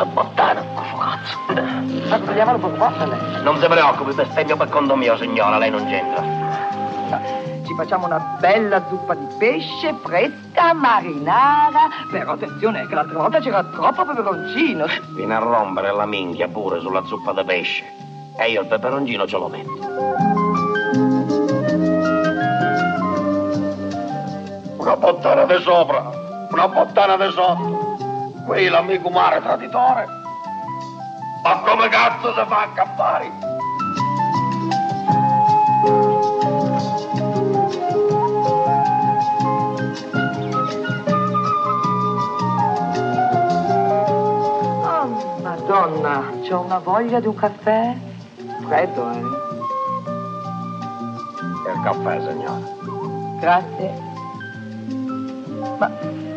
fetosa 0.00 0.04
bottana. 0.04 0.64
Cazzo. 0.74 2.08
Ma 2.08 2.18
togliamolo 2.18 2.58
poco 2.58 2.76
forte 2.76 3.06
lei. 3.06 3.42
Non 3.42 3.58
si 3.58 3.66
preoccupi, 3.66 4.12
bestemmio 4.12 4.56
per 4.56 4.68
conto 4.68 4.96
mio, 4.96 5.16
signora, 5.16 5.58
lei 5.58 5.70
non 5.70 5.86
c'entra. 5.86 6.38
Ci 7.64 7.74
facciamo 7.76 8.06
una 8.06 8.36
bella 8.40 8.82
zuppa 8.88 9.14
di 9.14 9.26
pesce 9.38 9.94
fresca, 10.02 10.72
marinara. 10.72 11.88
Però 12.10 12.32
attenzione 12.32 12.86
che 12.86 12.94
l'altra 12.94 13.18
volta 13.18 13.38
c'era 13.40 13.62
troppo 13.64 14.04
peperoncino. 14.04 14.86
Viene 15.14 15.34
a 15.34 15.38
rompere 15.38 15.92
la 15.92 16.06
minchia 16.06 16.48
pure 16.48 16.80
sulla 16.80 17.04
zuppa 17.04 17.32
di 17.32 17.44
pesce. 17.44 17.84
E 18.36 18.50
io 18.50 18.62
il 18.62 18.66
peperoncino 18.66 19.26
ce 19.26 19.36
lo 19.36 19.48
metto. 19.48 19.88
Una 24.76 24.96
bottana 24.96 25.44
di 25.44 25.62
sopra, 25.62 26.10
una 26.50 26.68
bottana 26.68 27.16
di 27.16 27.32
sotto. 27.32 27.79
Qui 28.50 28.66
l'amico 28.68 29.08
mare 29.10 29.40
traditore. 29.40 30.08
Ma 31.44 31.60
come 31.60 31.88
cazzo 31.88 32.34
si 32.34 32.44
fa 32.48 32.62
a 32.62 32.68
campare? 32.74 33.30
Oh, 44.82 45.38
madonna, 45.42 46.32
c'ho 46.42 46.60
una 46.62 46.78
voglia 46.78 47.20
di 47.20 47.28
un 47.28 47.34
caffè. 47.36 47.96
Freddo, 48.66 49.10
eh? 49.12 49.18
Il 51.70 51.80
caffè, 51.84 52.20
signora. 52.20 52.58
Grazie. 53.38 53.94
Ma 55.78 55.88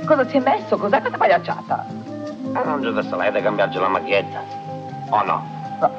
cosa 0.06 0.28
ci 0.28 0.38
hai 0.38 0.44
messo? 0.44 0.78
Cos'è 0.78 1.00
questa 1.00 1.18
pagliacciata? 1.18 2.01
Testa 2.53 3.15
lei 3.17 3.31
di 3.31 3.41
cambiarci 3.41 3.79
la 3.79 3.87
macchietta. 3.87 4.43
O 5.09 5.23
no? 5.23 5.43
No, 5.79 5.91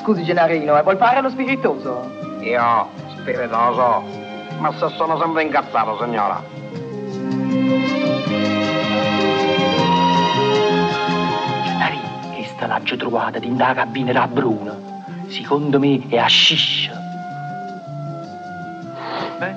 scusi, 0.00 0.22
Gennarino, 0.22 0.78
eh, 0.78 0.82
vuol 0.82 0.98
fare 0.98 1.22
lo 1.22 1.30
spiritoso? 1.30 2.10
Io, 2.40 2.88
spiritoso. 3.16 4.02
Ma 4.58 4.72
se 4.76 4.88
sono 4.90 5.18
sempre 5.18 5.42
incazzato, 5.42 5.98
signora. 6.02 6.42
Gennari, 11.64 11.98
questa 12.34 12.66
l'ho 12.66 12.96
trovata 12.96 13.38
in 13.38 13.56
da 13.56 13.72
cabina 13.72 14.12
da 14.12 14.26
Bruno. 14.26 15.04
Secondo 15.28 15.78
me 15.78 15.98
è 16.08 16.18
hashish. 16.18 16.90
Beh, 19.38 19.54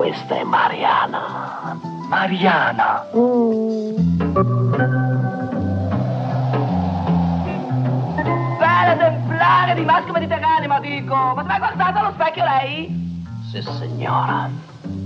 Questa 0.00 0.34
è 0.34 0.44
Mariana. 0.44 1.78
Mariana. 2.08 3.04
Bella 8.56 8.94
esemplare 8.94 9.74
di 9.74 9.84
maschio 9.84 10.14
mediterraneo, 10.14 10.68
ma 10.68 10.80
dico. 10.80 11.14
Ma 11.14 11.42
ti 11.42 11.48
mai 11.48 11.58
guardato 11.58 11.98
allo 11.98 12.12
specchio 12.12 12.44
lei? 12.44 13.20
Sì, 13.50 13.60
signora. 13.60 14.48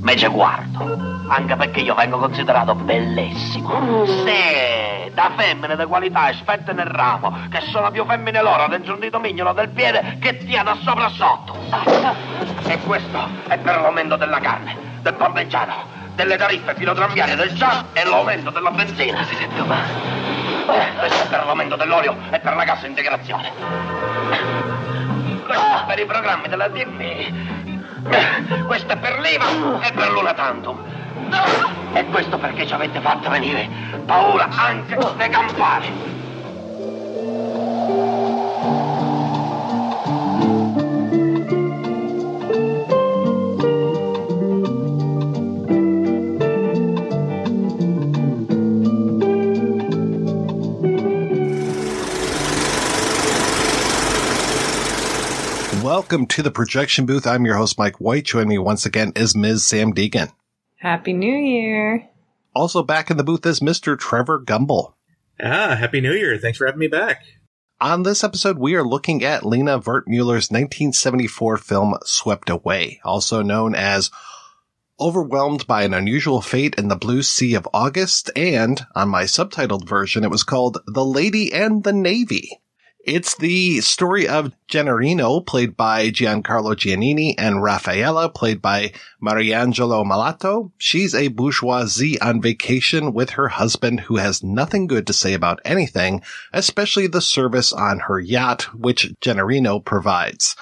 Me 0.00 0.16
ci 0.16 0.28
guardo. 0.28 0.96
Anche 1.26 1.56
perché 1.56 1.80
io 1.80 1.96
vengo 1.96 2.18
considerato 2.18 2.76
bellissimo. 2.76 4.04
Sì, 4.06 4.83
da 5.14 5.32
femmine 5.36 5.76
di 5.76 5.84
qualità 5.84 6.28
esperte 6.28 6.72
nel 6.72 6.86
ramo, 6.86 7.46
che 7.48 7.60
sono 7.70 7.90
più 7.90 8.04
femmine 8.04 8.42
loro 8.42 8.66
dentro 8.68 8.98
un 9.00 9.20
mignolo 9.20 9.52
del 9.52 9.70
piede 9.70 10.18
che 10.20 10.36
ti 10.38 10.58
da 10.62 10.76
sopra 10.82 11.08
sotto. 11.08 11.56
E 12.66 12.78
questo 12.80 13.28
è 13.46 13.56
per 13.58 13.80
l'aumento 13.80 14.16
della 14.16 14.40
carne, 14.40 14.76
del 15.00 15.14
parmigiano, 15.14 15.86
delle 16.14 16.36
tariffe 16.36 16.74
filotramviarie 16.74 17.36
del 17.36 17.56
gas 17.56 17.84
e 17.92 18.04
l'aumento 18.04 18.50
della 18.50 18.70
benzina. 18.70 19.24
Si 19.24 19.34
sente 19.36 19.62
male. 19.62 19.88
Questo 20.98 21.24
è 21.24 21.28
per 21.28 21.44
l'aumento 21.44 21.76
dell'olio 21.76 22.16
e 22.30 22.40
per 22.40 22.56
la 22.56 22.64
cassa 22.64 22.86
integrazione. 22.86 23.52
Questo 25.44 25.76
è 25.76 25.84
per 25.86 25.98
i 25.98 26.06
programmi 26.06 26.48
della 26.48 26.68
DMI. 26.68 27.63
Questo 28.66 28.92
è 28.92 28.96
per 28.96 29.18
l'IVA 29.20 29.80
e 29.80 29.92
per 29.92 30.10
l'una 30.10 30.34
tantum. 30.34 30.78
E 31.94 32.04
questo 32.06 32.38
perché 32.38 32.66
ci 32.66 32.74
avete 32.74 33.00
fatto 33.00 33.30
venire 33.30 33.68
paura 34.04 34.48
anche 34.50 34.98
dei 35.16 35.28
campari. 35.30 36.22
Welcome 55.94 56.26
to 56.26 56.42
the 56.42 56.50
projection 56.50 57.06
booth. 57.06 57.24
I'm 57.24 57.44
your 57.44 57.54
host, 57.54 57.78
Mike 57.78 58.00
White. 58.00 58.24
Joining 58.24 58.48
me 58.48 58.58
once 58.58 58.84
again 58.84 59.12
is 59.14 59.36
Ms. 59.36 59.62
Samm 59.62 59.94
Deighan. 59.94 60.32
Happy 60.74 61.12
New 61.12 61.36
Year. 61.36 62.08
Also 62.52 62.82
back 62.82 63.12
in 63.12 63.16
the 63.16 63.22
booth 63.22 63.46
is 63.46 63.60
Mr. 63.60 63.96
Trevor 63.96 64.40
Gumbel. 64.40 64.94
Ah, 65.40 65.76
Happy 65.76 66.00
New 66.00 66.12
Year. 66.12 66.36
Thanks 66.36 66.58
for 66.58 66.66
having 66.66 66.80
me 66.80 66.88
back. 66.88 67.22
On 67.80 68.02
this 68.02 68.24
episode, 68.24 68.58
we 68.58 68.74
are 68.74 68.82
looking 68.82 69.22
at 69.22 69.46
Lina 69.46 69.78
Wertmüller's 69.78 70.50
1974 70.50 71.58
film 71.58 71.94
Swept 72.04 72.50
Away, 72.50 73.00
also 73.04 73.42
known 73.42 73.76
as 73.76 74.10
Overwhelmed 74.98 75.64
by 75.68 75.84
an 75.84 75.94
Unusual 75.94 76.40
Fate 76.40 76.74
in 76.74 76.88
the 76.88 76.96
Blue 76.96 77.22
Sea 77.22 77.54
of 77.54 77.68
August, 77.72 78.32
and 78.34 78.84
on 78.96 79.08
my 79.08 79.22
subtitled 79.24 79.88
version, 79.88 80.24
it 80.24 80.30
was 80.30 80.42
called 80.42 80.78
The 80.88 81.04
Lady 81.04 81.52
and 81.52 81.84
the 81.84 81.92
Navy. 81.92 82.60
It's 83.06 83.36
the 83.36 83.82
story 83.82 84.26
of 84.26 84.54
Gennarino, 84.66 85.44
played 85.44 85.76
by 85.76 86.08
Giancarlo 86.08 86.74
Giannini, 86.74 87.34
and 87.36 87.56
Raffaella, 87.56 88.32
played 88.32 88.62
by 88.62 88.92
Mariangela 89.22 90.06
Melato. 90.06 90.72
She's 90.78 91.14
a 91.14 91.28
bourgeoisie 91.28 92.18
on 92.22 92.40
vacation 92.40 93.12
with 93.12 93.30
her 93.30 93.48
husband 93.48 94.00
who 94.00 94.16
has 94.16 94.42
nothing 94.42 94.86
good 94.86 95.06
to 95.08 95.12
say 95.12 95.34
about 95.34 95.60
anything, 95.66 96.22
especially 96.54 97.06
the 97.06 97.20
service 97.20 97.74
on 97.74 97.98
her 97.98 98.18
yacht, 98.18 98.62
which 98.74 99.12
Gennarino 99.20 99.84
provides. 99.84 100.56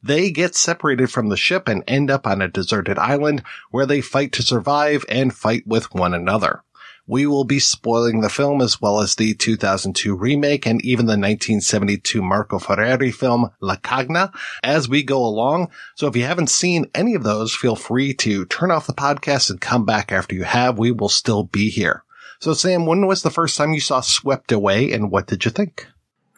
They 0.00 0.30
get 0.30 0.54
separated 0.54 1.10
from 1.10 1.30
the 1.30 1.36
ship 1.36 1.66
and 1.66 1.82
end 1.88 2.12
up 2.12 2.28
on 2.28 2.40
a 2.40 2.46
deserted 2.46 3.00
island 3.00 3.42
where 3.72 3.86
they 3.86 4.02
fight 4.02 4.30
to 4.34 4.42
survive 4.44 5.04
and 5.08 5.34
fight 5.34 5.66
with 5.66 5.92
one 5.92 6.14
another. 6.14 6.62
We 7.08 7.26
will 7.26 7.44
be 7.44 7.58
spoiling 7.58 8.20
the 8.20 8.28
film 8.28 8.60
as 8.60 8.82
well 8.82 9.00
as 9.00 9.14
the 9.14 9.32
2002 9.32 10.14
remake 10.14 10.66
and 10.66 10.84
even 10.84 11.06
the 11.06 11.12
1972 11.12 12.20
Marco 12.20 12.58
Ferreri 12.58 13.12
film 13.12 13.50
La 13.62 13.76
Cagna 13.76 14.30
as 14.62 14.90
we 14.90 15.02
go 15.02 15.24
along. 15.24 15.70
So 15.96 16.06
if 16.06 16.14
you 16.14 16.24
haven't 16.24 16.50
seen 16.50 16.84
any 16.94 17.14
of 17.14 17.24
those, 17.24 17.54
feel 17.54 17.76
free 17.76 18.12
to 18.14 18.44
turn 18.44 18.70
off 18.70 18.86
the 18.86 18.92
podcast 18.92 19.48
and 19.48 19.58
come 19.58 19.86
back 19.86 20.12
after 20.12 20.34
you 20.34 20.44
have. 20.44 20.78
We 20.78 20.92
will 20.92 21.08
still 21.08 21.44
be 21.44 21.70
here. 21.70 22.04
So 22.40 22.52
Sam, 22.52 22.84
when 22.84 23.06
was 23.06 23.22
the 23.22 23.30
first 23.30 23.56
time 23.56 23.72
you 23.72 23.80
saw 23.80 24.02
Swept 24.02 24.52
Away 24.52 24.92
and 24.92 25.10
what 25.10 25.26
did 25.26 25.46
you 25.46 25.50
think? 25.50 25.86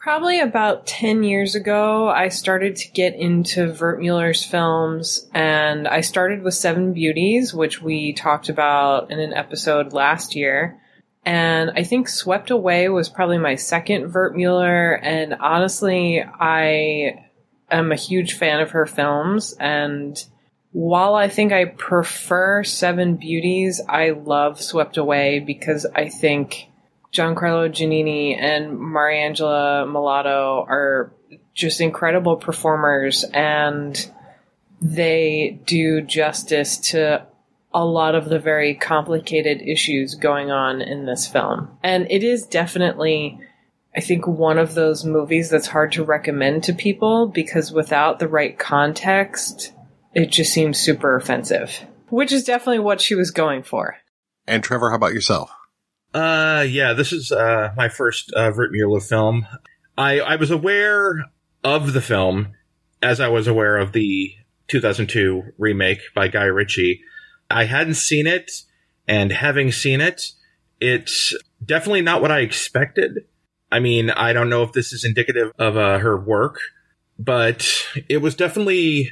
Probably 0.01 0.39
about 0.39 0.87
10 0.87 1.21
years 1.21 1.53
ago, 1.53 2.09
I 2.09 2.29
started 2.29 2.75
to 2.77 2.91
get 2.91 3.13
into 3.13 3.71
Wertmüller's 3.71 4.43
films, 4.43 5.29
and 5.31 5.87
I 5.87 6.01
started 6.01 6.41
with 6.41 6.55
Seven 6.55 6.91
Beauties, 6.91 7.53
which 7.53 7.83
we 7.83 8.11
talked 8.11 8.49
about 8.49 9.11
in 9.11 9.19
an 9.19 9.31
episode 9.31 9.93
last 9.93 10.35
year. 10.35 10.81
And 11.23 11.69
I 11.75 11.83
think 11.83 12.09
Swept 12.09 12.49
Away 12.49 12.89
was 12.89 13.09
probably 13.09 13.37
my 13.37 13.53
second 13.53 14.11
Wertmüller, 14.11 14.99
and 15.03 15.35
honestly, 15.35 16.23
I 16.23 17.27
am 17.69 17.91
a 17.91 17.95
huge 17.95 18.33
fan 18.33 18.59
of 18.59 18.71
her 18.71 18.87
films, 18.87 19.55
and 19.59 20.17
while 20.71 21.13
I 21.13 21.29
think 21.29 21.53
I 21.53 21.65
prefer 21.65 22.63
Seven 22.63 23.17
Beauties, 23.17 23.79
I 23.87 24.11
love 24.11 24.59
Swept 24.59 24.97
Away 24.97 25.37
because 25.37 25.85
I 25.85 26.09
think 26.09 26.70
Giancarlo 27.13 27.69
Giannini 27.69 28.37
and 28.39 28.77
Mariangela 28.77 29.85
Melato 29.85 30.65
are 30.67 31.13
just 31.53 31.81
incredible 31.81 32.37
performers 32.37 33.25
and 33.33 34.09
they 34.81 35.59
do 35.65 36.01
justice 36.01 36.77
to 36.77 37.25
a 37.73 37.85
lot 37.85 38.15
of 38.15 38.29
the 38.29 38.39
very 38.39 38.75
complicated 38.75 39.61
issues 39.61 40.15
going 40.15 40.51
on 40.51 40.81
in 40.81 41.05
this 41.05 41.27
film. 41.27 41.77
And 41.83 42.07
it 42.09 42.23
is 42.23 42.45
definitely, 42.45 43.39
I 43.95 44.01
think, 44.01 44.27
one 44.27 44.57
of 44.57 44.73
those 44.73 45.05
movies 45.05 45.49
that's 45.49 45.67
hard 45.67 45.93
to 45.93 46.03
recommend 46.03 46.65
to 46.65 46.73
people 46.73 47.27
because 47.27 47.71
without 47.71 48.19
the 48.19 48.27
right 48.27 48.57
context, 48.57 49.73
it 50.13 50.31
just 50.31 50.51
seems 50.51 50.79
super 50.79 51.15
offensive, 51.15 51.85
which 52.09 52.31
is 52.31 52.43
definitely 52.43 52.79
what 52.79 52.99
she 52.99 53.15
was 53.15 53.31
going 53.31 53.63
for. 53.63 53.97
And 54.47 54.63
Trevor, 54.63 54.89
how 54.89 54.97
about 54.97 55.13
yourself? 55.13 55.51
Uh, 56.13 56.65
yeah, 56.67 56.93
this 56.93 57.13
is 57.13 57.31
uh, 57.31 57.71
my 57.77 57.87
first 57.89 58.31
uh, 58.35 58.51
Wertmüller 58.51 59.01
film. 59.01 59.47
I, 59.97 60.19
I 60.19 60.35
was 60.35 60.51
aware 60.51 61.25
of 61.63 61.93
the 61.93 62.01
film 62.01 62.53
as 63.01 63.19
I 63.19 63.29
was 63.29 63.47
aware 63.47 63.77
of 63.77 63.93
the 63.93 64.33
2002 64.67 65.53
remake 65.57 65.99
by 66.13 66.27
Guy 66.27 66.45
Ritchie. 66.45 67.01
I 67.49 67.65
hadn't 67.65 67.95
seen 67.95 68.27
it, 68.27 68.51
and 69.07 69.31
having 69.31 69.71
seen 69.71 70.01
it, 70.01 70.31
it's 70.79 71.33
definitely 71.63 72.01
not 72.01 72.21
what 72.21 72.31
I 72.31 72.39
expected. 72.39 73.25
I 73.71 73.79
mean, 73.79 74.09
I 74.09 74.33
don't 74.33 74.49
know 74.49 74.63
if 74.63 74.73
this 74.73 74.91
is 74.91 75.05
indicative 75.05 75.51
of 75.57 75.77
uh, 75.77 75.99
her 75.99 76.19
work, 76.19 76.59
but 77.17 77.67
it 78.09 78.17
was 78.17 78.35
definitely 78.35 79.11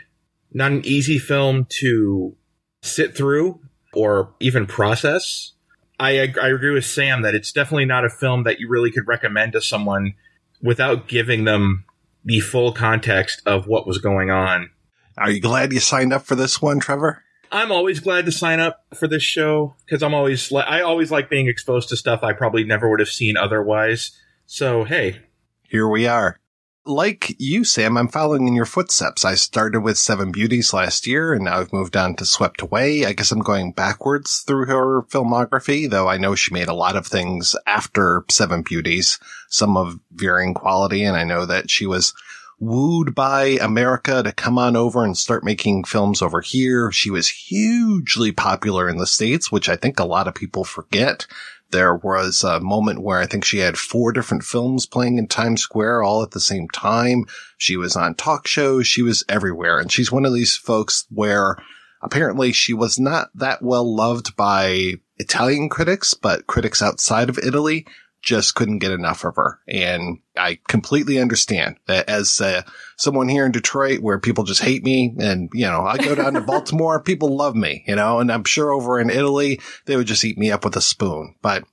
not 0.53 0.71
an 0.71 0.85
easy 0.85 1.17
film 1.17 1.65
to 1.79 2.35
sit 2.81 3.15
through 3.15 3.61
or 3.93 4.33
even 4.39 4.65
process. 4.65 5.53
I, 5.99 6.33
I 6.41 6.47
agree 6.49 6.71
with 6.71 6.85
Sam 6.85 7.23
that 7.23 7.35
it's 7.35 7.51
definitely 7.51 7.85
not 7.85 8.05
a 8.05 8.09
film 8.09 8.43
that 8.43 8.59
you 8.59 8.69
really 8.69 8.91
could 8.91 9.07
recommend 9.07 9.53
to 9.53 9.61
someone 9.61 10.13
without 10.61 11.07
giving 11.07 11.43
them 11.43 11.85
the 12.23 12.39
full 12.39 12.71
context 12.71 13.41
of 13.45 13.67
what 13.67 13.85
was 13.85 13.97
going 13.97 14.29
on. 14.31 14.69
Are 15.17 15.29
you 15.29 15.41
glad 15.41 15.73
you 15.73 15.79
signed 15.79 16.13
up 16.13 16.25
for 16.25 16.35
this 16.35 16.61
one, 16.61 16.79
Trevor? 16.79 17.23
I'm 17.51 17.71
always 17.71 17.99
glad 17.99 18.25
to 18.25 18.31
sign 18.31 18.59
up 18.59 18.85
for 18.93 19.07
this 19.07 19.23
show 19.23 19.75
because 19.85 20.03
I'm 20.03 20.13
always 20.13 20.53
I 20.53 20.81
always 20.81 21.11
like 21.11 21.29
being 21.29 21.47
exposed 21.47 21.89
to 21.89 21.97
stuff 21.97 22.23
I 22.23 22.33
probably 22.33 22.63
never 22.63 22.89
would 22.89 22.99
have 22.99 23.09
seen 23.09 23.37
otherwise. 23.37 24.11
So 24.45 24.83
hey, 24.83 25.21
here 25.63 25.87
we 25.87 26.05
are 26.05 26.39
like 26.89 27.35
you, 27.37 27.63
Sam, 27.63 27.97
I'm 27.97 28.07
following 28.07 28.47
in 28.47 28.55
your 28.55 28.65
footsteps. 28.65 29.23
I 29.23 29.35
started 29.35 29.81
with 29.81 29.97
Seven 29.97 30.31
Beauties 30.31 30.73
last 30.73 31.05
year 31.05 31.33
and 31.33 31.45
now 31.45 31.59
I've 31.59 31.71
moved 31.71 31.95
on 31.95 32.15
to 32.15 32.25
Swept 32.25 32.61
Away. 32.61 33.05
I 33.05 33.13
guess 33.13 33.31
I'm 33.31 33.39
going 33.39 33.71
backwards 33.71 34.39
through 34.39 34.65
her 34.65 35.03
filmography, 35.03 35.89
though 35.89 36.07
I 36.07 36.17
know 36.17 36.35
she 36.35 36.53
made 36.53 36.67
a 36.67 36.73
lot 36.73 36.95
of 36.95 37.05
things 37.05 37.55
after 37.67 38.25
Seven 38.29 38.63
Beauties, 38.63 39.19
some 39.49 39.77
of 39.77 39.99
varying 40.11 40.53
quality. 40.53 41.03
And 41.03 41.15
I 41.15 41.23
know 41.23 41.45
that 41.45 41.69
she 41.69 41.85
was 41.85 42.13
wooed 42.59 43.15
by 43.15 43.57
America 43.61 44.21
to 44.21 44.33
come 44.33 44.57
on 44.57 44.75
over 44.75 45.05
and 45.05 45.17
start 45.17 45.43
making 45.43 45.85
films 45.85 46.21
over 46.21 46.41
here. 46.41 46.91
She 46.91 47.09
was 47.09 47.29
hugely 47.29 48.31
popular 48.31 48.89
in 48.89 48.97
the 48.97 49.07
States, 49.07 49.51
which 49.51 49.69
I 49.69 49.75
think 49.75 49.99
a 49.99 50.05
lot 50.05 50.27
of 50.27 50.35
people 50.35 50.65
forget. 50.65 51.25
There 51.71 51.95
was 51.95 52.43
a 52.43 52.59
moment 52.59 53.01
where 53.01 53.19
I 53.19 53.25
think 53.25 53.45
she 53.45 53.59
had 53.59 53.77
four 53.77 54.11
different 54.11 54.43
films 54.43 54.85
playing 54.85 55.17
in 55.17 55.27
Times 55.27 55.61
Square 55.61 56.03
all 56.03 56.23
at 56.23 56.31
the 56.31 56.39
same 56.39 56.67
time. 56.69 57.25
She 57.57 57.77
was 57.77 57.95
on 57.95 58.15
talk 58.15 58.47
shows. 58.47 58.87
She 58.87 59.01
was 59.01 59.23
everywhere. 59.29 59.79
And 59.79 59.91
she's 59.91 60.11
one 60.11 60.25
of 60.25 60.33
these 60.33 60.55
folks 60.55 61.05
where 61.09 61.57
apparently 62.01 62.51
she 62.51 62.73
was 62.73 62.99
not 62.99 63.29
that 63.35 63.61
well 63.61 63.95
loved 63.95 64.35
by 64.35 64.95
Italian 65.17 65.69
critics, 65.69 66.13
but 66.13 66.47
critics 66.47 66.81
outside 66.81 67.29
of 67.29 67.37
Italy 67.37 67.85
just 68.21 68.55
couldn't 68.55 68.79
get 68.79 68.91
enough 68.91 69.23
of 69.23 69.35
her. 69.35 69.59
And 69.67 70.19
I 70.37 70.59
completely 70.67 71.19
understand 71.19 71.77
that 71.87 72.09
as 72.09 72.41
uh, 72.41 72.63
someone 72.97 73.29
here 73.29 73.45
in 73.45 73.51
Detroit 73.51 74.01
where 74.01 74.19
people 74.19 74.43
just 74.43 74.61
hate 74.61 74.83
me 74.83 75.15
and, 75.19 75.49
you 75.53 75.65
know, 75.65 75.81
I 75.81 75.97
go 75.97 76.15
down 76.15 76.33
to 76.33 76.41
Baltimore, 76.49 77.01
people 77.01 77.35
love 77.35 77.55
me, 77.55 77.83
you 77.87 77.95
know, 77.95 78.19
and 78.19 78.31
I'm 78.31 78.43
sure 78.43 78.71
over 78.71 78.99
in 78.99 79.09
Italy, 79.09 79.59
they 79.85 79.95
would 79.95 80.07
just 80.07 80.25
eat 80.25 80.37
me 80.37 80.51
up 80.51 80.65
with 80.65 80.75
a 80.75 80.81
spoon. 80.81 81.35
But 81.41 81.63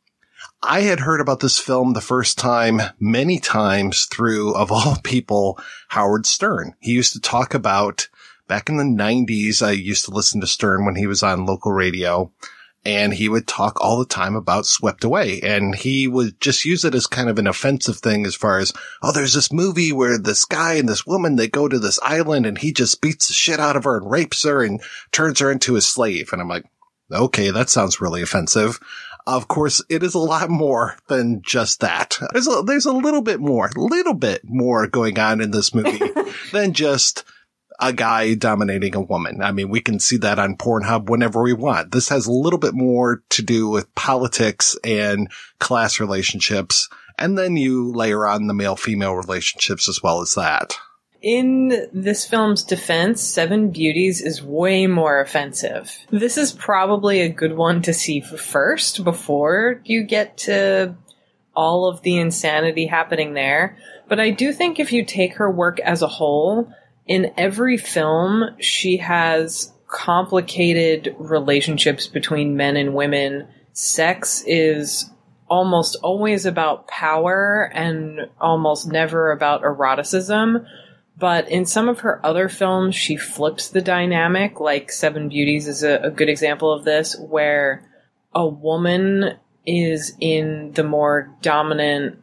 I 0.63 0.81
had 0.81 1.01
heard 1.01 1.21
about 1.21 1.41
this 1.41 1.59
film 1.59 1.93
the 1.93 2.01
first 2.01 2.39
time 2.39 2.81
many 2.99 3.39
times 3.39 4.07
through, 4.07 4.55
of 4.55 4.73
all 4.73 4.97
people, 5.05 5.59
Howard 5.89 6.27
Stern. 6.27 6.75
He 6.81 6.93
used 6.93 7.13
to 7.13 7.21
talk 7.21 7.55
about 7.55 8.09
back 8.49 8.69
in 8.69 8.77
the 8.77 8.85
90s. 8.85 9.63
I 9.63 9.73
used 9.73 10.05
to 10.07 10.13
listen 10.13 10.41
to 10.41 10.47
Stern 10.47 10.85
when 10.85 10.97
he 10.97 11.07
was 11.07 11.23
on 11.23 11.47
local 11.47 11.73
radio 11.73 12.33
and 12.87 13.13
he 13.13 13.29
would 13.29 13.49
talk 13.49 13.81
all 13.81 13.99
the 13.99 14.07
time 14.07 14.37
about 14.37 14.65
swept 14.65 15.03
away 15.03 15.41
and 15.41 15.75
he 15.75 16.07
would 16.07 16.41
just 16.41 16.65
use 16.65 16.85
it 16.85 16.95
as 16.95 17.09
kind 17.09 17.29
of 17.29 17.37
an 17.37 17.49
offensive 17.49 17.97
thing 17.97 18.25
as 18.25 18.37
far 18.37 18.61
as, 18.61 18.73
oh, 19.03 19.11
there's 19.11 19.35
this 19.35 19.53
movie 19.53 19.93
where 19.93 20.19
this 20.19 20.45
guy 20.45 20.75
and 20.75 20.89
this 20.89 21.05
woman, 21.05 21.35
they 21.35 21.49
go 21.49 21.67
to 21.67 21.81
this 21.81 21.99
island 22.01 22.47
and 22.47 22.59
he 22.59 22.73
just 22.73 23.03
beats 23.03 23.27
the 23.27 23.35
shit 23.35 23.59
out 23.59 23.75
of 23.75 23.83
her 23.83 23.97
and 23.97 24.09
rapes 24.09 24.45
her 24.45 24.63
and 24.63 24.81
turns 25.11 25.41
her 25.41 25.51
into 25.51 25.75
his 25.75 25.85
slave. 25.85 26.29
And 26.33 26.41
I'm 26.41 26.49
like, 26.49 26.65
okay, 27.11 27.51
that 27.51 27.71
sounds 27.71 28.01
really 28.01 28.23
offensive. 28.23 28.79
Of 29.27 29.49
course, 29.49 29.83
it 29.89 30.05
is 30.05 30.15
a 30.15 30.21
lot 30.21 30.49
more 30.49 30.97
than 31.09 31.43
just 31.43 31.81
that. 31.81 32.17
There's 32.33 32.47
a, 32.47 32.63
there's 32.63 32.87
a 32.87 32.93
little 32.93 33.23
bit 33.23 33.41
more, 33.41 33.69
little 33.75 34.15
bit 34.15 34.43
more 34.45 34.87
going 34.87 35.19
on 35.19 35.41
in 35.41 35.51
this 35.51 35.75
movie 35.75 36.01
than 36.53 36.73
just 36.73 37.25
a 37.81 37.93
guy 37.93 38.35
dominating 38.35 38.95
a 38.95 39.01
woman. 39.01 39.43
I 39.43 39.53
mean, 39.53 39.69
we 39.69 39.81
can 39.81 40.01
see 40.01 40.17
that 40.19 40.39
on 40.39 40.57
Pornhub 40.57 41.09
whenever 41.09 41.43
we 41.43 41.53
want. 41.53 41.93
This 41.93 42.09
has 42.09 42.27
a 42.27 42.33
little 42.33 42.59
bit 42.59 42.75
more 42.75 43.23
to 43.31 43.43
do 43.43 43.69
with 43.69 43.95
politics 43.95 44.77
and 44.85 45.31
class 45.59 46.01
relationships. 46.01 46.89
And 47.19 47.39
then 47.39 47.57
you 47.57 47.93
layer 47.93 48.27
on 48.27 48.47
the 48.47 48.55
male 48.55 48.77
female 48.77 49.15
relationships 49.15 49.89
as 49.89 50.03
well 50.03 50.21
as 50.21 50.35
that. 50.35 50.79
In 51.23 51.89
this 51.93 52.27
film's 52.27 52.63
defense, 52.63 53.23
Seven 53.23 53.71
Beauties 53.71 54.21
is 54.21 54.43
way 54.43 54.87
more 54.87 55.21
offensive. 55.21 55.97
This 56.11 56.37
is 56.37 56.53
probably 56.53 57.21
a 57.21 57.29
good 57.29 57.57
one 57.57 57.83
to 57.83 57.95
see 57.95 58.21
first 58.21 59.03
before 59.03 59.81
you 59.85 60.05
get 60.05 60.37
to 60.39 60.95
all 61.55 61.89
of 61.89 62.03
the 62.03 62.19
insanity 62.19 62.87
happening 62.87 63.35
there. 63.35 63.79
But 64.09 64.21
I 64.21 64.31
do 64.31 64.53
think 64.53 64.79
if 64.79 64.93
you 64.93 65.05
take 65.05 65.35
her 65.37 65.51
work 65.51 65.81
as 65.81 66.03
a 66.03 66.07
whole, 66.07 66.71
in 67.07 67.33
every 67.37 67.77
film, 67.77 68.57
she 68.59 68.99
has 68.99 69.73
complicated 69.87 71.15
relationships 71.19 72.07
between 72.07 72.57
men 72.57 72.77
and 72.77 72.95
women. 72.95 73.47
Sex 73.73 74.43
is 74.47 75.11
almost 75.49 75.97
always 76.03 76.45
about 76.45 76.89
power 76.89 77.71
and 77.73 78.29
almost 78.41 78.91
never 78.91 79.31
about 79.31 79.63
eroticism. 79.63 80.67
But 81.19 81.49
in 81.49 81.65
some 81.65 81.89
of 81.89 82.01
her 82.01 82.25
other 82.27 82.49
films, 82.49 82.95
she 82.95 83.17
flips 83.17 83.69
the 83.69 83.81
dynamic, 83.81 84.61
like 84.61 84.93
Seven 84.93 85.29
Beauties 85.29 85.67
is 85.67 85.83
a, 85.83 86.01
a 86.03 86.11
good 86.11 86.29
example 86.29 86.73
of 86.73 86.85
this, 86.85 87.17
where 87.19 87.89
a 88.35 88.47
woman 88.47 89.39
is 89.65 90.13
in 90.21 90.73
the 90.73 90.85
more 90.85 91.35
dominant 91.41 92.19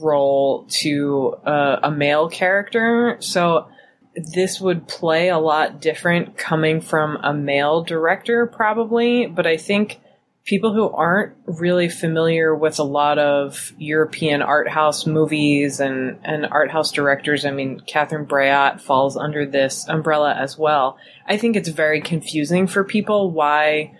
role 0.00 0.66
to 0.68 1.36
uh, 1.46 1.78
a 1.82 1.90
male 1.90 2.28
character. 2.28 3.18
So 3.20 3.68
this 4.16 4.60
would 4.60 4.86
play 4.86 5.28
a 5.28 5.38
lot 5.38 5.80
different 5.80 6.36
coming 6.36 6.80
from 6.80 7.16
a 7.22 7.34
male 7.34 7.82
director, 7.82 8.46
probably. 8.46 9.26
But 9.26 9.46
I 9.46 9.56
think 9.56 10.00
people 10.44 10.74
who 10.74 10.88
aren't 10.90 11.34
really 11.46 11.88
familiar 11.88 12.54
with 12.54 12.78
a 12.78 12.84
lot 12.84 13.18
of 13.18 13.72
European 13.78 14.42
art 14.42 14.68
house 14.68 15.06
movies 15.06 15.80
and, 15.80 16.18
and 16.22 16.46
art 16.46 16.70
house 16.70 16.92
directors, 16.92 17.44
I 17.44 17.50
mean, 17.50 17.80
Catherine 17.86 18.26
Breillat 18.26 18.80
falls 18.80 19.16
under 19.16 19.46
this 19.46 19.88
umbrella 19.88 20.34
as 20.34 20.58
well. 20.58 20.98
I 21.26 21.38
think 21.38 21.56
it's 21.56 21.70
very 21.70 22.00
confusing 22.00 22.66
for 22.66 22.84
people 22.84 23.30
why 23.30 23.96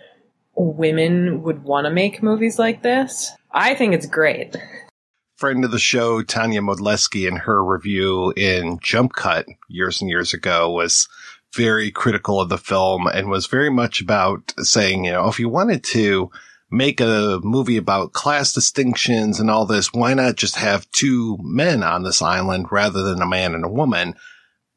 women 0.55 1.41
would 1.43 1.63
want 1.63 1.85
to 1.85 1.91
make 1.91 2.23
movies 2.23 2.57
like 2.59 2.81
this. 2.81 3.31
I 3.51 3.75
think 3.75 3.93
it's 3.93 4.05
great. 4.05 4.55
Friend 5.35 5.65
of 5.65 5.71
the 5.71 5.79
show, 5.79 6.21
Tania 6.21 6.61
Modleski, 6.61 7.27
in 7.27 7.35
her 7.35 7.61
review 7.61 8.31
in 8.37 8.79
Jump 8.81 9.13
Cut 9.13 9.45
years 9.67 9.99
and 9.99 10.09
years 10.09 10.33
ago 10.33 10.71
was 10.71 11.09
very 11.53 11.91
critical 11.91 12.39
of 12.39 12.47
the 12.47 12.57
film 12.57 13.07
and 13.07 13.29
was 13.29 13.45
very 13.45 13.69
much 13.69 13.99
about 13.99 14.53
saying, 14.59 15.03
you 15.03 15.11
know, 15.11 15.27
if 15.27 15.37
you 15.37 15.49
wanted 15.49 15.83
to 15.83 16.31
make 16.71 17.01
a 17.01 17.41
movie 17.43 17.75
about 17.75 18.13
class 18.13 18.53
distinctions 18.53 19.41
and 19.41 19.51
all 19.51 19.65
this, 19.65 19.91
why 19.91 20.13
not 20.13 20.35
just 20.37 20.55
have 20.55 20.89
two 20.91 21.37
men 21.41 21.83
on 21.83 22.03
this 22.03 22.21
island 22.21 22.67
rather 22.71 23.03
than 23.03 23.21
a 23.21 23.27
man 23.27 23.53
and 23.53 23.65
a 23.65 23.69
woman? 23.69 24.15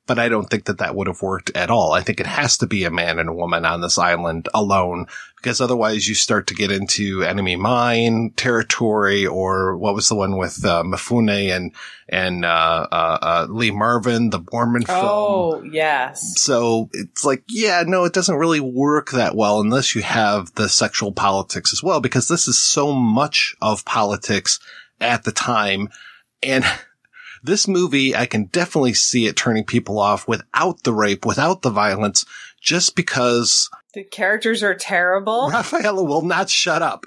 But 0.09 0.19
I 0.19 0.29
don't 0.29 0.51
think 0.51 0.65
that 0.65 0.79
that 0.79 0.97
would 0.97 1.07
have 1.07 1.23
worked 1.23 1.53
at 1.55 1.71
all. 1.71 1.93
I 1.93 2.01
think 2.01 2.19
it 2.19 2.27
has 2.27 2.59
to 2.59 2.67
be 2.67 2.85
a 2.85 2.91
man 2.91 3.21
and 3.21 3.29
a 3.29 3.35
woman 3.35 3.65
on 3.65 3.83
this 3.83 3.99
island 3.99 4.49
alone 4.53 5.07
because 5.37 5.61
otherwise 5.61 6.09
you 6.09 6.15
start 6.15 6.49
to 6.49 6.55
get 6.55 6.73
into 6.73 7.23
enemy 7.23 7.55
mine 7.55 8.33
territory 8.35 9.25
or 9.27 9.77
what 9.77 9.95
was 9.95 10.09
the 10.09 10.15
one 10.17 10.37
with 10.37 10.65
uh, 10.65 10.83
Mifune 10.83 11.55
and 11.55 11.73
and 12.09 12.45
uh, 12.45 12.87
uh, 12.91 13.19
uh, 13.23 13.47
Lee 13.49 13.71
Marvin, 13.71 14.31
the 14.31 14.41
Boorman 14.41 14.87
film. 14.87 14.99
Oh, 15.01 15.63
yes. 15.63 16.41
So 16.41 16.89
it's 16.93 17.25
like, 17.25 17.45
yeah, 17.49 17.85
no, 17.87 18.05
it 18.05 18.15
doesn't 18.15 18.35
really 18.35 18.61
work 18.61 19.11
that 19.11 19.37
well 19.37 19.61
unless 19.61 19.95
you 19.95 20.03
have 20.03 20.53
the 20.55 20.69
sexual 20.69 21.13
politics 21.13 21.73
as 21.73 21.83
well, 21.83 22.01
because 22.01 22.27
this 22.27 22.49
is 22.49 22.59
so 22.59 22.93
much 22.93 23.55
of 23.61 23.85
politics 23.85 24.59
at 25.01 25.25
the 25.25 25.33
time. 25.33 25.91
And 26.43 26.65
this 27.43 27.69
movie, 27.69 28.15
I 28.15 28.27
can 28.27 28.45
definitely 28.45 28.95
see 28.95 29.27
it 29.27 29.37
turning 29.37 29.65
people 29.65 29.99
off 29.99 30.29
without 30.29 30.83
the 30.83 30.93
rape, 30.93 31.25
without 31.25 31.63
the 31.63 31.71
violence, 31.71 32.25
just 32.61 32.97
because 32.97 33.71
the 33.95 34.05
characters 34.05 34.63
are 34.63 34.75
terrible. 34.75 35.49
Rafaela 35.53 36.05
will 36.05 36.23
not 36.23 36.51
shut 36.51 36.83
up. 36.83 37.05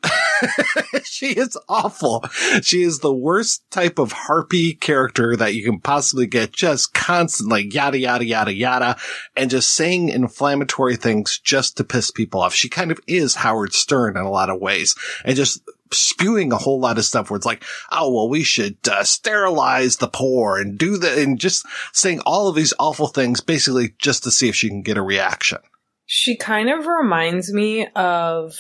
she 1.04 1.28
is 1.28 1.58
awful. 1.70 2.26
She 2.64 2.82
is 2.82 3.00
the 3.00 3.14
worst 3.14 3.64
type 3.70 4.00
of 4.00 4.12
harpy 4.12 4.74
character 4.74 5.36
that 5.36 5.54
you 5.54 5.64
can 5.64 5.80
possibly 5.80 6.26
get. 6.26 6.52
Just 6.52 6.94
constantly 6.94 7.70
yada, 7.72 8.00
yada, 8.00 8.26
yada, 8.26 8.54
yada, 8.54 8.98
and 9.38 9.52
just 9.52 9.72
saying 9.72 10.10
inflammatory 10.10 10.96
things 10.96 11.40
just 11.40 11.78
to 11.78 11.84
piss 11.84 12.10
people 12.10 12.42
off. 12.42 12.54
She 12.54 12.68
kind 12.68 12.92
of 12.92 13.00
is 13.08 13.36
Howard 13.36 13.74
Stern 13.74 14.18
in 14.18 14.24
a 14.24 14.32
lot 14.32 14.50
of 14.50 14.60
ways 14.60 14.96
and 15.24 15.36
just 15.36 15.62
spewing 15.94 16.52
a 16.52 16.58
whole 16.58 16.80
lot 16.80 16.98
of 16.98 17.06
stuff 17.06 17.30
where 17.30 17.38
it's 17.38 17.46
like, 17.46 17.64
oh, 17.92 18.14
well, 18.14 18.30
we 18.30 18.44
should 18.44 18.78
uh, 18.88 19.04
sterilize 19.04 19.98
the 19.98 20.08
poor 20.08 20.58
and 20.58 20.78
do 20.78 20.98
the, 20.98 21.22
and 21.22 21.40
just 21.40 21.66
saying 21.94 22.20
all 22.26 22.48
of 22.48 22.56
these 22.56 22.74
awful 22.80 23.08
things 23.08 23.42
basically 23.42 23.94
just 24.00 24.24
to 24.24 24.32
see 24.32 24.50
if 24.50 24.56
she 24.56 24.70
can 24.70 24.82
get 24.82 24.98
a 24.98 25.02
reaction. 25.02 25.60
She 26.06 26.36
kind 26.36 26.70
of 26.70 26.88
reminds 26.88 27.54
me 27.54 27.88
of 27.96 28.56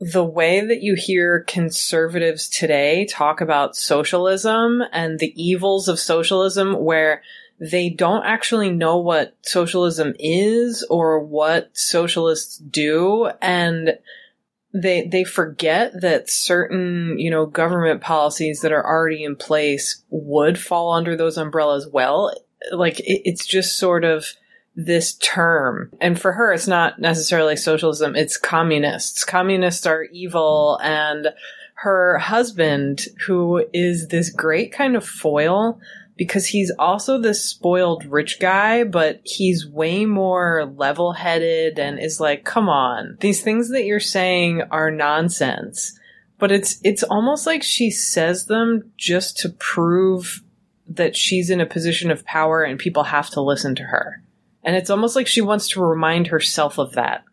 the 0.00 0.24
way 0.24 0.60
that 0.60 0.82
you 0.82 0.96
hear 0.96 1.44
conservatives 1.46 2.48
today 2.48 3.04
talk 3.04 3.40
about 3.40 3.76
socialism 3.76 4.82
and 4.92 5.18
the 5.18 5.32
evils 5.40 5.88
of 5.88 6.00
socialism, 6.00 6.72
where 6.82 7.22
they 7.60 7.90
don't 7.90 8.24
actually 8.24 8.70
know 8.70 8.96
what 8.96 9.36
socialism 9.42 10.14
is 10.18 10.84
or 10.88 11.20
what 11.20 11.68
socialists 11.74 12.56
do. 12.56 13.30
And 13.42 13.98
they 14.72 15.06
they 15.06 15.24
forget 15.24 16.00
that 16.00 16.30
certain 16.30 17.18
you 17.18 17.30
know 17.30 17.46
government 17.46 18.00
policies 18.00 18.60
that 18.60 18.72
are 18.72 18.86
already 18.86 19.24
in 19.24 19.36
place 19.36 20.02
would 20.10 20.58
fall 20.58 20.92
under 20.92 21.16
those 21.16 21.36
umbrellas 21.36 21.88
well. 21.92 22.32
Like 22.72 23.00
it, 23.00 23.22
it's 23.24 23.46
just 23.46 23.76
sort 23.76 24.04
of 24.04 24.26
this 24.76 25.14
term. 25.14 25.90
And 26.00 26.20
for 26.20 26.32
her 26.32 26.52
it's 26.52 26.68
not 26.68 27.00
necessarily 27.00 27.56
socialism. 27.56 28.14
It's 28.14 28.36
communists. 28.36 29.24
Communists 29.24 29.86
are 29.86 30.04
evil. 30.04 30.78
And 30.82 31.28
her 31.74 32.18
husband 32.18 33.06
who 33.26 33.64
is 33.72 34.08
this 34.08 34.30
great 34.30 34.72
kind 34.72 34.94
of 34.94 35.04
foil 35.04 35.80
because 36.20 36.44
he's 36.44 36.70
also 36.78 37.16
this 37.16 37.42
spoiled 37.42 38.04
rich 38.04 38.38
guy, 38.40 38.84
but 38.84 39.22
he's 39.24 39.66
way 39.66 40.04
more 40.04 40.70
level 40.76 41.14
headed 41.14 41.78
and 41.78 41.98
is 41.98 42.20
like, 42.20 42.44
come 42.44 42.68
on, 42.68 43.16
these 43.20 43.40
things 43.40 43.70
that 43.70 43.86
you're 43.86 43.98
saying 43.98 44.60
are 44.70 44.90
nonsense. 44.90 45.98
But 46.38 46.52
it's, 46.52 46.78
it's 46.84 47.02
almost 47.02 47.46
like 47.46 47.62
she 47.62 47.90
says 47.90 48.44
them 48.44 48.92
just 48.98 49.38
to 49.38 49.48
prove 49.48 50.42
that 50.88 51.16
she's 51.16 51.48
in 51.48 51.58
a 51.58 51.64
position 51.64 52.10
of 52.10 52.26
power 52.26 52.62
and 52.62 52.78
people 52.78 53.04
have 53.04 53.30
to 53.30 53.40
listen 53.40 53.74
to 53.76 53.84
her. 53.84 54.22
And 54.62 54.76
it's 54.76 54.90
almost 54.90 55.16
like 55.16 55.26
she 55.26 55.40
wants 55.40 55.68
to 55.68 55.82
remind 55.82 56.26
herself 56.26 56.76
of 56.76 56.92
that. 56.92 57.24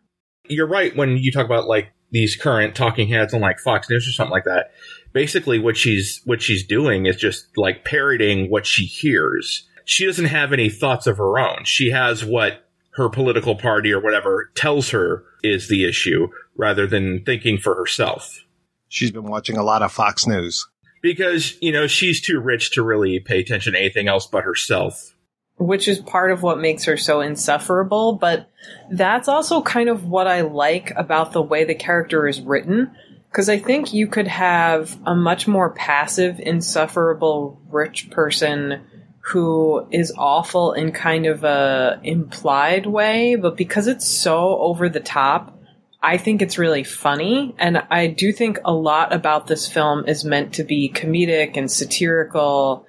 You're 0.48 0.66
right 0.66 0.96
when 0.96 1.18
you 1.18 1.30
talk 1.30 1.44
about 1.44 1.68
like 1.68 1.92
these 2.10 2.36
current 2.36 2.74
talking 2.74 3.08
heads 3.08 3.34
on 3.34 3.42
like 3.42 3.58
Fox 3.58 3.90
News 3.90 4.08
or 4.08 4.12
something 4.12 4.32
like 4.32 4.44
that 4.44 4.70
basically 5.12 5.58
what 5.58 5.76
she's 5.76 6.20
what 6.24 6.42
she's 6.42 6.66
doing 6.66 7.06
is 7.06 7.16
just 7.16 7.56
like 7.56 7.84
parroting 7.84 8.50
what 8.50 8.66
she 8.66 8.84
hears. 8.84 9.66
She 9.84 10.06
doesn't 10.06 10.26
have 10.26 10.52
any 10.52 10.68
thoughts 10.68 11.06
of 11.06 11.16
her 11.16 11.38
own. 11.38 11.64
She 11.64 11.90
has 11.90 12.24
what 12.24 12.68
her 12.92 13.08
political 13.08 13.54
party 13.54 13.92
or 13.92 14.00
whatever 14.00 14.50
tells 14.54 14.90
her 14.90 15.24
is 15.42 15.68
the 15.68 15.88
issue 15.88 16.28
rather 16.56 16.86
than 16.86 17.24
thinking 17.24 17.56
for 17.56 17.74
herself. 17.74 18.44
She's 18.88 19.10
been 19.10 19.24
watching 19.24 19.56
a 19.56 19.62
lot 19.62 19.82
of 19.82 19.92
Fox 19.92 20.26
News. 20.26 20.66
Because, 21.00 21.56
you 21.60 21.70
know, 21.70 21.86
she's 21.86 22.20
too 22.20 22.40
rich 22.40 22.72
to 22.72 22.82
really 22.82 23.20
pay 23.20 23.38
attention 23.38 23.74
to 23.74 23.78
anything 23.78 24.08
else 24.08 24.26
but 24.26 24.42
herself. 24.42 25.14
Which 25.56 25.86
is 25.86 26.00
part 26.00 26.32
of 26.32 26.42
what 26.42 26.58
makes 26.58 26.84
her 26.84 26.96
so 26.96 27.20
insufferable, 27.20 28.14
but 28.14 28.50
that's 28.90 29.28
also 29.28 29.62
kind 29.62 29.88
of 29.88 30.04
what 30.04 30.26
I 30.26 30.40
like 30.40 30.92
about 30.96 31.32
the 31.32 31.42
way 31.42 31.64
the 31.64 31.74
character 31.74 32.26
is 32.26 32.40
written 32.40 32.90
because 33.30 33.48
I 33.48 33.58
think 33.58 33.92
you 33.92 34.06
could 34.06 34.28
have 34.28 34.98
a 35.06 35.14
much 35.14 35.46
more 35.46 35.70
passive, 35.70 36.40
insufferable 36.40 37.60
rich 37.70 38.10
person 38.10 38.80
who 39.20 39.86
is 39.90 40.12
awful 40.16 40.72
in 40.72 40.90
kind 40.90 41.26
of 41.26 41.44
a 41.44 42.00
implied 42.02 42.86
way, 42.86 43.36
but 43.36 43.56
because 43.56 43.86
it's 43.86 44.08
so 44.08 44.58
over 44.58 44.88
the 44.88 45.00
top, 45.00 45.58
I 46.02 46.16
think 46.16 46.40
it's 46.40 46.58
really 46.58 46.84
funny. 46.84 47.54
And 47.58 47.82
I 47.90 48.06
do 48.06 48.32
think 48.32 48.60
a 48.64 48.72
lot 48.72 49.12
about 49.12 49.46
this 49.46 49.68
film 49.68 50.06
is 50.06 50.24
meant 50.24 50.54
to 50.54 50.64
be 50.64 50.90
comedic 50.90 51.56
and 51.56 51.70
satirical. 51.70 52.86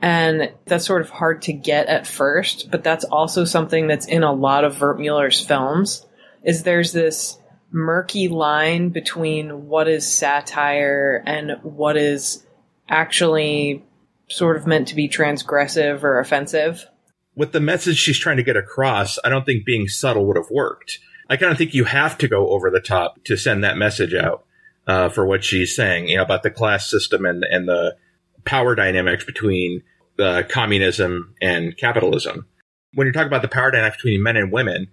And 0.00 0.52
that's 0.66 0.86
sort 0.86 1.02
of 1.02 1.10
hard 1.10 1.42
to 1.42 1.52
get 1.52 1.88
at 1.88 2.06
first, 2.06 2.70
but 2.70 2.84
that's 2.84 3.04
also 3.04 3.44
something 3.44 3.88
that's 3.88 4.06
in 4.06 4.22
a 4.22 4.32
lot 4.32 4.64
of 4.64 4.76
Wertmüller's 4.76 5.44
films 5.44 6.06
is 6.44 6.62
there's 6.62 6.92
this 6.92 7.39
murky 7.72 8.28
line 8.28 8.90
between 8.90 9.66
what 9.68 9.88
is 9.88 10.10
satire 10.10 11.22
and 11.26 11.52
what 11.62 11.96
is 11.96 12.44
actually 12.88 13.84
sort 14.28 14.56
of 14.56 14.66
meant 14.66 14.88
to 14.88 14.94
be 14.94 15.08
transgressive 15.08 16.02
or 16.02 16.18
offensive. 16.18 16.86
With 17.34 17.52
the 17.52 17.60
message 17.60 17.96
she's 17.96 18.18
trying 18.18 18.36
to 18.38 18.42
get 18.42 18.56
across, 18.56 19.18
I 19.24 19.28
don't 19.28 19.46
think 19.46 19.64
being 19.64 19.88
subtle 19.88 20.26
would 20.26 20.36
have 20.36 20.50
worked. 20.50 20.98
I 21.28 21.36
kind 21.36 21.52
of 21.52 21.58
think 21.58 21.74
you 21.74 21.84
have 21.84 22.18
to 22.18 22.28
go 22.28 22.48
over 22.48 22.70
the 22.70 22.80
top 22.80 23.22
to 23.24 23.36
send 23.36 23.62
that 23.62 23.76
message 23.76 24.14
out 24.14 24.44
uh, 24.86 25.08
for 25.08 25.24
what 25.24 25.44
she's 25.44 25.74
saying, 25.74 26.08
you 26.08 26.16
know, 26.16 26.22
about 26.22 26.42
the 26.42 26.50
class 26.50 26.90
system 26.90 27.24
and 27.24 27.44
and 27.48 27.68
the 27.68 27.96
power 28.44 28.74
dynamics 28.74 29.24
between 29.24 29.82
uh, 30.18 30.42
communism 30.48 31.34
and 31.40 31.76
capitalism. 31.76 32.46
When 32.94 33.06
you're 33.06 33.12
talking 33.12 33.28
about 33.28 33.42
the 33.42 33.48
power 33.48 33.70
dynamics 33.70 33.98
between 33.98 34.22
men 34.22 34.36
and 34.36 34.50
women, 34.50 34.88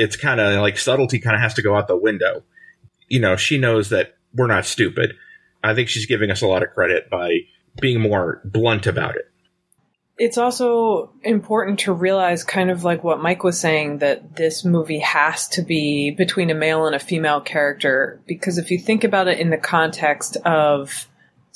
it's 0.00 0.16
kind 0.16 0.40
of 0.40 0.60
like 0.62 0.78
subtlety 0.78 1.18
kind 1.18 1.36
of 1.36 1.42
has 1.42 1.54
to 1.54 1.62
go 1.62 1.76
out 1.76 1.86
the 1.86 1.96
window. 1.96 2.42
You 3.08 3.20
know, 3.20 3.36
she 3.36 3.58
knows 3.58 3.90
that 3.90 4.14
we're 4.34 4.46
not 4.46 4.64
stupid. 4.64 5.14
I 5.62 5.74
think 5.74 5.90
she's 5.90 6.06
giving 6.06 6.30
us 6.30 6.40
a 6.40 6.46
lot 6.46 6.62
of 6.62 6.70
credit 6.70 7.10
by 7.10 7.40
being 7.80 8.00
more 8.00 8.40
blunt 8.44 8.86
about 8.86 9.16
it. 9.16 9.26
It's 10.16 10.38
also 10.38 11.12
important 11.22 11.80
to 11.80 11.92
realize, 11.92 12.44
kind 12.44 12.70
of 12.70 12.82
like 12.82 13.04
what 13.04 13.20
Mike 13.20 13.44
was 13.44 13.60
saying, 13.60 13.98
that 13.98 14.36
this 14.36 14.64
movie 14.64 15.00
has 15.00 15.48
to 15.48 15.62
be 15.62 16.10
between 16.10 16.50
a 16.50 16.54
male 16.54 16.86
and 16.86 16.94
a 16.94 16.98
female 16.98 17.40
character. 17.40 18.22
Because 18.26 18.56
if 18.56 18.70
you 18.70 18.78
think 18.78 19.04
about 19.04 19.28
it 19.28 19.38
in 19.38 19.50
the 19.50 19.58
context 19.58 20.36
of 20.46 21.08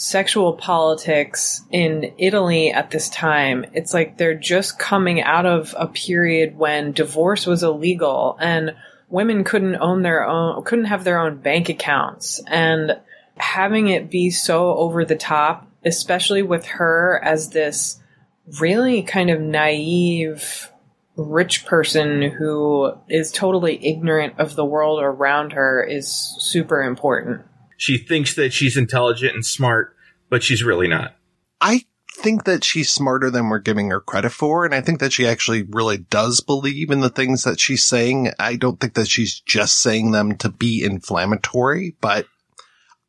sexual 0.05 0.53
politics 0.53 1.63
in 1.71 2.13
Italy 2.19 2.71
at 2.71 2.91
this 2.91 3.09
time. 3.09 3.65
It's 3.73 3.95
like 3.95 4.17
they're 4.17 4.35
just 4.35 4.79
coming 4.79 5.23
out 5.23 5.47
of 5.47 5.75
a 5.79 5.87
period 5.87 6.57
when 6.57 6.93
divorce 6.93 7.47
was 7.47 7.63
illegal 7.63 8.37
and 8.41 8.75
women 9.09 9.45
couldn't 9.45 9.77
own 9.77 10.03
their 10.03 10.27
own, 10.27 10.63
couldn't 10.65 10.87
have 10.87 11.05
their 11.05 11.19
own 11.19 11.37
bank 11.39 11.69
accounts. 11.69 12.43
And 12.47 13.01
having 13.37 13.89
it 13.89 14.11
be 14.11 14.31
so 14.31 14.75
over 14.75 15.05
the 15.05 15.17
top 15.17 15.69
especially 15.85 16.43
with 16.43 16.67
her 16.67 17.21
as 17.23 17.51
this 17.51 18.01
really 18.61 19.03
kind 19.03 19.31
of 19.31 19.41
naive 19.41 20.71
rich 21.17 21.65
person 21.67 22.23
who 22.23 22.93
is 23.09 23.31
totally 23.31 23.85
ignorant 23.87 24.35
of 24.39 24.57
the 24.57 24.65
world 24.65 25.01
around 25.03 25.53
her 25.53 25.83
is 25.83 26.09
super 26.39 26.83
important. 26.83 27.43
She 27.77 27.99
thinks 27.99 28.35
that 28.35 28.53
she's 28.53 28.77
intelligent 28.77 29.35
and 29.35 29.47
smart, 29.47 29.94
but 30.35 30.43
she's 30.43 30.65
really 30.65 30.89
not. 30.89 31.15
I 31.61 31.85
think 32.17 32.43
that 32.43 32.65
she's 32.65 32.91
smarter 32.91 33.31
than 33.31 33.49
we're 33.51 33.61
giving 33.61 33.91
her 33.91 34.01
credit 34.01 34.31
for. 34.31 34.65
And 34.65 34.75
I 34.75 34.81
think 34.81 34.99
that 34.99 35.13
she 35.13 35.29
actually 35.29 35.63
really 35.63 35.97
does 35.97 36.41
believe 36.41 36.91
in 36.91 36.99
the 36.99 37.09
things 37.09 37.45
that 37.45 37.61
she's 37.61 37.85
saying. 37.85 38.33
I 38.41 38.57
don't 38.57 38.81
think 38.81 38.95
that 38.95 39.07
she's 39.07 39.39
just 39.39 39.81
saying 39.81 40.11
them 40.11 40.37
to 40.39 40.49
be 40.49 40.83
inflammatory, 40.83 41.95
but 42.01 42.27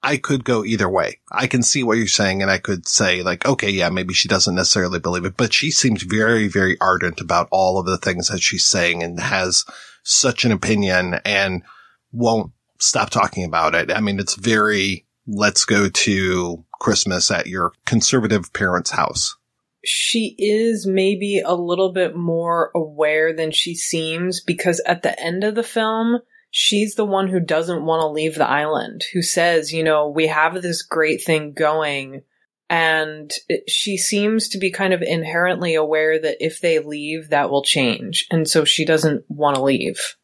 I 0.04 0.18
could 0.18 0.44
go 0.44 0.64
either 0.64 0.88
way. 0.88 1.18
I 1.32 1.48
can 1.48 1.64
see 1.64 1.82
what 1.82 1.98
you're 1.98 2.06
saying 2.06 2.44
and 2.44 2.52
I 2.52 2.60
could 2.60 2.88
say 2.88 3.24
like, 3.24 3.44
okay, 3.44 3.72
yeah, 3.72 3.90
maybe 3.90 4.14
she 4.14 4.28
doesn't 4.28 4.54
necessarily 4.54 5.00
believe 5.00 5.26
it, 5.26 5.36
but 5.36 5.52
she 5.52 5.72
seems 5.72 6.04
very, 6.04 6.48
very 6.48 6.78
ardent 6.80 7.22
about 7.22 7.48
all 7.50 7.80
of 7.80 7.88
the 7.88 7.98
things 7.98 8.28
that 8.28 8.44
she's 8.44 8.66
saying 8.66 9.02
and 9.02 9.20
has 9.20 9.66
such 10.04 10.46
an 10.46 10.52
opinion 10.52 11.16
and 11.26 11.64
won't 12.12 12.52
stop 12.78 13.10
talking 13.10 13.46
about 13.46 13.74
it. 13.74 13.92
I 13.92 14.00
mean, 14.00 14.20
it's 14.20 14.36
very, 14.36 15.08
let's 15.26 15.66
go 15.66 15.90
to 15.90 16.66
Christmas 16.86 17.32
at 17.32 17.48
your 17.48 17.74
conservative 17.88 18.54
parents' 18.54 18.92
house. 18.92 19.36
She 19.84 20.36
is 20.38 20.86
maybe 20.86 21.42
a 21.44 21.56
little 21.56 21.92
bit 21.92 22.16
more 22.16 22.70
aware 22.76 23.34
than 23.34 23.50
she 23.50 23.74
seems 23.74 24.40
because 24.40 24.80
at 24.86 25.02
the 25.02 25.20
end 25.20 25.44
of 25.44 25.56
the 25.56 25.64
film, 25.64 26.20
she's 26.52 26.94
the 26.94 27.04
one 27.04 27.28
who 27.28 27.40
doesn't 27.40 27.84
want 27.84 28.02
to 28.02 28.08
leave 28.08 28.36
the 28.36 28.48
island, 28.48 29.04
who 29.14 29.24
says, 29.24 29.74
you 29.74 29.84
know, 29.84 30.10
we 30.10 30.28
have 30.28 30.62
this 30.62 30.84
great 30.84 31.24
thing 31.24 31.54
going. 31.54 32.22
And 32.70 33.32
it, 33.50 33.68
she 33.68 33.98
seems 33.98 34.50
to 34.50 34.60
be 34.60 34.70
kind 34.70 34.94
of 34.94 35.02
inherently 35.02 35.74
aware 35.74 36.22
that 36.22 36.38
if 36.40 36.62
they 36.62 36.78
leave, 36.78 37.32
that 37.32 37.50
will 37.50 37.64
change. 37.64 38.28
And 38.30 38.48
so 38.48 38.64
she 38.64 38.86
doesn't 38.86 39.26
want 39.28 39.56
to 39.56 39.64
leave. 39.64 40.18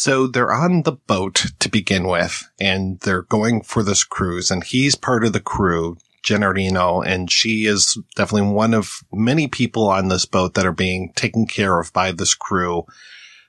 So 0.00 0.28
they're 0.28 0.54
on 0.54 0.82
the 0.82 0.92
boat 0.92 1.46
to 1.58 1.68
begin 1.68 2.06
with, 2.06 2.48
and 2.60 3.00
they're 3.00 3.22
going 3.22 3.62
for 3.62 3.82
this 3.82 4.04
cruise, 4.04 4.48
and 4.48 4.62
he's 4.62 4.94
part 4.94 5.24
of 5.24 5.32
the 5.32 5.40
crew, 5.40 5.96
Gennarino, 6.22 7.04
and 7.04 7.28
she 7.28 7.66
is 7.66 7.98
definitely 8.14 8.52
one 8.52 8.74
of 8.74 9.02
many 9.12 9.48
people 9.48 9.88
on 9.88 10.06
this 10.06 10.24
boat 10.24 10.54
that 10.54 10.64
are 10.64 10.70
being 10.70 11.12
taken 11.16 11.48
care 11.48 11.80
of 11.80 11.92
by 11.92 12.12
this 12.12 12.32
crew. 12.32 12.84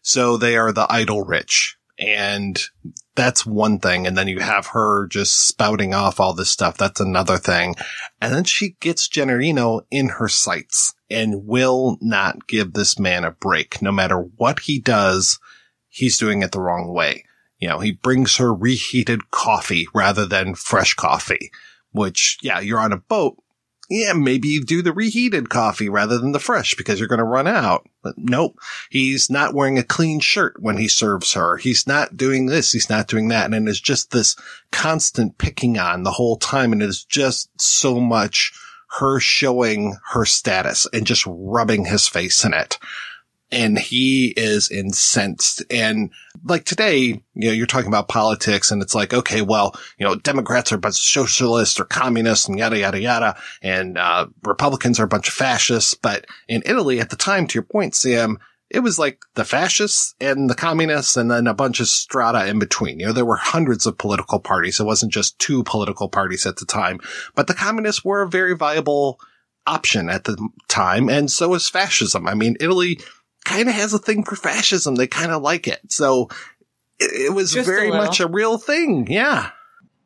So 0.01 0.37
they 0.37 0.57
are 0.57 0.71
the 0.71 0.87
idle 0.91 1.23
rich. 1.23 1.77
And 1.99 2.59
that's 3.13 3.45
one 3.45 3.77
thing. 3.77 4.07
And 4.07 4.17
then 4.17 4.27
you 4.27 4.39
have 4.39 4.67
her 4.67 5.05
just 5.05 5.47
spouting 5.47 5.93
off 5.93 6.19
all 6.19 6.33
this 6.33 6.49
stuff. 6.49 6.77
That's 6.77 6.99
another 6.99 7.37
thing. 7.37 7.75
And 8.19 8.33
then 8.33 8.45
she 8.45 8.75
gets 8.79 9.07
Gennarino 9.07 9.81
in 9.91 10.09
her 10.09 10.29
sights 10.29 10.95
and 11.11 11.45
will 11.45 11.99
not 12.01 12.47
give 12.47 12.73
this 12.73 12.97
man 12.97 13.23
a 13.23 13.31
break. 13.31 13.83
No 13.83 13.91
matter 13.91 14.17
what 14.17 14.61
he 14.61 14.79
does, 14.79 15.37
he's 15.89 16.17
doing 16.17 16.41
it 16.41 16.51
the 16.51 16.61
wrong 16.61 16.93
way. 16.93 17.25
You 17.57 17.67
know, 17.67 17.79
he 17.79 17.91
brings 17.91 18.37
her 18.37 18.53
reheated 18.53 19.31
coffee 19.31 19.87
rather 19.93 20.25
than 20.25 20.55
fresh 20.55 20.93
coffee, 20.93 21.51
which, 21.91 22.37
yeah, 22.41 22.59
you're 22.61 22.79
on 22.79 22.93
a 22.93 22.97
boat 22.97 23.37
yeah, 23.89 24.13
maybe 24.13 24.47
you 24.47 24.63
do 24.63 24.83
the 24.83 24.93
reheated 24.93 25.49
coffee 25.49 25.89
rather 25.89 26.19
than 26.19 26.31
the 26.31 26.39
fresh 26.39 26.75
because 26.75 26.99
you're 26.99 27.07
going 27.07 27.17
to 27.17 27.23
run 27.23 27.47
out. 27.47 27.89
But 28.03 28.15
nope. 28.17 28.59
He's 28.91 29.31
not 29.31 29.55
wearing 29.55 29.79
a 29.79 29.83
clean 29.83 30.19
shirt 30.19 30.57
when 30.59 30.77
he 30.77 30.87
serves 30.87 31.33
her. 31.33 31.57
He's 31.57 31.87
not 31.87 32.15
doing 32.15 32.45
this. 32.45 32.71
He's 32.71 32.89
not 32.89 33.07
doing 33.07 33.29
that. 33.29 33.51
And 33.51 33.67
it's 33.67 33.79
just 33.79 34.11
this 34.11 34.35
constant 34.71 35.39
picking 35.39 35.79
on 35.79 36.03
the 36.03 36.11
whole 36.11 36.37
time. 36.37 36.71
And 36.71 36.83
it's 36.83 37.03
just 37.03 37.49
so 37.59 37.99
much 37.99 38.53
her 38.99 39.19
showing 39.19 39.97
her 40.11 40.25
status 40.25 40.87
and 40.93 41.07
just 41.07 41.25
rubbing 41.27 41.85
his 41.85 42.07
face 42.07 42.45
in 42.45 42.53
it 42.53 42.77
and 43.51 43.79
he 43.79 44.27
is 44.37 44.69
incensed. 44.69 45.63
And 45.71 46.11
like 46.43 46.65
today, 46.65 46.99
you 47.33 47.47
know, 47.47 47.51
you're 47.51 47.65
talking 47.65 47.87
about 47.87 48.07
politics 48.07 48.71
and 48.71 48.81
it's 48.81 48.93
like, 48.93 49.13
okay, 49.13 49.41
well, 49.41 49.75
you 49.97 50.05
know, 50.05 50.15
Democrats 50.15 50.71
are 50.71 50.75
a 50.75 50.79
bunch 50.79 50.95
of 50.95 51.03
socialists 51.03 51.79
or 51.79 51.85
communists 51.85 52.47
and 52.47 52.59
yada, 52.59 52.77
yada, 52.77 52.99
yada. 52.99 53.37
And, 53.61 53.97
uh, 53.97 54.27
Republicans 54.43 54.99
are 54.99 55.05
a 55.05 55.09
bunch 55.09 55.27
of 55.27 55.33
fascists. 55.33 55.95
But 55.95 56.25
in 56.47 56.61
Italy 56.65 56.99
at 56.99 57.09
the 57.09 57.15
time, 57.15 57.47
to 57.47 57.55
your 57.55 57.63
point, 57.63 57.95
Sam, 57.95 58.37
it 58.69 58.81
was 58.81 58.99
like 58.99 59.23
the 59.33 59.45
fascists 59.45 60.13
and 60.21 60.47
the 60.47 60.55
communists 60.55 61.17
and 61.17 61.31
then 61.31 61.47
a 61.47 61.53
bunch 61.55 61.79
of 61.79 61.87
strata 61.87 62.47
in 62.47 62.59
between. 62.59 62.99
You 62.99 63.07
know, 63.07 63.13
there 63.13 63.25
were 63.25 63.35
hundreds 63.35 63.87
of 63.87 63.97
political 63.97 64.39
parties. 64.39 64.79
It 64.79 64.85
wasn't 64.85 65.11
just 65.11 65.39
two 65.39 65.63
political 65.63 66.07
parties 66.07 66.45
at 66.45 66.57
the 66.57 66.65
time, 66.65 66.99
but 67.33 67.47
the 67.47 67.55
communists 67.55 68.05
were 68.05 68.21
a 68.21 68.29
very 68.29 68.55
viable 68.55 69.19
option 69.65 70.09
at 70.09 70.25
the 70.25 70.49
time. 70.67 71.09
And 71.09 71.31
so 71.31 71.49
was 71.49 71.67
fascism. 71.67 72.27
I 72.27 72.33
mean, 72.33 72.57
Italy, 72.59 72.99
kind 73.49 73.69
of 73.69 73.75
has 73.75 73.93
a 73.93 73.99
thing 73.99 74.23
for 74.23 74.35
fascism. 74.35 74.95
They 74.95 75.07
kind 75.07 75.31
of 75.31 75.41
like 75.41 75.67
it. 75.67 75.79
So 75.91 76.29
it, 76.99 77.27
it 77.27 77.33
was 77.33 77.53
Just 77.53 77.67
very 77.67 77.89
a 77.89 77.93
much 77.93 78.19
a 78.19 78.27
real 78.27 78.57
thing. 78.57 79.07
Yeah. 79.09 79.51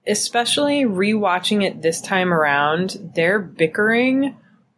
Especially 0.05 0.83
rewatching 0.83 1.63
it 1.63 1.81
this 1.81 2.01
time 2.01 2.33
around, 2.33 3.11
they're 3.15 3.39
bickering 3.39 4.37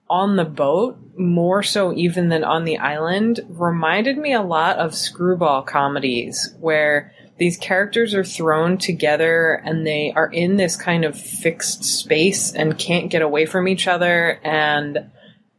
on 0.09 0.35
the 0.35 0.45
boat 0.45 0.97
more 1.17 1.63
so 1.63 1.93
even 1.93 2.29
than 2.29 2.43
on 2.43 2.63
the 2.63 2.77
island 2.77 3.39
reminded 3.49 4.17
me 4.17 4.33
a 4.33 4.41
lot 4.41 4.77
of 4.77 4.93
screwball 4.93 5.63
comedies 5.63 6.53
where 6.59 7.11
these 7.37 7.57
characters 7.57 8.13
are 8.13 8.23
thrown 8.23 8.77
together 8.77 9.61
and 9.65 9.85
they 9.85 10.11
are 10.15 10.27
in 10.31 10.57
this 10.57 10.75
kind 10.75 11.03
of 11.03 11.19
fixed 11.19 11.83
space 11.83 12.53
and 12.53 12.77
can't 12.77 13.09
get 13.09 13.21
away 13.21 13.45
from 13.45 13.67
each 13.67 13.87
other 13.87 14.39
and 14.43 15.09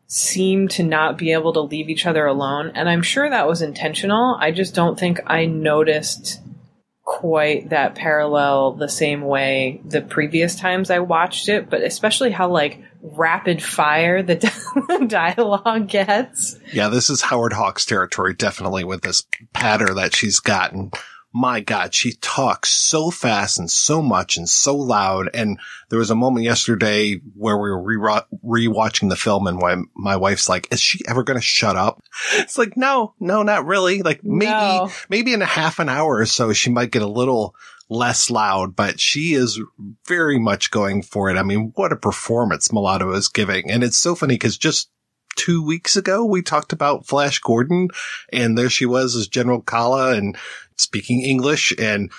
seem 0.06 0.68
to 0.68 0.82
not 0.82 1.18
be 1.18 1.32
able 1.32 1.52
to 1.52 1.60
leave 1.60 1.88
each 1.88 2.06
other 2.06 2.26
alone. 2.26 2.72
And 2.74 2.88
I'm 2.88 3.02
sure 3.02 3.28
that 3.28 3.48
was 3.48 3.62
intentional. 3.62 4.36
I 4.38 4.52
just 4.52 4.74
don't 4.74 4.98
think 4.98 5.20
I 5.26 5.46
noticed 5.46 6.40
quite 7.02 7.70
that 7.70 7.94
parallel 7.94 8.72
the 8.72 8.88
same 8.88 9.22
way 9.22 9.80
the 9.84 10.02
previous 10.02 10.56
times 10.56 10.90
I 10.90 10.98
watched 10.98 11.48
it, 11.48 11.70
but 11.70 11.82
especially 11.82 12.30
how 12.30 12.50
like 12.50 12.82
rapid 13.00 13.62
fire 13.62 14.22
the 14.22 14.36
dialogue 15.08 15.88
gets. 15.88 16.58
Yeah. 16.72 16.88
This 16.88 17.08
is 17.10 17.22
Howard 17.22 17.52
Hawks 17.52 17.84
territory, 17.84 18.34
definitely 18.34 18.84
with 18.84 19.02
this 19.02 19.24
patter 19.52 19.94
that 19.94 20.14
she's 20.14 20.40
gotten. 20.40 20.90
My 21.38 21.60
God, 21.60 21.92
she 21.92 22.12
talks 22.22 22.70
so 22.70 23.10
fast 23.10 23.58
and 23.58 23.70
so 23.70 24.00
much 24.00 24.38
and 24.38 24.48
so 24.48 24.74
loud. 24.74 25.28
And 25.34 25.58
there 25.90 25.98
was 25.98 26.10
a 26.10 26.14
moment 26.14 26.44
yesterday 26.46 27.20
where 27.34 27.58
we 27.58 27.68
were 27.70 27.82
re- 27.82 28.68
rewatching 28.68 29.10
the 29.10 29.16
film 29.16 29.46
and 29.46 29.58
my, 29.58 29.76
my 29.94 30.16
wife's 30.16 30.48
like, 30.48 30.66
is 30.72 30.80
she 30.80 31.00
ever 31.06 31.22
going 31.22 31.38
to 31.38 31.44
shut 31.44 31.76
up? 31.76 32.02
It's 32.38 32.56
like, 32.56 32.74
no, 32.76 33.12
no, 33.20 33.42
not 33.42 33.66
really. 33.66 34.00
Like 34.02 34.24
maybe, 34.24 34.50
No. 34.50 34.90
maybe 35.10 35.34
in 35.34 35.42
a 35.42 35.46
half 35.46 35.78
an 35.78 35.90
hour 35.90 36.16
or 36.16 36.26
so, 36.26 36.54
she 36.54 36.70
might 36.70 36.90
get 36.90 37.02
a 37.02 37.06
little 37.06 37.54
less 37.90 38.30
loud, 38.30 38.74
but 38.74 38.98
she 38.98 39.34
is 39.34 39.60
very 40.06 40.38
much 40.38 40.70
going 40.70 41.02
for 41.02 41.28
it. 41.28 41.36
I 41.36 41.42
mean, 41.42 41.72
what 41.74 41.92
a 41.92 41.96
performance 41.96 42.68
Melato 42.68 43.14
is 43.14 43.28
giving. 43.28 43.70
And 43.70 43.84
it's 43.84 43.98
so 43.98 44.14
funny 44.14 44.34
because 44.36 44.56
just 44.56 44.90
two 45.36 45.62
weeks 45.62 45.96
ago, 45.96 46.24
we 46.24 46.40
talked 46.40 46.72
about 46.72 47.06
Flash 47.06 47.38
Gordon 47.40 47.88
and 48.32 48.56
there 48.56 48.70
she 48.70 48.86
was 48.86 49.14
as 49.14 49.28
General 49.28 49.60
Kala 49.60 50.14
and 50.14 50.36
speaking 50.76 51.22
English 51.22 51.72
and 51.78 52.10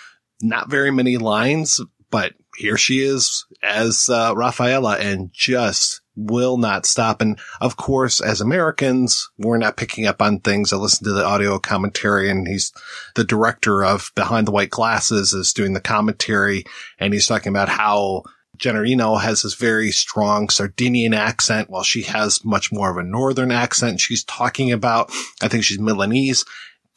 not 0.41 0.69
very 0.69 0.91
many 0.91 1.17
lines, 1.17 1.79
but 2.09 2.33
here 2.57 2.77
she 2.77 3.03
is 3.03 3.45
as 3.61 4.09
uh, 4.09 4.33
Rafaela 4.35 4.97
and 4.97 5.31
just 5.31 6.01
will 6.15 6.57
not 6.57 6.85
stop. 6.85 7.21
And 7.21 7.39
of 7.61 7.77
course, 7.77 8.19
as 8.19 8.41
Americans, 8.41 9.29
we're 9.37 9.59
not 9.59 9.77
picking 9.77 10.07
up 10.07 10.21
on 10.21 10.39
things. 10.39 10.73
I 10.73 10.77
listened 10.77 11.05
to 11.05 11.13
the 11.13 11.25
audio 11.25 11.59
commentary 11.59 12.29
and 12.29 12.47
he's 12.47 12.73
the 13.15 13.23
director 13.23 13.85
of 13.85 14.11
Behind 14.15 14.47
the 14.47 14.51
White 14.51 14.71
Glasses 14.71 15.33
is 15.33 15.53
doing 15.53 15.73
the 15.73 15.79
commentary 15.79 16.63
and 16.97 17.13
he's 17.13 17.27
talking 17.27 17.51
about 17.51 17.69
how 17.69 18.23
Gennarino 18.57 19.21
has 19.21 19.43
this 19.43 19.53
very 19.53 19.91
strong 19.91 20.49
Sardinian 20.49 21.13
accent 21.13 21.69
while 21.69 21.83
she 21.83 22.01
has 22.03 22.43
much 22.43 22.71
more 22.71 22.89
of 22.89 22.97
a 22.97 23.03
northern 23.03 23.51
accent. 23.51 23.99
She's 23.99 24.23
talking 24.23 24.71
about, 24.71 25.11
I 25.43 25.47
think 25.47 25.63
she's 25.63 25.79
Milanese, 25.79 26.43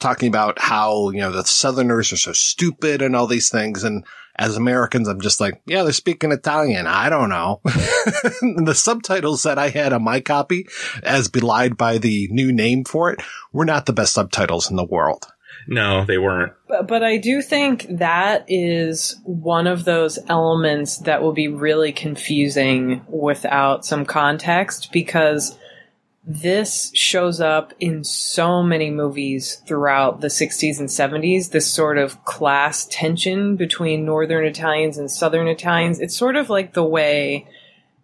talking 0.01 0.29
about 0.29 0.59
how, 0.59 1.11
you 1.11 1.21
know, 1.21 1.31
the 1.31 1.45
Southerners 1.45 2.13
are 2.13 2.17
so 2.17 2.33
stupid 2.33 3.03
and 3.03 3.15
all 3.15 3.27
these 3.27 3.51
things. 3.51 3.85
And 3.85 4.05
as 4.37 4.57
Americans, 4.57 5.07
I'm 5.07 5.21
just 5.21 5.41
like, 5.41 5.61
yeah, 5.67 5.83
they're 5.83 5.93
speaking 5.93 6.33
Italian. 6.33 6.87
I 6.87 7.09
don't 7.11 7.29
know. 7.29 7.61
the 7.65 8.75
subtitles 8.75 9.43
that 9.43 9.59
I 9.59 9.69
had 9.69 9.93
on 9.93 10.03
my 10.03 10.21
copy, 10.21 10.67
as 11.03 11.29
belied 11.29 11.77
by 11.77 11.99
the 11.99 12.29
new 12.31 12.53
name 12.53 12.85
for 12.85 13.13
it, 13.13 13.21
were 13.53 13.67
not 13.67 13.87
the 13.87 13.93
best 13.93 14.15
subtitles 14.15 14.71
in 14.71 14.77
the 14.77 14.85
world. 14.85 15.27
No, 15.67 16.05
they 16.05 16.19
weren't. 16.19 16.53
But, 16.69 16.89
but 16.89 17.03
I 17.03 17.19
do 17.19 17.43
think 17.43 17.87
that 17.99 18.45
is 18.49 19.21
one 19.25 19.67
of 19.67 19.85
those 19.85 20.19
elements 20.29 20.99
that 20.99 21.23
will 21.23 21.33
be 21.33 21.49
really 21.49 21.93
confusing 21.93 23.05
without 23.09 23.85
some 23.85 24.05
context 24.07 24.91
because 24.93 25.59
this 26.33 26.93
shows 26.95 27.41
up 27.41 27.75
in 27.81 28.05
so 28.05 28.63
many 28.63 28.91
movies 28.91 29.57
throughout 29.67 30.21
the 30.21 30.29
60s 30.29 30.79
and 30.79 30.89
70s 30.89 31.51
this 31.51 31.67
sort 31.67 31.99
of 31.99 32.25
class 32.25 32.87
tension 32.89 33.57
between 33.57 34.05
northern 34.05 34.45
Italians 34.45 34.97
and 34.97 35.11
southern 35.11 35.49
Italians. 35.49 35.99
It's 35.99 36.17
sort 36.17 36.37
of 36.37 36.49
like 36.49 36.73
the 36.73 36.85
way 36.85 37.49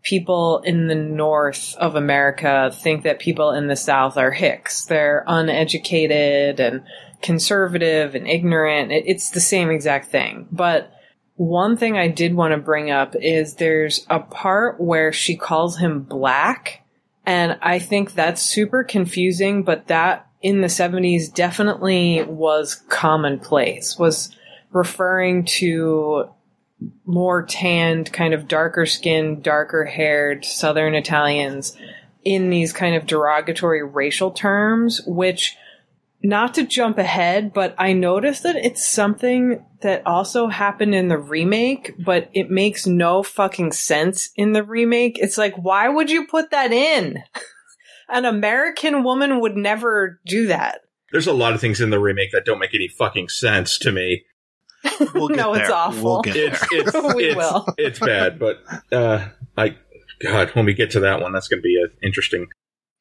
people 0.03 0.59
in 0.65 0.89
the 0.89 0.95
north 0.97 1.77
of 1.77 1.95
America 1.95 2.73
think 2.75 3.05
that 3.05 3.21
people 3.21 3.53
in 3.53 3.69
the 3.69 3.77
south 3.77 4.17
are 4.17 4.33
hicks. 4.33 4.87
They're 4.87 5.25
uneducated 5.29 6.59
and 6.59 6.83
conservative 7.23 8.17
and 8.17 8.27
ignorant. 8.27 8.91
It, 8.91 9.05
it's 9.07 9.31
the 9.31 9.41
same 9.41 9.71
exact 9.71 10.11
thing. 10.11 10.49
But 10.51 10.93
one 11.37 11.77
thing 11.77 11.97
I 11.97 12.09
did 12.09 12.35
want 12.35 12.53
to 12.53 12.59
bring 12.59 12.91
up 12.91 13.15
is 13.15 13.55
there's 13.55 14.05
a 14.11 14.19
part 14.19 14.81
where 14.81 15.13
she 15.13 15.37
calls 15.37 15.79
him 15.79 16.03
black. 16.03 16.83
And 17.27 17.59
I 17.61 17.81
think 17.81 18.15
that's 18.15 18.41
super 18.41 18.85
confusing, 18.85 19.65
but 19.65 19.89
that 19.89 20.29
in 20.41 20.61
the 20.61 20.69
70s 20.69 21.33
definitely 21.33 22.23
was 22.23 22.77
commonplace, 22.89 23.99
was 23.99 24.35
referring 24.71 25.45
to 25.45 26.31
more 27.05 27.43
tanned, 27.43 28.13
kind 28.13 28.33
of 28.33 28.47
darker 28.47 28.87
skinned, 28.87 29.43
darker 29.43 29.85
haired 29.85 30.45
Southern 30.45 30.95
Italians 30.95 31.77
in 32.25 32.51
these 32.51 32.73
kind 32.73 32.95
of 32.95 33.07
derogatory 33.07 33.83
racial 33.83 34.31
terms, 34.31 35.01
which 35.07 35.57
not 36.27 36.55
to 36.55 36.67
jump 36.67 36.99
ahead, 36.99 37.53
but 37.53 37.75
I 37.79 37.93
noticed 37.93 38.43
that 38.43 38.57
it's 38.57 38.87
something 38.87 39.65
that 39.83 40.07
also 40.07 40.49
happened 40.49 40.95
in 40.95 41.09
the 41.09 41.19
remake, 41.19 41.93
but 42.05 42.29
it 42.33 42.51
makes 42.51 42.87
no 42.87 43.23
fucking 43.23 43.73
sense 43.73 44.31
in 44.37 44.53
the 44.53 44.65
remake. 44.65 45.19
It's 45.19 45.39
like, 45.39 45.55
why 45.57 45.89
would 45.89 46.11
you 46.11 46.27
put 46.27 46.51
that 46.51 46.73
in? 46.73 47.23
An 48.09 48.25
American 48.25 49.05
woman 49.05 49.41
would 49.41 49.57
never 49.57 50.21
do 50.27 50.47
that. 50.49 50.81
There's 51.13 51.27
a 51.27 51.33
lot 51.33 51.55
of 51.55 51.61
things 51.61 51.81
in 51.81 51.91
the 51.91 52.01
remake 52.01 52.33
that 52.33 52.45
don't 52.45 52.59
make 52.59 52.75
any 52.75 52.89
fucking 52.89 53.29
sense 53.29 53.79
to 53.79 53.93
me. 53.93 54.25
We'll 55.15 55.29
get 55.29 55.37
no, 55.37 55.55
it's 55.55 55.71
awful. 55.71 56.03
We'll 56.03 56.23
get 56.23 56.35
there. 56.35 56.47
It's 56.49 56.95
it's 56.95 57.15
We 57.15 57.25
it's, 57.27 57.37
will. 57.37 57.67
it's 57.79 57.99
bad, 57.99 58.39
but 58.39 58.63
uh, 58.93 59.29
I 59.57 59.77
God, 60.23 60.51
when 60.51 60.65
we 60.65 60.75
get 60.75 60.93
to 60.93 61.01
that 61.01 61.21
one, 61.21 61.33
that's 61.33 61.49
going 61.49 61.59
to 61.59 61.63
be 61.63 61.81
uh, 61.83 61.89
interesting. 62.03 62.49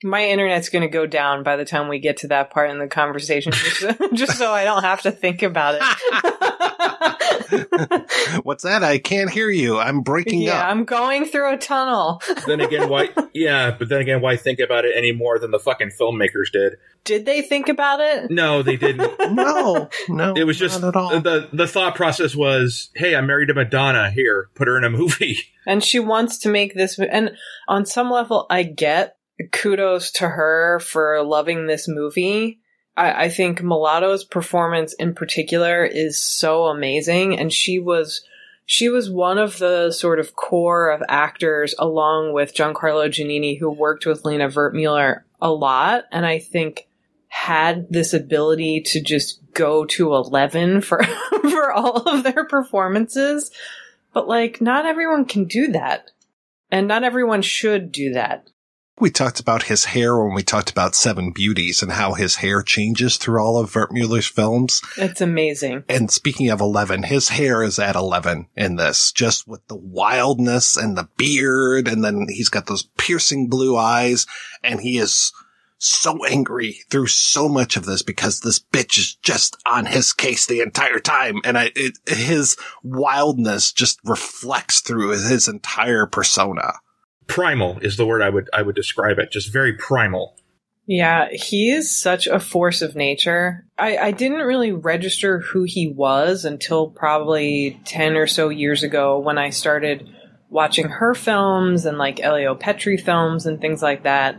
My 0.04 0.28
internet's 0.28 0.70
going 0.70 0.82
to 0.82 0.90
go 0.90 1.06
down 1.06 1.44
by 1.44 1.56
the 1.56 1.66
time 1.66 1.88
we 1.88 2.00
get 2.00 2.18
to 2.18 2.28
that 2.28 2.52
part 2.52 2.70
in 2.70 2.80
the 2.80 2.88
conversation, 2.88 3.54
just 3.54 3.80
so, 3.80 3.96
just 4.14 4.38
so 4.38 4.52
I 4.52 4.66
don't 4.66 4.84
have 4.84 5.02
to 5.04 5.12
think 5.12 5.42
about 5.42 5.76
it. 5.76 5.82
What's 8.44 8.64
that? 8.64 8.84
I 8.84 8.98
can't 8.98 9.30
hear 9.30 9.50
you. 9.50 9.78
I'm 9.78 10.02
breaking 10.02 10.42
yeah, 10.42 10.52
up. 10.52 10.58
Yeah, 10.58 10.70
I'm 10.70 10.84
going 10.86 11.26
through 11.26 11.54
a 11.54 11.58
tunnel. 11.58 12.22
Then 12.46 12.62
again, 12.62 12.90
why? 12.90 13.10
Yeah, 13.34 13.72
but 13.72 13.90
then 13.90 14.02
again, 14.02 14.22
why 14.22 14.36
think 14.36 14.60
about 14.60 14.86
it 14.86 14.96
any 14.96 15.12
more 15.12 15.40
than 15.40 15.50
the 15.50 15.58
fucking 15.58 15.92
filmmakers 16.00 16.52
did? 16.52 16.76
Did 17.04 17.26
they 17.26 17.42
think 17.42 17.70
about 17.70 18.00
it? 18.02 18.30
No, 18.30 18.62
they 18.62 18.78
didn't. 18.78 19.34
no, 19.34 19.90
no. 20.08 20.34
It 20.36 20.44
was 20.44 20.60
just 20.60 20.80
not 20.82 20.90
at 20.90 20.96
all. 20.96 21.20
the 21.22 21.50
the 21.52 21.66
thought 21.66 21.96
process 21.96 22.36
was, 22.36 22.92
"Hey, 22.94 23.16
I'm 23.16 23.26
married 23.26 23.48
to 23.48 23.56
Madonna. 23.56 24.12
Here, 24.12 24.50
put 24.54 24.68
her 24.68 24.78
in 24.78 24.84
a 24.84 24.90
movie." 24.92 25.40
And 25.66 25.84
she 25.84 26.00
wants 26.00 26.38
to 26.40 26.50
make 26.50 26.76
this, 26.76 27.00
and 27.00 27.32
on 27.68 27.88
some 27.88 28.12
level, 28.12 28.46
I 28.52 28.62
get 28.62 29.15
kudos 29.52 30.12
to 30.12 30.30
her 30.30 30.80
for 30.80 31.22
loving 31.24 31.68
this 31.68 31.88
movie. 31.88 32.60
I, 32.96 33.26
I 33.26 33.30
think 33.30 33.60
Melato's 33.60 34.24
performance 34.24 34.94
in 34.94 35.14
particular 35.14 35.86
is 35.86 36.22
so 36.22 36.66
amazing, 36.66 37.38
and 37.38 37.52
she 37.52 37.80
was 37.80 38.22
she 38.66 38.90
was 38.90 39.12
one 39.12 39.38
of 39.38 39.60
the 39.60 39.92
sort 39.92 40.20
of 40.20 40.36
core 40.36 40.90
of 40.90 41.04
actors, 41.08 41.76
along 41.78 42.34
with 42.34 42.56
Giancarlo 42.56 43.08
Giannini, 43.10 43.60
who 43.60 43.70
worked 43.70 44.06
with 44.06 44.26
Lina 44.26 44.50
Wertmüller 44.50 45.22
a 45.42 45.52
lot, 45.52 46.06
and 46.12 46.26
I 46.26 46.40
think 46.40 46.88
had 47.28 47.88
this 47.90 48.14
ability 48.14 48.82
to 48.82 49.02
just 49.02 49.42
go 49.54 49.86
to 49.86 50.16
eleven 50.16 50.82
for 50.82 51.04
for 51.42 51.72
all 51.72 51.98
of 52.08 52.24
their 52.24 52.46
performances. 52.46 53.52
But 54.14 54.30
like, 54.30 54.62
not 54.62 54.86
everyone 54.86 55.26
can 55.26 55.44
do 55.46 55.74
that, 55.74 56.12
and 56.72 56.88
not 56.88 57.04
everyone 57.04 57.42
should 57.42 57.92
do 57.92 58.14
that. 58.14 58.50
We 58.98 59.10
talked 59.10 59.42
about 59.42 59.64
his 59.64 59.86
hair 59.86 60.18
when 60.18 60.34
we 60.34 60.42
talked 60.42 60.72
about 60.72 60.96
Seven 60.96 61.32
Beauties 61.32 61.84
and 61.84 61.92
how 61.92 62.14
his 62.14 62.38
hair 62.38 62.62
changes 62.62 63.18
through 63.18 63.42
all 63.42 63.58
of 63.58 63.74
Wertmüller's 63.74 64.28
films. 64.28 64.82
It's 64.98 65.20
amazing. 65.20 65.84
And 65.90 66.10
speaking 66.10 66.50
of 66.50 66.62
11, 66.62 67.04
his 67.04 67.28
hair 67.30 67.62
is 67.62 67.78
at 67.78 67.98
11 67.98 68.48
in 68.56 68.78
this, 68.78 69.12
just 69.12 69.50
with 69.50 69.68
the 69.68 69.76
wildness 69.76 70.78
and 70.78 70.98
the 70.98 71.10
beard. 71.18 71.90
And 71.90 72.06
then 72.06 72.28
he's 72.30 72.48
got 72.48 72.68
those 72.68 72.84
piercing 72.98 73.50
blue 73.50 73.76
eyes 73.76 74.26
and 74.64 74.80
he 74.80 74.98
is 74.98 75.34
so 75.78 76.24
angry 76.26 76.78
through 76.90 77.08
so 77.08 77.50
much 77.50 77.76
of 77.76 77.86
this 77.86 78.02
because 78.02 78.40
this 78.40 78.60
bitch 78.60 78.98
is 78.98 79.16
just 79.16 79.58
on 79.66 79.88
his 79.88 80.14
case 80.14 80.46
the 80.46 80.62
entire 80.62 81.00
time. 81.00 81.42
And 81.44 81.58
I, 81.58 81.72
it, 81.76 81.98
his 82.08 82.56
wildness 82.82 83.74
just 83.74 84.00
reflects 84.06 84.80
through 84.80 85.10
his 85.10 85.50
entire 85.50 86.06
persona. 86.06 86.76
Primal 87.28 87.80
is 87.80 87.98
the 87.98 88.06
word 88.06 88.22
I 88.22 88.30
would 88.30 88.50
I 88.54 88.62
would 88.62 88.76
describe 88.76 89.20
it. 89.20 89.32
Just 89.32 89.52
very 89.52 89.74
primal. 89.74 90.38
Yeah, 90.88 91.30
he 91.32 91.72
is 91.72 91.90
such 91.90 92.28
a 92.28 92.40
force 92.40 92.84
of 92.84 92.96
nature. 92.96 93.66
I, 93.78 93.98
I 93.98 94.12
didn't 94.12 94.46
really 94.46 94.72
register 94.72 95.40
who 95.40 95.64
he 95.64 95.88
was 95.88 96.46
until 96.46 96.90
probably 96.90 97.80
10 97.86 98.16
or 98.16 98.28
so 98.28 98.50
years 98.50 98.84
ago 98.84 99.18
when 99.18 99.40
I 99.40 99.50
started 99.50 100.08
watching 100.50 100.88
her 100.88 101.16
films 101.16 101.86
and 101.86 101.98
like 101.98 102.20
Elio 102.20 102.54
Petri 102.54 102.98
films 102.98 103.48
and 103.48 103.60
things 103.60 103.82
like 103.82 104.04
that. 104.04 104.38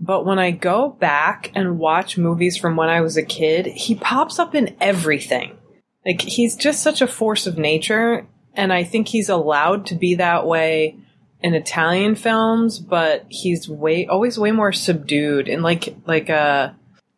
But 0.00 0.26
when 0.26 0.40
I 0.40 0.50
go 0.50 0.90
back 0.90 1.52
and 1.54 1.78
watch 1.78 2.18
movies 2.18 2.56
from 2.56 2.76
when 2.76 2.88
I 2.88 3.00
was 3.00 3.16
a 3.16 3.22
kid, 3.22 3.66
he 3.66 3.94
pops 3.94 4.40
up 4.40 4.54
in 4.54 4.76
everything. 4.80 5.56
Like, 6.04 6.20
he's 6.20 6.56
just 6.56 6.82
such 6.82 7.00
a 7.00 7.06
force 7.06 7.46
of 7.46 7.56
nature, 7.56 8.26
and 8.52 8.72
I 8.72 8.84
think 8.84 9.08
he's 9.08 9.30
allowed 9.30 9.86
to 9.86 9.94
be 9.94 10.16
that 10.16 10.46
way 10.46 10.98
in 11.44 11.54
Italian 11.54 12.14
films, 12.14 12.78
but 12.78 13.26
he's 13.28 13.68
way 13.68 14.06
always 14.06 14.38
way 14.38 14.50
more 14.50 14.72
subdued 14.72 15.48
and 15.48 15.62
like 15.62 15.94
like 16.06 16.30
uh 16.30 16.70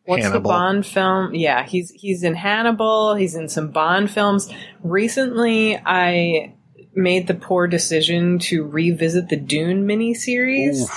what's 0.05 0.29
the 0.29 0.39
Bond 0.39 0.85
film? 0.85 1.33
Yeah, 1.33 1.63
he's 1.63 1.91
he's 1.91 2.23
in 2.23 2.35
Hannibal, 2.35 3.15
he's 3.15 3.35
in 3.35 3.49
some 3.49 3.71
Bond 3.71 4.11
films. 4.11 4.53
Recently 4.83 5.77
I 5.77 6.53
made 6.93 7.27
the 7.27 7.33
poor 7.33 7.67
decision 7.67 8.39
to 8.39 8.63
revisit 8.63 9.29
the 9.29 9.37
Dune 9.37 9.87
miniseries. 9.87 10.89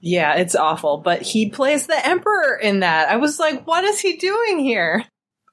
Yeah, 0.00 0.36
it's 0.36 0.56
awful, 0.56 0.96
but 0.98 1.20
he 1.20 1.50
plays 1.50 1.86
the 1.86 2.06
Emperor 2.06 2.56
in 2.56 2.80
that. 2.80 3.10
I 3.10 3.16
was 3.16 3.38
like, 3.38 3.66
what 3.66 3.84
is 3.84 4.00
he 4.00 4.16
doing 4.16 4.58
here? 4.58 5.04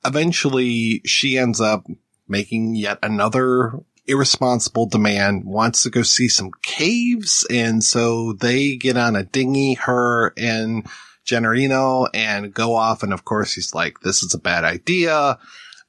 eventually 0.05 1.01
she 1.05 1.37
ends 1.37 1.59
up 1.59 1.85
making 2.27 2.75
yet 2.75 2.97
another 3.03 3.73
irresponsible 4.07 4.87
demand, 4.87 5.43
wants 5.45 5.83
to 5.83 5.89
go 5.89 6.01
see 6.01 6.27
some 6.27 6.51
caves. 6.61 7.45
And 7.49 7.83
so 7.83 8.33
they 8.33 8.77
get 8.77 8.97
on 8.97 9.15
a 9.15 9.23
dinghy, 9.23 9.75
her 9.75 10.33
and 10.37 10.87
Gennarino 11.25 12.07
and 12.13 12.53
go 12.53 12.75
off. 12.75 13.03
And 13.03 13.13
of 13.13 13.25
course 13.25 13.53
he's 13.53 13.75
like, 13.75 13.99
this 13.99 14.23
is 14.23 14.33
a 14.33 14.39
bad 14.39 14.63
idea. 14.63 15.37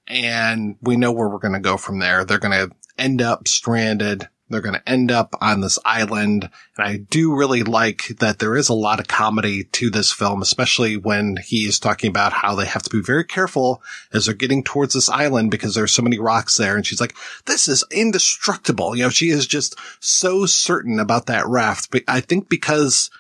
And 0.07 0.77
we 0.81 0.97
know 0.97 1.13
where 1.13 1.29
we're 1.29 1.39
going 1.39 1.55
to 1.55 1.61
go 1.61 1.77
from 1.77 1.99
there. 1.99 2.25
They're 2.25 2.39
going 2.39 2.69
to 2.69 2.75
end 2.99 3.23
up 3.23 3.47
stranded. 3.47 4.29
They're 4.51 4.61
going 4.61 4.75
to 4.75 4.89
end 4.89 5.11
up 5.11 5.35
on 5.41 5.61
this 5.61 5.79
island. 5.85 6.49
And 6.77 6.87
I 6.87 6.97
do 6.97 7.35
really 7.35 7.63
like 7.63 8.09
that 8.19 8.39
there 8.39 8.57
is 8.57 8.69
a 8.69 8.75
lot 8.75 9.01
of 9.01 9.09
comedy 9.09 9.65
to 9.65 9.91
this 9.91 10.13
film, 10.13 10.43
especially 10.43 10.97
when 10.97 11.37
he 11.37 11.67
is 11.67 11.79
talking 11.79 12.09
about 12.09 12.33
how 12.33 12.55
they 12.55 12.67
have 12.67 12.83
to 12.85 12.91
be 12.91 13.03
very 13.03 13.25
careful 13.25 13.83
as 14.13 14.27
they're 14.27 14.35
getting 14.35 14.65
towards 14.65 14.95
this 14.95 15.09
island 15.09 15.51
because 15.51 15.75
there's 15.75 15.93
so 15.93 16.03
many 16.03 16.19
rocks 16.19 16.57
there. 16.57 16.77
And 16.77 16.87
she's 16.87 17.01
like, 17.01 17.15
this 17.47 17.69
is 17.69 17.85
indestructible. 17.91 18.97
You 18.97 19.05
know, 19.05 19.11
she 19.11 19.31
is 19.31 19.47
just 19.47 19.77
so 20.01 20.47
certain 20.47 20.99
about 20.99 21.27
that 21.27 21.47
raft. 21.47 21.91
But 21.91 22.05
I 22.09 22.21
think 22.21 22.49
because 22.49 23.11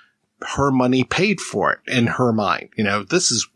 her 0.40 0.70
money 0.70 1.04
paid 1.04 1.40
for 1.40 1.72
it 1.72 1.80
in 1.86 2.06
her 2.06 2.32
mind, 2.32 2.70
you 2.76 2.84
know, 2.84 3.02
this 3.02 3.30
is, 3.30 3.46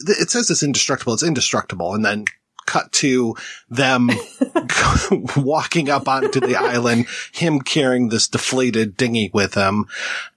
it 0.00 0.30
says 0.30 0.50
it's 0.50 0.62
indestructible. 0.62 1.14
It's 1.14 1.22
indestructible. 1.22 1.94
And 1.94 2.04
then 2.04 2.24
cut 2.68 2.92
to 2.92 3.34
them 3.70 4.10
walking 5.36 5.88
up 5.88 6.06
onto 6.06 6.38
the 6.38 6.54
island, 6.54 7.06
him 7.32 7.60
carrying 7.60 8.10
this 8.10 8.28
deflated 8.28 8.94
dinghy 8.94 9.30
with 9.32 9.54
him 9.54 9.86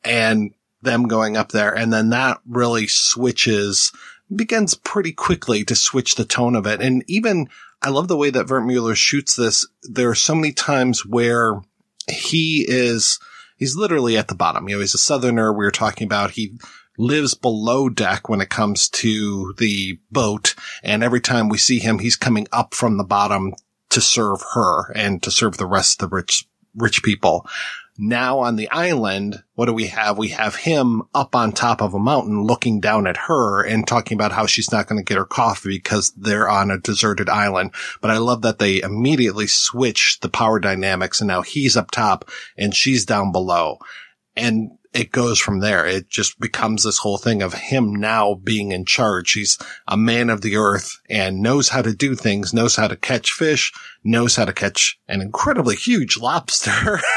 and 0.05 0.53
them 0.81 1.09
going 1.09 1.35
up 1.35 1.51
there. 1.51 1.77
And 1.77 1.91
then 1.91 2.09
that 2.11 2.39
really 2.47 2.87
switches, 2.87 3.91
begins 4.33 4.75
pretty 4.75 5.11
quickly 5.11 5.65
to 5.65 5.75
switch 5.75 6.15
the 6.15 6.23
tone 6.23 6.55
of 6.55 6.65
it. 6.65 6.81
And 6.81 7.03
even 7.07 7.49
I 7.81 7.89
love 7.89 8.07
the 8.07 8.17
way 8.17 8.29
that 8.29 8.47
Wertmüller 8.47 8.95
shoots 8.95 9.35
this. 9.35 9.67
There 9.83 10.09
are 10.09 10.15
so 10.15 10.33
many 10.33 10.53
times 10.53 11.05
where 11.05 11.61
he 12.07 12.65
is, 12.65 13.19
he's 13.57 13.75
literally 13.75 14.17
at 14.17 14.29
the 14.29 14.35
bottom. 14.35 14.69
You 14.69 14.75
know, 14.75 14.81
he's 14.81 14.95
a 14.95 14.99
southerner 14.99 15.51
we 15.51 15.65
were 15.65 15.71
talking 15.71 16.05
about. 16.05 16.31
He 16.31 16.57
lives 16.97 17.33
below 17.33 17.89
deck 17.89 18.29
when 18.29 18.41
it 18.41 18.49
comes 18.49 18.89
to 18.89 19.53
the 19.57 19.99
boat. 20.11 20.55
And 20.83 21.03
every 21.03 21.21
time 21.21 21.49
we 21.49 21.57
see 21.57 21.79
him, 21.79 21.99
he's 21.99 22.15
coming 22.15 22.47
up 22.51 22.73
from 22.73 22.97
the 22.97 23.03
bottom 23.03 23.53
to 23.89 24.01
serve 24.01 24.41
her 24.53 24.91
and 24.93 25.21
to 25.23 25.31
serve 25.31 25.57
the 25.57 25.65
rest 25.65 26.01
of 26.01 26.09
the 26.09 26.15
rich, 26.15 26.47
rich 26.75 27.03
people. 27.03 27.47
Now 27.97 28.39
on 28.39 28.55
the 28.55 28.69
island, 28.71 29.43
what 29.55 29.65
do 29.65 29.73
we 29.73 29.87
have? 29.87 30.17
We 30.17 30.29
have 30.29 30.55
him 30.55 31.03
up 31.13 31.35
on 31.35 31.51
top 31.51 31.81
of 31.81 31.93
a 31.93 31.99
mountain 31.99 32.43
looking 32.43 32.79
down 32.79 33.05
at 33.05 33.17
her 33.17 33.61
and 33.61 33.85
talking 33.85 34.17
about 34.17 34.31
how 34.31 34.45
she's 34.45 34.71
not 34.71 34.87
going 34.87 34.97
to 34.97 35.07
get 35.07 35.17
her 35.17 35.25
coffee 35.25 35.77
because 35.77 36.11
they're 36.11 36.49
on 36.49 36.71
a 36.71 36.79
deserted 36.79 37.29
island. 37.29 37.71
But 37.99 38.09
I 38.09 38.17
love 38.17 38.41
that 38.43 38.59
they 38.59 38.81
immediately 38.81 39.45
switch 39.45 40.19
the 40.21 40.29
power 40.29 40.59
dynamics 40.59 41.19
and 41.19 41.27
now 41.27 41.41
he's 41.41 41.75
up 41.75 41.91
top 41.91 42.29
and 42.57 42.73
she's 42.73 43.05
down 43.05 43.31
below. 43.31 43.77
And 44.35 44.71
it 44.93 45.11
goes 45.11 45.39
from 45.39 45.59
there. 45.59 45.85
It 45.85 46.09
just 46.09 46.39
becomes 46.39 46.83
this 46.83 46.97
whole 46.97 47.17
thing 47.17 47.41
of 47.41 47.53
him 47.53 47.95
now 47.95 48.35
being 48.35 48.71
in 48.71 48.83
charge. 48.83 49.31
He's 49.31 49.57
a 49.87 49.95
man 49.95 50.29
of 50.29 50.41
the 50.41 50.57
earth 50.57 50.99
and 51.09 51.41
knows 51.41 51.69
how 51.69 51.81
to 51.81 51.93
do 51.93 52.15
things, 52.15 52.53
knows 52.53 52.75
how 52.75 52.87
to 52.87 52.97
catch 52.97 53.31
fish, 53.31 53.71
knows 54.03 54.35
how 54.35 54.45
to 54.45 54.53
catch 54.53 54.99
an 55.07 55.21
incredibly 55.21 55.75
huge 55.75 56.17
lobster. 56.17 56.99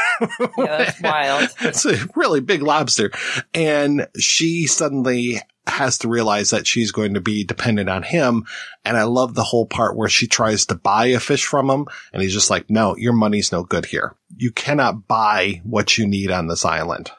Yeah, 0.57 0.77
that's 0.77 1.01
wild. 1.01 1.49
it's 1.59 1.85
a 1.85 2.07
really 2.15 2.39
big 2.39 2.61
lobster. 2.61 3.11
And 3.53 4.07
she 4.17 4.65
suddenly 4.65 5.41
has 5.67 5.97
to 5.97 6.07
realize 6.07 6.51
that 6.51 6.65
she's 6.65 6.93
going 6.93 7.15
to 7.15 7.19
be 7.19 7.43
dependent 7.43 7.89
on 7.89 8.01
him. 8.01 8.45
And 8.85 8.95
I 8.95 9.03
love 9.03 9.33
the 9.33 9.43
whole 9.43 9.65
part 9.65 9.97
where 9.97 10.07
she 10.07 10.25
tries 10.25 10.67
to 10.67 10.75
buy 10.75 11.07
a 11.07 11.19
fish 11.19 11.43
from 11.43 11.69
him 11.69 11.87
and 12.13 12.21
he's 12.21 12.33
just 12.33 12.49
like, 12.49 12.69
no, 12.69 12.95
your 12.95 13.11
money's 13.11 13.51
no 13.51 13.63
good 13.63 13.85
here. 13.85 14.15
You 14.37 14.51
cannot 14.51 15.05
buy 15.05 15.61
what 15.65 15.97
you 15.97 16.07
need 16.07 16.31
on 16.31 16.47
this 16.47 16.63
island. 16.63 17.11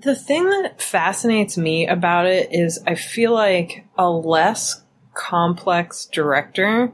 The 0.00 0.14
thing 0.14 0.48
that 0.48 0.80
fascinates 0.80 1.56
me 1.56 1.86
about 1.86 2.26
it 2.26 2.50
is 2.52 2.80
I 2.86 2.94
feel 2.94 3.32
like 3.32 3.84
a 3.96 4.08
less 4.08 4.82
complex 5.14 6.06
director 6.06 6.92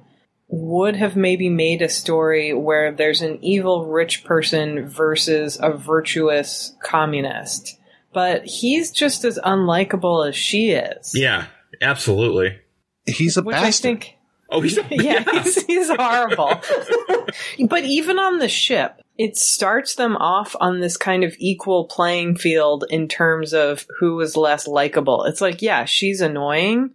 would 0.48 0.96
have 0.96 1.16
maybe 1.16 1.48
made 1.48 1.82
a 1.82 1.88
story 1.88 2.54
where 2.54 2.92
there's 2.92 3.20
an 3.20 3.38
evil 3.42 3.86
rich 3.86 4.24
person 4.24 4.88
versus 4.88 5.58
a 5.60 5.72
virtuous 5.72 6.74
communist. 6.82 7.78
But 8.12 8.46
he's 8.46 8.90
just 8.90 9.24
as 9.24 9.38
unlikable 9.44 10.26
as 10.28 10.36
she 10.36 10.70
is. 10.70 11.12
Yeah, 11.14 11.46
absolutely. 11.82 12.58
He's 13.06 13.36
a 13.36 13.42
Which 13.42 13.56
I 13.56 13.70
think 13.70 14.16
Oh, 14.50 14.60
he's 14.60 14.78
a, 14.78 14.86
yeah, 14.90 15.24
he's, 15.42 15.64
he's 15.64 15.88
horrible. 15.88 16.60
but 17.68 17.84
even 17.84 18.18
on 18.18 18.38
the 18.38 18.48
ship, 18.48 19.00
it 19.16 19.36
starts 19.36 19.94
them 19.94 20.16
off 20.16 20.56
on 20.60 20.80
this 20.80 20.96
kind 20.96 21.22
of 21.22 21.34
equal 21.38 21.84
playing 21.86 22.36
field 22.36 22.84
in 22.90 23.06
terms 23.06 23.52
of 23.52 23.86
who 23.98 24.20
is 24.20 24.36
less 24.36 24.66
likable. 24.66 25.24
It's 25.24 25.40
like, 25.40 25.62
yeah, 25.62 25.84
she's 25.84 26.20
annoying, 26.20 26.90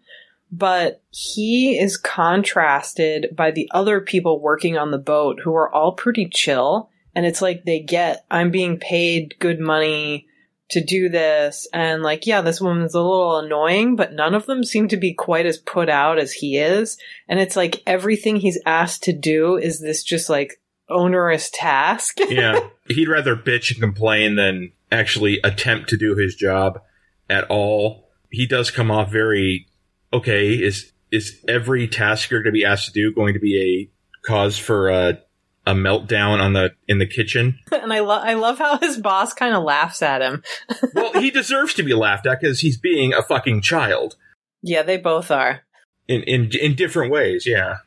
but 0.51 1.01
he 1.11 1.79
is 1.79 1.97
contrasted 1.97 3.27
by 3.35 3.51
the 3.51 3.69
other 3.71 4.01
people 4.01 4.41
working 4.41 4.77
on 4.77 4.91
the 4.91 4.97
boat 4.97 5.39
who 5.43 5.55
are 5.55 5.73
all 5.73 5.93
pretty 5.93 6.27
chill. 6.27 6.89
And 7.15 7.25
it's 7.25 7.41
like 7.41 7.63
they 7.63 7.79
get, 7.79 8.25
I'm 8.29 8.51
being 8.51 8.79
paid 8.79 9.35
good 9.39 9.59
money 9.59 10.27
to 10.71 10.83
do 10.83 11.09
this. 11.09 11.67
And 11.73 12.03
like, 12.03 12.27
yeah, 12.27 12.41
this 12.41 12.61
woman's 12.61 12.93
a 12.93 13.01
little 13.01 13.37
annoying, 13.37 13.95
but 13.95 14.13
none 14.13 14.35
of 14.35 14.45
them 14.45 14.63
seem 14.63 14.87
to 14.89 14.97
be 14.97 15.13
quite 15.13 15.45
as 15.45 15.57
put 15.57 15.89
out 15.89 16.19
as 16.19 16.31
he 16.31 16.57
is. 16.57 16.97
And 17.27 17.39
it's 17.39 17.55
like 17.55 17.81
everything 17.87 18.35
he's 18.35 18.61
asked 18.65 19.03
to 19.03 19.13
do 19.13 19.57
is 19.57 19.79
this 19.79 20.03
just 20.03 20.29
like 20.29 20.58
onerous 20.89 21.49
task. 21.53 22.17
yeah, 22.29 22.59
he'd 22.87 23.07
rather 23.07 23.35
bitch 23.35 23.71
and 23.71 23.79
complain 23.79 24.35
than 24.35 24.71
actually 24.91 25.39
attempt 25.43 25.89
to 25.89 25.97
do 25.97 26.15
his 26.15 26.35
job 26.35 26.81
at 27.29 27.45
all. 27.49 28.09
He 28.31 28.45
does 28.45 28.71
come 28.71 28.91
off 28.91 29.11
very 29.11 29.67
okay. 30.13 30.53
Is 30.53 30.91
is 31.11 31.43
every 31.47 31.87
task 31.87 32.29
you're 32.29 32.43
going 32.43 32.53
to 32.53 32.57
be 32.59 32.65
asked 32.65 32.85
to 32.85 32.91
do 32.91 33.13
going 33.13 33.33
to 33.33 33.39
be 33.39 33.89
a 34.23 34.27
cause 34.27 34.57
for 34.57 34.89
a 34.89 35.19
a 35.67 35.73
meltdown 35.73 36.39
on 36.39 36.53
the 36.53 36.71
in 36.87 36.99
the 36.99 37.05
kitchen? 37.07 37.59
and 37.71 37.91
I 37.93 37.99
love 37.99 38.23
I 38.23 38.33
love 38.35 38.57
how 38.59 38.77
his 38.77 38.97
boss 38.97 39.33
kind 39.33 39.55
of 39.55 39.63
laughs 39.63 40.01
at 40.01 40.21
him. 40.21 40.43
well, 40.93 41.13
he 41.13 41.31
deserves 41.31 41.73
to 41.75 41.83
be 41.83 41.93
laughed 41.93 42.25
at 42.25 42.39
because 42.39 42.59
he's 42.61 42.77
being 42.77 43.13
a 43.13 43.21
fucking 43.23 43.61
child 43.61 44.15
Yeah, 44.61 44.83
they 44.83 44.97
both 44.97 45.31
are. 45.31 45.61
in 46.07 46.23
in 46.23 46.51
in 46.59 46.75
different 46.75 47.11
ways. 47.11 47.45
Yeah. 47.45 47.77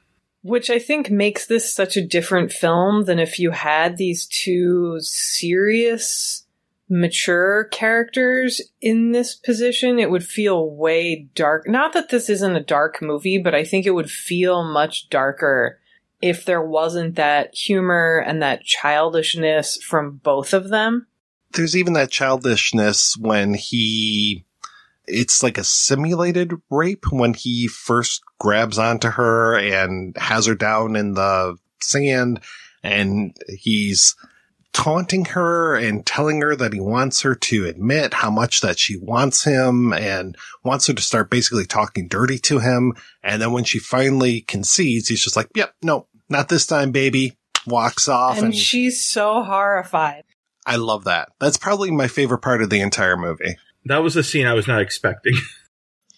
Which 0.42 0.70
I 0.70 0.78
think 0.78 1.10
makes 1.10 1.46
this 1.46 1.72
such 1.72 1.96
a 1.96 2.06
different 2.06 2.52
film 2.52 3.04
than 3.04 3.18
if 3.18 3.38
you 3.38 3.52
had 3.52 3.96
these 3.96 4.26
two 4.26 4.98
serious, 5.00 6.44
mature 6.88 7.64
characters 7.64 8.60
in 8.80 9.12
this 9.12 9.34
position. 9.34 9.98
It 9.98 10.10
would 10.10 10.24
feel 10.24 10.68
way 10.70 11.28
dark. 11.34 11.66
Not 11.66 11.92
that 11.94 12.10
this 12.10 12.28
isn't 12.28 12.56
a 12.56 12.62
dark 12.62 13.00
movie, 13.00 13.38
but 13.38 13.54
I 13.54 13.64
think 13.64 13.86
it 13.86 13.92
would 13.92 14.10
feel 14.10 14.62
much 14.62 15.08
darker 15.08 15.78
if 16.20 16.44
there 16.44 16.62
wasn't 16.62 17.16
that 17.16 17.54
humor 17.54 18.22
and 18.24 18.42
that 18.42 18.64
childishness 18.64 19.82
from 19.82 20.20
both 20.22 20.52
of 20.52 20.68
them. 20.68 21.06
There's 21.52 21.76
even 21.76 21.94
that 21.94 22.10
childishness 22.10 23.16
when 23.16 23.54
he, 23.54 24.44
it's 25.06 25.42
like 25.42 25.58
a 25.58 25.64
simulated 25.64 26.54
rape 26.70 27.04
when 27.10 27.34
he 27.34 27.68
first 27.68 28.22
grabs 28.38 28.78
onto 28.78 29.08
her 29.10 29.56
and 29.56 30.16
has 30.16 30.46
her 30.46 30.54
down 30.54 30.96
in 30.96 31.14
the 31.14 31.56
sand 31.80 32.40
and 32.82 33.36
he's 33.48 34.14
taunting 34.72 35.26
her 35.26 35.76
and 35.76 36.06
telling 36.06 36.40
her 36.40 36.56
that 36.56 36.72
he 36.72 36.80
wants 36.80 37.20
her 37.22 37.34
to 37.34 37.66
admit 37.66 38.14
how 38.14 38.30
much 38.30 38.62
that 38.62 38.78
she 38.78 38.96
wants 38.96 39.44
him 39.44 39.92
and 39.92 40.36
wants 40.64 40.86
her 40.86 40.94
to 40.94 41.02
start 41.02 41.30
basically 41.30 41.66
talking 41.66 42.08
dirty 42.08 42.38
to 42.38 42.58
him. 42.58 42.94
And 43.22 43.40
then 43.42 43.52
when 43.52 43.64
she 43.64 43.78
finally 43.78 44.40
concedes, 44.40 45.08
he's 45.08 45.22
just 45.22 45.36
like, 45.36 45.48
yep, 45.54 45.74
no, 45.82 46.06
not 46.28 46.48
this 46.48 46.66
time, 46.66 46.90
baby. 46.90 47.36
Walks 47.66 48.08
off 48.08 48.38
And 48.38 48.46
and, 48.46 48.56
she's 48.56 49.00
so 49.00 49.42
horrified. 49.42 50.24
I 50.66 50.76
love 50.76 51.04
that. 51.04 51.28
That's 51.38 51.58
probably 51.58 51.90
my 51.90 52.08
favorite 52.08 52.40
part 52.40 52.62
of 52.62 52.70
the 52.70 52.80
entire 52.80 53.16
movie. 53.16 53.56
That 53.86 54.02
was 54.02 54.16
a 54.16 54.22
scene 54.22 54.46
I 54.46 54.54
was 54.54 54.68
not 54.68 54.80
expecting. 54.80 55.34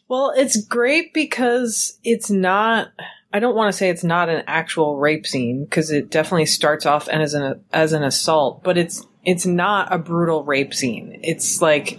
Well, 0.09 0.33
it's 0.37 0.61
great 0.64 1.14
because 1.14 1.98
it's 2.05 2.31
not. 2.31 2.88
I 3.33 3.40
don't 3.40 3.57
want 3.57 3.72
to 3.72 3.77
say 3.77 3.88
it's 3.88 4.05
not 4.05 4.29
an 4.29 4.44
actual 4.46 4.96
rape 4.96 5.27
scene 5.27 5.64
because 5.64 5.90
it 5.90 6.11
definitely 6.11 6.46
starts 6.46 6.87
off 6.87 7.09
and 7.09 7.22
as 7.22 7.35
an 7.35 7.64
as 7.72 7.92
an 7.92 8.05
assault, 8.05 8.62
but 8.62 8.79
it's 8.79 9.05
it's 9.24 9.46
not 9.46 9.92
a 9.92 9.98
brutal 9.98 10.44
rape 10.44 10.74
scene. 10.74 11.20
It's 11.22 11.61
like 11.61 11.98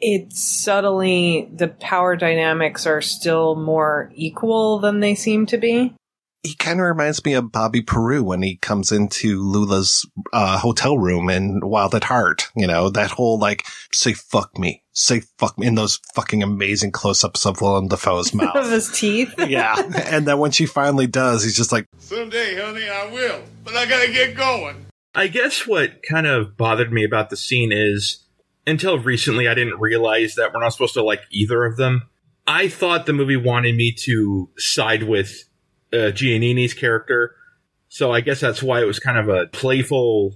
it's 0.00 0.42
subtly 0.42 1.48
the 1.54 1.68
power 1.68 2.16
dynamics 2.16 2.86
are 2.86 3.02
still 3.02 3.56
more 3.56 4.10
equal 4.14 4.78
than 4.78 5.00
they 5.00 5.14
seem 5.14 5.46
to 5.46 5.58
be. 5.58 5.94
He 6.44 6.54
kind 6.54 6.78
of 6.78 6.86
reminds 6.86 7.24
me 7.24 7.32
of 7.32 7.50
Bobby 7.50 7.80
Peru 7.80 8.22
when 8.22 8.42
he 8.42 8.56
comes 8.56 8.92
into 8.92 9.42
Lula's 9.42 10.06
uh, 10.32 10.58
hotel 10.58 10.98
room 10.98 11.30
in 11.30 11.60
Wild 11.60 11.94
at 11.94 12.04
Heart. 12.04 12.48
You 12.54 12.66
know, 12.66 12.90
that 12.90 13.10
whole 13.10 13.38
like, 13.38 13.66
say 13.92 14.12
fuck 14.12 14.58
me, 14.58 14.82
say 14.92 15.22
fuck 15.38 15.58
me 15.58 15.66
in 15.66 15.74
those 15.74 15.98
fucking 16.14 16.42
amazing 16.42 16.92
close 16.92 17.24
ups 17.24 17.46
of 17.46 17.62
Willem 17.62 17.88
Dafoe's 17.88 18.34
mouth. 18.34 18.54
Of 18.54 18.70
his 18.70 18.92
teeth. 18.92 19.34
yeah. 19.48 19.74
And 20.04 20.26
then 20.26 20.38
when 20.38 20.50
she 20.50 20.66
finally 20.66 21.06
does, 21.06 21.42
he's 21.42 21.56
just 21.56 21.72
like, 21.72 21.88
Someday, 21.98 22.60
honey, 22.60 22.88
I 22.88 23.10
will. 23.10 23.42
But 23.64 23.74
I 23.74 23.86
gotta 23.86 24.12
get 24.12 24.36
going. 24.36 24.84
I 25.14 25.28
guess 25.28 25.66
what 25.66 26.02
kind 26.02 26.26
of 26.26 26.56
bothered 26.56 26.92
me 26.92 27.04
about 27.04 27.30
the 27.30 27.36
scene 27.36 27.72
is 27.72 28.24
until 28.66 28.98
recently 28.98 29.48
I 29.48 29.54
didn't 29.54 29.80
realize 29.80 30.34
that 30.34 30.52
we're 30.52 30.60
not 30.60 30.72
supposed 30.72 30.94
to 30.94 31.02
like 31.02 31.22
either 31.30 31.64
of 31.64 31.76
them. 31.76 32.02
I 32.46 32.68
thought 32.68 33.06
the 33.06 33.12
movie 33.12 33.36
wanted 33.36 33.74
me 33.76 33.92
to 34.00 34.50
side 34.58 35.04
with 35.04 35.44
uh, 35.94 36.10
Giannini's 36.10 36.74
character, 36.74 37.36
so 37.88 38.12
I 38.12 38.20
guess 38.20 38.40
that's 38.40 38.62
why 38.62 38.82
it 38.82 38.86
was 38.86 38.98
kind 38.98 39.16
of 39.16 39.28
a 39.28 39.46
playful 39.46 40.34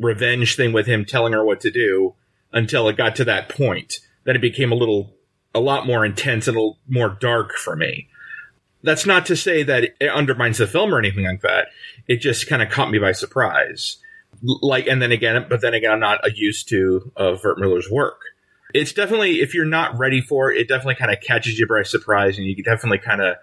revenge 0.00 0.56
thing 0.56 0.72
with 0.72 0.86
him 0.86 1.04
telling 1.04 1.34
her 1.34 1.44
what 1.44 1.60
to 1.60 1.70
do 1.70 2.14
until 2.52 2.88
it 2.88 2.96
got 2.96 3.16
to 3.16 3.24
that 3.24 3.48
point. 3.48 4.00
Then 4.24 4.36
it 4.36 4.40
became 4.40 4.72
a 4.72 4.76
little, 4.76 5.14
a 5.54 5.60
lot 5.60 5.86
more 5.86 6.04
intense 6.04 6.48
and 6.48 6.56
a 6.56 6.60
little 6.60 6.78
more 6.88 7.10
dark 7.20 7.52
for 7.52 7.76
me. 7.76 8.08
That's 8.82 9.06
not 9.06 9.26
to 9.26 9.36
say 9.36 9.62
that 9.62 9.84
it 10.00 10.08
undermines 10.08 10.58
the 10.58 10.66
film 10.66 10.94
or 10.94 10.98
anything 10.98 11.26
like 11.26 11.42
that. 11.42 11.68
It 12.08 12.16
just 12.20 12.48
kind 12.48 12.62
of 12.62 12.70
caught 12.70 12.90
me 12.90 12.98
by 12.98 13.12
surprise. 13.12 13.98
Like, 14.42 14.86
and 14.86 15.00
then 15.00 15.12
again, 15.12 15.46
but 15.48 15.60
then 15.60 15.74
again, 15.74 15.92
I'm 15.92 16.00
not 16.00 16.36
used 16.36 16.68
to 16.70 17.12
of 17.16 17.42
Wertmüller's 17.42 17.90
work. 17.90 18.20
It's 18.74 18.92
definitely, 18.92 19.40
if 19.40 19.54
you're 19.54 19.64
not 19.64 19.98
ready 19.98 20.20
for 20.20 20.50
it, 20.50 20.58
it 20.58 20.68
definitely 20.68 20.96
kind 20.96 21.12
of 21.12 21.20
catches 21.20 21.58
you 21.58 21.66
by 21.66 21.82
surprise, 21.82 22.38
and 22.38 22.46
you 22.46 22.62
definitely 22.62 22.98
kind 22.98 23.22
of, 23.22 23.36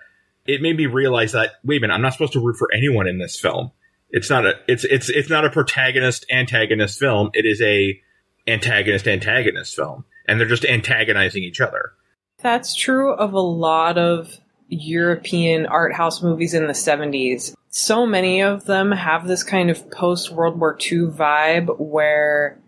it 0.52 0.62
made 0.62 0.76
me 0.76 0.86
realize 0.86 1.32
that 1.32 1.52
wait 1.64 1.78
a 1.78 1.82
minute, 1.82 1.94
I'm 1.94 2.02
not 2.02 2.14
supposed 2.14 2.34
to 2.34 2.40
root 2.40 2.58
for 2.58 2.70
anyone 2.74 3.08
in 3.08 3.18
this 3.18 3.40
film. 3.40 3.72
It's 4.10 4.30
not 4.30 4.46
a, 4.46 4.56
it's 4.68 4.84
it's 4.84 5.10
it's 5.10 5.30
not 5.30 5.46
a 5.46 5.50
protagonist 5.50 6.26
antagonist 6.30 7.00
film. 7.00 7.32
It 7.34 7.46
is 7.46 7.62
a 7.62 8.00
antagonist 8.48 9.08
antagonist 9.08 9.76
film, 9.76 10.06
and 10.28 10.40
they're 10.40 10.48
just 10.48 10.66
antagonizing 10.66 11.44
each 11.44 11.62
other. 11.62 11.94
That's 12.40 12.76
true 12.76 13.14
of 13.14 13.34
a 13.34 13.40
lot 13.40 13.98
of 13.98 14.38
European 14.68 15.66
art 15.66 15.94
house 15.94 16.22
movies 16.22 16.54
in 16.54 16.68
the 16.68 16.74
70s. 16.74 17.54
So 17.70 18.06
many 18.06 18.42
of 18.42 18.66
them 18.66 18.92
have 18.92 19.28
this 19.28 19.44
kind 19.44 19.70
of 19.70 19.90
post 19.92 20.32
World 20.32 20.60
War 20.60 20.78
II 20.80 21.08
vibe 21.08 21.80
where 21.80 22.60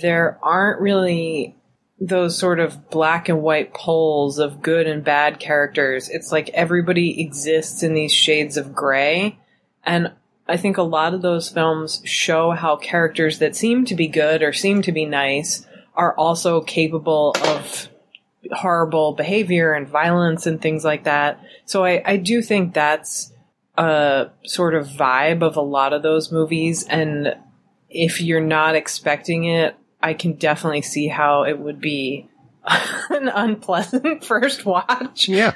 there 0.00 0.38
aren't 0.42 0.80
really 0.80 1.56
those 2.00 2.38
sort 2.38 2.60
of 2.60 2.88
black 2.88 3.28
and 3.28 3.42
white 3.42 3.74
poles 3.74 4.38
of 4.38 4.62
good 4.62 4.86
and 4.86 5.04
bad 5.04 5.38
characters. 5.38 6.08
It's 6.08 6.32
like 6.32 6.48
everybody 6.50 7.20
exists 7.20 7.82
in 7.82 7.92
these 7.92 8.12
shades 8.12 8.56
of 8.56 8.74
gray. 8.74 9.38
And 9.84 10.12
I 10.48 10.56
think 10.56 10.78
a 10.78 10.82
lot 10.82 11.12
of 11.12 11.20
those 11.20 11.50
films 11.50 12.00
show 12.04 12.52
how 12.52 12.76
characters 12.76 13.38
that 13.38 13.54
seem 13.54 13.84
to 13.84 13.94
be 13.94 14.08
good 14.08 14.42
or 14.42 14.52
seem 14.52 14.80
to 14.82 14.92
be 14.92 15.04
nice 15.04 15.66
are 15.94 16.14
also 16.16 16.62
capable 16.62 17.36
of 17.44 17.88
horrible 18.52 19.12
behavior 19.12 19.74
and 19.74 19.86
violence 19.86 20.46
and 20.46 20.60
things 20.60 20.84
like 20.84 21.04
that. 21.04 21.38
So 21.66 21.84
I, 21.84 22.02
I 22.04 22.16
do 22.16 22.40
think 22.40 22.72
that's 22.72 23.32
a 23.76 24.30
sort 24.46 24.74
of 24.74 24.86
vibe 24.86 25.42
of 25.42 25.56
a 25.56 25.62
lot 25.62 25.92
of 25.92 26.02
those 26.02 26.32
movies. 26.32 26.84
And 26.84 27.36
if 27.90 28.20
you're 28.22 28.40
not 28.40 28.74
expecting 28.74 29.44
it, 29.44 29.76
I 30.02 30.14
can 30.14 30.34
definitely 30.34 30.82
see 30.82 31.08
how 31.08 31.44
it 31.44 31.58
would 31.58 31.80
be 31.80 32.28
an 33.10 33.28
unpleasant 33.28 34.24
first 34.24 34.64
watch. 34.64 35.28
Yeah. 35.28 35.54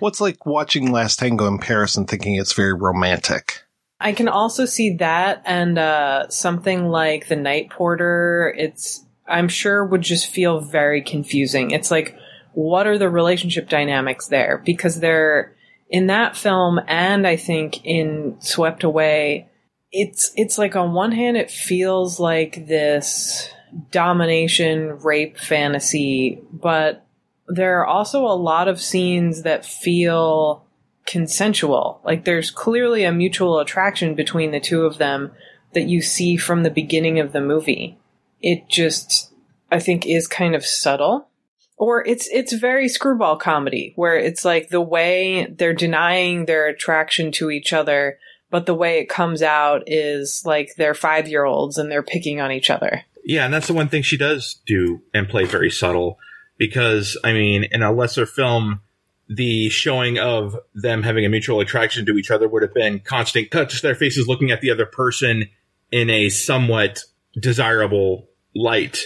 Well, 0.00 0.12
like 0.20 0.44
watching 0.46 0.92
Last 0.92 1.18
Tango 1.18 1.46
in 1.46 1.58
Paris 1.58 1.96
and 1.96 2.08
thinking 2.08 2.34
it's 2.34 2.52
very 2.52 2.74
romantic. 2.74 3.62
I 4.00 4.12
can 4.12 4.28
also 4.28 4.64
see 4.64 4.96
that 4.96 5.42
and 5.44 5.78
uh, 5.78 6.28
something 6.28 6.88
like 6.88 7.28
The 7.28 7.36
Night 7.36 7.70
Porter. 7.70 8.54
It's 8.56 9.04
I'm 9.28 9.48
sure 9.48 9.84
would 9.84 10.02
just 10.02 10.26
feel 10.26 10.60
very 10.60 11.02
confusing. 11.02 11.70
It's 11.70 11.90
like 11.90 12.16
what 12.52 12.86
are 12.86 12.98
the 12.98 13.08
relationship 13.08 13.68
dynamics 13.68 14.26
there? 14.26 14.60
Because 14.64 14.98
they're 14.98 15.54
in 15.88 16.06
that 16.06 16.36
film 16.36 16.80
and 16.88 17.26
I 17.26 17.36
think 17.36 17.84
in 17.84 18.36
Swept 18.40 18.84
Away, 18.84 19.48
it's 19.92 20.32
it's 20.36 20.56
like 20.56 20.76
on 20.76 20.92
one 20.92 21.12
hand 21.12 21.36
it 21.36 21.50
feels 21.50 22.18
like 22.18 22.66
this 22.66 23.50
domination 23.90 24.98
rape 24.98 25.38
fantasy, 25.38 26.40
but 26.52 27.06
there 27.48 27.80
are 27.80 27.86
also 27.86 28.24
a 28.24 28.36
lot 28.36 28.68
of 28.68 28.80
scenes 28.80 29.42
that 29.42 29.66
feel 29.66 30.64
consensual. 31.06 32.00
Like 32.04 32.24
there's 32.24 32.50
clearly 32.50 33.04
a 33.04 33.12
mutual 33.12 33.58
attraction 33.58 34.14
between 34.14 34.52
the 34.52 34.60
two 34.60 34.82
of 34.82 34.98
them 34.98 35.32
that 35.72 35.88
you 35.88 36.00
see 36.02 36.36
from 36.36 36.62
the 36.62 36.70
beginning 36.70 37.18
of 37.18 37.32
the 37.32 37.40
movie. 37.40 37.98
It 38.40 38.68
just 38.68 39.32
I 39.70 39.80
think 39.80 40.06
is 40.06 40.26
kind 40.26 40.54
of 40.54 40.64
subtle. 40.64 41.28
Or 41.76 42.06
it's 42.06 42.28
it's 42.30 42.52
very 42.52 42.88
screwball 42.88 43.38
comedy 43.38 43.94
where 43.96 44.16
it's 44.16 44.44
like 44.44 44.68
the 44.68 44.82
way 44.82 45.46
they're 45.46 45.72
denying 45.72 46.44
their 46.44 46.66
attraction 46.66 47.32
to 47.32 47.50
each 47.50 47.72
other, 47.72 48.18
but 48.50 48.66
the 48.66 48.74
way 48.74 48.98
it 48.98 49.08
comes 49.08 49.40
out 49.42 49.84
is 49.86 50.42
like 50.44 50.74
they're 50.76 50.92
5-year-olds 50.92 51.78
and 51.78 51.90
they're 51.90 52.02
picking 52.02 52.38
on 52.38 52.52
each 52.52 52.68
other. 52.68 53.04
Yeah, 53.24 53.44
and 53.44 53.52
that's 53.52 53.66
the 53.66 53.74
one 53.74 53.88
thing 53.88 54.02
she 54.02 54.16
does 54.16 54.60
do 54.66 55.02
and 55.12 55.28
play 55.28 55.44
very 55.44 55.70
subtle 55.70 56.18
because 56.58 57.18
I 57.24 57.32
mean, 57.32 57.64
in 57.64 57.82
a 57.82 57.92
lesser 57.92 58.26
film, 58.26 58.80
the 59.28 59.68
showing 59.68 60.18
of 60.18 60.56
them 60.74 61.02
having 61.02 61.24
a 61.24 61.28
mutual 61.28 61.60
attraction 61.60 62.04
to 62.06 62.16
each 62.16 62.30
other 62.30 62.48
would 62.48 62.62
have 62.62 62.74
been 62.74 63.00
constant 63.00 63.50
cuts 63.50 63.76
to 63.76 63.82
their 63.82 63.94
faces 63.94 64.26
looking 64.26 64.50
at 64.50 64.60
the 64.60 64.70
other 64.70 64.86
person 64.86 65.48
in 65.92 66.10
a 66.10 66.28
somewhat 66.28 67.00
desirable 67.38 68.28
light. 68.54 68.98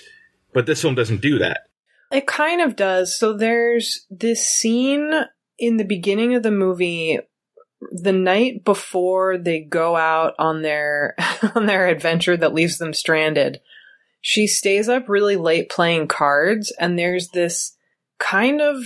But 0.53 0.66
this 0.66 0.81
film 0.81 0.94
doesn't 0.94 1.20
do 1.20 1.38
that. 1.38 1.68
It 2.11 2.27
kind 2.27 2.61
of 2.61 2.77
does. 2.77 3.16
So 3.16 3.33
there's 3.33 4.07
this 4.11 4.48
scene 4.48 5.12
in 5.59 5.77
the 5.77 5.85
beginning 5.85 6.35
of 6.35 6.42
the 6.42 6.50
movie 6.50 7.18
the 7.92 8.12
night 8.12 8.64
before 8.64 9.37
they 9.37 9.61
go 9.61 9.94
out 9.94 10.35
on 10.38 10.62
their 10.62 11.14
on 11.55 11.66
their 11.66 11.87
adventure 11.87 12.37
that 12.37 12.55
leaves 12.55 12.79
them 12.79 12.94
stranded 12.94 13.61
she 14.26 14.46
stays 14.46 14.88
up 14.88 15.06
really 15.06 15.37
late 15.37 15.68
playing 15.68 16.08
cards 16.08 16.72
and 16.80 16.98
there's 16.98 17.28
this 17.28 17.76
kind 18.18 18.62
of 18.62 18.78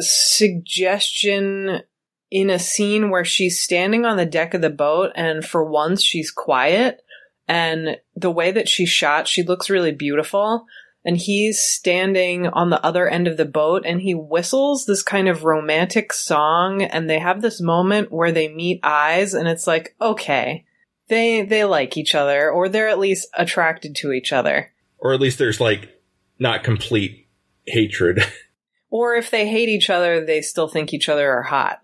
suggestion 0.00 1.82
in 2.30 2.48
a 2.48 2.58
scene 2.58 3.10
where 3.10 3.26
she's 3.26 3.60
standing 3.60 4.06
on 4.06 4.16
the 4.16 4.24
deck 4.24 4.54
of 4.54 4.62
the 4.62 4.70
boat 4.70 5.12
and 5.14 5.44
for 5.44 5.62
once 5.62 6.02
she's 6.02 6.30
quiet 6.30 7.02
and 7.48 7.98
the 8.16 8.30
way 8.30 8.50
that 8.50 8.66
she's 8.66 8.88
shot 8.88 9.28
she 9.28 9.42
looks 9.42 9.68
really 9.68 9.92
beautiful 9.92 10.64
and 11.04 11.18
he's 11.18 11.60
standing 11.60 12.46
on 12.46 12.70
the 12.70 12.82
other 12.82 13.06
end 13.06 13.28
of 13.28 13.36
the 13.36 13.44
boat 13.44 13.82
and 13.84 14.00
he 14.00 14.14
whistles 14.14 14.86
this 14.86 15.02
kind 15.02 15.28
of 15.28 15.44
romantic 15.44 16.14
song 16.14 16.82
and 16.82 17.10
they 17.10 17.18
have 17.18 17.42
this 17.42 17.60
moment 17.60 18.10
where 18.10 18.32
they 18.32 18.48
meet 18.48 18.80
eyes 18.82 19.34
and 19.34 19.46
it's 19.46 19.66
like 19.66 19.94
okay 20.00 20.64
they 21.08 21.42
they 21.42 21.64
like 21.64 21.96
each 21.96 22.14
other 22.14 22.50
or 22.50 22.68
they're 22.68 22.88
at 22.88 22.98
least 22.98 23.28
attracted 23.34 23.94
to 23.96 24.12
each 24.12 24.32
other 24.32 24.72
Or 24.98 25.12
at 25.12 25.20
least 25.20 25.38
there's 25.38 25.60
like 25.60 26.00
not 26.38 26.64
complete 26.64 27.28
hatred. 27.66 28.22
or 28.90 29.14
if 29.14 29.30
they 29.30 29.48
hate 29.48 29.68
each 29.68 29.90
other 29.90 30.24
they 30.24 30.40
still 30.40 30.68
think 30.68 30.92
each 30.92 31.08
other 31.08 31.30
are 31.30 31.42
hot 31.42 31.80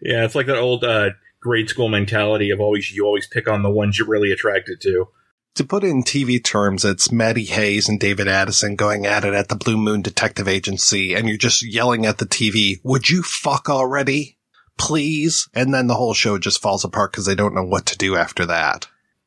yeah, 0.00 0.24
it's 0.24 0.34
like 0.34 0.46
that 0.46 0.58
old 0.58 0.84
uh, 0.84 1.10
grade 1.40 1.68
school 1.68 1.88
mentality 1.88 2.50
of 2.50 2.60
always 2.60 2.90
you 2.90 3.04
always 3.04 3.26
pick 3.26 3.48
on 3.48 3.62
the 3.62 3.70
ones 3.70 3.98
you're 3.98 4.08
really 4.08 4.32
attracted 4.32 4.80
to. 4.82 5.08
To 5.54 5.64
put 5.64 5.82
it 5.82 5.88
in 5.88 6.04
TV 6.04 6.42
terms, 6.42 6.84
it's 6.84 7.10
Maddie 7.10 7.44
Hayes 7.44 7.88
and 7.88 7.98
David 7.98 8.28
Addison 8.28 8.76
going 8.76 9.06
at 9.06 9.24
it 9.24 9.34
at 9.34 9.48
the 9.48 9.56
Blue 9.56 9.76
Moon 9.76 10.02
Detective 10.02 10.46
Agency, 10.46 11.14
and 11.14 11.28
you're 11.28 11.36
just 11.36 11.62
yelling 11.62 12.06
at 12.06 12.18
the 12.18 12.26
TV, 12.26 12.76
would 12.84 13.08
you 13.08 13.22
fuck 13.22 13.68
already? 13.68 14.37
Please? 14.78 15.48
And 15.54 15.74
then 15.74 15.86
the 15.86 15.94
whole 15.94 16.14
show 16.14 16.38
just 16.38 16.62
falls 16.62 16.84
apart 16.84 17.12
because 17.12 17.26
they 17.26 17.34
don't 17.34 17.54
know 17.54 17.64
what 17.64 17.84
to 17.86 17.98
do 17.98 18.16
after 18.16 18.46
that. 18.46 18.86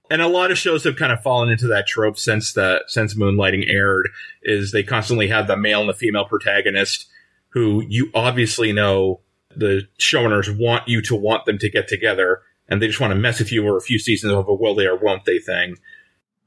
and 0.10 0.22
a 0.22 0.28
lot 0.28 0.52
of 0.52 0.58
shows 0.58 0.84
have 0.84 0.96
kind 0.98 1.12
of 1.12 1.22
fallen 1.22 1.50
into 1.50 1.68
that 1.68 1.88
trope 1.88 2.18
since 2.18 2.54
the 2.54 2.82
since 2.88 3.14
moonlighting 3.16 3.70
aired 3.70 4.10
is 4.44 4.72
they 4.72 4.84
constantly 4.84 5.28
have 5.28 5.48
the 5.48 5.56
male 5.56 5.82
and 5.82 5.90
the 5.90 5.94
female 5.94 6.26
protagonist 6.26 7.08
who 7.50 7.84
you 7.88 8.10
obviously 8.14 8.72
know 8.74 9.20
the 9.56 9.88
showrunners 10.00 10.58
want 10.58 10.88
you 10.88 11.02
to 11.02 11.16
want 11.16 11.46
them 11.46 11.58
to 11.58 11.70
get 11.70 11.88
together 11.88 12.42
and 12.68 12.82
they 12.82 12.88
just 12.88 13.00
want 13.00 13.12
to 13.12 13.20
mess 13.20 13.40
with 13.40 13.52
you 13.52 13.62
for 13.62 13.78
a 13.78 13.82
few 13.82 14.00
seasons 14.00 14.34
of 14.34 14.48
a 14.50 14.54
will 14.54 14.76
they 14.76 14.86
or 14.88 14.96
won't 14.98 15.24
they 15.26 15.40
thing 15.40 15.78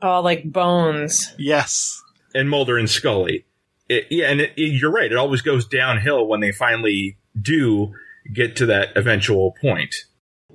oh 0.02 0.20
like 0.20 0.44
bones 0.50 1.34
yes 1.38 2.02
and 2.34 2.50
mulder 2.50 2.76
and 2.78 2.90
scully 2.90 3.44
it, 3.88 4.06
yeah 4.10 4.26
and 4.30 4.40
it, 4.42 4.52
it- 4.56 4.72
you're 4.80 4.90
right 4.92 5.12
it 5.12 5.16
always 5.18 5.40
goes 5.42 5.66
downhill 5.66 6.26
when 6.26 6.40
they 6.40 6.52
finally 6.52 7.16
do 7.40 7.92
get 8.32 8.56
to 8.56 8.66
that 8.66 8.96
eventual 8.96 9.54
point 9.60 9.94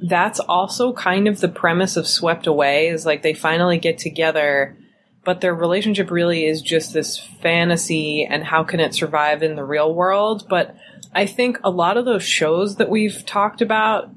that's 0.01 0.39
also 0.39 0.93
kind 0.93 1.27
of 1.27 1.39
the 1.39 1.49
premise 1.49 1.97
of 1.97 2.08
Swept 2.08 2.47
Away 2.47 2.88
is 2.88 3.05
like 3.05 3.21
they 3.21 3.34
finally 3.34 3.77
get 3.77 3.97
together, 3.97 4.77
but 5.25 5.41
their 5.41 5.53
relationship 5.53 6.10
really 6.12 6.45
is 6.45 6.62
just 6.62 6.93
this 6.93 7.17
fantasy 7.17 8.25
and 8.25 8.43
how 8.43 8.63
can 8.63 8.79
it 8.79 8.93
survive 8.93 9.43
in 9.43 9.55
the 9.55 9.63
real 9.63 9.93
world? 9.93 10.47
But 10.49 10.75
I 11.13 11.25
think 11.25 11.60
a 11.63 11.69
lot 11.69 11.97
of 11.97 12.05
those 12.05 12.23
shows 12.23 12.77
that 12.77 12.89
we've 12.89 13.25
talked 13.25 13.62
about, 13.62 14.10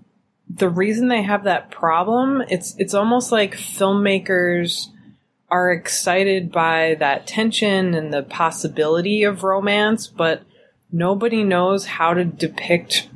the 0.48 0.68
reason 0.68 1.08
they 1.08 1.22
have 1.22 1.44
that 1.44 1.70
problem, 1.70 2.42
it's 2.48 2.76
it's 2.78 2.94
almost 2.94 3.32
like 3.32 3.54
filmmakers 3.54 4.88
are 5.50 5.70
excited 5.70 6.52
by 6.52 6.96
that 6.98 7.26
tension 7.26 7.94
and 7.94 8.12
the 8.12 8.22
possibility 8.22 9.22
of 9.24 9.42
romance, 9.42 10.06
but 10.06 10.42
nobody 10.90 11.42
knows 11.42 11.86
how 11.86 12.14
to 12.14 12.24
depict 12.24 13.08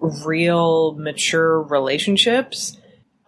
real 0.00 0.94
mature 0.94 1.62
relationships 1.62 2.76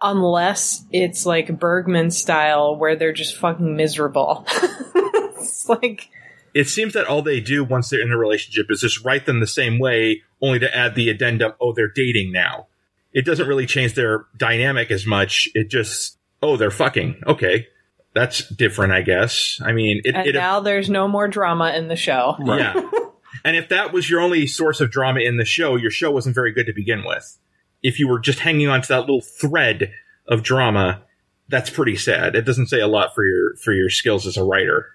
unless 0.01 0.83
it's 0.91 1.25
like 1.25 1.59
Bergman 1.59 2.11
style 2.11 2.75
where 2.75 2.95
they're 2.95 3.13
just 3.13 3.37
fucking 3.37 3.75
miserable. 3.75 4.45
it's 4.95 5.69
like 5.69 6.09
it 6.53 6.67
seems 6.67 6.93
that 6.93 7.07
all 7.07 7.21
they 7.21 7.39
do 7.39 7.63
once 7.63 7.89
they're 7.89 8.01
in 8.01 8.11
a 8.11 8.17
relationship 8.17 8.67
is 8.69 8.81
just 8.81 9.03
write 9.05 9.25
them 9.25 9.39
the 9.39 9.47
same 9.47 9.79
way, 9.79 10.21
only 10.41 10.59
to 10.59 10.75
add 10.75 10.95
the 10.95 11.09
addendum, 11.09 11.53
oh, 11.61 11.73
they're 11.73 11.91
dating 11.91 12.31
now. 12.31 12.67
It 13.13 13.25
doesn't 13.25 13.47
really 13.47 13.65
change 13.65 13.93
their 13.93 14.25
dynamic 14.37 14.91
as 14.91 15.05
much. 15.05 15.49
It 15.53 15.69
just, 15.69 16.17
oh, 16.41 16.57
they're 16.57 16.71
fucking. 16.71 17.21
Okay. 17.27 17.67
That's 18.13 18.47
different, 18.49 18.93
I 18.93 19.01
guess. 19.01 19.61
I 19.63 19.71
mean, 19.71 20.01
it, 20.03 20.15
and 20.15 20.27
it 20.27 20.35
now 20.35 20.59
there's 20.59 20.89
no 20.89 21.07
more 21.07 21.27
drama 21.27 21.73
in 21.75 21.87
the 21.87 21.95
show. 21.95 22.35
yeah. 22.45 22.73
and 23.43 23.55
if 23.55 23.69
that 23.69 23.93
was 23.93 24.09
your 24.09 24.21
only 24.21 24.47
source 24.47 24.81
of 24.81 24.91
drama 24.91 25.21
in 25.21 25.37
the 25.37 25.45
show, 25.45 25.75
your 25.75 25.91
show 25.91 26.11
wasn't 26.11 26.35
very 26.35 26.51
good 26.51 26.65
to 26.67 26.73
begin 26.73 27.03
with. 27.03 27.37
If 27.83 27.99
you 27.99 28.07
were 28.07 28.19
just 28.19 28.39
hanging 28.39 28.67
on 28.67 28.81
to 28.81 28.87
that 28.89 29.01
little 29.01 29.21
thread 29.21 29.91
of 30.27 30.43
drama, 30.43 31.01
that's 31.49 31.69
pretty 31.69 31.95
sad. 31.95 32.35
It 32.35 32.45
doesn't 32.45 32.67
say 32.67 32.79
a 32.79 32.87
lot 32.87 33.13
for 33.13 33.25
your 33.25 33.55
for 33.57 33.73
your 33.73 33.89
skills 33.89 34.25
as 34.25 34.37
a 34.37 34.43
writer. 34.43 34.87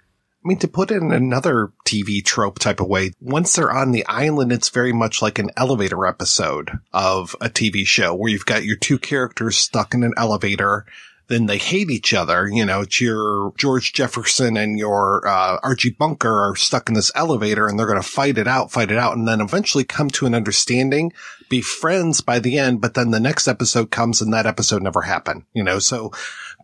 I 0.45 0.49
mean, 0.49 0.59
to 0.59 0.69
put 0.69 0.93
it 0.93 1.03
in 1.03 1.11
another 1.11 1.73
TV 1.85 2.25
trope 2.25 2.61
type 2.61 2.79
of 2.79 2.87
way, 2.87 3.11
once 3.21 3.55
they're 3.55 3.73
on 3.73 3.91
the 3.91 4.07
island, 4.07 4.53
it's 4.53 4.69
very 4.69 4.93
much 4.93 5.21
like 5.21 5.41
an 5.41 5.51
elevator 5.57 6.07
episode 6.07 6.71
of 6.93 7.35
a 7.41 7.49
TV 7.49 7.85
show 7.85 8.15
where 8.15 8.31
you've 8.31 8.47
got 8.47 8.65
your 8.65 8.77
two 8.77 8.97
characters 8.97 9.57
stuck 9.57 9.93
in 9.93 10.05
an 10.05 10.15
elevator. 10.17 10.87
Then 11.29 11.47
they 11.47 11.59
hate 11.59 11.91
each 11.91 12.15
other. 12.15 12.49
You 12.49 12.65
know, 12.65 12.83
it's 12.83 13.01
your 13.01 13.53
George 13.57 13.93
Jefferson 13.93 14.57
and 14.57 14.79
your 14.79 15.27
uh, 15.27 15.59
Archie 15.63 15.91
Bunker 15.91 16.33
are 16.33 16.57
stuck 16.57 16.89
in 16.89 16.95
this 16.95 17.11
elevator 17.15 17.67
and 17.67 17.79
they're 17.79 17.87
going 17.87 18.01
to 18.01 18.09
fight 18.09 18.39
it 18.39 18.47
out, 18.47 18.71
fight 18.71 18.91
it 18.91 18.99
out, 18.99 19.17
and 19.17 19.27
then 19.27 19.41
eventually 19.41 19.85
come 19.85 20.09
to 20.11 20.27
an 20.27 20.35
understanding, 20.35 21.13
be 21.49 21.61
friends 21.61 22.21
by 22.21 22.39
the 22.39 22.59
end. 22.59 22.81
But 22.81 22.95
then 22.95 23.11
the 23.11 23.21
next 23.21 23.49
episode 23.49 23.91
comes 23.91 24.23
and 24.23 24.33
that 24.33 24.47
episode 24.47 24.83
never 24.83 25.03
happened. 25.03 25.45
You 25.53 25.65
know, 25.65 25.79
so, 25.81 26.13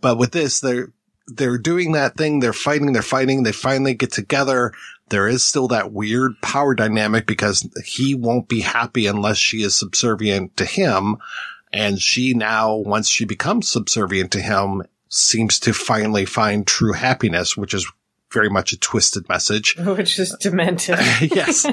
but 0.00 0.16
with 0.16 0.32
this, 0.32 0.60
they're 0.60 0.92
they're 1.26 1.58
doing 1.58 1.92
that 1.92 2.16
thing. 2.16 2.40
They're 2.40 2.52
fighting. 2.52 2.92
They're 2.92 3.02
fighting. 3.02 3.42
They 3.42 3.52
finally 3.52 3.94
get 3.94 4.12
together. 4.12 4.72
There 5.08 5.28
is 5.28 5.44
still 5.44 5.68
that 5.68 5.92
weird 5.92 6.40
power 6.40 6.74
dynamic 6.74 7.26
because 7.26 7.68
he 7.84 8.14
won't 8.14 8.48
be 8.48 8.60
happy 8.60 9.06
unless 9.06 9.38
she 9.38 9.62
is 9.62 9.76
subservient 9.76 10.56
to 10.56 10.64
him. 10.64 11.16
And 11.72 12.00
she 12.00 12.34
now, 12.34 12.74
once 12.76 13.08
she 13.08 13.24
becomes 13.24 13.68
subservient 13.68 14.32
to 14.32 14.40
him, 14.40 14.82
seems 15.08 15.58
to 15.60 15.72
finally 15.72 16.24
find 16.24 16.66
true 16.66 16.92
happiness, 16.92 17.56
which 17.56 17.74
is 17.74 17.90
very 18.32 18.48
much 18.48 18.72
a 18.72 18.78
twisted 18.78 19.28
message. 19.28 19.76
Which 19.78 20.18
is 20.18 20.34
demented. 20.40 20.98
yes. 21.20 21.66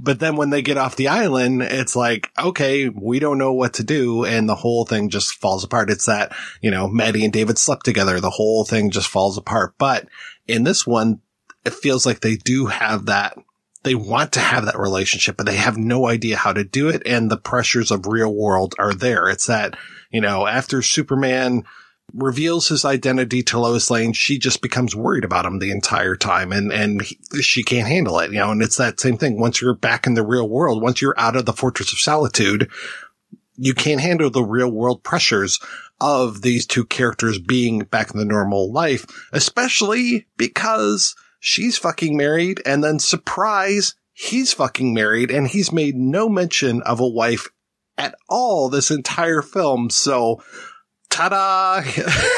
But 0.00 0.20
then 0.20 0.36
when 0.36 0.50
they 0.50 0.62
get 0.62 0.76
off 0.78 0.96
the 0.96 1.08
island, 1.08 1.62
it's 1.62 1.96
like, 1.96 2.30
okay, 2.38 2.88
we 2.88 3.18
don't 3.18 3.38
know 3.38 3.52
what 3.52 3.74
to 3.74 3.82
do. 3.82 4.24
And 4.24 4.48
the 4.48 4.54
whole 4.54 4.84
thing 4.84 5.10
just 5.10 5.34
falls 5.34 5.64
apart. 5.64 5.90
It's 5.90 6.06
that, 6.06 6.34
you 6.60 6.70
know, 6.70 6.88
Maddie 6.88 7.24
and 7.24 7.32
David 7.32 7.58
slept 7.58 7.84
together. 7.84 8.20
The 8.20 8.30
whole 8.30 8.64
thing 8.64 8.90
just 8.90 9.08
falls 9.08 9.36
apart. 9.36 9.74
But 9.78 10.06
in 10.46 10.64
this 10.64 10.86
one, 10.86 11.20
it 11.64 11.74
feels 11.74 12.06
like 12.06 12.20
they 12.20 12.36
do 12.36 12.66
have 12.66 13.06
that. 13.06 13.36
They 13.86 13.94
want 13.94 14.32
to 14.32 14.40
have 14.40 14.64
that 14.64 14.80
relationship, 14.80 15.36
but 15.36 15.46
they 15.46 15.54
have 15.54 15.78
no 15.78 16.08
idea 16.08 16.36
how 16.36 16.52
to 16.52 16.64
do 16.64 16.88
it. 16.88 17.04
And 17.06 17.30
the 17.30 17.36
pressures 17.36 17.92
of 17.92 18.08
real 18.08 18.34
world 18.34 18.74
are 18.80 18.92
there. 18.92 19.28
It's 19.28 19.46
that, 19.46 19.76
you 20.10 20.20
know, 20.20 20.44
after 20.44 20.82
Superman, 20.82 21.62
reveals 22.12 22.66
his 22.66 22.84
identity 22.84 23.44
to 23.44 23.60
Lois 23.60 23.88
Lane, 23.88 24.12
she 24.12 24.40
just 24.40 24.60
becomes 24.60 24.96
worried 24.96 25.24
about 25.24 25.44
him 25.44 25.60
the 25.60 25.70
entire 25.70 26.16
time 26.16 26.50
and, 26.50 26.72
and 26.72 27.02
he, 27.02 27.16
she 27.40 27.62
can't 27.62 27.86
handle 27.86 28.18
it, 28.18 28.32
you 28.32 28.38
know, 28.38 28.50
and 28.50 28.60
it's 28.60 28.76
that 28.76 28.98
same 28.98 29.18
thing. 29.18 29.38
Once 29.38 29.60
you're 29.60 29.72
back 29.72 30.04
in 30.04 30.14
the 30.14 30.26
real 30.26 30.48
world, 30.48 30.82
once 30.82 31.00
you're 31.00 31.14
out 31.16 31.36
of 31.36 31.46
the 31.46 31.52
fortress 31.52 31.92
of 31.92 32.00
solitude, 32.00 32.68
you 33.54 33.72
can't 33.72 34.00
handle 34.00 34.30
the 34.30 34.42
real 34.42 34.70
world 34.70 35.04
pressures 35.04 35.60
of 36.00 36.42
these 36.42 36.66
two 36.66 36.84
characters 36.84 37.38
being 37.38 37.84
back 37.84 38.10
in 38.10 38.18
the 38.18 38.24
normal 38.24 38.72
life, 38.72 39.06
especially 39.32 40.26
because 40.36 41.14
she's 41.46 41.78
fucking 41.78 42.16
married 42.16 42.60
and 42.66 42.82
then 42.82 42.98
surprise, 42.98 43.94
he's 44.12 44.52
fucking 44.52 44.92
married 44.92 45.30
and 45.30 45.46
he's 45.46 45.70
made 45.70 45.94
no 45.94 46.28
mention 46.28 46.82
of 46.82 46.98
a 46.98 47.06
wife 47.06 47.46
at 47.96 48.16
all 48.28 48.68
this 48.68 48.90
entire 48.90 49.42
film. 49.42 49.88
So, 49.88 50.42
ta-da! 51.08 51.82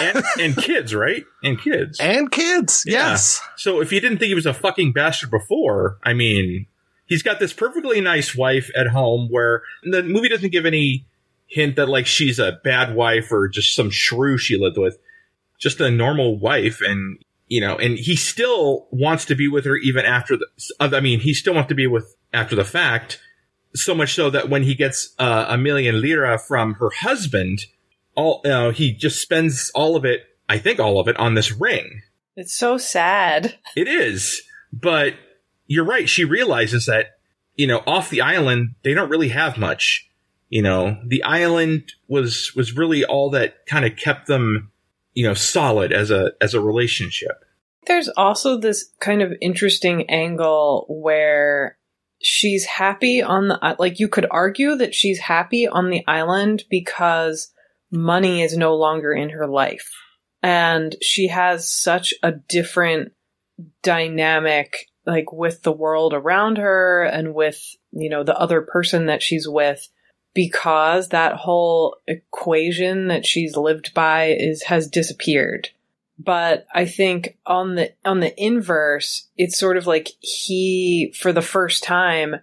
and, 0.02 0.22
and 0.38 0.56
kids, 0.58 0.94
right? 0.94 1.24
And 1.42 1.58
kids. 1.58 1.98
And 1.98 2.30
kids, 2.30 2.84
Yeah. 2.86 3.10
yes. 3.12 3.40
So 3.56 3.80
if 3.80 3.90
you 3.92 4.00
didn't 4.00 4.18
think 4.18 4.28
he 4.28 4.34
was 4.34 4.44
a 4.44 4.52
fucking 4.52 4.92
bastard 4.92 5.30
before, 5.30 5.96
I 6.04 6.12
mean, 6.12 6.66
he's 7.06 7.22
got 7.22 7.40
this 7.40 7.54
perfectly 7.54 8.02
nice 8.02 8.36
wife 8.36 8.70
at 8.76 8.88
home 8.88 9.28
where 9.30 9.62
the 9.84 10.02
movie 10.02 10.28
doesn't 10.28 10.52
give 10.52 10.66
any 10.66 11.06
hint 11.46 11.76
that 11.76 11.88
like 11.88 12.06
she's 12.06 12.38
a 12.38 12.60
bad 12.62 12.94
wife 12.94 13.32
or 13.32 13.48
just 13.48 13.74
some 13.74 13.88
shrew 13.88 14.36
she 14.36 14.58
lived 14.58 14.76
with. 14.76 14.98
Just 15.58 15.80
a 15.80 15.90
normal 15.90 16.38
wife 16.38 16.82
and 16.82 17.18
you 17.48 17.60
know, 17.60 17.76
and 17.76 17.98
he 17.98 18.16
still 18.16 18.86
wants 18.90 19.24
to 19.26 19.34
be 19.34 19.48
with 19.48 19.64
her 19.64 19.76
even 19.76 20.04
after 20.04 20.36
the 20.36 20.46
I 20.80 21.00
mean, 21.00 21.20
he 21.20 21.34
still 21.34 21.54
wants 21.54 21.68
to 21.68 21.74
be 21.74 21.86
with 21.86 22.14
after 22.32 22.54
the 22.54 22.64
fact. 22.64 23.20
So 23.74 23.94
much 23.94 24.14
so 24.14 24.30
that 24.30 24.48
when 24.48 24.62
he 24.62 24.74
gets 24.74 25.14
uh, 25.18 25.46
a 25.48 25.58
million 25.58 26.00
lira 26.00 26.38
from 26.38 26.74
her 26.74 26.90
husband, 26.90 27.66
all 28.14 28.40
you 28.44 28.50
know, 28.50 28.70
he 28.70 28.92
just 28.92 29.20
spends 29.20 29.70
all 29.74 29.94
of 29.96 30.04
it, 30.04 30.22
I 30.48 30.58
think 30.58 30.80
all 30.80 30.98
of 30.98 31.08
it 31.08 31.16
on 31.18 31.34
this 31.34 31.52
ring. 31.52 32.02
It's 32.36 32.54
so 32.54 32.78
sad. 32.78 33.58
It 33.76 33.88
is, 33.88 34.42
but 34.72 35.14
you're 35.66 35.84
right. 35.84 36.08
She 36.08 36.24
realizes 36.24 36.86
that, 36.86 37.18
you 37.54 37.66
know, 37.66 37.82
off 37.86 38.10
the 38.10 38.22
island, 38.22 38.74
they 38.82 38.94
don't 38.94 39.10
really 39.10 39.28
have 39.28 39.58
much. 39.58 40.08
You 40.48 40.62
know, 40.62 40.96
the 41.06 41.22
island 41.24 41.92
was, 42.08 42.52
was 42.56 42.76
really 42.76 43.04
all 43.04 43.30
that 43.30 43.66
kind 43.66 43.84
of 43.84 43.96
kept 43.96 44.26
them, 44.26 44.72
you 45.14 45.26
know, 45.26 45.34
solid 45.34 45.92
as 45.92 46.10
a, 46.10 46.32
as 46.40 46.54
a 46.54 46.60
relationship. 46.60 47.44
There's 47.86 48.08
also 48.08 48.58
this 48.58 48.90
kind 49.00 49.22
of 49.22 49.32
interesting 49.40 50.08
angle 50.10 50.86
where 50.88 51.78
she's 52.20 52.64
happy 52.64 53.22
on 53.22 53.48
the 53.48 53.76
like 53.78 54.00
you 54.00 54.08
could 54.08 54.26
argue 54.30 54.76
that 54.76 54.94
she's 54.94 55.18
happy 55.18 55.68
on 55.68 55.90
the 55.90 56.04
island 56.06 56.64
because 56.68 57.52
money 57.90 58.42
is 58.42 58.56
no 58.56 58.76
longer 58.76 59.12
in 59.12 59.30
her 59.30 59.46
life 59.46 59.90
and 60.42 60.96
she 61.00 61.28
has 61.28 61.68
such 61.68 62.12
a 62.22 62.32
different 62.32 63.12
dynamic 63.82 64.86
like 65.06 65.32
with 65.32 65.62
the 65.62 65.72
world 65.72 66.12
around 66.12 66.58
her 66.58 67.04
and 67.04 67.34
with 67.34 67.60
you 67.92 68.10
know 68.10 68.22
the 68.24 68.38
other 68.38 68.62
person 68.62 69.06
that 69.06 69.22
she's 69.22 69.48
with 69.48 69.88
because 70.38 71.08
that 71.08 71.34
whole 71.34 71.96
equation 72.06 73.08
that 73.08 73.26
she's 73.26 73.56
lived 73.56 73.92
by 73.92 74.26
is 74.26 74.62
has 74.62 74.86
disappeared 74.86 75.68
but 76.16 76.64
i 76.72 76.86
think 76.86 77.36
on 77.44 77.74
the 77.74 77.92
on 78.04 78.20
the 78.20 78.40
inverse 78.40 79.26
it's 79.36 79.58
sort 79.58 79.76
of 79.76 79.88
like 79.88 80.10
he 80.20 81.12
for 81.18 81.32
the 81.32 81.42
first 81.42 81.82
time 81.82 82.36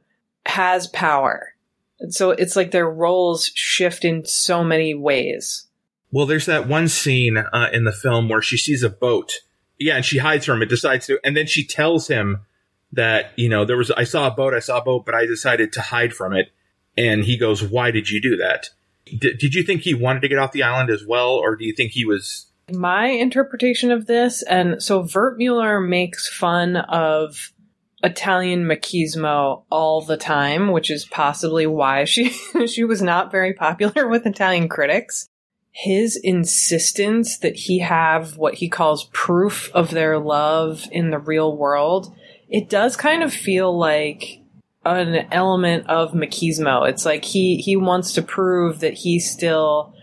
has 0.45 0.87
power 0.87 1.53
and 2.01 2.13
so 2.13 2.31
it's 2.31 2.57
like 2.57 2.71
their 2.71 2.89
roles 2.89 3.49
shift 3.55 4.03
in 4.03 4.25
so 4.25 4.61
many 4.61 4.93
ways 4.93 5.67
Well, 6.11 6.25
there's 6.25 6.45
that 6.45 6.67
one 6.67 6.87
scene 6.87 7.35
uh, 7.37 7.69
in 7.73 7.83
the 7.83 7.91
film 7.91 8.29
where 8.29 8.41
she 8.41 8.55
sees 8.55 8.83
a 8.83 8.89
boat. 8.89 9.33
Yeah, 9.77 9.97
and 9.97 10.05
she 10.05 10.19
hides 10.19 10.45
from 10.45 10.61
it, 10.61 10.69
decides 10.69 11.07
to, 11.07 11.19
and 11.25 11.35
then 11.35 11.45
she 11.45 11.65
tells 11.65 12.07
him 12.07 12.45
that, 12.93 13.33
you 13.35 13.49
know, 13.49 13.65
there 13.65 13.75
was, 13.75 13.91
I 13.91 14.05
saw 14.05 14.27
a 14.27 14.31
boat, 14.31 14.53
I 14.53 14.59
saw 14.59 14.77
a 14.77 14.81
boat, 14.81 15.05
but 15.05 15.13
I 15.13 15.25
decided 15.25 15.73
to 15.73 15.81
hide 15.81 16.13
from 16.13 16.31
it. 16.31 16.53
And 16.97 17.23
he 17.23 17.37
goes, 17.37 17.61
why 17.63 17.91
did 17.91 18.09
you 18.09 18.21
do 18.21 18.37
that? 18.37 18.69
D- 19.05 19.35
did 19.37 19.53
you 19.53 19.63
think 19.63 19.81
he 19.81 19.93
wanted 19.93 20.21
to 20.21 20.27
get 20.27 20.39
off 20.39 20.51
the 20.51 20.63
island 20.63 20.89
as 20.89 21.05
well, 21.05 21.31
or 21.31 21.55
do 21.55 21.65
you 21.65 21.73
think 21.73 21.91
he 21.91 22.05
was 22.05 22.47
my 22.71 23.07
interpretation 23.07 23.91
of 23.91 24.07
this, 24.07 24.41
and 24.41 24.81
so 24.81 25.03
Wertmüller 25.03 25.87
makes 25.87 26.27
fun 26.27 26.77
of 26.77 27.51
Italian 28.03 28.65
machismo 28.65 29.63
all 29.69 30.01
the 30.01 30.17
time, 30.17 30.71
which 30.71 30.89
is 30.89 31.05
possibly 31.05 31.67
why 31.67 32.05
she 32.05 32.29
she 32.67 32.83
was 32.83 33.01
not 33.01 33.31
very 33.31 33.53
popular 33.53 34.07
with 34.09 34.25
Italian 34.25 34.67
critics. 34.67 35.27
His 35.71 36.15
insistence 36.15 37.37
that 37.39 37.55
he 37.55 37.79
have 37.79 38.37
what 38.37 38.55
he 38.55 38.69
calls 38.69 39.09
proof 39.11 39.69
of 39.73 39.91
their 39.91 40.17
love 40.17 40.87
in 40.89 41.09
the 41.09 41.19
real 41.19 41.55
world, 41.55 42.15
it 42.47 42.69
does 42.69 42.95
kind 42.95 43.21
of 43.21 43.33
feel 43.33 43.77
like 43.77 44.39
an 44.85 45.27
element 45.31 45.87
of 45.87 46.13
machismo. 46.13 46.87
It's 46.87 47.05
like 47.05 47.25
he 47.25 47.57
he 47.57 47.75
wants 47.75 48.13
to 48.13 48.21
prove 48.21 48.79
that 48.81 48.93
he 48.93 49.19
still 49.19 49.93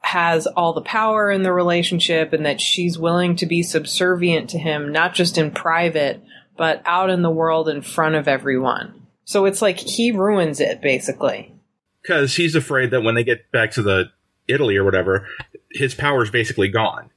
has 0.00 0.46
all 0.46 0.72
the 0.72 0.80
power 0.82 1.30
in 1.30 1.42
the 1.42 1.52
relationship 1.52 2.32
and 2.32 2.46
that 2.46 2.60
she's 2.60 2.98
willing 2.98 3.36
to 3.36 3.46
be 3.46 3.62
subservient 3.62 4.50
to 4.50 4.58
him, 4.58 4.92
not 4.92 5.14
just 5.14 5.36
in 5.38 5.50
private, 5.50 6.22
but 6.56 6.80
out 6.84 7.10
in 7.10 7.22
the 7.22 7.30
world 7.30 7.68
in 7.68 7.82
front 7.82 8.14
of 8.14 8.28
everyone. 8.28 9.06
So 9.24 9.44
it's 9.46 9.60
like 9.60 9.78
he 9.78 10.12
ruins 10.12 10.60
it, 10.60 10.80
basically. 10.80 11.52
because 12.06 12.36
he's 12.36 12.54
afraid 12.54 12.90
that 12.92 13.02
when 13.02 13.14
they 13.14 13.24
get 13.24 13.50
back 13.50 13.72
to 13.72 13.82
the 13.82 14.10
Italy 14.46 14.76
or 14.76 14.84
whatever, 14.84 15.26
his 15.72 15.94
power's 15.94 16.30
basically 16.30 16.68
gone. 16.68 17.10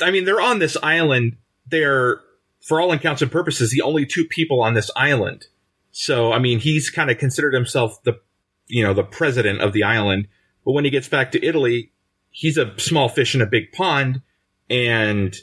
I 0.00 0.10
mean, 0.10 0.24
they're 0.24 0.40
on 0.40 0.58
this 0.58 0.76
island. 0.82 1.36
They're, 1.68 2.20
for 2.60 2.80
all 2.80 2.92
intents 2.92 3.22
and 3.22 3.30
purposes, 3.30 3.70
the 3.70 3.82
only 3.82 4.04
two 4.04 4.24
people 4.24 4.60
on 4.60 4.74
this 4.74 4.90
island. 4.96 5.46
So, 5.92 6.32
I 6.32 6.38
mean, 6.38 6.58
he's 6.58 6.90
kind 6.90 7.10
of 7.10 7.18
considered 7.18 7.54
himself 7.54 8.02
the, 8.02 8.18
you 8.66 8.82
know, 8.82 8.94
the 8.94 9.04
president 9.04 9.60
of 9.60 9.72
the 9.72 9.84
island. 9.84 10.26
But 10.64 10.72
when 10.72 10.84
he 10.84 10.90
gets 10.90 11.08
back 11.08 11.32
to 11.32 11.44
Italy, 11.44 11.92
he's 12.30 12.56
a 12.56 12.78
small 12.78 13.08
fish 13.08 13.34
in 13.34 13.42
a 13.42 13.46
big 13.46 13.72
pond, 13.72 14.22
and 14.68 15.36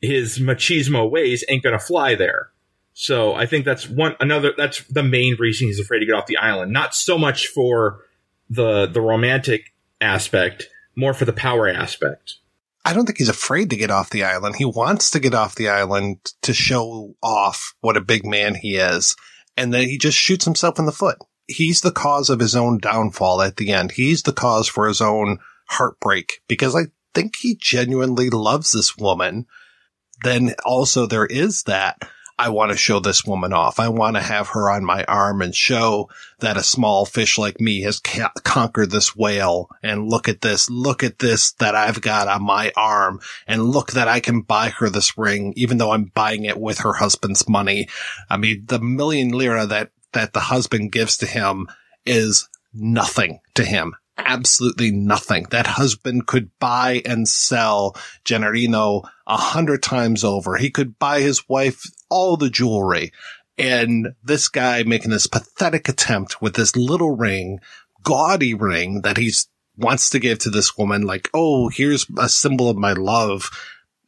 his 0.00 0.38
machismo 0.38 1.10
ways 1.10 1.44
ain't 1.48 1.62
gonna 1.62 1.78
fly 1.78 2.14
there. 2.14 2.50
So 2.92 3.34
I 3.34 3.46
think 3.46 3.64
that's 3.64 3.88
one 3.88 4.14
another. 4.20 4.52
That's 4.56 4.84
the 4.84 5.02
main 5.02 5.36
reason 5.38 5.66
he's 5.66 5.80
afraid 5.80 6.00
to 6.00 6.06
get 6.06 6.14
off 6.14 6.26
the 6.26 6.36
island. 6.36 6.72
Not 6.72 6.94
so 6.94 7.18
much 7.18 7.48
for 7.48 8.04
the 8.48 8.86
the 8.86 9.00
romantic 9.00 9.72
aspect, 10.00 10.68
more 10.94 11.14
for 11.14 11.24
the 11.24 11.32
power 11.32 11.68
aspect. 11.68 12.36
I 12.84 12.92
don't 12.92 13.06
think 13.06 13.18
he's 13.18 13.30
afraid 13.30 13.70
to 13.70 13.76
get 13.76 13.90
off 13.90 14.10
the 14.10 14.24
island. 14.24 14.56
He 14.56 14.66
wants 14.66 15.10
to 15.10 15.18
get 15.18 15.34
off 15.34 15.54
the 15.54 15.70
island 15.70 16.18
to 16.42 16.52
show 16.52 17.14
off 17.22 17.74
what 17.80 17.96
a 17.96 18.02
big 18.02 18.26
man 18.26 18.54
he 18.54 18.76
is. 18.76 19.16
And 19.56 19.72
then 19.72 19.88
he 19.88 19.98
just 19.98 20.18
shoots 20.18 20.44
himself 20.44 20.78
in 20.78 20.86
the 20.86 20.92
foot. 20.92 21.18
He's 21.46 21.82
the 21.82 21.92
cause 21.92 22.30
of 22.30 22.40
his 22.40 22.56
own 22.56 22.78
downfall 22.78 23.42
at 23.42 23.56
the 23.56 23.72
end. 23.72 23.92
He's 23.92 24.22
the 24.22 24.32
cause 24.32 24.66
for 24.68 24.88
his 24.88 25.00
own 25.00 25.38
heartbreak 25.68 26.40
because 26.48 26.74
I 26.74 26.86
think 27.14 27.36
he 27.36 27.54
genuinely 27.54 28.30
loves 28.30 28.72
this 28.72 28.96
woman. 28.96 29.46
Then 30.22 30.54
also 30.64 31.06
there 31.06 31.26
is 31.26 31.64
that 31.64 32.08
I 32.36 32.48
want 32.48 32.72
to 32.72 32.76
show 32.76 32.98
this 32.98 33.24
woman 33.24 33.52
off. 33.52 33.78
I 33.78 33.88
want 33.88 34.16
to 34.16 34.22
have 34.22 34.48
her 34.48 34.68
on 34.68 34.84
my 34.84 35.04
arm 35.04 35.40
and 35.40 35.54
show 35.54 36.10
that 36.40 36.56
a 36.56 36.64
small 36.64 37.06
fish 37.06 37.38
like 37.38 37.60
me 37.60 37.82
has 37.82 38.00
ca- 38.00 38.32
conquered 38.42 38.90
this 38.90 39.14
whale. 39.14 39.68
And 39.82 40.10
look 40.10 40.28
at 40.28 40.40
this, 40.40 40.68
look 40.68 41.04
at 41.04 41.20
this 41.20 41.52
that 41.52 41.76
I've 41.76 42.00
got 42.00 42.26
on 42.26 42.42
my 42.42 42.72
arm 42.76 43.20
and 43.46 43.62
look 43.62 43.92
that 43.92 44.08
I 44.08 44.18
can 44.18 44.40
buy 44.40 44.70
her 44.70 44.90
this 44.90 45.16
ring, 45.16 45.52
even 45.56 45.78
though 45.78 45.92
I'm 45.92 46.10
buying 46.14 46.44
it 46.44 46.58
with 46.58 46.78
her 46.78 46.94
husband's 46.94 47.48
money. 47.48 47.88
I 48.28 48.36
mean, 48.36 48.64
the 48.66 48.80
million 48.80 49.30
lira 49.30 49.66
that, 49.66 49.90
that 50.12 50.32
the 50.32 50.40
husband 50.40 50.90
gives 50.90 51.16
to 51.18 51.26
him 51.26 51.68
is 52.04 52.48
nothing 52.72 53.40
to 53.54 53.64
him. 53.64 53.94
Absolutely 54.16 54.90
nothing. 54.92 55.46
That 55.50 55.66
husband 55.66 56.26
could 56.26 56.50
buy 56.58 57.02
and 57.04 57.28
sell 57.28 57.96
Gennarino 58.24 59.08
a 59.26 59.36
hundred 59.36 59.82
times 59.82 60.22
over. 60.22 60.56
He 60.56 60.70
could 60.70 60.98
buy 60.98 61.20
his 61.20 61.48
wife 61.48 61.82
all 62.08 62.36
the 62.36 62.50
jewelry. 62.50 63.12
And 63.58 64.14
this 64.22 64.48
guy 64.48 64.82
making 64.82 65.10
this 65.10 65.26
pathetic 65.26 65.88
attempt 65.88 66.40
with 66.40 66.54
this 66.54 66.76
little 66.76 67.16
ring, 67.16 67.60
gaudy 68.02 68.54
ring 68.54 69.02
that 69.02 69.16
he's 69.16 69.48
wants 69.76 70.10
to 70.10 70.20
give 70.20 70.38
to 70.38 70.50
this 70.50 70.78
woman, 70.78 71.02
like, 71.02 71.28
oh, 71.34 71.68
here's 71.68 72.06
a 72.16 72.28
symbol 72.28 72.70
of 72.70 72.76
my 72.76 72.92
love. 72.92 73.50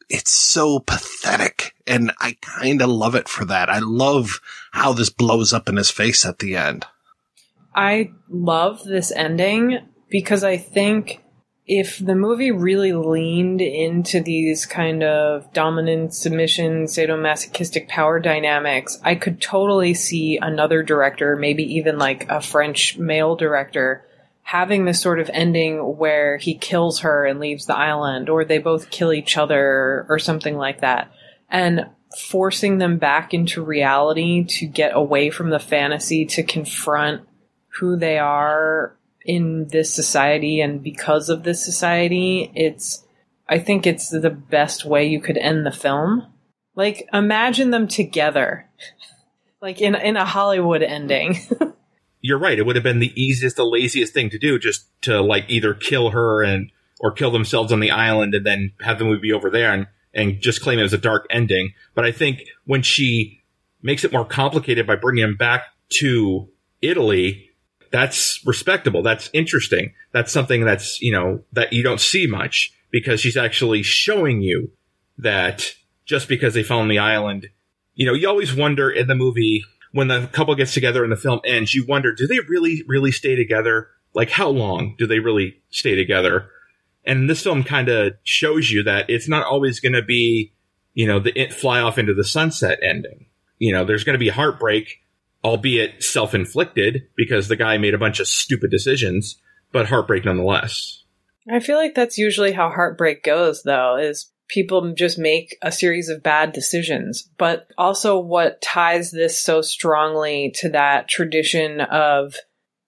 it's 0.09 0.31
so 0.31 0.79
pathetic. 0.79 1.75
And 1.87 2.13
I 2.21 2.37
kind 2.41 2.83
of 2.83 2.89
love 2.89 3.15
it 3.15 3.29
for 3.29 3.45
that. 3.47 3.69
I 3.69 3.79
love 3.81 4.41
how 4.73 4.93
this 4.93 5.11
blows 5.11 5.53
up 5.53 5.69
in 5.69 5.77
his 5.77 5.91
face 5.91 6.25
at 6.25 6.39
the 6.39 6.57
end. 6.57 6.85
I 7.75 8.13
love 8.29 8.85
this 8.85 9.13
ending 9.13 9.81
because 10.17 10.43
I 10.43 10.57
think 10.57 11.23
if 11.67 11.99
the 11.99 12.15
movie 12.15 12.51
really 12.51 12.95
leaned 12.95 13.61
into 13.61 14.19
these 14.23 14.65
kind 14.65 15.03
of 15.03 15.53
dominant 15.53 16.15
submission 16.15 16.85
sadomasochistic 16.85 17.87
power 17.89 18.19
dynamics 18.19 18.99
i 19.03 19.15
could 19.15 19.43
totally 19.43 19.93
see 19.93 20.39
another 20.41 20.83
director 20.83 21.35
maybe 21.35 21.65
even 21.65 21.99
like 21.99 22.25
a 22.31 22.41
french 22.41 22.97
male 22.97 23.35
director 23.35 24.07
having 24.43 24.85
this 24.85 25.03
sort 25.03 25.19
of 25.19 25.29
ending 25.35 25.79
where 25.99 26.39
he 26.39 26.55
kills 26.55 27.01
her 27.01 27.27
and 27.27 27.41
leaves 27.41 27.67
the 27.67 27.77
island 27.77 28.29
or 28.29 28.45
they 28.45 28.59
both 28.59 28.91
kill 28.91 29.13
each 29.13 29.37
other 29.37 30.07
or 30.09 30.19
something 30.21 30.57
like 30.57 30.83
that 30.83 31.11
and 31.51 31.85
forcing 32.17 32.79
them 32.79 32.97
back 32.97 33.35
into 33.35 33.63
reality 33.63 34.45
to 34.45 34.67
get 34.67 34.93
away 34.95 35.29
from 35.29 35.51
the 35.51 35.59
fantasy 35.59 36.25
to 36.25 36.45
confront 36.45 37.23
who 37.81 37.97
they 37.97 38.19
are 38.19 38.96
in 39.27 39.69
this 39.69 39.93
society 39.93 40.61
and 40.61 40.83
because 40.83 41.29
of 41.29 41.43
this 41.43 41.65
society, 41.65 42.51
it's 42.55 43.05
I 43.49 43.59
think 43.59 43.87
it's 43.87 44.11
the 44.11 44.31
best 44.31 44.85
way 44.85 45.07
you 45.07 45.21
could 45.21 45.37
end 45.37 45.67
the 45.67 45.73
film. 45.73 46.27
Like 46.75 47.09
imagine 47.13 47.71
them 47.71 47.89
together. 47.89 48.69
like 49.61 49.81
in 49.81 49.95
in 49.95 50.17
a 50.17 50.25
Hollywood 50.25 50.83
ending. 50.83 51.39
You're 52.21 52.39
right. 52.39 52.59
It 52.59 52.67
would 52.67 52.77
have 52.77 52.83
been 52.83 52.99
the 52.99 53.13
easiest, 53.15 53.57
the 53.57 53.65
laziest 53.65 54.13
thing 54.13 54.31
to 54.31 54.39
do, 54.39 54.59
just 54.59 54.87
to 55.03 55.21
like 55.21 55.45
either 55.49 55.75
kill 55.75 56.11
her 56.11 56.43
and 56.43 56.73
or 56.99 57.13
kill 57.13 57.31
themselves 57.31 57.73
on 57.73 57.81
the 57.81 57.91
island 57.91 58.35
and 58.35 58.45
then 58.45 58.73
have 58.81 58.99
the 58.99 59.05
movie 59.05 59.21
be 59.21 59.33
over 59.33 59.51
there 59.51 59.73
and 59.73 59.87
and 60.15 60.41
just 60.41 60.63
claim 60.63 60.79
it 60.79 60.83
as 60.83 60.93
a 60.93 60.99
dark 60.99 61.27
ending. 61.31 61.75
But 61.95 62.05
I 62.05 62.13
think 62.13 62.45
when 62.65 62.83
she 62.83 63.43
makes 63.83 64.03
it 64.03 64.13
more 64.13 64.25
complicated 64.25 64.87
by 64.87 64.97
bringing 64.97 65.25
him 65.25 65.37
back 65.37 65.65
to 65.91 66.49
Italy, 66.81 67.51
that's 67.91 68.41
respectable. 68.47 69.03
That's 69.03 69.31
interesting. 69.33 69.93
That's 70.13 70.33
something 70.33 70.65
that's, 70.65 71.01
you 71.01 71.13
know, 71.13 71.41
that 71.53 71.73
you 71.73 71.83
don't 71.83 72.01
see 72.01 72.27
much 72.27 72.73
because 72.91 73.21
she's 73.21 73.37
actually 73.37 73.83
showing 73.83 74.41
you 74.41 74.71
that 75.19 75.75
just 76.05 76.29
because 76.29 76.55
they 76.55 76.63
found 76.63 76.91
the 76.91 76.99
island, 76.99 77.49
you 77.95 78.07
know, 78.07 78.13
you 78.13 78.29
always 78.29 78.55
wonder 78.55 78.91
in 78.91 79.07
the 79.07 79.15
movie 79.15 79.65
when 79.93 80.09
the 80.09 80.29
couple 80.33 80.55
gets 80.55 80.75
together 80.75 81.03
and 81.03 81.13
the 81.13 81.17
film 81.17 81.41
ends, 81.45 81.75
you 81.75 81.85
wonder, 81.87 82.13
do 82.15 82.27
they 82.27 82.41
really, 82.41 82.83
really 82.87 83.11
stay 83.11 83.35
together? 83.35 83.89
Like, 84.15 84.31
how 84.31 84.49
long 84.49 84.95
do 84.99 85.07
they 85.07 85.19
really 85.19 85.63
stay 85.71 85.95
together? 85.95 86.51
And 87.05 87.31
this 87.31 87.43
film 87.43 87.63
kind 87.65 87.89
of 87.89 88.15
shows 88.25 88.71
you 88.71 88.83
that 88.83 89.09
it's 89.09 89.29
not 89.29 89.47
always 89.47 89.81
going 89.81 89.93
to 89.93 90.03
be, 90.03 90.53
you 90.95 91.07
know, 91.07 91.19
the 91.19 91.49
fly 91.49 91.81
off 91.81 91.99
into 91.99 92.15
the 92.15 92.25
sunset 92.25 92.79
ending. 92.83 93.27
You 93.59 93.73
know, 93.73 93.85
there's 93.85 94.05
going 94.05 94.15
to 94.15 94.19
be 94.19 94.29
heartbreak 94.29 95.01
albeit 95.47 96.03
self 96.03 96.35
inflicted 96.35 97.07
because 97.17 97.47
the 97.47 97.55
guy 97.55 97.79
made 97.79 97.95
a 97.95 97.99
bunch 97.99 98.19
of 98.19 98.27
stupid 98.27 98.69
decisions, 98.69 99.41
but 99.71 99.87
heartbreak 99.87 100.25
nonetheless. 100.25 101.05
I 101.49 101.61
feel 101.61 101.77
like 101.77 101.95
that's 101.95 102.19
usually 102.19 102.51
how 102.51 102.69
heartbreak 102.69 103.23
goes, 103.23 103.63
though, 103.63 103.97
is 103.97 104.33
people 104.49 104.93
just 104.95 105.21
make 105.21 105.57
a 105.63 105.71
series 105.71 106.09
of 106.09 106.21
bad 106.21 106.53
decisions. 106.53 107.31
But 107.39 107.69
also, 107.79 108.19
what 108.19 108.61
ties 108.61 109.13
this 109.13 109.41
so 109.41 109.63
strongly 109.63 110.53
to 110.57 110.69
that 110.71 111.09
tradition 111.09 111.81
of 111.81 112.35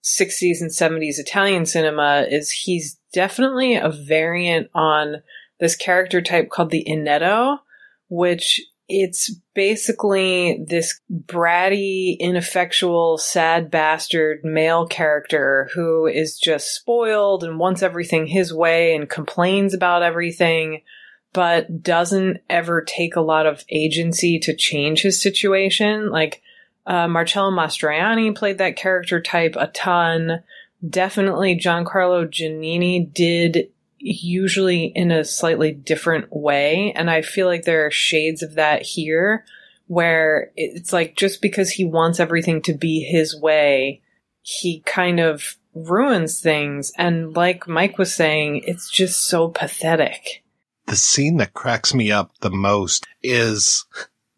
60s 0.03 0.59
and 0.59 0.69
70s 0.69 1.17
Italian 1.17 1.65
cinema 1.65 2.25
is 2.29 2.51
he's 2.51 2.99
definitely 3.13 3.75
a 3.75 3.89
variant 3.89 4.69
on 4.75 5.21
this 5.61 5.77
character 5.77 6.21
type 6.21 6.49
called 6.49 6.71
the 6.71 6.85
Inetto, 6.85 7.59
which 8.09 8.61
it's 8.89 9.31
basically 9.53 10.65
this 10.67 10.99
bratty, 11.11 12.17
ineffectual, 12.19 13.19
sad 13.19 13.69
bastard 13.69 14.43
male 14.43 14.87
character 14.87 15.69
who 15.75 16.07
is 16.07 16.37
just 16.37 16.73
spoiled 16.73 17.43
and 17.43 17.59
wants 17.59 17.83
everything 17.83 18.25
his 18.25 18.51
way 18.51 18.95
and 18.95 19.07
complains 19.07 19.75
about 19.75 20.01
everything, 20.01 20.81
but 21.33 21.83
doesn't 21.83 22.39
ever 22.49 22.81
take 22.81 23.15
a 23.15 23.21
lot 23.21 23.45
of 23.45 23.63
agency 23.69 24.39
to 24.39 24.55
change 24.55 25.03
his 25.03 25.21
situation. 25.21 26.09
Like, 26.09 26.41
uh, 26.87 27.07
Marcello 27.07 27.51
Mastroianni 27.51 28.35
played 28.35 28.57
that 28.57 28.75
character 28.75 29.21
type 29.21 29.55
a 29.55 29.67
ton. 29.67 30.43
Definitely 30.87 31.59
Giancarlo 31.59 32.25
Giannini 32.27 33.13
did 33.13 33.69
usually 33.99 34.85
in 34.85 35.11
a 35.11 35.25
slightly 35.25 35.71
different 35.71 36.27
way. 36.31 36.93
And 36.95 37.09
I 37.09 37.21
feel 37.21 37.47
like 37.47 37.63
there 37.63 37.85
are 37.85 37.91
shades 37.91 38.41
of 38.41 38.55
that 38.55 38.81
here 38.81 39.45
where 39.87 40.51
it's 40.55 40.93
like 40.93 41.15
just 41.15 41.41
because 41.41 41.71
he 41.71 41.83
wants 41.83 42.19
everything 42.19 42.61
to 42.61 42.73
be 42.73 43.01
his 43.01 43.39
way, 43.39 44.01
he 44.41 44.81
kind 44.81 45.19
of 45.19 45.57
ruins 45.73 46.39
things. 46.39 46.91
And 46.97 47.35
like 47.35 47.67
Mike 47.67 47.97
was 47.97 48.13
saying, 48.13 48.61
it's 48.65 48.89
just 48.89 49.25
so 49.25 49.49
pathetic. 49.49 50.43
The 50.85 50.95
scene 50.95 51.37
that 51.37 51.53
cracks 51.53 51.93
me 51.93 52.11
up 52.11 52.31
the 52.41 52.51
most 52.51 53.07
is 53.21 53.85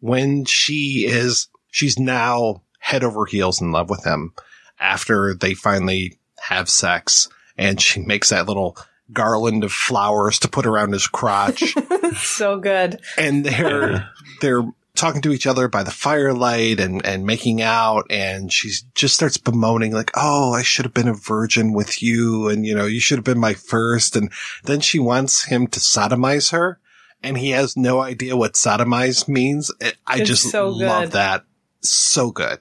when 0.00 0.44
she 0.44 1.06
is, 1.06 1.48
she's 1.70 1.98
now 1.98 2.62
head 2.78 3.04
over 3.04 3.26
heels 3.26 3.60
in 3.60 3.72
love 3.72 3.88
with 3.88 4.04
him 4.04 4.34
after 4.78 5.34
they 5.34 5.54
finally 5.54 6.18
have 6.40 6.68
sex 6.68 7.28
and 7.56 7.80
she 7.80 8.00
makes 8.00 8.30
that 8.30 8.46
little 8.46 8.76
garland 9.12 9.64
of 9.64 9.72
flowers 9.72 10.38
to 10.40 10.48
put 10.48 10.66
around 10.66 10.92
his 10.92 11.06
crotch. 11.06 11.74
so 12.16 12.58
good. 12.58 13.00
And 13.16 13.44
they're 13.44 14.08
they're 14.40 14.64
talking 14.94 15.22
to 15.22 15.32
each 15.32 15.46
other 15.46 15.68
by 15.68 15.82
the 15.82 15.90
firelight 15.90 16.78
and 16.78 17.04
and 17.04 17.24
making 17.24 17.62
out 17.62 18.06
and 18.10 18.52
she 18.52 18.70
just 18.94 19.14
starts 19.14 19.36
bemoaning 19.36 19.92
like, 19.92 20.10
"Oh, 20.16 20.52
I 20.52 20.62
should 20.62 20.84
have 20.84 20.94
been 20.94 21.08
a 21.08 21.14
virgin 21.14 21.72
with 21.72 22.02
you 22.02 22.48
and 22.48 22.66
you 22.66 22.74
know, 22.74 22.86
you 22.86 23.00
should 23.00 23.18
have 23.18 23.24
been 23.24 23.40
my 23.40 23.54
first. 23.54 24.16
And 24.16 24.30
then 24.64 24.80
she 24.80 24.98
wants 24.98 25.44
him 25.44 25.66
to 25.68 25.80
sodomize 25.80 26.52
her 26.52 26.78
and 27.22 27.38
he 27.38 27.50
has 27.50 27.76
no 27.76 28.00
idea 28.00 28.36
what 28.36 28.54
sodomize 28.54 29.28
means. 29.28 29.70
I 30.06 30.18
It's 30.18 30.28
just 30.28 30.50
so 30.50 30.68
love 30.68 31.12
that. 31.12 31.44
So 31.80 32.30
good. 32.30 32.58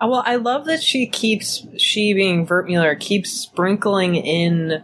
Uh, 0.00 0.08
Well, 0.08 0.22
I 0.26 0.36
love 0.36 0.66
that 0.66 0.82
she 0.82 1.06
keeps, 1.06 1.66
she 1.78 2.14
being 2.14 2.46
Wertmüller, 2.46 2.98
keeps 2.98 3.30
sprinkling 3.30 4.16
in 4.16 4.82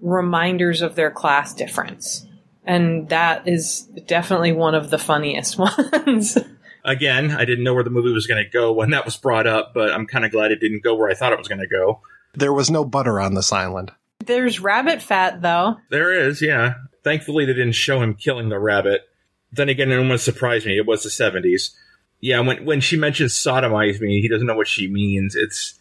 reminders 0.00 0.82
of 0.82 0.94
their 0.94 1.10
class 1.10 1.54
difference. 1.54 2.26
And 2.64 3.08
that 3.10 3.46
is 3.46 3.82
definitely 4.06 4.52
one 4.52 4.74
of 4.74 4.90
the 4.90 4.98
funniest 4.98 5.58
ones. 5.58 6.36
Again, 6.84 7.30
I 7.30 7.44
didn't 7.44 7.64
know 7.64 7.74
where 7.74 7.84
the 7.84 7.90
movie 7.90 8.12
was 8.12 8.26
going 8.26 8.42
to 8.42 8.50
go 8.50 8.72
when 8.72 8.90
that 8.90 9.04
was 9.04 9.16
brought 9.16 9.46
up, 9.46 9.72
but 9.74 9.92
I'm 9.92 10.06
kind 10.06 10.24
of 10.24 10.32
glad 10.32 10.52
it 10.52 10.60
didn't 10.60 10.84
go 10.84 10.94
where 10.94 11.10
I 11.10 11.14
thought 11.14 11.32
it 11.32 11.38
was 11.38 11.48
going 11.48 11.60
to 11.60 11.66
go. 11.66 12.00
There 12.34 12.52
was 12.52 12.70
no 12.70 12.84
butter 12.84 13.20
on 13.20 13.34
this 13.34 13.52
island. 13.52 13.92
There's 14.24 14.60
rabbit 14.60 15.00
fat, 15.00 15.42
though. 15.42 15.76
There 15.90 16.12
is, 16.12 16.42
yeah. 16.42 16.74
Thankfully, 17.04 17.44
they 17.44 17.54
didn't 17.54 17.72
show 17.72 18.00
him 18.02 18.14
killing 18.14 18.48
the 18.48 18.58
rabbit. 18.58 19.02
Then 19.52 19.68
again, 19.68 19.90
it 19.90 19.96
almost 19.96 20.24
surprised 20.24 20.66
me. 20.66 20.76
It 20.76 20.86
was 20.86 21.02
the 21.02 21.08
70s. 21.08 21.74
Yeah, 22.20 22.40
when 22.40 22.64
when 22.64 22.80
she 22.80 22.96
mentions 22.96 23.34
sodomize 23.34 24.00
me, 24.00 24.20
he 24.20 24.28
doesn't 24.28 24.46
know 24.46 24.56
what 24.56 24.66
she 24.66 24.88
means. 24.88 25.36
It's 25.36 25.78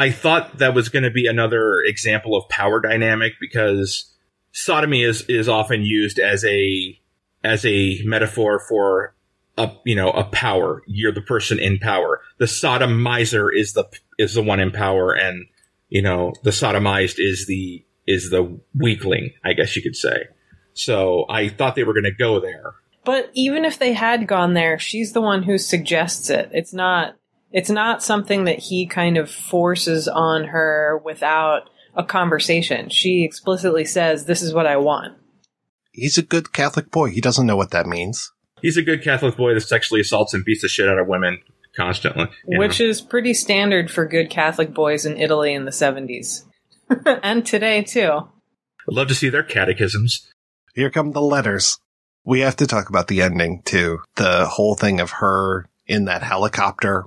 I 0.00 0.10
thought 0.10 0.56
that 0.56 0.72
was 0.72 0.88
going 0.88 1.02
to 1.02 1.10
be 1.10 1.26
another 1.26 1.82
example 1.82 2.34
of 2.34 2.48
power 2.48 2.80
dynamic 2.80 3.34
because 3.38 4.10
sodomy 4.50 5.02
is 5.02 5.26
is 5.28 5.46
often 5.46 5.82
used 5.82 6.18
as 6.18 6.42
a 6.46 6.98
as 7.44 7.66
a 7.66 8.00
metaphor 8.04 8.60
for 8.66 9.14
a 9.58 9.70
you 9.84 9.94
know 9.94 10.08
a 10.10 10.24
power. 10.24 10.82
You're 10.86 11.12
the 11.12 11.20
person 11.20 11.58
in 11.58 11.78
power. 11.78 12.22
The 12.38 12.46
sodomizer 12.46 13.50
is 13.54 13.74
the 13.74 13.90
is 14.18 14.32
the 14.32 14.42
one 14.42 14.58
in 14.58 14.70
power, 14.70 15.12
and 15.12 15.44
you 15.90 16.00
know 16.00 16.32
the 16.44 16.50
sodomized 16.50 17.16
is 17.18 17.46
the 17.46 17.84
is 18.06 18.30
the 18.30 18.58
weakling. 18.74 19.34
I 19.44 19.52
guess 19.52 19.76
you 19.76 19.82
could 19.82 19.96
say. 19.96 20.28
So 20.72 21.26
I 21.28 21.50
thought 21.50 21.74
they 21.74 21.84
were 21.84 21.92
going 21.92 22.04
to 22.04 22.10
go 22.10 22.40
there. 22.40 22.72
But 23.04 23.30
even 23.34 23.66
if 23.66 23.78
they 23.78 23.92
had 23.92 24.26
gone 24.26 24.54
there, 24.54 24.78
she's 24.78 25.12
the 25.12 25.20
one 25.20 25.42
who 25.42 25.58
suggests 25.58 26.30
it. 26.30 26.48
It's 26.54 26.72
not 26.72 27.16
it's 27.52 27.70
not 27.70 28.02
something 28.02 28.44
that 28.44 28.58
he 28.58 28.86
kind 28.86 29.16
of 29.16 29.30
forces 29.30 30.08
on 30.08 30.44
her 30.44 31.00
without 31.04 31.70
a 31.94 32.04
conversation. 32.04 32.88
She 32.88 33.24
explicitly 33.24 33.84
says, 33.84 34.24
"This 34.24 34.42
is 34.42 34.54
what 34.54 34.66
I 34.66 34.76
want." 34.76 35.16
He's 35.92 36.18
a 36.18 36.22
good 36.22 36.52
Catholic 36.52 36.90
boy. 36.90 37.10
He 37.10 37.20
doesn't 37.20 37.46
know 37.46 37.56
what 37.56 37.72
that 37.72 37.86
means. 37.86 38.32
He's 38.62 38.76
a 38.76 38.82
good 38.82 39.02
Catholic 39.02 39.36
boy 39.36 39.54
that 39.54 39.62
sexually 39.62 40.00
assaults 40.00 40.34
and 40.34 40.44
beats 40.44 40.62
the 40.62 40.68
shit 40.68 40.88
out 40.88 40.98
of 40.98 41.08
women 41.08 41.40
constantly. 41.76 42.28
Which 42.44 42.80
know. 42.80 42.86
is 42.86 43.00
pretty 43.00 43.34
standard 43.34 43.90
for 43.90 44.06
good 44.06 44.30
Catholic 44.30 44.74
boys 44.74 45.04
in 45.06 45.16
Italy 45.16 45.54
in 45.54 45.64
the 45.64 45.70
70s. 45.70 46.44
and 47.22 47.44
today 47.44 47.82
too. 47.82 48.10
I'd 48.88 48.94
love 48.94 49.08
to 49.08 49.14
see 49.14 49.28
their 49.28 49.42
catechisms. 49.42 50.26
Here 50.74 50.90
come 50.90 51.12
the 51.12 51.20
letters. 51.20 51.78
We 52.24 52.40
have 52.40 52.56
to 52.56 52.66
talk 52.66 52.88
about 52.88 53.08
the 53.08 53.22
ending 53.22 53.62
too. 53.64 54.00
The 54.16 54.46
whole 54.46 54.74
thing 54.74 55.00
of 55.00 55.10
her 55.10 55.68
in 55.86 56.04
that 56.04 56.22
helicopter 56.22 57.06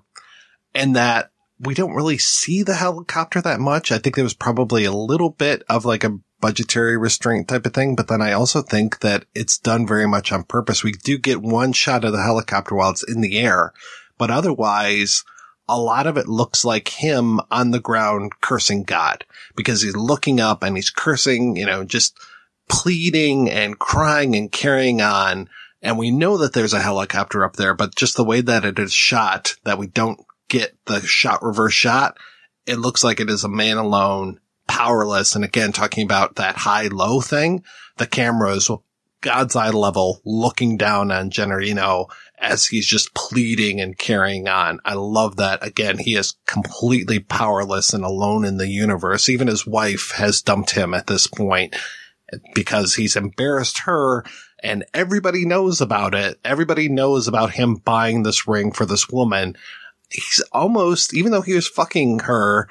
and 0.73 0.95
that 0.95 1.31
we 1.59 1.73
don't 1.73 1.95
really 1.95 2.17
see 2.17 2.63
the 2.63 2.75
helicopter 2.75 3.41
that 3.41 3.59
much. 3.59 3.91
I 3.91 3.97
think 3.97 4.15
there 4.15 4.23
was 4.23 4.33
probably 4.33 4.85
a 4.85 4.91
little 4.91 5.29
bit 5.29 5.63
of 5.69 5.85
like 5.85 6.03
a 6.03 6.19
budgetary 6.41 6.97
restraint 6.97 7.47
type 7.47 7.65
of 7.65 7.73
thing. 7.73 7.95
But 7.95 8.09
then 8.09 8.21
I 8.21 8.33
also 8.33 8.61
think 8.61 8.99
that 8.99 9.25
it's 9.33 9.57
done 9.57 9.87
very 9.87 10.07
much 10.07 10.31
on 10.31 10.43
purpose. 10.43 10.83
We 10.83 10.91
do 10.91 11.17
get 11.17 11.41
one 11.41 11.71
shot 11.71 12.03
of 12.03 12.11
the 12.11 12.21
helicopter 12.21 12.75
while 12.75 12.91
it's 12.91 13.03
in 13.03 13.21
the 13.21 13.39
air, 13.39 13.71
but 14.17 14.29
otherwise 14.29 15.23
a 15.69 15.79
lot 15.79 16.05
of 16.05 16.17
it 16.17 16.27
looks 16.27 16.65
like 16.65 16.89
him 16.89 17.39
on 17.49 17.71
the 17.71 17.79
ground 17.79 18.33
cursing 18.41 18.83
God 18.83 19.25
because 19.55 19.81
he's 19.81 19.95
looking 19.95 20.41
up 20.41 20.63
and 20.63 20.75
he's 20.75 20.89
cursing, 20.89 21.55
you 21.55 21.65
know, 21.65 21.85
just 21.85 22.17
pleading 22.67 23.49
and 23.49 23.79
crying 23.79 24.35
and 24.35 24.51
carrying 24.51 25.01
on. 25.01 25.47
And 25.81 25.97
we 25.97 26.11
know 26.11 26.37
that 26.37 26.51
there's 26.51 26.73
a 26.73 26.81
helicopter 26.81 27.45
up 27.45 27.55
there, 27.55 27.73
but 27.73 27.95
just 27.95 28.17
the 28.17 28.25
way 28.25 28.41
that 28.41 28.65
it 28.65 28.79
is 28.79 28.91
shot, 28.91 29.55
that 29.63 29.77
we 29.77 29.87
don't 29.87 30.19
get 30.49 30.75
the 30.85 31.01
shot 31.01 31.43
reverse 31.43 31.73
shot, 31.73 32.17
it 32.65 32.79
looks 32.79 33.03
like 33.03 33.19
it 33.19 33.29
is 33.29 33.43
a 33.43 33.49
man 33.49 33.77
alone, 33.77 34.39
powerless. 34.67 35.35
And 35.35 35.43
again, 35.43 35.71
talking 35.71 36.05
about 36.05 36.35
that 36.35 36.55
high 36.57 36.87
low 36.87 37.21
thing, 37.21 37.63
the 37.97 38.07
camera 38.07 38.51
is 38.53 38.69
God's 39.21 39.55
eye 39.55 39.69
level 39.69 40.21
looking 40.25 40.77
down 40.77 41.11
on 41.11 41.29
Gennarino 41.29 42.07
as 42.37 42.65
he's 42.65 42.85
just 42.85 43.13
pleading 43.13 43.79
and 43.79 43.97
carrying 43.97 44.49
on. 44.49 44.79
I 44.83 44.95
love 44.95 45.37
that. 45.37 45.65
Again, 45.65 45.97
he 45.97 46.15
is 46.15 46.35
completely 46.45 47.19
powerless 47.19 47.93
and 47.93 48.03
alone 48.03 48.43
in 48.43 48.57
the 48.57 48.67
universe. 48.67 49.29
Even 49.29 49.47
his 49.47 49.65
wife 49.65 50.11
has 50.11 50.41
dumped 50.41 50.71
him 50.71 50.93
at 50.93 51.07
this 51.07 51.25
point 51.25 51.75
because 52.53 52.95
he's 52.95 53.15
embarrassed 53.15 53.79
her 53.79 54.25
and 54.61 54.85
everybody 54.93 55.45
knows 55.45 55.81
about 55.81 56.15
it. 56.15 56.39
Everybody 56.43 56.89
knows 56.89 57.27
about 57.27 57.51
him 57.51 57.75
buying 57.75 58.23
this 58.23 58.47
ring 58.47 58.71
for 58.71 58.85
this 58.85 59.09
woman. 59.09 59.55
He's 60.13 60.43
almost, 60.51 61.13
even 61.13 61.31
though 61.31 61.41
he 61.41 61.53
was 61.53 61.67
fucking 61.67 62.19
her, 62.19 62.67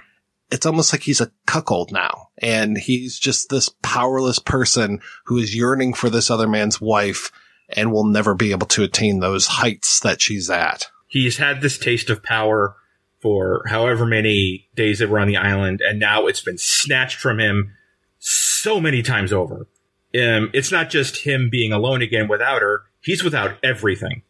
it's 0.51 0.67
almost 0.67 0.93
like 0.93 1.03
he's 1.03 1.21
a 1.21 1.33
cuckold 1.47 1.91
now. 1.91 2.29
And 2.39 2.79
he's 2.79 3.19
just 3.19 3.49
this 3.49 3.71
powerless 3.83 4.39
person 4.39 5.01
who 5.25 5.39
is 5.39 5.57
yearning 5.57 5.95
for 5.95 6.09
this 6.09 6.31
other 6.31 6.47
man's 6.47 6.81
wife 6.81 7.31
and 7.71 7.91
will 7.91 8.05
never 8.05 8.35
be 8.35 8.53
able 8.53 8.67
to 8.69 8.83
attain 8.83 9.21
those 9.21 9.47
heights 9.47 10.01
that 10.01 10.21
she's 10.21 10.51
at. 10.51 10.87
He's 11.09 11.39
had 11.39 11.61
this 11.61 11.79
taste 11.79 12.11
of 12.11 12.23
power 12.23 12.77
for 13.21 13.63
however 13.67 14.05
many 14.05 14.69
days 14.75 14.99
they 14.99 15.07
were 15.07 15.21
on 15.21 15.29
the 15.29 15.37
island, 15.37 15.81
and 15.81 15.99
now 15.99 16.27
it's 16.27 16.43
been 16.43 16.59
snatched 16.59 17.19
from 17.19 17.39
him 17.39 17.73
so 18.19 18.81
many 18.81 19.03
times 19.03 19.33
over. 19.33 19.69
Um, 20.15 20.51
it's 20.53 20.73
not 20.73 20.91
just 20.91 21.25
him 21.25 21.49
being 21.51 21.73
alone 21.73 22.03
again 22.03 22.29
without 22.29 22.63
her, 22.63 22.83
he's 23.01 23.23
without 23.23 23.57
everything. 23.63 24.23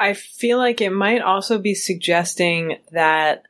I 0.00 0.14
feel 0.14 0.56
like 0.56 0.80
it 0.80 0.90
might 0.90 1.20
also 1.20 1.58
be 1.58 1.74
suggesting 1.74 2.78
that 2.90 3.42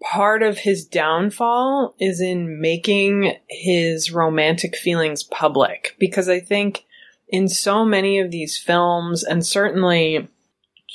part 0.00 0.44
of 0.44 0.58
his 0.58 0.84
downfall 0.84 1.96
is 1.98 2.20
in 2.20 2.60
making 2.60 3.34
his 3.48 4.12
romantic 4.12 4.76
feelings 4.76 5.24
public. 5.24 5.96
Because 5.98 6.28
I 6.28 6.38
think 6.38 6.84
in 7.28 7.48
so 7.48 7.84
many 7.84 8.20
of 8.20 8.30
these 8.30 8.56
films, 8.56 9.24
and 9.24 9.44
certainly 9.44 10.28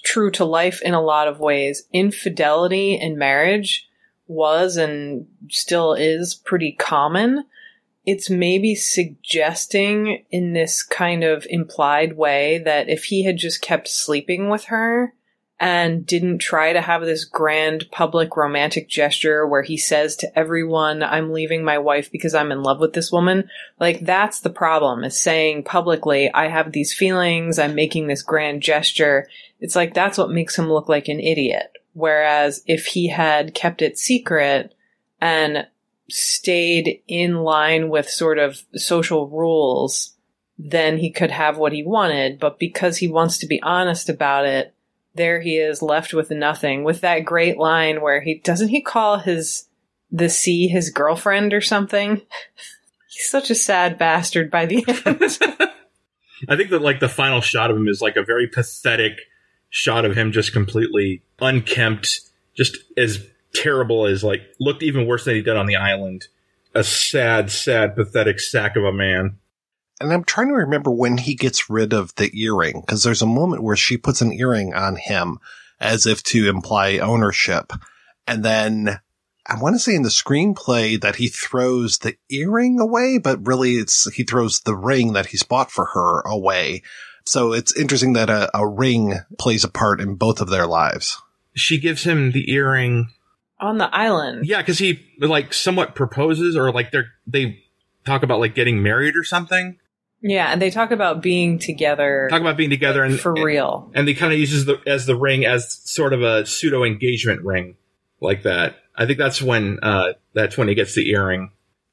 true 0.05 0.31
to 0.31 0.45
life 0.45 0.81
in 0.81 0.93
a 0.93 1.01
lot 1.01 1.27
of 1.27 1.41
ways, 1.41 1.83
infidelity 1.91 2.95
in 2.95 3.17
marriage 3.17 3.89
was 4.27 4.77
and 4.77 5.27
still 5.49 5.93
is 5.93 6.33
pretty 6.33 6.71
common 6.71 7.43
it's 8.05 8.29
maybe 8.29 8.75
suggesting 8.75 10.25
in 10.31 10.53
this 10.53 10.81
kind 10.81 11.23
of 11.23 11.45
implied 11.49 12.17
way 12.17 12.59
that 12.59 12.89
if 12.89 13.05
he 13.05 13.23
had 13.23 13.37
just 13.37 13.61
kept 13.61 13.87
sleeping 13.87 14.49
with 14.49 14.65
her 14.65 15.13
and 15.59 16.07
didn't 16.07 16.39
try 16.39 16.73
to 16.73 16.81
have 16.81 17.03
this 17.03 17.23
grand 17.23 17.85
public 17.91 18.35
romantic 18.35 18.89
gesture 18.89 19.45
where 19.45 19.61
he 19.61 19.77
says 19.77 20.15
to 20.15 20.39
everyone, 20.39 21.03
I'm 21.03 21.31
leaving 21.31 21.63
my 21.63 21.77
wife 21.77 22.11
because 22.11 22.33
I'm 22.33 22.51
in 22.51 22.63
love 22.63 22.79
with 22.79 22.93
this 22.93 23.11
woman. 23.11 23.47
Like 23.79 23.99
that's 23.99 24.39
the 24.39 24.49
problem 24.49 25.03
is 25.03 25.21
saying 25.21 25.63
publicly, 25.63 26.33
I 26.33 26.47
have 26.47 26.71
these 26.71 26.95
feelings. 26.95 27.59
I'm 27.59 27.75
making 27.75 28.07
this 28.07 28.23
grand 28.23 28.63
gesture. 28.63 29.27
It's 29.59 29.75
like 29.75 29.93
that's 29.93 30.17
what 30.17 30.31
makes 30.31 30.57
him 30.57 30.73
look 30.73 30.89
like 30.89 31.07
an 31.07 31.19
idiot. 31.19 31.71
Whereas 31.93 32.63
if 32.65 32.87
he 32.87 33.09
had 33.09 33.53
kept 33.53 33.83
it 33.83 33.99
secret 33.99 34.73
and 35.19 35.67
stayed 36.11 37.01
in 37.07 37.37
line 37.37 37.89
with 37.89 38.09
sort 38.09 38.37
of 38.37 38.61
social 38.75 39.27
rules, 39.27 40.15
then 40.57 40.97
he 40.97 41.11
could 41.11 41.31
have 41.31 41.57
what 41.57 41.73
he 41.73 41.83
wanted. 41.83 42.39
But 42.39 42.59
because 42.59 42.97
he 42.97 43.07
wants 43.07 43.37
to 43.39 43.47
be 43.47 43.61
honest 43.61 44.09
about 44.09 44.45
it, 44.45 44.73
there 45.15 45.41
he 45.41 45.57
is 45.57 45.81
left 45.81 46.13
with 46.13 46.31
nothing. 46.31 46.83
With 46.83 47.01
that 47.01 47.25
great 47.25 47.57
line 47.57 48.01
where 48.01 48.21
he 48.21 48.39
doesn't 48.39 48.69
he 48.69 48.81
call 48.81 49.19
his 49.19 49.67
the 50.11 50.29
sea 50.29 50.67
his 50.67 50.89
girlfriend 50.89 51.53
or 51.53 51.61
something? 51.61 52.21
He's 53.09 53.29
such 53.29 53.49
a 53.49 53.55
sad 53.55 53.97
bastard 53.97 54.49
by 54.49 54.65
the 54.65 54.85
end. 54.87 55.39
I 56.49 56.55
think 56.55 56.69
that 56.69 56.81
like 56.81 56.99
the 56.99 57.09
final 57.09 57.41
shot 57.41 57.69
of 57.69 57.77
him 57.77 57.87
is 57.87 58.01
like 58.01 58.15
a 58.15 58.23
very 58.23 58.47
pathetic 58.47 59.13
shot 59.69 60.05
of 60.05 60.15
him 60.15 60.31
just 60.31 60.53
completely 60.53 61.21
unkempt, 61.39 62.21
just 62.55 62.77
as 62.97 63.25
terrible 63.53 64.05
as 64.05 64.23
like 64.23 64.41
looked 64.59 64.83
even 64.83 65.07
worse 65.07 65.25
than 65.25 65.35
he 65.35 65.41
did 65.41 65.57
on 65.57 65.65
the 65.65 65.75
island. 65.75 66.27
A 66.73 66.83
sad, 66.83 67.51
sad, 67.51 67.95
pathetic 67.95 68.39
sack 68.39 68.75
of 68.75 68.83
a 68.83 68.93
man. 68.93 69.37
And 69.99 70.11
I'm 70.11 70.23
trying 70.23 70.47
to 70.47 70.55
remember 70.55 70.89
when 70.89 71.17
he 71.17 71.35
gets 71.35 71.69
rid 71.69 71.93
of 71.93 72.15
the 72.15 72.31
earring 72.39 72.81
because 72.81 73.03
there's 73.03 73.21
a 73.21 73.27
moment 73.27 73.63
where 73.63 73.75
she 73.75 73.97
puts 73.97 74.21
an 74.21 74.33
earring 74.33 74.73
on 74.73 74.95
him 74.95 75.39
as 75.79 76.05
if 76.05 76.23
to 76.23 76.49
imply 76.49 76.97
ownership. 76.97 77.73
And 78.27 78.43
then 78.43 78.99
I 79.45 79.59
want 79.59 79.75
to 79.75 79.79
say 79.79 79.95
in 79.95 80.03
the 80.03 80.09
screenplay 80.09 80.99
that 81.01 81.17
he 81.17 81.27
throws 81.27 81.99
the 81.99 82.15
earring 82.29 82.79
away, 82.79 83.17
but 83.17 83.45
really 83.45 83.73
it's, 83.73 84.11
he 84.13 84.23
throws 84.23 84.61
the 84.61 84.75
ring 84.75 85.13
that 85.13 85.27
he's 85.27 85.43
bought 85.43 85.71
for 85.71 85.85
her 85.93 86.21
away. 86.21 86.83
So 87.25 87.53
it's 87.53 87.77
interesting 87.77 88.13
that 88.13 88.29
a, 88.29 88.49
a 88.57 88.67
ring 88.67 89.19
plays 89.39 89.63
a 89.63 89.69
part 89.69 90.01
in 90.01 90.15
both 90.15 90.41
of 90.41 90.49
their 90.49 90.67
lives. 90.67 91.21
She 91.53 91.79
gives 91.79 92.03
him 92.03 92.31
the 92.31 92.51
earring 92.51 93.09
on 93.61 93.77
the 93.77 93.93
island. 93.95 94.45
Yeah, 94.45 94.61
because 94.61 94.79
he 94.79 95.05
like 95.19 95.53
somewhat 95.53 95.95
proposes, 95.95 96.57
or 96.57 96.71
like 96.71 96.91
they're 96.91 97.11
they 97.25 97.63
talk 98.05 98.23
about 98.23 98.39
like 98.39 98.55
getting 98.55 98.83
married 98.83 99.15
or 99.15 99.23
something. 99.23 99.77
Yeah, 100.21 100.51
and 100.51 100.61
they 100.61 100.69
talk 100.69 100.91
about 100.91 101.21
being 101.21 101.57
together. 101.57 102.27
Talk 102.29 102.41
about 102.41 102.57
being 102.57 102.69
together 102.69 103.03
and 103.03 103.19
for 103.19 103.33
real. 103.33 103.85
And, 103.87 103.99
and 103.99 104.07
they 104.07 104.13
kind 104.13 104.33
of 104.33 104.39
uses 104.39 104.65
the 104.65 104.79
as 104.85 105.05
the 105.05 105.15
ring 105.15 105.45
as 105.45 105.79
sort 105.89 106.13
of 106.13 106.21
a 106.21 106.45
pseudo 106.45 106.83
engagement 106.83 107.43
ring, 107.43 107.75
like 108.19 108.43
that. 108.43 108.75
I 108.95 109.05
think 109.05 109.17
that's 109.17 109.41
when 109.41 109.79
uh 109.81 110.13
that's 110.33 110.57
when 110.57 110.67
he 110.67 110.75
gets 110.75 110.95
the 110.95 111.09
earring. 111.09 111.51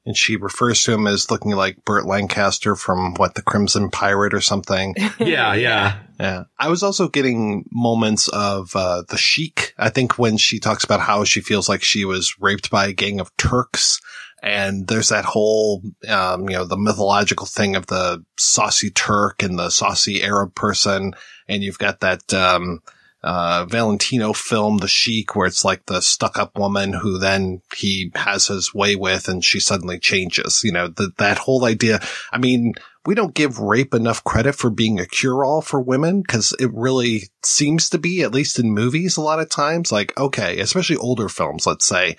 And 0.09 0.17
she 0.17 0.37
refers 0.37 0.83
to 0.85 0.93
him 0.93 1.05
as 1.05 1.29
looking 1.29 1.51
like 1.51 1.85
Burt 1.85 2.03
Lancaster 2.03 2.75
from 2.75 3.13
what 3.13 3.35
the 3.35 3.43
Crimson 3.43 3.91
Pirate 3.91 4.33
or 4.33 4.41
something. 4.41 4.95
yeah, 5.19 5.53
yeah. 5.53 5.99
Yeah. 6.19 6.45
I 6.57 6.69
was 6.69 6.81
also 6.81 7.09
getting 7.09 7.65
moments 7.71 8.27
of 8.27 8.75
uh, 8.75 9.03
the 9.07 9.19
Sheik. 9.19 9.75
I 9.77 9.89
think 9.89 10.17
when 10.17 10.37
she 10.37 10.59
talks 10.59 10.83
about 10.83 10.99
how 10.99 11.25
she 11.25 11.41
feels 11.41 11.69
like 11.69 11.83
she 11.83 12.05
was 12.05 12.39
raped 12.39 12.71
by 12.71 12.87
a 12.87 12.91
gang 12.91 13.19
of 13.19 13.29
Turks. 13.37 14.01
And 14.41 14.87
there's 14.87 15.09
that 15.09 15.25
whole, 15.25 15.83
um, 16.07 16.49
you 16.49 16.55
know, 16.55 16.65
the 16.65 16.75
mythological 16.75 17.45
thing 17.45 17.75
of 17.75 17.85
the 17.85 18.25
saucy 18.35 18.89
Turk 18.89 19.43
and 19.43 19.59
the 19.59 19.69
saucy 19.69 20.23
Arab 20.23 20.55
person. 20.55 21.13
And 21.47 21.61
you've 21.61 21.77
got 21.77 21.99
that, 21.99 22.33
um, 22.33 22.79
uh, 23.21 23.65
Valentino 23.65 24.33
film, 24.33 24.77
The 24.77 24.87
Sheik, 24.87 25.35
where 25.35 25.47
it's 25.47 25.65
like 25.65 25.85
the 25.85 26.01
stuck 26.01 26.37
up 26.37 26.57
woman 26.57 26.93
who 26.93 27.19
then 27.19 27.61
he 27.75 28.11
has 28.15 28.47
his 28.47 28.73
way 28.73 28.95
with 28.95 29.27
and 29.27 29.43
she 29.43 29.59
suddenly 29.59 29.99
changes. 29.99 30.61
You 30.63 30.71
know, 30.71 30.87
the, 30.87 31.11
that 31.17 31.37
whole 31.37 31.65
idea. 31.65 31.99
I 32.31 32.37
mean, 32.37 32.73
we 33.05 33.15
don't 33.15 33.33
give 33.33 33.59
rape 33.59 33.93
enough 33.93 34.23
credit 34.23 34.53
for 34.53 34.69
being 34.69 34.99
a 34.99 35.05
cure 35.05 35.43
all 35.43 35.61
for 35.61 35.81
women 35.81 36.21
because 36.21 36.53
it 36.59 36.71
really 36.73 37.23
seems 37.43 37.89
to 37.89 37.97
be, 37.97 38.21
at 38.21 38.33
least 38.33 38.59
in 38.59 38.71
movies, 38.71 39.17
a 39.17 39.21
lot 39.21 39.39
of 39.39 39.49
times, 39.49 39.91
like, 39.91 40.17
okay, 40.17 40.59
especially 40.59 40.97
older 40.97 41.29
films, 41.29 41.65
let's 41.65 41.85
say, 41.85 42.15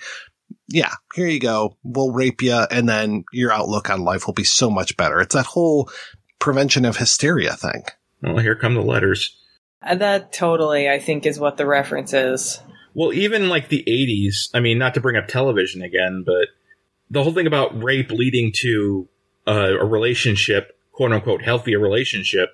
yeah, 0.67 0.93
here 1.15 1.27
you 1.27 1.39
go. 1.39 1.77
We'll 1.83 2.11
rape 2.11 2.41
you. 2.41 2.53
And 2.53 2.87
then 2.87 3.25
your 3.31 3.51
outlook 3.51 3.89
on 3.89 4.03
life 4.03 4.27
will 4.27 4.33
be 4.33 4.43
so 4.43 4.69
much 4.69 4.97
better. 4.97 5.19
It's 5.19 5.35
that 5.35 5.45
whole 5.45 5.89
prevention 6.39 6.85
of 6.85 6.97
hysteria 6.97 7.53
thing. 7.53 7.83
Well, 8.21 8.37
here 8.37 8.55
come 8.55 8.75
the 8.75 8.81
letters. 8.81 9.37
Uh, 9.81 9.95
that 9.95 10.31
totally, 10.31 10.89
I 10.89 10.99
think, 10.99 11.25
is 11.25 11.39
what 11.39 11.57
the 11.57 11.65
reference 11.65 12.13
is. 12.13 12.61
Well, 12.93 13.13
even 13.13 13.49
like 13.49 13.69
the 13.69 13.83
80s, 13.87 14.49
I 14.53 14.59
mean, 14.59 14.77
not 14.77 14.93
to 14.95 15.01
bring 15.01 15.15
up 15.15 15.27
television 15.27 15.81
again, 15.81 16.23
but 16.25 16.49
the 17.09 17.23
whole 17.23 17.33
thing 17.33 17.47
about 17.47 17.81
rape 17.81 18.11
leading 18.11 18.51
to 18.57 19.07
uh, 19.47 19.77
a 19.79 19.85
relationship, 19.85 20.77
quote 20.91 21.11
unquote, 21.11 21.41
healthier 21.41 21.79
relationship, 21.79 22.49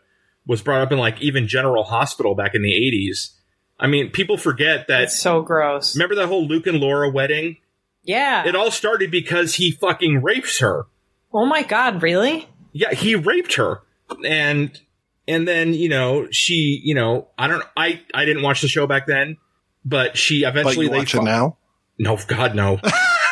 was 0.45 0.61
brought 0.61 0.81
up 0.81 0.91
in 0.91 0.99
like 0.99 1.21
even 1.21 1.47
General 1.47 1.83
Hospital 1.83 2.35
back 2.35 2.55
in 2.55 2.61
the 2.61 2.71
80s. 2.71 3.33
I 3.79 3.87
mean, 3.87 4.09
people 4.11 4.37
forget 4.37 4.87
that. 4.87 5.03
It's 5.03 5.19
so 5.19 5.41
gross. 5.41 5.95
Remember 5.95 6.15
that 6.15 6.27
whole 6.27 6.47
Luke 6.47 6.67
and 6.67 6.79
Laura 6.79 7.09
wedding? 7.09 7.57
Yeah. 8.03 8.47
It 8.47 8.55
all 8.55 8.71
started 8.71 9.11
because 9.11 9.55
he 9.55 9.71
fucking 9.71 10.23
rapes 10.23 10.59
her. 10.59 10.85
Oh 11.33 11.45
my 11.45 11.63
god, 11.63 12.01
really? 12.01 12.47
Yeah, 12.71 12.93
he 12.93 13.15
raped 13.15 13.55
her. 13.55 13.81
And 14.25 14.79
and 15.27 15.47
then 15.47 15.73
you 15.73 15.89
know 15.89 16.27
she 16.31 16.81
you 16.83 16.95
know 16.95 17.27
I 17.37 17.47
don't 17.47 17.63
I 17.75 18.01
I 18.13 18.25
didn't 18.25 18.43
watch 18.43 18.61
the 18.61 18.67
show 18.67 18.87
back 18.87 19.07
then, 19.07 19.37
but 19.85 20.17
she 20.17 20.43
eventually 20.43 20.87
but 20.87 20.93
you 20.93 20.99
watch 20.99 21.15
it 21.15 21.23
now. 21.23 21.57
No, 21.99 22.17
God 22.27 22.55
no. 22.55 22.79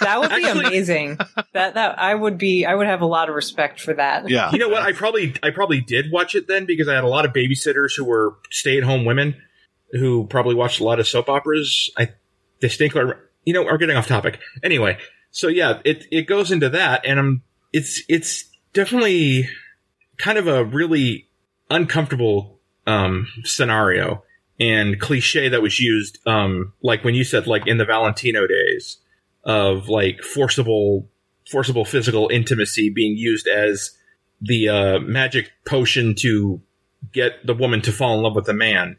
that 0.00 0.18
would 0.18 0.30
be 0.30 0.46
amazing. 0.46 1.18
That 1.52 1.74
that 1.74 1.98
I 1.98 2.14
would 2.14 2.38
be. 2.38 2.66
I 2.66 2.74
would 2.74 2.86
have 2.86 3.00
a 3.00 3.06
lot 3.06 3.28
of 3.28 3.34
respect 3.34 3.80
for 3.80 3.94
that. 3.94 4.28
Yeah. 4.28 4.50
You 4.52 4.58
know 4.58 4.68
what? 4.68 4.82
I 4.82 4.92
probably 4.92 5.34
I 5.42 5.50
probably 5.50 5.80
did 5.80 6.12
watch 6.12 6.34
it 6.34 6.46
then 6.46 6.66
because 6.66 6.88
I 6.88 6.94
had 6.94 7.04
a 7.04 7.08
lot 7.08 7.24
of 7.24 7.32
babysitters 7.32 7.96
who 7.96 8.04
were 8.04 8.36
stay 8.50 8.76
at 8.78 8.84
home 8.84 9.04
women 9.04 9.36
who 9.92 10.26
probably 10.26 10.54
watched 10.54 10.80
a 10.80 10.84
lot 10.84 11.00
of 11.00 11.08
soap 11.08 11.28
operas. 11.28 11.90
I 11.96 12.10
distinctly, 12.60 13.02
you 13.44 13.52
know, 13.52 13.66
are 13.66 13.78
getting 13.78 13.96
off 13.96 14.06
topic. 14.06 14.40
Anyway, 14.62 14.98
so 15.30 15.48
yeah, 15.48 15.80
it 15.84 16.06
it 16.10 16.26
goes 16.26 16.52
into 16.52 16.68
that, 16.70 17.04
and 17.04 17.18
I'm 17.18 17.42
it's 17.72 18.02
it's 18.08 18.44
definitely 18.72 19.48
kind 20.18 20.38
of 20.38 20.46
a 20.46 20.64
really 20.64 21.28
uncomfortable 21.70 22.58
um 22.86 23.26
scenario 23.44 24.22
and 24.60 25.00
cliche 25.00 25.48
that 25.48 25.62
was 25.62 25.80
used 25.80 26.18
um 26.26 26.72
like 26.82 27.02
when 27.04 27.14
you 27.14 27.24
said 27.24 27.46
like 27.46 27.66
in 27.66 27.78
the 27.78 27.84
Valentino 27.84 28.46
days 28.46 28.98
of 29.44 29.88
like 29.88 30.22
forcible 30.22 31.08
forcible 31.50 31.84
physical 31.84 32.28
intimacy 32.28 32.90
being 32.90 33.16
used 33.16 33.46
as 33.46 33.96
the 34.40 34.68
uh 34.68 34.98
magic 35.00 35.50
potion 35.66 36.14
to 36.14 36.60
get 37.12 37.44
the 37.46 37.54
woman 37.54 37.80
to 37.82 37.92
fall 37.92 38.16
in 38.16 38.22
love 38.22 38.34
with 38.34 38.46
the 38.46 38.54
man. 38.54 38.96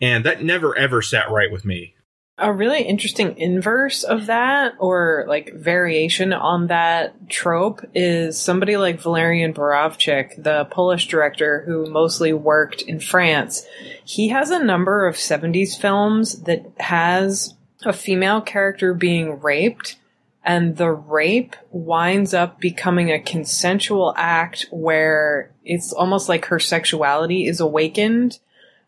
And 0.00 0.24
that 0.24 0.42
never 0.42 0.76
ever 0.76 1.02
sat 1.02 1.30
right 1.30 1.50
with 1.50 1.64
me 1.64 1.95
A 2.38 2.52
really 2.52 2.82
interesting 2.82 3.38
inverse 3.38 4.02
of 4.02 4.26
that, 4.26 4.74
or 4.78 5.24
like 5.26 5.54
variation 5.54 6.34
on 6.34 6.66
that 6.66 7.30
trope, 7.30 7.82
is 7.94 8.38
somebody 8.38 8.76
like 8.76 9.00
Walerian 9.00 9.54
Borowczyk, 9.54 10.42
the 10.42 10.66
Polish 10.66 11.08
director 11.08 11.62
who 11.64 11.90
mostly 11.90 12.34
worked 12.34 12.82
in 12.82 13.00
France. 13.00 13.66
He 14.04 14.28
has 14.28 14.50
a 14.50 14.62
number 14.62 15.06
of 15.06 15.16
70s 15.16 15.80
films 15.80 16.42
that 16.42 16.70
has 16.78 17.54
a 17.86 17.94
female 17.94 18.42
character 18.42 18.92
being 18.92 19.40
raped, 19.40 19.96
and 20.44 20.76
the 20.76 20.90
rape 20.90 21.56
winds 21.70 22.34
up 22.34 22.60
becoming 22.60 23.10
a 23.10 23.18
consensual 23.18 24.12
act 24.14 24.66
where 24.70 25.52
it's 25.64 25.90
almost 25.90 26.28
like 26.28 26.44
her 26.46 26.60
sexuality 26.60 27.46
is 27.46 27.60
awakened, 27.60 28.40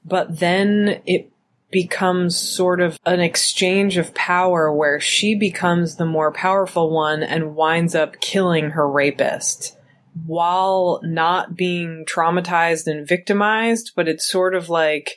but 0.04 0.38
then 0.38 1.00
it 1.06 1.30
becomes 1.70 2.36
sort 2.36 2.80
of 2.80 2.98
an 3.04 3.20
exchange 3.20 3.96
of 3.96 4.14
power 4.14 4.74
where 4.74 5.00
she 5.00 5.34
becomes 5.34 5.96
the 5.96 6.06
more 6.06 6.32
powerful 6.32 6.90
one 6.90 7.22
and 7.22 7.54
winds 7.54 7.94
up 7.94 8.20
killing 8.20 8.70
her 8.70 8.88
rapist 8.88 9.76
while 10.26 11.00
not 11.04 11.56
being 11.56 12.04
traumatized 12.08 12.86
and 12.86 13.06
victimized. 13.06 13.92
But 13.94 14.08
it's 14.08 14.30
sort 14.30 14.54
of 14.54 14.68
like 14.68 15.12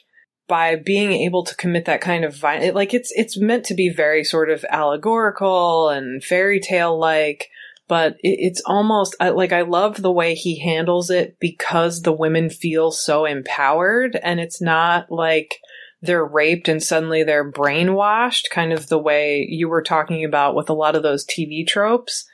by 0.48 0.76
being 0.76 1.14
able 1.14 1.46
to 1.46 1.56
commit 1.56 1.86
that 1.86 2.02
kind 2.02 2.26
of 2.26 2.36
violence 2.36 2.76
like 2.76 2.94
it's 2.94 3.10
it's 3.16 3.40
meant 3.40 3.64
to 3.64 3.74
be 3.74 3.88
very 3.88 4.22
sort 4.22 4.50
of 4.50 4.66
allegorical 4.70 5.88
and 5.88 6.22
fairy 6.22 6.60
tale 6.60 7.00
like 7.00 7.48
but 7.92 8.14
it, 8.24 8.38
it's 8.40 8.62
almost 8.66 9.18
like 9.20 9.52
I 9.52 9.64
love 9.64 10.02
the 10.02 10.14
way 10.14 10.34
he 10.34 10.60
handles 10.60 11.10
it 11.10 11.36
because 11.42 12.04
the 12.04 12.14
women 12.14 12.50
feel 12.50 12.90
so 12.90 13.26
empowered. 13.26 14.18
And 14.24 14.40
it's 14.40 14.62
not 14.62 15.12
like 15.12 15.58
they're 16.02 16.26
raped 16.26 16.68
and 16.68 16.82
suddenly 16.82 17.24
they're 17.24 17.50
brainwashed, 17.50 18.50
kind 18.50 18.74
of 18.74 18.88
the 18.88 19.00
way 19.00 19.46
you 19.50 19.70
were 19.70 19.84
talking 19.84 20.26
about 20.26 20.56
with 20.56 20.70
a 20.70 20.74
lot 20.74 20.96
of 20.96 21.04
those 21.04 21.26
TV 21.26 21.66
tropes. 21.66 22.26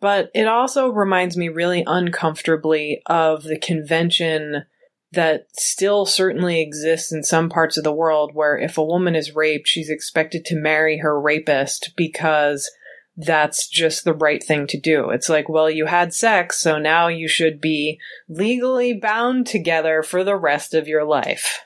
But 0.00 0.30
it 0.34 0.46
also 0.46 0.88
reminds 0.88 1.36
me 1.36 1.48
really 1.48 1.84
uncomfortably 1.86 3.00
of 3.06 3.44
the 3.44 3.58
convention 3.58 4.64
that 5.12 5.46
still 5.52 6.04
certainly 6.06 6.60
exists 6.60 7.12
in 7.12 7.22
some 7.22 7.48
parts 7.48 7.76
of 7.76 7.84
the 7.84 7.92
world 7.92 8.32
where 8.34 8.58
if 8.58 8.76
a 8.76 8.84
woman 8.84 9.14
is 9.14 9.34
raped, 9.34 9.68
she's 9.68 9.88
expected 9.88 10.44
to 10.44 10.56
marry 10.56 10.98
her 10.98 11.18
rapist 11.18 11.92
because 11.96 12.70
that's 13.16 13.68
just 13.68 14.04
the 14.04 14.12
right 14.12 14.42
thing 14.42 14.66
to 14.66 14.78
do. 14.78 15.10
It's 15.10 15.28
like, 15.28 15.48
well, 15.48 15.70
you 15.70 15.86
had 15.86 16.12
sex, 16.12 16.58
so 16.58 16.78
now 16.78 17.06
you 17.06 17.28
should 17.28 17.60
be 17.60 18.00
legally 18.28 18.92
bound 18.92 19.46
together 19.46 20.02
for 20.02 20.24
the 20.24 20.36
rest 20.36 20.74
of 20.74 20.88
your 20.88 21.04
life. 21.04 21.60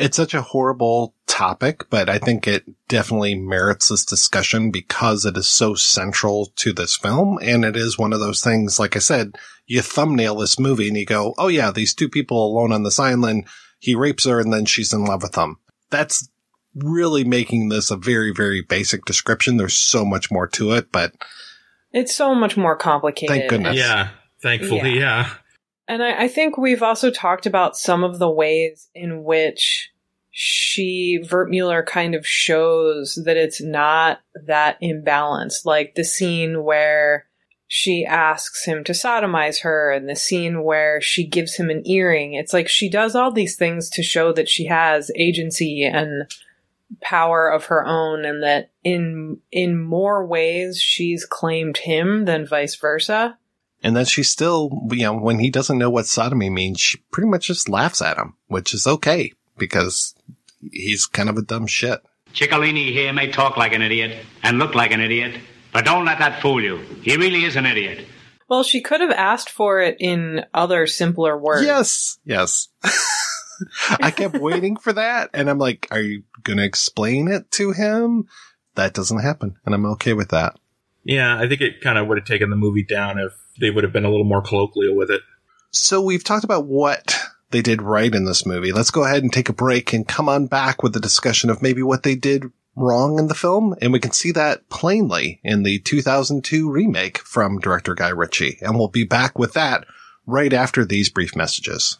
It's 0.00 0.16
such 0.16 0.34
a 0.34 0.42
horrible 0.42 1.14
topic, 1.26 1.88
but 1.90 2.08
I 2.08 2.18
think 2.18 2.46
it 2.46 2.64
definitely 2.88 3.34
merits 3.34 3.88
this 3.88 4.04
discussion 4.04 4.70
because 4.70 5.24
it 5.24 5.36
is 5.36 5.46
so 5.46 5.74
central 5.74 6.46
to 6.56 6.72
this 6.72 6.96
film. 6.96 7.38
And 7.42 7.64
it 7.64 7.76
is 7.76 7.98
one 7.98 8.12
of 8.12 8.20
those 8.20 8.42
things, 8.42 8.78
like 8.78 8.96
I 8.96 8.98
said, 8.98 9.36
you 9.66 9.80
thumbnail 9.82 10.34
this 10.36 10.58
movie 10.58 10.88
and 10.88 10.96
you 10.96 11.06
go, 11.06 11.34
Oh 11.38 11.48
yeah, 11.48 11.70
these 11.70 11.94
two 11.94 12.08
people 12.08 12.44
alone 12.44 12.72
on 12.72 12.82
this 12.82 12.98
island, 12.98 13.46
he 13.78 13.94
rapes 13.94 14.24
her 14.24 14.40
and 14.40 14.52
then 14.52 14.64
she's 14.64 14.92
in 14.92 15.04
love 15.04 15.22
with 15.22 15.34
him. 15.36 15.56
That's 15.90 16.28
really 16.74 17.24
making 17.24 17.68
this 17.68 17.90
a 17.90 17.96
very, 17.96 18.32
very 18.32 18.62
basic 18.62 19.04
description. 19.04 19.56
There's 19.56 19.76
so 19.76 20.04
much 20.04 20.30
more 20.30 20.46
to 20.48 20.72
it, 20.72 20.92
but 20.92 21.12
It's 21.92 22.14
so 22.14 22.34
much 22.34 22.56
more 22.56 22.76
complicated. 22.76 23.36
Thank 23.36 23.50
goodness. 23.50 23.76
yeah 23.76 24.10
thankfully 24.42 24.98
Yeah. 24.98 25.26
yeah 25.26 25.30
And 25.88 26.02
I, 26.02 26.24
I 26.24 26.28
think 26.28 26.56
we've 26.56 26.82
also 26.82 27.10
talked 27.10 27.46
about 27.46 27.76
some 27.76 28.04
of 28.04 28.18
the 28.18 28.30
ways 28.30 28.88
in 28.94 29.22
which 29.24 29.89
she, 30.30 31.20
Wertmüller, 31.24 31.84
kind 31.84 32.14
of 32.14 32.26
shows 32.26 33.20
that 33.24 33.36
it's 33.36 33.60
not 33.60 34.20
that 34.46 34.80
imbalanced. 34.80 35.64
Like 35.64 35.94
the 35.94 36.04
scene 36.04 36.62
where 36.62 37.26
she 37.66 38.04
asks 38.04 38.64
him 38.64 38.82
to 38.84 38.92
sodomize 38.92 39.62
her 39.62 39.92
and 39.92 40.08
the 40.08 40.16
scene 40.16 40.62
where 40.62 41.00
she 41.00 41.26
gives 41.26 41.56
him 41.56 41.70
an 41.70 41.86
earring. 41.86 42.34
It's 42.34 42.52
like 42.52 42.68
she 42.68 42.88
does 42.88 43.14
all 43.14 43.32
these 43.32 43.56
things 43.56 43.90
to 43.90 44.02
show 44.02 44.32
that 44.32 44.48
she 44.48 44.66
has 44.66 45.10
agency 45.16 45.84
and 45.84 46.28
power 47.00 47.48
of 47.48 47.66
her 47.66 47.84
own 47.86 48.24
and 48.24 48.42
that 48.42 48.70
in 48.82 49.38
in 49.52 49.80
more 49.80 50.26
ways 50.26 50.80
she's 50.80 51.24
claimed 51.24 51.78
him 51.78 52.24
than 52.24 52.44
vice 52.44 52.74
versa. 52.74 53.38
and 53.84 53.94
then 53.94 54.04
she 54.04 54.24
still, 54.24 54.88
you 54.90 55.04
know, 55.04 55.14
when 55.14 55.38
he 55.38 55.50
doesn't 55.50 55.78
know 55.78 55.88
what 55.88 56.06
sodomy 56.06 56.50
means, 56.50 56.80
she 56.80 56.98
pretty 57.12 57.28
much 57.28 57.46
just 57.46 57.68
laughs 57.68 58.02
at 58.02 58.18
him, 58.18 58.34
which 58.48 58.74
is 58.74 58.88
okay 58.88 59.32
because 59.60 60.14
he's 60.72 61.06
kind 61.06 61.28
of 61.28 61.36
a 61.36 61.42
dumb 61.42 61.68
shit. 61.68 62.00
Chicolini 62.34 62.90
here 62.92 63.12
may 63.12 63.30
talk 63.30 63.56
like 63.56 63.72
an 63.72 63.82
idiot 63.82 64.24
and 64.42 64.58
look 64.58 64.74
like 64.74 64.90
an 64.92 65.00
idiot, 65.00 65.38
but 65.72 65.84
don't 65.84 66.04
let 66.04 66.18
that 66.18 66.40
fool 66.42 66.60
you. 66.62 66.78
He 67.02 67.16
really 67.16 67.44
is 67.44 67.54
an 67.56 67.66
idiot. 67.66 68.06
Well, 68.48 68.64
she 68.64 68.80
could 68.80 69.00
have 69.00 69.12
asked 69.12 69.50
for 69.50 69.80
it 69.80 69.96
in 70.00 70.44
other 70.52 70.86
simpler 70.88 71.36
words. 71.38 71.64
Yes. 71.64 72.18
Yes. 72.24 72.68
I 74.00 74.10
kept 74.10 74.38
waiting 74.38 74.76
for 74.76 74.92
that. 74.92 75.30
And 75.34 75.48
I'm 75.50 75.58
like, 75.58 75.86
are 75.90 76.00
you 76.00 76.22
going 76.42 76.56
to 76.58 76.64
explain 76.64 77.28
it 77.28 77.50
to 77.52 77.72
him? 77.72 78.26
That 78.74 78.94
doesn't 78.94 79.20
happen. 79.20 79.56
And 79.64 79.74
I'm 79.74 79.86
okay 79.86 80.14
with 80.14 80.30
that. 80.30 80.56
yeah 81.04 81.36
i 81.38 81.48
think 81.48 81.60
it 81.60 81.80
kind 81.80 81.98
of 81.98 82.06
would 82.06 82.18
have 82.18 82.26
taken 82.26 82.50
the 82.50 82.56
movie 82.56 82.84
down 82.84 83.18
if 83.18 83.32
they 83.60 83.70
would 83.70 83.84
have 83.84 83.92
been 83.92 84.04
a 84.04 84.10
little 84.10 84.24
more 84.24 84.42
colloquial 84.42 84.94
with 84.96 85.10
it 85.10 85.22
So 85.70 86.00
we've 86.02 86.24
talked 86.24 86.44
about 86.44 86.66
what 86.66 87.16
they 87.50 87.62
did 87.62 87.82
right 87.82 88.14
in 88.14 88.24
this 88.24 88.46
movie. 88.46 88.72
Let's 88.72 88.90
go 88.90 89.04
ahead 89.04 89.22
and 89.22 89.32
take 89.32 89.48
a 89.48 89.54
break 89.54 89.92
and 89.92 90.06
come 90.06 90.28
on 90.28 90.46
back 90.46 90.82
with 90.82 90.92
the 90.92 91.00
discussion 91.00 91.50
of 91.50 91.62
maybe 91.62 91.82
what 91.82 92.02
they 92.02 92.14
did 92.14 92.44
wrong 92.76 93.18
in 93.18 93.26
the 93.26 93.34
film. 93.34 93.74
And 93.80 93.92
we 93.92 94.00
can 94.00 94.12
see 94.12 94.32
that 94.32 94.68
plainly 94.68 95.40
in 95.42 95.62
the 95.62 95.80
2002 95.80 96.70
remake 96.70 97.18
from 97.18 97.58
director 97.58 97.94
Guy 97.94 98.10
Ritchie. 98.10 98.58
And 98.60 98.76
we'll 98.76 98.88
be 98.88 99.04
back 99.04 99.38
with 99.38 99.54
that 99.54 99.84
right 100.26 100.52
after 100.52 100.84
these 100.84 101.08
brief 101.08 101.34
messages. 101.34 101.98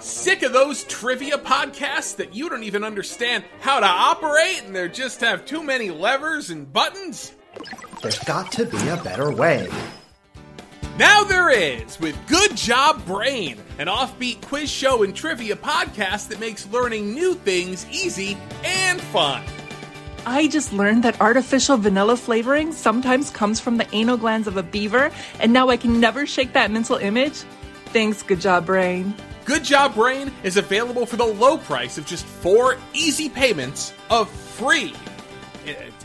Sick 0.00 0.42
of 0.42 0.52
those 0.52 0.84
trivia 0.84 1.36
podcasts 1.36 2.16
that 2.16 2.34
you 2.34 2.48
don't 2.48 2.62
even 2.62 2.84
understand 2.84 3.44
how 3.60 3.80
to 3.80 3.86
operate 3.86 4.62
and 4.64 4.74
they 4.74 4.88
just 4.88 5.20
have 5.20 5.44
too 5.44 5.62
many 5.62 5.90
levers 5.90 6.50
and 6.50 6.72
buttons? 6.72 7.34
There's 8.00 8.18
got 8.20 8.52
to 8.52 8.64
be 8.64 8.88
a 8.88 8.96
better 8.98 9.32
way. 9.32 9.68
Now 10.98 11.22
there 11.22 11.48
is 11.50 12.00
with 12.00 12.18
Good 12.26 12.56
Job 12.56 13.06
Brain, 13.06 13.56
an 13.78 13.86
offbeat 13.86 14.42
quiz 14.42 14.68
show 14.68 15.04
and 15.04 15.14
trivia 15.14 15.54
podcast 15.54 16.26
that 16.26 16.40
makes 16.40 16.66
learning 16.72 17.14
new 17.14 17.34
things 17.34 17.86
easy 17.88 18.36
and 18.64 19.00
fun. 19.00 19.44
I 20.26 20.48
just 20.48 20.72
learned 20.72 21.04
that 21.04 21.20
artificial 21.20 21.76
vanilla 21.76 22.16
flavoring 22.16 22.72
sometimes 22.72 23.30
comes 23.30 23.60
from 23.60 23.76
the 23.76 23.86
anal 23.94 24.16
glands 24.16 24.48
of 24.48 24.56
a 24.56 24.62
beaver, 24.64 25.12
and 25.38 25.52
now 25.52 25.68
I 25.68 25.76
can 25.76 26.00
never 26.00 26.26
shake 26.26 26.52
that 26.54 26.72
mental 26.72 26.96
image. 26.96 27.44
Thanks, 27.92 28.24
good 28.24 28.40
job, 28.40 28.66
brain. 28.66 29.14
Good 29.44 29.62
Job 29.62 29.94
Brain 29.94 30.32
is 30.42 30.56
available 30.56 31.06
for 31.06 31.16
the 31.16 31.24
low 31.24 31.58
price 31.58 31.96
of 31.96 32.06
just 32.06 32.26
four 32.26 32.76
easy 32.92 33.28
payments 33.28 33.94
of 34.10 34.28
free. 34.28 34.94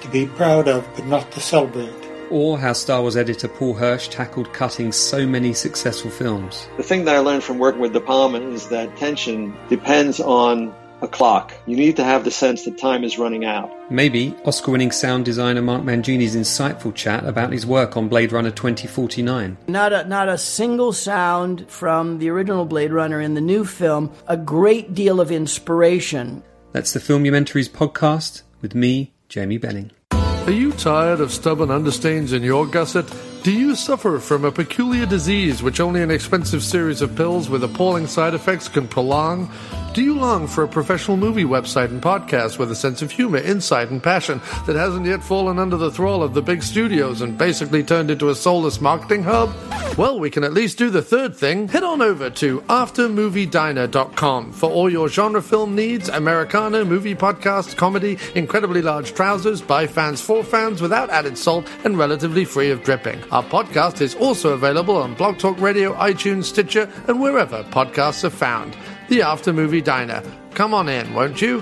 to 0.02 0.08
be 0.12 0.28
proud 0.28 0.68
of, 0.68 0.88
but 0.95 1.06
not 1.08 1.30
to 1.32 1.39
celebrate. 1.39 1.93
Or 2.30 2.60
how 2.60 2.74
Star 2.74 3.02
Wars 3.02 3.18
editor 3.18 3.47
Paul 3.47 3.74
Hirsch 3.74 4.08
tackled 4.08 4.54
cutting 4.54 4.91
so 4.91 5.26
many 5.26 5.54
successful 5.54 6.12
films. 6.12 6.68
The 6.78 6.84
thing 6.84 7.06
that 7.06 7.16
I 7.16 7.20
learned 7.20 7.43
from 7.43 7.58
working 7.58 7.82
with 7.82 7.93
De 7.93 8.00
Palma 8.00 8.39
is 8.39 8.70
that 8.70 8.95
tension 8.97 9.56
depends 9.68 10.20
on 10.20 10.74
a 11.02 11.08
clock. 11.08 11.54
You 11.66 11.76
need 11.76 11.95
to 11.97 12.04
have 12.04 12.24
the 12.24 12.32
sense 12.32 12.66
that 12.66 12.78
time 12.78 13.04
is 13.04 13.18
running 13.18 13.45
out. 13.45 13.72
Maybe 13.91 14.36
Oscar 14.45 14.72
winning 14.72 14.91
sound 14.91 15.26
designer 15.26 15.62
Mark 15.62 15.84
Mangini's 15.84 16.36
insightful 16.36 16.93
chat 16.93 17.26
about 17.26 17.52
his 17.52 17.66
work 17.66 17.97
on 17.97 18.10
Blade 18.10 18.32
Runner 18.32 18.52
2049. 18.52 19.58
Not 19.68 19.93
a, 19.93 20.06
not 20.06 20.30
a 20.30 20.38
single 20.38 20.93
sound 20.93 21.70
from 21.70 22.20
the 22.20 22.30
original 22.30 22.66
Blade 22.66 22.91
Runner 22.91 23.22
in 23.22 23.34
the 23.34 23.41
new 23.41 23.66
film, 23.66 24.12
a 24.28 24.38
great 24.38 24.93
deal 24.93 25.20
of 25.20 25.32
inspiration. 25.32 26.43
That's 26.72 26.93
the 26.93 27.00
Filmumentaries 27.00 27.70
podcast 27.70 28.43
with 28.62 28.76
me, 28.76 29.14
Jamie 29.28 29.58
Benning. 29.58 29.91
Are 30.12 30.52
you 30.52 30.72
tired 30.72 31.20
of 31.20 31.32
stubborn 31.32 31.70
understains 31.70 32.34
in 32.34 32.41
your 32.41 32.66
gusset? 32.66 33.06
Do 33.43 33.52
you 33.52 33.76
suffer 33.76 34.20
from 34.20 34.43
a 34.43 34.52
peculiar 34.52 35.06
disease 35.06 35.62
which 35.64 35.80
only 35.80 36.02
an 36.02 36.12
expensive 36.12 36.64
series 36.64 37.02
of 37.02 37.16
pills 37.16 37.50
with 37.50 37.64
appalling 37.64 38.08
side 38.08 38.34
effects 38.34 38.68
can 38.68 38.88
prolong? 38.88 39.52
Do 39.92 40.04
you 40.04 40.14
long 40.14 40.46
for 40.46 40.64
a 40.64 40.68
professional 40.68 41.18
movie 41.18 41.44
website 41.46 41.90
and 41.90 42.00
podcast 42.02 42.60
with 42.60 42.72
a 42.72 42.76
sense 42.76 43.02
of 43.02 43.10
humor, 43.10 43.40
insight, 43.40 43.90
and 43.90 44.02
passion 44.02 44.40
that 44.68 44.76
hasn't 44.76 45.08
yet 45.08 45.24
fallen 45.24 45.58
under 45.58 45.78
the 45.78 45.90
thrall 45.90 46.22
of 46.22 46.36
the 46.36 46.44
big 46.44 46.62
studios 46.62 47.22
and 47.22 47.36
basically 47.36 47.84
turned 47.84 48.12
into 48.12 48.30
a 48.30 48.36
soulless 48.36 48.80
marketing 48.82 49.24
hub? 49.24 49.52
Well, 49.98 50.20
we 50.20 50.30
can 50.30 50.44
at 50.44 50.54
least 50.54 50.78
do 50.78 50.92
the 50.92 51.02
third 51.02 51.36
thing. 51.36 51.68
Head 51.68 51.84
on 51.84 52.04
over 52.04 52.30
to 52.30 52.62
aftermoviediner.com 52.62 54.52
for 54.54 54.70
all 54.70 54.92
your 54.92 55.10
genre 55.10 55.42
film 55.42 55.76
needs, 55.76 56.08
Americana, 56.08 56.86
movie 56.86 57.16
podcast, 57.16 57.76
comedy, 57.76 58.20
incredibly 58.36 58.84
large 58.84 59.16
trousers, 59.16 59.60
by 59.60 59.88
fans 59.88 60.22
for 60.22 60.44
fans 60.44 60.84
without 60.84 61.10
added 61.10 61.36
salt 61.36 61.68
and 61.84 61.98
relatively 61.98 62.46
free 62.46 62.70
of 62.70 62.84
dripping. 62.84 63.22
Our 63.32 63.44
podcast 63.44 64.02
is 64.02 64.14
also 64.14 64.54
available 64.54 64.98
on 64.98 65.16
Blog 65.16 65.40
Talk 65.40 65.60
Radio, 65.60 65.94
iTunes, 65.96 66.44
Stitcher, 66.44 66.88
and 67.08 67.20
wherever 67.20 67.64
podcasts 67.64 68.24
are 68.24 68.30
found 68.30 68.78
the 69.10 69.24
After 69.24 69.51
Movie 69.51 69.82
Diner. 69.82 70.22
Come 70.53 70.74
on 70.74 70.88
in, 70.88 71.14
won't 71.16 71.41
you? 71.41 71.60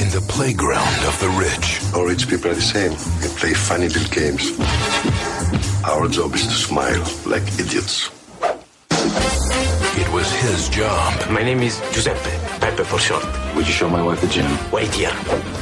In 0.00 0.08
the 0.10 0.24
playground 0.28 1.04
of 1.04 1.20
the 1.20 1.28
rich. 1.38 1.80
All 1.94 2.06
rich 2.06 2.26
people 2.28 2.50
are 2.50 2.54
the 2.54 2.62
same. 2.62 2.92
They 3.20 3.28
play 3.38 3.52
funny 3.52 3.88
little 3.88 4.08
games. 4.08 4.58
Our 5.84 6.08
job 6.08 6.34
is 6.34 6.46
to 6.46 6.54
smile 6.54 7.04
like 7.26 7.42
idiots. 7.60 8.10
It 10.00 10.12
was 10.12 10.32
his 10.32 10.70
job. 10.70 11.30
My 11.30 11.42
name 11.42 11.60
is 11.60 11.78
Giuseppe, 11.92 12.30
Pepe 12.60 12.84
for 12.84 12.98
short. 12.98 13.24
Would 13.54 13.66
you 13.66 13.72
show 13.72 13.88
my 13.90 14.02
wife 14.02 14.20
the 14.22 14.28
gym? 14.28 14.50
Wait 14.72 14.94
here. 14.94 15.12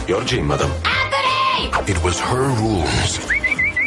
Your 0.06 0.22
gym, 0.22 0.46
madam. 0.46 0.70
It 1.88 2.02
was 2.04 2.20
her 2.20 2.48
rules. 2.60 3.31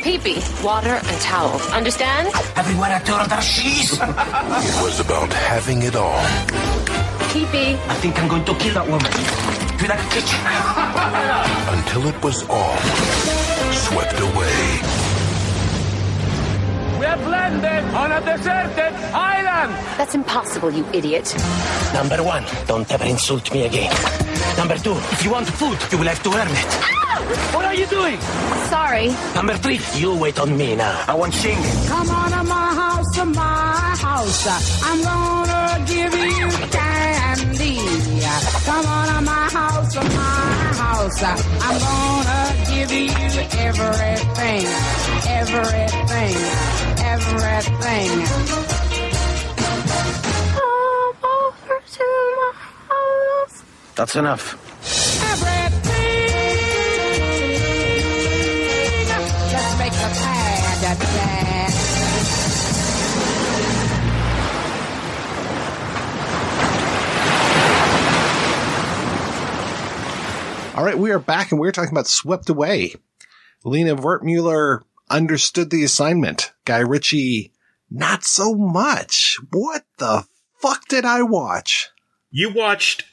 Pee-pee, 0.05 0.37
water, 0.63 1.01
and 1.01 1.19
towels. 1.19 1.65
Understand? 1.71 2.27
Everywhere 2.55 2.93
I 2.93 2.99
turn, 2.99 3.27
there's 3.27 3.49
cheese. 3.49 3.93
It 3.93 4.83
was 4.85 4.99
about 4.99 5.33
having 5.33 5.81
it 5.81 5.95
all. 5.95 6.21
Pee-pee. 7.33 7.73
I 7.89 7.95
think 7.95 8.19
I'm 8.21 8.27
going 8.27 8.45
to 8.45 8.53
kill 8.53 8.75
that 8.75 8.85
woman. 8.85 9.09
To 9.81 9.85
that 9.89 10.05
kitchen. 10.13 10.37
Until 11.73 12.05
it 12.05 12.23
was 12.23 12.47
all 12.47 12.77
swept 13.73 14.19
away. 14.19 14.79
We're 17.01 17.27
landed 17.27 17.83
on 17.95 18.11
a 18.11 18.21
deserted 18.21 18.93
island. 19.09 19.73
That's 19.97 20.13
impossible, 20.13 20.69
you 20.69 20.85
idiot. 20.93 21.33
Number 21.95 22.21
one, 22.21 22.45
don't 22.67 22.89
ever 22.91 23.05
insult 23.05 23.51
me 23.51 23.65
again. 23.65 23.91
Number 24.55 24.77
two, 24.77 24.93
if 25.09 25.25
you 25.25 25.31
want 25.31 25.47
food, 25.47 25.79
you 25.91 25.97
will 25.97 26.07
have 26.13 26.21
to 26.21 26.29
earn 26.29 26.51
it. 26.51 27.04
What 27.15 27.63
are 27.65 27.73
you 27.73 27.85
doing? 27.87 28.19
Sorry. 28.67 29.07
Number 29.33 29.55
three, 29.55 29.79
you 29.95 30.15
wait 30.17 30.37
on 30.39 30.57
me 30.57 30.75
now. 30.75 31.05
I 31.07 31.13
want 31.13 31.33
singing. 31.33 31.63
Come 31.87 32.09
on 32.09 32.31
to 32.31 32.43
my 32.43 32.73
house, 32.73 33.15
to 33.15 33.25
my 33.25 33.95
house. 34.07 34.47
I'm 34.83 35.01
gonna 35.01 35.85
give 35.87 36.13
you 36.13 36.49
candy. 36.75 37.77
Come 38.65 38.85
on 38.85 39.07
to 39.07 39.21
my 39.21 39.49
house, 39.49 39.93
to 39.93 40.03
my 40.03 40.45
house. 40.83 41.23
I'm 41.23 41.77
gonna 41.85 42.41
give 42.69 42.91
you 42.91 43.09
everything, 43.63 44.65
everything, 45.39 46.35
everything. 47.13 48.11
Come 50.55 51.15
over 51.23 51.79
to 51.95 52.05
my 52.37 52.51
house. 52.89 53.63
That's 53.95 54.15
enough. 54.17 54.57
Everything. 55.31 55.94
All 70.75 70.83
right, 70.83 70.97
we 70.97 71.09
are 71.11 71.19
back 71.19 71.51
and 71.51 71.59
we're 71.59 71.71
talking 71.71 71.93
about 71.93 72.05
Swept 72.05 72.49
Away. 72.49 72.95
Lina 73.63 73.95
Wertmüller 73.95 74.81
understood 75.09 75.69
the 75.69 75.85
assignment. 75.85 76.51
Guy 76.65 76.79
Ritchie, 76.79 77.53
not 77.89 78.25
so 78.25 78.53
much. 78.53 79.39
What 79.51 79.85
the 79.99 80.25
fuck 80.59 80.85
did 80.89 81.05
I 81.05 81.21
watch? 81.21 81.89
You 82.29 82.53
watched 82.53 83.05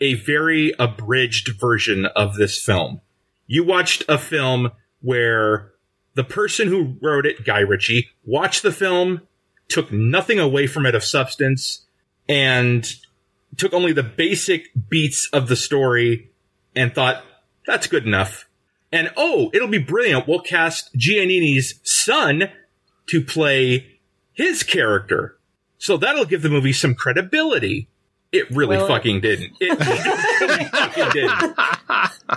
a 0.00 0.14
very 0.14 0.72
abridged 0.78 1.58
version 1.60 2.06
of 2.06 2.36
this 2.36 2.64
film. 2.64 3.00
You 3.48 3.64
watched 3.64 4.04
a 4.08 4.16
film 4.16 4.70
where 5.00 5.72
the 6.18 6.24
person 6.24 6.66
who 6.66 6.96
wrote 7.00 7.26
it, 7.26 7.44
Guy 7.44 7.60
Ritchie, 7.60 8.08
watched 8.26 8.64
the 8.64 8.72
film, 8.72 9.22
took 9.68 9.92
nothing 9.92 10.40
away 10.40 10.66
from 10.66 10.84
it 10.84 10.96
of 10.96 11.04
substance, 11.04 11.86
and 12.28 12.84
took 13.56 13.72
only 13.72 13.92
the 13.92 14.02
basic 14.02 14.64
beats 14.88 15.28
of 15.32 15.46
the 15.46 15.54
story 15.54 16.28
and 16.74 16.92
thought, 16.92 17.22
that's 17.68 17.86
good 17.86 18.04
enough. 18.04 18.48
And 18.90 19.12
oh, 19.16 19.52
it'll 19.54 19.68
be 19.68 19.78
brilliant. 19.78 20.26
We'll 20.26 20.40
cast 20.40 20.92
Giannini's 20.96 21.78
son 21.84 22.50
to 23.10 23.22
play 23.22 24.00
his 24.32 24.64
character. 24.64 25.38
So 25.78 25.96
that'll 25.96 26.24
give 26.24 26.42
the 26.42 26.50
movie 26.50 26.72
some 26.72 26.96
credibility. 26.96 27.88
It 28.32 28.50
really 28.50 28.76
Well, 28.76 28.88
fucking 28.88 29.20
didn't. 29.20 29.52
It 29.60 29.78
really 29.78 30.64
fucking 30.64 31.10
didn't. 31.10 31.58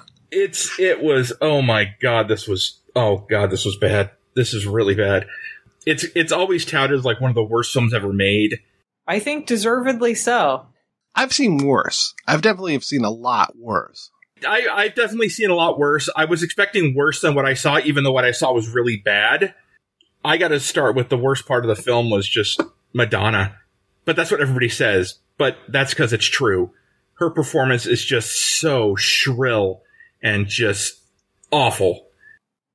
It's, 0.34 0.80
it 0.80 1.04
was, 1.04 1.34
oh 1.42 1.62
my 1.62 1.94
god, 2.02 2.30
this 2.30 2.48
was, 2.48 2.80
oh 2.96 3.26
god, 3.30 3.52
this 3.52 3.66
was 3.66 3.78
bad. 3.78 4.12
This 4.36 4.54
is 4.54 4.66
really 4.66 4.96
bad. 4.96 5.28
It's, 5.86 6.06
it's 6.16 6.32
always 6.32 6.66
touted 6.66 7.00
as 7.00 7.06
like 7.06 7.20
one 7.20 7.32
of 7.32 7.36
the 7.36 7.44
worst 7.44 7.74
films 7.74 7.94
ever 7.94 8.14
made. 8.14 8.60
I 9.08 9.20
think 9.20 9.48
deservedly 9.48 10.16
so. 10.16 10.68
I've 11.16 11.34
seen 11.34 11.58
worse. 11.58 12.14
I've 12.28 12.42
definitely 12.42 12.74
have 12.74 12.84
seen 12.84 13.04
a 13.04 13.10
lot 13.10 13.58
worse. 13.58 14.12
I, 14.48 14.68
I've 14.72 14.96
definitely 14.96 15.30
seen 15.30 15.50
a 15.50 15.56
lot 15.56 15.78
worse. 15.78 16.10
I 16.16 16.26
was 16.26 16.44
expecting 16.44 16.96
worse 16.96 17.22
than 17.22 17.36
what 17.36 17.46
I 17.46 17.54
saw, 17.54 17.80
even 17.80 18.04
though 18.04 18.12
what 18.12 18.26
I 18.26 18.32
saw 18.32 18.54
was 18.54 18.70
really 18.70 18.98
bad. 18.98 19.54
I 20.24 20.38
got 20.38 20.50
to 20.50 20.60
start 20.60 20.96
with 20.96 21.10
the 21.10 21.18
worst 21.18 21.48
part 21.48 21.66
of 21.66 21.76
the 21.76 21.82
film 21.82 22.10
was 22.10 22.28
just 22.28 22.62
Madonna, 22.94 23.58
but 24.06 24.16
that's 24.16 24.32
what 24.32 24.42
everybody 24.42 24.70
says. 24.70 25.16
But 25.38 25.58
that's 25.68 25.94
because 25.94 26.14
it's 26.14 26.26
true. 26.26 26.72
Her 27.16 27.30
performance 27.30 27.86
is 27.86 28.04
just 28.04 28.60
so 28.60 28.96
shrill 28.96 29.82
and 30.24 30.48
just 30.48 31.00
awful. 31.52 32.08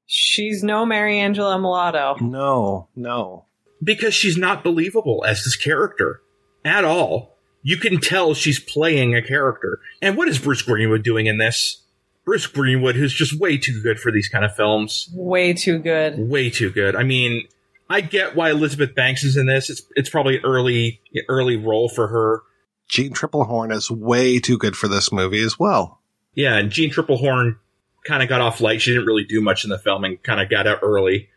She's 0.06 0.62
no 0.62 0.86
Mariangela 0.86 1.58
Melato. 1.58 2.20
No, 2.20 2.88
no. 2.94 3.44
Because 3.82 4.14
she's 4.14 4.36
not 4.36 4.64
believable 4.64 5.24
as 5.26 5.44
this 5.44 5.56
character 5.56 6.22
at 6.64 6.84
all. 6.84 7.36
You 7.62 7.76
can 7.76 8.00
tell 8.00 8.32
she's 8.32 8.60
playing 8.60 9.14
a 9.14 9.22
character. 9.22 9.80
And 10.00 10.16
what 10.16 10.28
is 10.28 10.38
Bruce 10.38 10.62
Greenwood 10.62 11.02
doing 11.02 11.26
in 11.26 11.38
this? 11.38 11.82
Bruce 12.24 12.46
Greenwood, 12.46 12.96
who's 12.96 13.12
just 13.12 13.38
way 13.38 13.58
too 13.58 13.80
good 13.82 13.98
for 13.98 14.12
these 14.12 14.28
kind 14.28 14.44
of 14.44 14.54
films. 14.54 15.08
Way 15.12 15.52
too 15.52 15.78
good. 15.78 16.18
Way 16.18 16.50
too 16.50 16.70
good. 16.70 16.96
I 16.96 17.02
mean, 17.02 17.46
I 17.88 18.00
get 18.00 18.34
why 18.34 18.50
Elizabeth 18.50 18.94
Banks 18.94 19.24
is 19.24 19.36
in 19.36 19.46
this. 19.46 19.70
It's 19.70 19.82
it's 19.94 20.10
probably 20.10 20.36
an 20.38 20.44
early 20.44 21.00
early 21.28 21.56
role 21.56 21.88
for 21.88 22.08
her. 22.08 22.42
Jeanne 22.88 23.12
Tripplehorn 23.12 23.72
is 23.72 23.90
way 23.90 24.38
too 24.38 24.58
good 24.58 24.76
for 24.76 24.88
this 24.88 25.12
movie 25.12 25.42
as 25.42 25.58
well. 25.58 26.00
Yeah, 26.34 26.56
and 26.56 26.70
Jeanne 26.70 26.90
Tripplehorn 26.90 27.58
kind 28.06 28.22
of 28.22 28.28
got 28.28 28.40
off 28.40 28.60
light. 28.60 28.80
She 28.80 28.92
didn't 28.92 29.06
really 29.06 29.24
do 29.24 29.40
much 29.40 29.64
in 29.64 29.70
the 29.70 29.78
film 29.78 30.04
and 30.04 30.22
kind 30.22 30.40
of 30.40 30.48
got 30.48 30.66
out 30.66 30.78
early. 30.82 31.28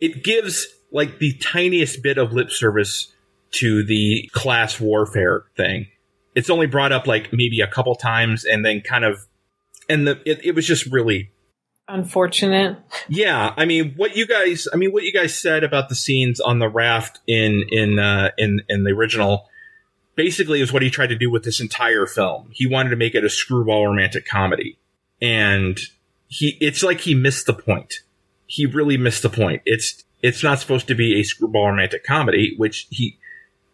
It 0.00 0.24
gives 0.24 0.66
like 0.92 1.18
the 1.18 1.32
tiniest 1.34 2.02
bit 2.02 2.18
of 2.18 2.32
lip 2.32 2.50
service 2.50 3.12
to 3.52 3.84
the 3.84 4.28
class 4.32 4.80
warfare 4.80 5.44
thing. 5.56 5.86
It's 6.34 6.50
only 6.50 6.66
brought 6.66 6.92
up 6.92 7.06
like 7.06 7.32
maybe 7.32 7.60
a 7.60 7.66
couple 7.66 7.94
times 7.94 8.44
and 8.44 8.64
then 8.64 8.80
kind 8.80 9.04
of 9.04 9.26
and 9.88 10.06
the 10.06 10.20
it, 10.24 10.44
it 10.44 10.54
was 10.54 10.66
just 10.66 10.86
really 10.86 11.30
Unfortunate. 11.86 12.78
yeah, 13.08 13.52
I 13.58 13.66
mean, 13.66 13.92
what 13.96 14.16
you 14.16 14.26
guys, 14.26 14.66
I 14.72 14.76
mean, 14.76 14.90
what 14.90 15.02
you 15.02 15.12
guys 15.12 15.38
said 15.38 15.64
about 15.64 15.90
the 15.90 15.94
scenes 15.94 16.40
on 16.40 16.58
the 16.58 16.68
raft 16.68 17.20
in 17.26 17.64
in 17.70 17.98
uh, 17.98 18.30
in 18.38 18.62
in 18.70 18.84
the 18.84 18.92
original, 18.92 19.50
basically, 20.14 20.62
is 20.62 20.72
what 20.72 20.80
he 20.80 20.88
tried 20.88 21.08
to 21.08 21.16
do 21.16 21.30
with 21.30 21.44
this 21.44 21.60
entire 21.60 22.06
film. 22.06 22.48
He 22.52 22.66
wanted 22.66 22.90
to 22.90 22.96
make 22.96 23.14
it 23.14 23.22
a 23.22 23.28
screwball 23.28 23.86
romantic 23.86 24.26
comedy, 24.26 24.78
and 25.20 25.78
he, 26.28 26.56
it's 26.60 26.82
like 26.82 27.00
he 27.00 27.14
missed 27.14 27.46
the 27.46 27.54
point. 27.54 28.00
He 28.46 28.66
really 28.66 28.96
missed 28.96 29.22
the 29.22 29.30
point. 29.30 29.62
It's 29.64 30.04
it's 30.22 30.42
not 30.42 30.58
supposed 30.58 30.88
to 30.88 30.94
be 30.94 31.20
a 31.20 31.22
screwball 31.22 31.68
romantic 31.68 32.04
comedy, 32.04 32.54
which 32.56 32.86
he 32.90 33.18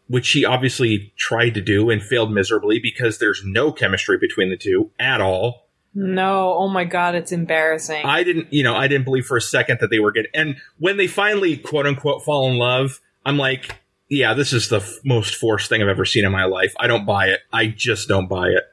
which 0.08 0.30
he 0.32 0.44
obviously 0.44 1.12
tried 1.16 1.54
to 1.54 1.60
do 1.60 1.88
and 1.88 2.02
failed 2.02 2.32
miserably 2.32 2.80
because 2.80 3.18
there's 3.18 3.42
no 3.44 3.70
chemistry 3.70 4.18
between 4.18 4.50
the 4.50 4.56
two 4.56 4.90
at 4.98 5.20
all. 5.20 5.68
No, 5.94 6.54
oh 6.54 6.68
my 6.68 6.84
god, 6.84 7.14
it's 7.14 7.30
embarrassing. 7.30 8.04
I 8.04 8.24
didn't, 8.24 8.52
you 8.52 8.62
know, 8.62 8.74
I 8.74 8.88
didn't 8.88 9.04
believe 9.04 9.26
for 9.26 9.36
a 9.36 9.40
second 9.40 9.78
that 9.80 9.90
they 9.90 10.00
were 10.00 10.10
good. 10.10 10.28
And 10.34 10.56
when 10.78 10.96
they 10.96 11.06
finally, 11.06 11.56
quote 11.56 11.86
unquote, 11.86 12.24
fall 12.24 12.50
in 12.50 12.58
love, 12.58 13.00
I'm 13.24 13.38
like, 13.38 13.76
yeah, 14.08 14.34
this 14.34 14.52
is 14.52 14.68
the 14.68 14.78
f- 14.78 14.98
most 15.04 15.36
forced 15.36 15.68
thing 15.68 15.82
I've 15.82 15.88
ever 15.88 16.04
seen 16.04 16.24
in 16.24 16.32
my 16.32 16.44
life. 16.44 16.74
I 16.78 16.88
don't 16.88 17.06
buy 17.06 17.28
it. 17.28 17.40
I 17.52 17.68
just 17.68 18.08
don't 18.08 18.28
buy 18.28 18.48
it. 18.48 18.64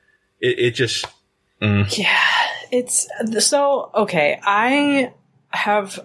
It, 0.41 0.59
it 0.59 0.71
just, 0.71 1.05
mm. 1.62 1.97
Yeah, 1.97 2.47
it's 2.72 3.08
so 3.39 3.91
okay. 3.93 4.39
I 4.43 5.14
have 5.49 5.99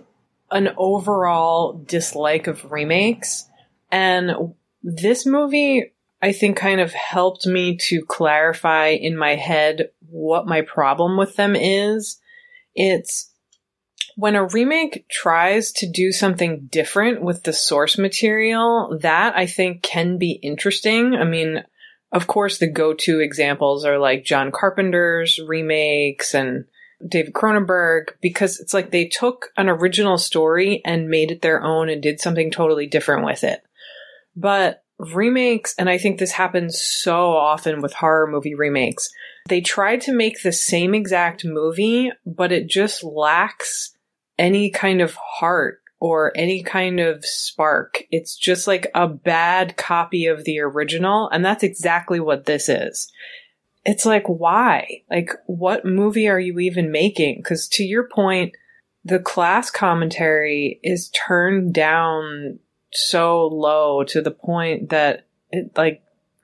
an 0.50 0.74
overall 0.76 1.82
dislike 1.86 2.46
of 2.46 2.70
remakes, 2.70 3.48
and 3.90 4.54
this 4.82 5.26
movie, 5.26 5.92
I 6.20 6.32
think, 6.32 6.56
kind 6.56 6.80
of 6.80 6.92
helped 6.92 7.46
me 7.46 7.76
to 7.88 8.04
clarify 8.06 8.88
in 8.88 9.16
my 9.16 9.34
head 9.36 9.90
what 10.08 10.46
my 10.46 10.62
problem 10.62 11.16
with 11.16 11.36
them 11.36 11.56
is. 11.56 12.20
It's 12.74 13.30
when 14.16 14.34
a 14.34 14.46
remake 14.46 15.06
tries 15.08 15.72
to 15.72 15.90
do 15.90 16.12
something 16.12 16.68
different 16.70 17.22
with 17.22 17.44
the 17.44 17.52
source 17.52 17.96
material, 17.96 18.98
that 19.00 19.36
I 19.36 19.46
think 19.46 19.82
can 19.82 20.18
be 20.18 20.32
interesting. 20.32 21.14
I 21.14 21.24
mean, 21.24 21.64
of 22.12 22.26
course, 22.26 22.58
the 22.58 22.66
go 22.66 22.94
to 22.94 23.20
examples 23.20 23.84
are 23.84 23.98
like 23.98 24.24
John 24.24 24.52
Carpenter's 24.52 25.38
remakes 25.38 26.34
and 26.34 26.66
David 27.06 27.32
Cronenberg, 27.32 28.10
because 28.20 28.60
it's 28.60 28.74
like 28.74 28.90
they 28.90 29.06
took 29.06 29.48
an 29.56 29.68
original 29.68 30.18
story 30.18 30.82
and 30.84 31.08
made 31.08 31.30
it 31.30 31.42
their 31.42 31.62
own 31.62 31.88
and 31.88 32.02
did 32.02 32.20
something 32.20 32.50
totally 32.50 32.86
different 32.86 33.24
with 33.24 33.42
it. 33.42 33.62
But 34.36 34.84
remakes, 34.98 35.74
and 35.78 35.90
I 35.90 35.98
think 35.98 36.18
this 36.18 36.32
happens 36.32 36.80
so 36.80 37.32
often 37.32 37.80
with 37.80 37.92
horror 37.92 38.26
movie 38.26 38.54
remakes, 38.54 39.10
they 39.48 39.60
try 39.60 39.96
to 39.96 40.12
make 40.12 40.42
the 40.42 40.52
same 40.52 40.94
exact 40.94 41.44
movie, 41.44 42.12
but 42.24 42.52
it 42.52 42.68
just 42.68 43.02
lacks 43.02 43.96
any 44.38 44.70
kind 44.70 45.00
of 45.00 45.14
heart 45.14 45.81
or 46.02 46.32
any 46.34 46.64
kind 46.64 46.98
of 46.98 47.24
spark. 47.24 48.02
It's 48.10 48.36
just 48.36 48.66
like 48.66 48.90
a 48.92 49.06
bad 49.06 49.76
copy 49.76 50.26
of 50.26 50.42
the 50.42 50.58
original, 50.58 51.28
and 51.28 51.44
that's 51.44 51.62
exactly 51.62 52.18
what 52.18 52.44
this 52.44 52.68
is. 52.68 53.08
It's 53.84 54.04
like, 54.04 54.26
why? 54.26 55.02
Like, 55.08 55.30
what 55.46 55.84
movie 55.84 56.26
are 56.26 56.40
you 56.40 56.58
even 56.58 56.90
making? 56.90 57.36
Because 57.36 57.68
to 57.74 57.84
your 57.84 58.08
point, 58.08 58.56
the 59.04 59.20
class 59.20 59.70
commentary 59.70 60.80
is 60.82 61.08
turned 61.10 61.72
down 61.72 62.58
so 62.92 63.46
low 63.46 64.02
to 64.02 64.20
the 64.20 64.32
point 64.32 64.90
that 64.90 65.28
it, 65.52 65.70
like, 65.76 66.01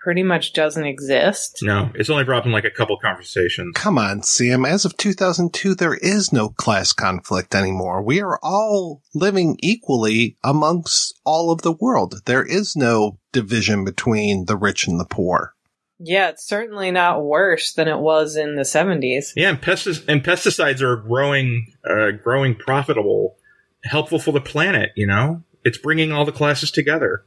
pretty 0.09 0.23
much 0.23 0.55
doesn't 0.55 0.87
exist. 0.87 1.59
no, 1.61 1.91
it's 1.95 2.09
only 2.09 2.25
brought 2.25 2.39
up 2.39 2.47
in 2.47 2.51
like 2.51 2.65
a 2.65 2.71
couple 2.71 2.97
conversations. 2.97 3.75
Come 3.75 3.99
on, 3.99 4.23
Sam. 4.23 4.65
As 4.65 4.87
of 4.87 4.97
2002, 4.97 5.75
there 5.75 5.97
is 5.97 6.33
no 6.33 6.49
class 6.49 6.95
conflict 6.95 7.55
anymore. 7.55 8.01
We 8.03 8.23
are 8.23 8.39
all 8.43 9.03
living 9.15 9.59
equally 9.59 10.39
amongst 10.43 11.21
all 11.27 11.51
of 11.51 11.61
the 11.61 11.75
world. 11.75 12.23
There 12.25 12.43
is 12.43 12.75
no 12.75 13.19
division 13.35 13.85
between 13.85 14.47
the 14.47 14.57
rich 14.57 14.87
and 14.87 14.99
the 14.99 15.05
poor. 15.05 15.53
Yeah, 15.99 16.31
it's 16.31 16.49
certainly 16.49 16.91
not 16.91 17.23
worse 17.23 17.75
than 17.75 17.87
it 17.87 17.99
was 17.99 18.35
in 18.35 18.57
the 18.57 18.63
70s. 18.63 19.35
Yeah, 19.37 19.51
and, 19.51 19.61
pestis- 19.61 20.09
and 20.09 20.25
pesticides 20.25 20.81
are 20.81 20.97
growing, 20.97 21.67
uh, 21.85 22.13
growing 22.13 22.55
profitable, 22.55 23.37
helpful 23.85 24.19
for 24.19 24.33
the 24.33 24.41
planet. 24.41 24.93
You 24.97 25.07
know, 25.07 25.43
it's 25.65 25.77
bringing 25.77 26.13
all 26.13 26.25
the 26.25 26.33
classes 26.33 26.71
together. 26.71 27.27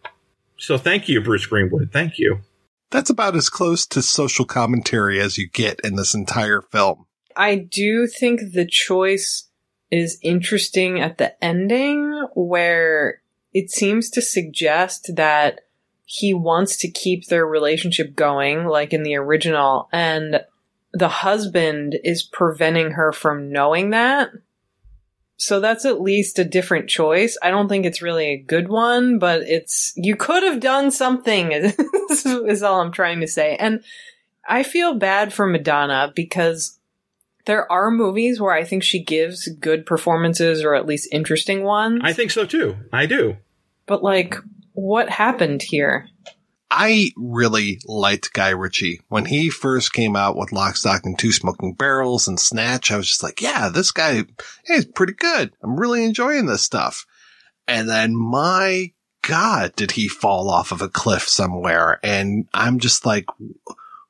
So 0.57 0.79
thank 0.79 1.07
you, 1.07 1.21
Bruce 1.21 1.45
Greenwood. 1.45 1.91
Thank 1.93 2.17
you. 2.17 2.41
That's 2.91 3.09
about 3.09 3.35
as 3.35 3.49
close 3.49 3.87
to 3.87 4.01
social 4.01 4.45
commentary 4.45 5.19
as 5.19 5.37
you 5.37 5.49
get 5.49 5.79
in 5.83 5.95
this 5.95 6.13
entire 6.13 6.61
film. 6.61 7.07
I 7.35 7.55
do 7.55 8.05
think 8.05 8.51
the 8.53 8.65
choice 8.65 9.49
is 9.89 10.19
interesting 10.21 10.99
at 10.99 11.17
the 11.17 11.43
ending 11.43 12.27
where 12.33 13.21
it 13.53 13.71
seems 13.71 14.09
to 14.11 14.21
suggest 14.21 15.15
that 15.15 15.61
he 16.05 16.33
wants 16.33 16.77
to 16.77 16.91
keep 16.91 17.27
their 17.27 17.45
relationship 17.45 18.15
going, 18.15 18.65
like 18.65 18.91
in 18.91 19.03
the 19.03 19.15
original, 19.15 19.87
and 19.93 20.41
the 20.93 21.07
husband 21.07 21.97
is 22.03 22.23
preventing 22.23 22.91
her 22.91 23.13
from 23.13 23.51
knowing 23.51 23.91
that. 23.91 24.29
So 25.41 25.59
that's 25.59 25.85
at 25.85 25.99
least 25.99 26.37
a 26.37 26.45
different 26.45 26.87
choice. 26.87 27.35
I 27.41 27.49
don't 27.49 27.67
think 27.67 27.83
it's 27.83 28.03
really 28.03 28.27
a 28.27 28.37
good 28.37 28.67
one, 28.67 29.17
but 29.17 29.41
it's, 29.41 29.91
you 29.95 30.15
could 30.15 30.43
have 30.43 30.59
done 30.59 30.91
something, 30.91 31.51
is 32.11 32.61
all 32.61 32.79
I'm 32.79 32.91
trying 32.91 33.21
to 33.21 33.27
say. 33.27 33.55
And 33.55 33.83
I 34.47 34.61
feel 34.61 34.93
bad 34.93 35.33
for 35.33 35.47
Madonna 35.47 36.13
because 36.15 36.77
there 37.45 37.69
are 37.71 37.89
movies 37.89 38.39
where 38.39 38.53
I 38.53 38.63
think 38.63 38.83
she 38.83 39.03
gives 39.03 39.47
good 39.47 39.87
performances 39.87 40.63
or 40.63 40.75
at 40.75 40.85
least 40.85 41.09
interesting 41.11 41.63
ones. 41.63 42.01
I 42.03 42.13
think 42.13 42.29
so 42.29 42.45
too. 42.45 42.77
I 42.93 43.07
do. 43.07 43.37
But 43.87 44.03
like, 44.03 44.35
what 44.73 45.09
happened 45.09 45.63
here? 45.63 46.07
I 46.73 47.11
really 47.17 47.81
liked 47.85 48.31
Guy 48.31 48.49
Ritchie. 48.51 49.01
When 49.09 49.25
he 49.25 49.49
first 49.49 49.91
came 49.91 50.15
out 50.15 50.37
with 50.37 50.53
Lock, 50.53 50.77
Stock, 50.77 51.01
and 51.03 51.19
Two 51.19 51.33
Smoking 51.33 51.73
Barrels 51.73 52.29
and 52.29 52.39
Snatch, 52.39 52.91
I 52.91 52.97
was 52.97 53.07
just 53.07 53.21
like, 53.21 53.41
yeah, 53.41 53.67
this 53.67 53.91
guy, 53.91 54.23
he's 54.65 54.85
pretty 54.85 55.13
good. 55.13 55.53
I'm 55.61 55.77
really 55.77 56.05
enjoying 56.05 56.45
this 56.45 56.63
stuff. 56.63 57.05
And 57.67 57.89
then 57.89 58.15
my 58.15 58.93
God, 59.21 59.75
did 59.75 59.91
he 59.91 60.07
fall 60.07 60.49
off 60.49 60.71
of 60.71 60.81
a 60.81 60.87
cliff 60.87 61.27
somewhere? 61.27 61.99
And 62.03 62.47
I'm 62.53 62.79
just 62.79 63.05
like, 63.05 63.25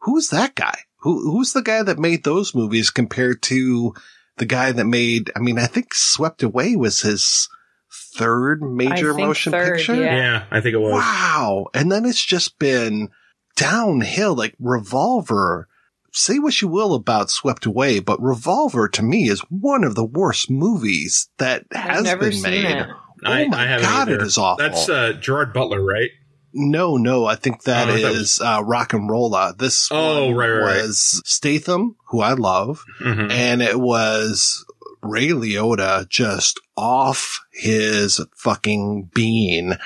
who's 0.02 0.30
that 0.30 0.54
guy? 0.54 0.78
Who, 1.00 1.32
who's 1.32 1.54
the 1.54 1.64
guy 1.64 1.82
that 1.82 1.98
made 1.98 2.24
those 2.24 2.54
movies 2.54 2.92
compared 2.92 3.42
to 3.44 3.96
the 4.38 4.46
guy 4.46 4.72
that 4.72 4.86
made, 4.86 5.32
I 5.36 5.40
mean, 5.40 5.58
I 5.58 5.66
think 5.66 5.96
Swept 5.96 6.44
Away 6.44 6.76
was 6.76 7.02
his 7.02 7.50
third 7.92 8.62
major 8.62 9.14
motion 9.14 9.52
third, 9.52 9.78
picture. 9.78 9.96
yeah. 9.96 10.16
Yeah, 10.16 10.44
I 10.52 10.62
think 10.62 10.74
it 10.76 10.80
was. 10.80 10.94
Wow. 10.94 11.68
And 11.74 11.92
then 11.92 12.06
it's 12.06 12.24
just 12.24 12.58
been 12.60 13.10
downhill, 13.56 14.36
like 14.36 14.56
Revolver. 14.60 15.68
Say 16.14 16.40
what 16.40 16.62
you 16.62 16.68
will 16.68 16.94
about 16.94 17.30
Swept 17.30 17.66
Away, 17.66 18.00
but 18.00 18.22
Revolver 18.22 18.90
to 18.90 19.02
me 19.02 19.30
is 19.30 19.40
one 19.50 19.84
of 19.86 19.96
the 19.96 20.04
worst 20.04 20.50
movies 20.52 21.30
that 21.38 21.66
has 21.72 22.04
never 22.04 22.26
been 22.26 22.34
seen 22.34 22.64
made. 22.64 22.78
it. 22.78 22.88
Oh 23.24 23.32
I, 23.32 23.48
my 23.48 23.64
I 23.64 23.68
haven't 23.68 23.86
God, 23.86 24.10
either. 24.10 24.20
it 24.20 24.24
is 24.24 24.38
awful. 24.38 24.66
That's 24.68 24.90
uh, 24.90 25.14
Gerard 25.14 25.54
Butler, 25.54 25.82
right? 25.84 26.10
No, 26.54 26.98
no, 26.98 27.26
I 27.26 27.36
think 27.36 27.64
that 27.64 27.88
Oh, 27.88 27.94
I 27.94 28.02
thought 28.02 28.12
it 28.12 28.18
is 28.18 28.42
uh, 28.42 28.62
Rock 28.66 28.92
and 28.92 29.10
Rolla. 29.10 29.56
This 29.58 29.88
Oh, 29.90 30.26
one 30.28 30.36
right, 30.36 30.50
right, 30.50 30.60
right. 30.64 30.82
was 30.82 31.22
Statham, 31.24 31.96
who 32.10 32.20
I 32.20 32.34
love, 32.34 32.84
Mhm. 33.00 33.32
and 33.32 33.62
it 33.62 33.80
was 33.80 34.66
Ray 35.02 35.30
Liotta 35.30 36.08
just 36.10 36.60
off 36.78 37.40
his 37.52 38.20
fucking 38.36 39.10
bean. 39.14 39.78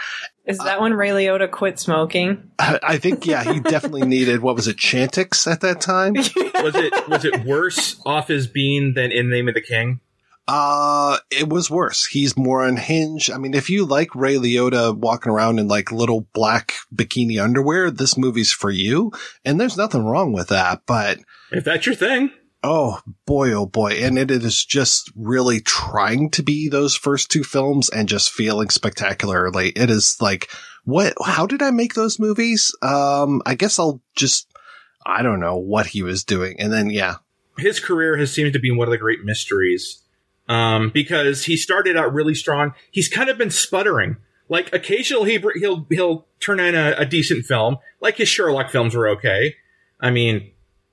Is 0.45 0.59
that 0.59 0.79
when 0.79 0.93
Ray 0.93 1.09
Liotta 1.09 1.49
quit 1.49 1.79
smoking? 1.79 2.51
I 2.59 2.79
I 2.83 2.97
think, 2.97 3.25
yeah, 3.25 3.43
he 3.43 3.59
definitely 3.59 4.05
needed, 4.05 4.41
what 4.41 4.55
was 4.55 4.67
it, 4.67 4.77
Chantix 4.77 5.51
at 5.51 5.61
that 5.61 5.81
time? 5.81 6.13
was 6.13 6.75
it 6.75 7.07
was 7.09 7.25
it 7.25 7.43
worse 7.45 7.99
off 8.05 8.27
his 8.27 8.47
bean 8.47 8.93
than 8.93 9.11
in 9.11 9.29
Name 9.29 9.47
of 9.47 9.55
the 9.55 9.61
King? 9.61 10.01
Uh, 10.47 11.17
it 11.31 11.49
was 11.49 11.71
worse. 11.71 12.05
He's 12.05 12.37
more 12.37 12.63
unhinged. 12.63 13.31
I 13.31 13.37
mean, 13.37 13.55
if 13.55 13.69
you 13.69 13.83
like 13.83 14.13
Ray 14.13 14.35
Liotta 14.35 14.95
walking 14.95 15.31
around 15.31 15.57
in 15.57 15.67
like 15.67 15.91
little 15.91 16.27
black 16.33 16.73
bikini 16.93 17.43
underwear, 17.43 17.89
this 17.89 18.15
movie's 18.15 18.51
for 18.51 18.69
you. 18.69 19.11
And 19.43 19.59
there's 19.59 19.77
nothing 19.77 20.05
wrong 20.05 20.33
with 20.33 20.49
that, 20.49 20.83
but 20.85 21.19
if 21.51 21.63
that's 21.63 21.87
your 21.87 21.95
thing, 21.95 22.29
oh 22.65 22.99
boy, 23.25 23.53
oh 23.53 23.65
boy. 23.67 23.91
And 23.91 24.17
it 24.17 24.31
is 24.31 24.65
just 24.65 25.11
really 25.15 25.61
trying 25.61 26.31
to 26.31 26.43
be 26.43 26.67
those 26.67 26.95
first 26.95 27.29
two 27.29 27.43
films 27.43 27.89
and 27.89 28.09
just 28.09 28.31
feeling 28.31 28.69
spectacularly. 28.69 29.69
It 29.69 29.89
is 29.89 30.17
like, 30.19 30.49
what, 30.83 31.13
how 31.23 31.45
did 31.45 31.61
I 31.61 31.71
make 31.71 31.93
those 31.93 32.19
movies? 32.19 32.75
Um, 32.81 33.41
I 33.45 33.55
guess 33.55 33.77
I'll 33.77 34.01
just, 34.15 34.47
I 35.05 35.21
don't 35.21 35.39
know 35.39 35.57
what 35.57 35.87
he 35.87 36.01
was 36.01 36.23
doing. 36.23 36.59
And 36.59 36.73
then, 36.73 36.89
yeah, 36.89 37.15
his 37.57 37.79
career 37.79 38.17
has 38.17 38.31
seemed 38.33 38.53
to 38.53 38.59
be 38.59 38.71
one 38.71 38.87
of 38.87 38.91
the 38.91 38.97
great 38.97 39.23
mysteries 39.23 40.01
um, 40.49 40.89
because 40.93 41.45
he 41.45 41.57
started 41.57 41.95
out 41.95 42.13
really 42.13 42.35
strong. 42.35 42.73
He's 42.89 43.07
kind 43.07 43.29
of 43.29 43.37
been 43.37 43.51
sputtering. 43.51 44.17
Like 44.49 44.73
occasionally 44.73 45.31
he, 45.31 45.43
he'll 45.59 45.87
he'll 45.89 46.27
turn 46.39 46.59
in 46.59 46.75
a, 46.75 46.95
a 46.97 47.05
decent 47.05 47.45
film. 47.45 47.77
Like 47.99 48.17
his 48.17 48.29
Sherlock 48.29 48.69
films 48.69 48.95
were 48.95 49.09
okay. 49.09 49.55
I 49.99 50.11
mean, 50.11 50.51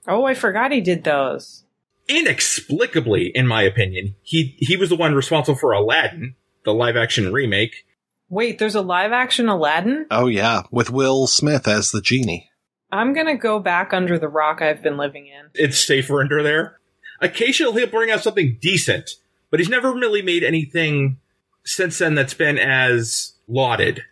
Oh, 0.08 0.24
I 0.24 0.34
forgot 0.34 0.72
he 0.72 0.80
did 0.80 1.04
those. 1.04 1.64
inexplicably, 2.08 3.26
in 3.34 3.46
my 3.46 3.62
opinion, 3.62 4.14
he 4.22 4.56
he 4.58 4.76
was 4.76 4.88
the 4.88 4.96
one 4.96 5.14
responsible 5.14 5.56
for 5.58 5.72
Aladdin, 5.72 6.34
the 6.64 6.74
live 6.74 6.96
action 6.96 7.32
remake. 7.32 7.86
Wait, 8.28 8.58
there's 8.58 8.74
a 8.74 8.80
live 8.80 9.12
action 9.12 9.48
Aladdin? 9.48 10.06
oh 10.10 10.26
yeah, 10.26 10.62
with 10.70 10.90
Will 10.90 11.26
Smith 11.26 11.68
as 11.68 11.90
the 11.90 12.00
genie. 12.00 12.48
I'm 12.90 13.12
gonna 13.14 13.36
go 13.36 13.58
back 13.60 13.92
under 13.92 14.18
the 14.18 14.28
rock 14.28 14.60
I've 14.60 14.82
been 14.82 14.96
living 14.96 15.26
in. 15.26 15.50
It's 15.54 15.78
safer 15.78 16.20
under 16.20 16.42
there. 16.42 16.78
Occasionally 17.20 17.82
he'll 17.82 17.90
bring 17.90 18.10
out 18.10 18.22
something 18.22 18.58
decent, 18.60 19.10
but 19.50 19.60
he's 19.60 19.68
never 19.68 19.92
really 19.92 20.22
made 20.22 20.42
anything 20.42 21.18
since 21.64 21.98
then 21.98 22.14
that's 22.16 22.34
been 22.34 22.58
as 22.58 23.34
lauded. 23.46 24.02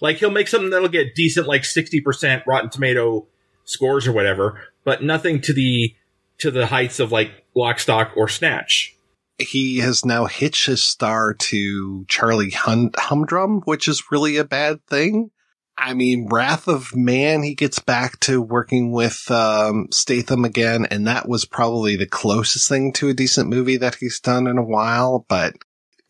Like 0.00 0.18
he'll 0.18 0.30
make 0.30 0.48
something 0.48 0.70
that'll 0.70 0.88
get 0.88 1.14
decent, 1.14 1.46
like 1.48 1.64
sixty 1.64 2.00
percent 2.00 2.44
Rotten 2.46 2.70
Tomato 2.70 3.26
scores 3.64 4.06
or 4.06 4.12
whatever, 4.12 4.60
but 4.84 5.02
nothing 5.02 5.40
to 5.42 5.52
the 5.52 5.94
to 6.38 6.50
the 6.50 6.66
heights 6.66 6.98
of 7.00 7.12
like 7.12 7.30
Lock, 7.54 7.78
Stock, 7.78 8.12
or 8.16 8.28
Snatch. 8.28 8.96
he 9.38 9.78
has 9.78 10.04
now 10.04 10.26
hitched 10.26 10.66
his 10.66 10.82
star 10.82 11.34
to 11.34 12.04
Charlie 12.06 12.50
Hun- 12.50 12.90
Humdrum, 12.96 13.60
which 13.64 13.88
is 13.88 14.10
really 14.10 14.36
a 14.36 14.44
bad 14.44 14.84
thing. 14.86 15.30
I 15.76 15.94
mean, 15.94 16.28
Wrath 16.30 16.68
of 16.68 16.94
Man, 16.94 17.42
he 17.42 17.54
gets 17.54 17.78
back 17.78 18.20
to 18.20 18.40
working 18.42 18.92
with 18.92 19.30
um, 19.30 19.88
Statham 19.90 20.44
again, 20.44 20.86
and 20.90 21.06
that 21.06 21.28
was 21.28 21.44
probably 21.44 21.96
the 21.96 22.06
closest 22.06 22.68
thing 22.68 22.92
to 22.94 23.08
a 23.08 23.14
decent 23.14 23.48
movie 23.48 23.78
that 23.78 23.96
he's 23.96 24.20
done 24.20 24.46
in 24.46 24.58
a 24.58 24.64
while, 24.64 25.24
but 25.28 25.54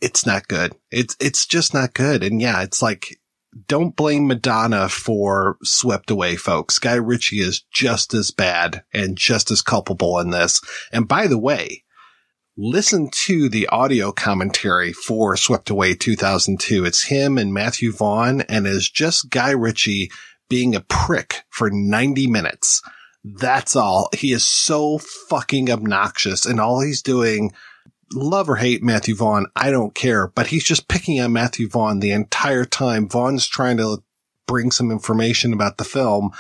it's 0.01 0.27
not 0.27 0.49
good. 0.49 0.75
It's 0.91 1.17
it's 1.21 1.47
just 1.47 1.73
not 1.75 1.95
good. 1.95 2.25
And 2.25 2.41
yeah, 2.43 2.63
it's 2.63 2.83
like 2.83 3.19
don't 3.69 3.97
blame 3.97 4.27
Madonna 4.27 4.89
for 4.89 5.59
Swept 5.63 6.11
Away, 6.11 6.37
folks. 6.37 6.79
Guy 6.79 6.95
Ritchie 6.95 7.41
is 7.41 7.65
just 7.73 8.15
as 8.15 8.31
bad 8.31 8.85
and 8.93 9.17
just 9.17 9.51
as 9.51 9.63
culpable 9.63 10.19
in 10.19 10.31
this. 10.31 10.61
And 10.91 11.07
by 11.07 11.27
the 11.27 11.39
way, 11.39 11.85
listen 12.57 13.11
to 13.11 13.49
the 13.49 13.67
audio 13.69 14.13
commentary 14.13 14.93
for 14.93 15.37
Swept 15.37 15.71
Away 15.71 15.95
2002. 15.95 16.85
It's 16.85 17.05
him 17.05 17.37
and 17.37 17.53
Matthew 17.53 17.93
Vaughn 17.93 18.43
and 18.43 18.67
is 18.67 18.89
just 18.89 19.31
Guy 19.31 19.51
Ritchie 19.51 20.11
being 20.49 20.75
a 20.75 20.81
prick 20.81 21.45
for 21.51 21.71
90 21.71 22.27
minutes. 22.27 22.83
That's 23.25 23.77
all. 23.77 24.09
He 24.15 24.33
is 24.33 24.45
so 24.45 24.99
fucking 24.99 25.71
obnoxious 25.71 26.45
and 26.45 26.61
all 26.61 26.81
he's 26.81 27.03
doing, 27.03 27.53
love 28.15 28.49
or 28.49 28.57
hate 28.57 28.83
Matthew 28.83 29.15
Vaughn, 29.15 29.47
I 29.57 29.71
don't 29.71 29.95
care, 29.95 30.29
but 30.29 30.49
he's 30.49 30.65
just 30.65 30.89
picking 30.89 31.21
on 31.21 31.33
Matthew 31.33 31.69
Vaughn 31.69 32.01
the 32.01 32.13
entire 32.13 32.65
time. 32.65 33.09
Vaughn's 33.09 33.47
trying 33.47 33.77
to 33.79 34.03
bring 34.47 34.71
some 34.71 34.91
information 34.91 35.53
about 35.53 35.79
the 35.79 35.85
film. 35.85 36.31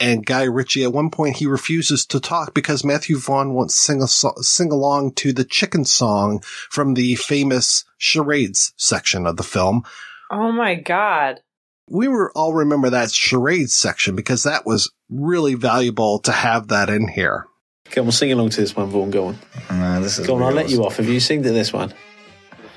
And 0.00 0.26
Guy 0.26 0.44
Ritchie, 0.44 0.82
at 0.82 0.92
one 0.92 1.10
point, 1.10 1.36
he 1.36 1.46
refuses 1.46 2.04
to 2.06 2.18
talk 2.18 2.54
because 2.54 2.84
Matthew 2.84 3.18
Vaughn 3.18 3.54
won't 3.54 3.70
sing, 3.70 4.02
a 4.02 4.08
so- 4.08 4.34
sing 4.40 4.72
along 4.72 5.12
to 5.14 5.32
the 5.32 5.44
chicken 5.44 5.84
song 5.84 6.40
from 6.42 6.94
the 6.94 7.14
famous 7.14 7.84
charades 7.98 8.74
section 8.76 9.26
of 9.26 9.36
the 9.36 9.44
film. 9.44 9.84
Oh 10.30 10.50
my 10.50 10.74
god. 10.74 11.40
We 11.88 12.08
were 12.08 12.32
all 12.34 12.52
remember 12.54 12.90
that 12.90 13.12
charades 13.12 13.74
section 13.74 14.16
because 14.16 14.42
that 14.42 14.66
was 14.66 14.90
really 15.08 15.54
valuable 15.54 16.18
to 16.20 16.32
have 16.32 16.68
that 16.68 16.88
in 16.88 17.06
here. 17.08 17.46
Come 17.90 18.06
on, 18.06 18.12
sing 18.12 18.32
along 18.32 18.50
to 18.50 18.60
this 18.60 18.74
one, 18.74 18.88
Vaughn. 18.88 19.10
Go 19.10 19.26
on. 19.28 19.38
No, 19.70 20.00
this 20.00 20.18
is 20.18 20.26
Go 20.26 20.36
on, 20.36 20.42
I'll 20.42 20.52
let 20.52 20.70
you 20.70 20.84
off. 20.84 20.96
Have 20.96 21.08
you 21.08 21.20
to 21.20 21.38
this 21.42 21.72
one? 21.72 21.92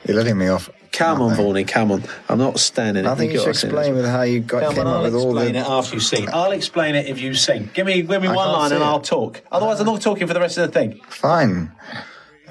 You're 0.05 0.17
letting 0.17 0.37
me 0.37 0.47
off. 0.49 0.69
Come 0.91 1.21
on, 1.21 1.35
Vaughnie, 1.35 1.67
come 1.67 1.91
on. 1.91 2.03
I'm 2.29 2.37
not 2.37 2.57
standing. 2.59 3.05
I 3.05 3.15
think 3.15 3.33
you 3.33 3.39
should 3.39 3.49
explain 3.49 3.95
with 3.95 4.05
how 4.05 4.21
you 4.21 4.39
got 4.39 4.63
Come 4.63 4.75
came 4.75 4.81
on, 4.81 4.87
up 4.87 4.93
I'll 4.97 5.03
with 5.03 5.15
all 5.15 5.37
explain 5.37 5.53
the. 5.53 5.59
it 5.59 5.67
after 5.67 5.95
you 5.95 5.99
sing. 5.99 6.27
I'll 6.31 6.51
explain 6.51 6.95
it 6.95 7.07
if 7.07 7.19
you 7.19 7.33
sing. 7.33 7.69
Give 7.73 7.85
me, 7.85 8.01
give 8.01 8.21
me 8.21 8.27
I 8.29 8.35
one 8.35 8.49
line 8.51 8.71
and 8.71 8.81
it. 8.81 8.85
I'll 8.85 9.01
talk. 9.01 9.41
Otherwise, 9.51 9.79
I'm 9.81 9.87
not 9.87 10.01
talking 10.01 10.25
for 10.27 10.33
the 10.33 10.39
rest 10.39 10.57
of 10.57 10.71
the 10.71 10.79
thing. 10.79 11.01
Fine. 11.09 11.71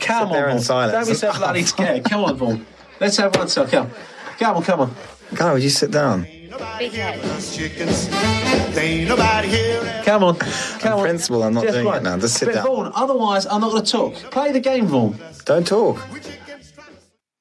Come 0.00 0.28
Sit 0.28 0.36
on, 0.36 0.44
in 0.44 0.50
Vaughn. 0.50 0.60
silence. 0.60 0.92
Don't 0.92 1.08
be 1.08 1.14
so 1.18 1.32
bloody 1.38 1.62
scared. 1.62 2.04
Come 2.04 2.24
on, 2.24 2.36
Vaughn. 2.36 2.66
Let's 3.00 3.16
have 3.16 3.34
one 3.36 3.48
song. 3.48 3.68
Come. 3.68 3.86
On. 3.86 3.92
Come 4.38 4.56
on, 4.56 4.62
come 4.62 4.80
on. 4.80 4.94
Guy, 5.34 5.52
would 5.52 5.62
you 5.62 5.70
sit 5.70 5.90
down? 5.90 6.26
Come 10.04 10.22
on. 10.22 10.36
Come 10.36 10.92
on. 10.92 11.02
principle, 11.02 11.42
I'm 11.42 11.54
not 11.54 11.64
Just 11.64 11.74
doing 11.74 11.86
one. 11.86 11.96
it 11.98 12.02
now. 12.02 12.18
Just 12.18 12.38
sit 12.38 12.46
but 12.46 12.54
down. 12.54 12.66
Vaughn, 12.66 12.92
otherwise, 12.94 13.46
I'm 13.46 13.60
not 13.60 13.70
going 13.72 13.84
to 13.84 13.90
talk. 13.90 14.14
Play 14.30 14.52
the 14.52 14.60
game, 14.60 14.86
Vaughn. 14.86 15.18
Don't 15.44 15.66
talk. 15.66 16.00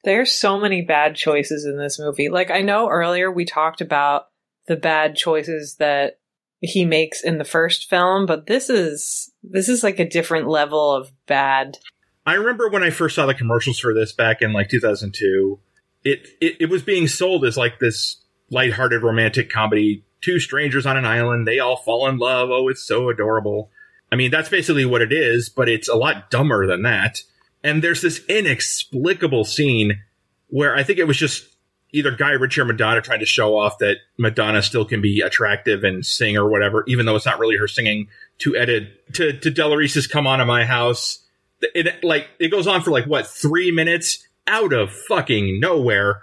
There's 0.03 0.31
so 0.31 0.59
many 0.59 0.81
bad 0.81 1.15
choices 1.15 1.65
in 1.65 1.77
this 1.77 1.99
movie. 1.99 2.29
Like 2.29 2.51
I 2.51 2.61
know 2.61 2.89
earlier 2.89 3.31
we 3.31 3.45
talked 3.45 3.81
about 3.81 4.27
the 4.67 4.75
bad 4.75 5.15
choices 5.15 5.75
that 5.75 6.19
he 6.59 6.85
makes 6.85 7.23
in 7.23 7.37
the 7.37 7.45
first 7.45 7.89
film, 7.89 8.25
but 8.25 8.47
this 8.47 8.69
is 8.69 9.31
this 9.43 9.69
is 9.69 9.83
like 9.83 9.99
a 9.99 10.09
different 10.09 10.47
level 10.47 10.93
of 10.93 11.11
bad. 11.27 11.77
I 12.25 12.33
remember 12.35 12.69
when 12.69 12.83
I 12.83 12.89
first 12.89 13.15
saw 13.15 13.25
the 13.25 13.33
commercials 13.33 13.79
for 13.79 13.93
this 13.93 14.11
back 14.11 14.41
in 14.41 14.53
like 14.53 14.69
2002. 14.69 15.59
It 16.03 16.27
it, 16.41 16.57
it 16.61 16.69
was 16.69 16.81
being 16.81 17.07
sold 17.07 17.45
as 17.45 17.57
like 17.57 17.79
this 17.79 18.22
lighthearted 18.53 19.03
romantic 19.03 19.49
comedy. 19.49 20.03
Two 20.21 20.39
strangers 20.39 20.85
on 20.85 20.95
an 20.95 21.05
island, 21.05 21.47
they 21.47 21.59
all 21.59 21.75
fall 21.75 22.07
in 22.07 22.17
love. 22.17 22.49
Oh, 22.49 22.69
it's 22.69 22.83
so 22.83 23.09
adorable. 23.09 23.69
I 24.11 24.15
mean, 24.15 24.31
that's 24.31 24.49
basically 24.49 24.85
what 24.85 25.01
it 25.01 25.11
is, 25.11 25.49
but 25.49 25.67
it's 25.67 25.89
a 25.89 25.95
lot 25.95 26.29
dumber 26.29 26.65
than 26.67 26.83
that. 26.83 27.23
And 27.63 27.83
there's 27.83 28.01
this 28.01 28.23
inexplicable 28.25 29.43
scene 29.43 30.01
where 30.47 30.75
I 30.75 30.83
think 30.83 30.99
it 30.99 31.07
was 31.07 31.17
just 31.17 31.47
either 31.93 32.11
Guy 32.11 32.31
Ritchie 32.31 32.61
or 32.61 32.65
Madonna 32.65 33.01
trying 33.01 33.21
to 33.21 33.25
show 33.25 33.57
off 33.57 33.77
that 33.79 33.97
Madonna 34.17 34.61
still 34.61 34.83
can 34.83 35.01
be 35.01 35.21
attractive 35.21 35.83
and 35.83 36.05
sing 36.05 36.37
or 36.37 36.49
whatever, 36.49 36.83
even 36.87 37.05
though 37.05 37.15
it's 37.15 37.25
not 37.25 37.39
really 37.39 37.57
her 37.57 37.67
singing. 37.67 38.07
To 38.39 38.55
edit 38.57 39.13
to 39.13 39.33
to 39.39 39.51
Della 39.51 39.77
Reese's 39.77 40.07
"Come 40.07 40.27
On 40.27 40.39
to 40.39 40.45
My 40.45 40.65
House," 40.65 41.19
it 41.61 42.03
like 42.03 42.27
it 42.39 42.49
goes 42.49 42.67
on 42.67 42.81
for 42.81 42.91
like 42.91 43.05
what 43.05 43.27
three 43.27 43.71
minutes 43.71 44.27
out 44.47 44.73
of 44.73 44.91
fucking 44.91 45.59
nowhere, 45.59 46.21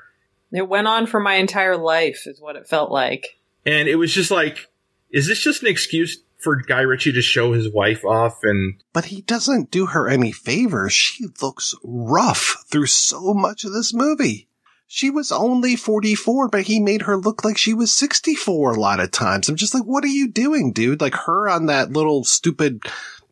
It 0.53 0.69
went 0.69 0.87
on 0.87 1.07
for 1.07 1.21
my 1.21 1.35
entire 1.35 1.77
life, 1.77 2.27
is 2.27 2.41
what 2.41 2.57
it 2.57 2.69
felt 2.69 2.91
like. 2.91 3.39
and 3.65 3.89
it 3.89 3.97
was 3.97 4.13
just 4.13 4.31
like, 4.31 4.69
is 5.11 5.27
this 5.27 5.41
just 5.41 5.63
an 5.63 5.69
excuse 5.69 6.19
for 6.39 6.57
Guy 6.57 6.81
Ritchie 6.81 7.13
to 7.13 7.23
show 7.23 7.53
his 7.53 7.71
wife 7.71 8.05
off 8.05 8.39
and 8.43 8.83
But 8.93 9.07
he 9.07 9.21
doesn't 9.21 9.71
do 9.71 9.87
her 9.87 10.09
any 10.09 10.33
favors. 10.33 10.93
She 10.93 11.27
looks 11.43 11.75
rough 11.85 12.65
through 12.71 12.87
so 12.87 13.35
much 13.35 13.65
of 13.65 13.73
this 13.73 13.93
movie. 13.93 14.49
She 14.87 15.11
was 15.11 15.31
only 15.31 15.77
44, 15.77 16.49
but 16.49 16.63
he 16.63 16.81
made 16.81 17.03
her 17.03 17.17
look 17.17 17.45
like 17.45 17.57
she 17.59 17.75
was 17.75 17.93
64 17.93 18.73
a 18.73 18.81
lot 18.81 18.99
of 18.99 19.13
times. 19.13 19.49
I'm 19.49 19.57
just 19.57 19.75
like, 19.75 19.85
what 19.85 20.03
are 20.03 20.09
you 20.09 20.27
doing, 20.27 20.73
dude? 20.73 21.01
Like 21.01 21.15
her 21.15 21.49
on 21.49 21.67
that 21.67 21.93
little 21.93 22.25
stupid 22.25 22.83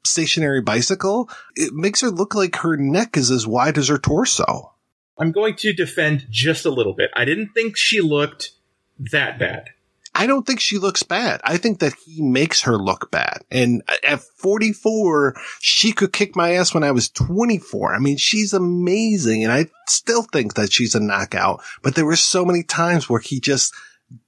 stationary 0.05 0.61
bicycle, 0.61 1.29
it 1.57 1.73
makes 1.73 2.01
her 2.03 2.11
look 2.11 2.35
like 2.35 2.57
her 2.57 2.77
neck 2.77 3.17
is 3.17 3.31
as 3.31 3.47
wide 3.47 3.77
as 3.77 3.89
her 3.89 3.99
torso. 3.99 4.73
I'm 5.19 5.33
going 5.33 5.57
to 5.57 5.73
defend 5.73 6.27
just 6.31 6.65
a 6.65 6.71
little 6.71 6.95
bit. 6.95 7.11
I 7.15 7.25
didn't 7.25 7.51
think 7.55 7.77
she 7.77 8.01
looked 8.01 8.51
that 8.99 9.39
bad. 9.39 9.71
I 10.15 10.27
don't 10.27 10.45
think 10.45 10.59
she 10.59 10.79
looks 10.79 11.05
bad. 11.05 11.41
I 11.45 11.59
think 11.59 11.79
that 11.79 11.95
he 11.95 12.23
makes 12.23 12.63
her 12.63 12.77
look 12.77 13.11
bad. 13.11 13.45
And 13.53 13.83
at 14.03 14.21
44, 14.21 15.37
she 15.61 15.93
could 15.93 16.13
kick 16.13 16.35
my 16.35 16.55
ass 16.55 16.75
when 16.75 16.83
I 16.83 16.91
was 16.91 17.09
24. 17.11 17.95
I 17.95 17.99
mean, 18.01 18.17
she's 18.17 18.53
amazing. 18.53 19.45
And 19.45 19.53
I 19.53 19.67
still 19.87 20.23
think 20.23 20.55
that 20.55 20.73
she's 20.73 20.97
a 20.97 21.01
knockout, 21.01 21.63
but 21.83 21.95
there 21.95 22.07
were 22.07 22.17
so 22.17 22.45
many 22.45 22.65
times 22.65 23.09
where 23.09 23.21
he 23.21 23.39
just 23.39 23.73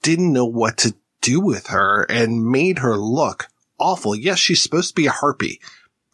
didn't 0.03 0.33
know 0.33 0.45
what 0.45 0.77
to 0.79 0.95
do 1.21 1.41
with 1.41 1.69
her 1.69 2.07
and 2.09 2.47
made 2.47 2.79
her 2.79 2.97
look 2.97 3.49
awful. 3.79 4.15
Yes, 4.15 4.39
she's 4.39 4.63
supposed 4.63 4.91
to 4.91 4.95
be 4.95 5.07
a 5.07 5.13
harpy. 5.13 5.61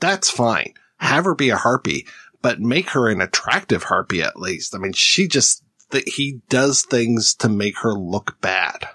That's 0.00 0.30
fine. 0.30 0.72
Have 0.98 1.24
her 1.24 1.34
be 1.34 1.50
a 1.50 1.56
harpy, 1.56 2.06
but 2.46 2.60
make 2.60 2.90
her 2.90 3.08
an 3.08 3.20
attractive 3.20 3.82
harpy 3.82 4.22
at 4.22 4.38
least. 4.38 4.72
I 4.72 4.78
mean, 4.78 4.92
she 4.92 5.26
just, 5.26 5.64
that 5.90 6.08
he 6.08 6.42
does 6.48 6.84
things 6.84 7.34
to 7.34 7.48
make 7.48 7.76
her 7.78 7.92
look 7.92 8.40
bad. 8.40 8.88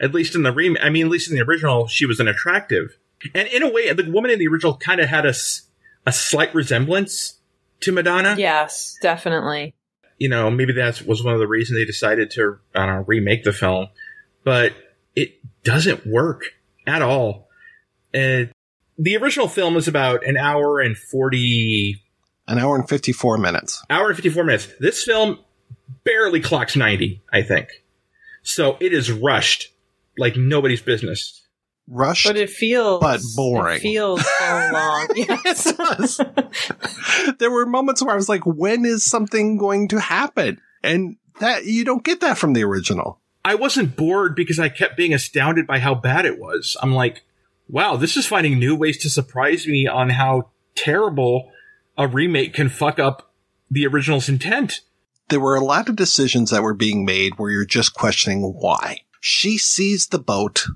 At 0.00 0.14
least 0.14 0.36
in 0.36 0.44
the 0.44 0.52
rem, 0.52 0.76
I 0.80 0.88
mean, 0.88 1.06
at 1.06 1.10
least 1.10 1.28
in 1.28 1.34
the 1.34 1.42
original, 1.42 1.88
she 1.88 2.06
was 2.06 2.20
an 2.20 2.28
attractive, 2.28 2.96
and 3.34 3.48
in 3.48 3.64
a 3.64 3.72
way, 3.72 3.92
the 3.92 4.08
woman 4.08 4.30
in 4.30 4.38
the 4.38 4.46
original 4.46 4.76
kind 4.76 5.00
of 5.00 5.08
had 5.08 5.26
a 5.26 5.34
slight 6.12 6.54
resemblance 6.54 7.40
to 7.80 7.90
Madonna. 7.90 8.36
Yes, 8.38 8.96
definitely. 9.02 9.74
You 10.18 10.28
know, 10.28 10.48
maybe 10.48 10.72
that 10.74 11.02
was 11.02 11.24
one 11.24 11.34
of 11.34 11.40
the 11.40 11.48
reasons 11.48 11.80
they 11.80 11.84
decided 11.84 12.30
to 12.30 12.60
I 12.72 12.86
don't 12.86 12.96
know, 12.98 13.04
remake 13.04 13.42
the 13.42 13.52
film, 13.52 13.88
but 14.44 14.74
it 15.16 15.40
doesn't 15.64 16.06
work 16.06 16.44
at 16.86 17.02
all. 17.02 17.48
And 18.14 18.52
the 18.96 19.16
original 19.16 19.48
film 19.48 19.76
is 19.76 19.88
about 19.88 20.24
an 20.24 20.36
hour 20.36 20.78
and 20.78 20.96
forty 20.96 22.00
An 22.48 22.58
hour 22.58 22.74
and 22.76 22.88
54 22.88 23.38
minutes. 23.38 23.82
hour 23.88 24.08
and 24.08 24.16
54 24.16 24.44
minutes. 24.44 24.68
This 24.80 25.02
film 25.04 25.38
barely 26.04 26.40
clocks 26.40 26.74
90, 26.76 27.22
I 27.32 27.42
think. 27.42 27.68
So 28.42 28.76
it 28.80 28.92
is 28.92 29.10
rushed 29.12 29.68
like 30.18 30.36
nobody's 30.36 30.82
business. 30.82 31.38
Rushed, 31.88 32.26
But 32.26 32.36
it 32.36 32.50
feels 32.50 33.00
but 33.00 33.20
boring. 33.36 33.76
It 33.76 33.80
feels 33.80 34.24
so 34.24 34.44
long. 34.72 35.08
yes. 35.16 36.20
there 37.38 37.50
were 37.50 37.66
moments 37.66 38.02
where 38.02 38.12
I 38.12 38.16
was 38.16 38.28
like, 38.28 38.44
when 38.46 38.84
is 38.84 39.04
something 39.04 39.56
going 39.56 39.88
to 39.88 40.00
happen? 40.00 40.60
And 40.82 41.16
that, 41.40 41.64
you 41.64 41.84
don't 41.84 42.04
get 42.04 42.20
that 42.20 42.38
from 42.38 42.52
the 42.52 42.64
original. 42.64 43.18
I 43.44 43.56
wasn't 43.56 43.96
bored 43.96 44.36
because 44.36 44.58
I 44.60 44.68
kept 44.68 44.96
being 44.96 45.12
astounded 45.14 45.66
by 45.66 45.78
how 45.80 45.94
bad 45.94 46.24
it 46.24 46.38
was. 46.38 46.76
I'm 46.82 46.92
like, 46.94 47.22
wow, 47.68 47.96
this 47.96 48.16
is 48.16 48.26
finding 48.26 48.58
new 48.58 48.76
ways 48.76 48.98
to 48.98 49.10
surprise 49.10 49.66
me 49.66 49.86
on 49.88 50.10
how 50.10 50.50
terrible 50.76 51.50
a 51.96 52.08
remake 52.08 52.54
can 52.54 52.68
fuck 52.68 52.98
up 52.98 53.32
the 53.70 53.86
original's 53.86 54.28
intent. 54.28 54.80
There 55.28 55.40
were 55.40 55.54
a 55.54 55.64
lot 55.64 55.88
of 55.88 55.96
decisions 55.96 56.50
that 56.50 56.62
were 56.62 56.74
being 56.74 57.04
made 57.04 57.38
where 57.38 57.50
you're 57.50 57.64
just 57.64 57.94
questioning 57.94 58.42
why. 58.42 59.00
She 59.20 59.56
sees 59.56 60.08
the 60.08 60.18
boat, 60.18 60.66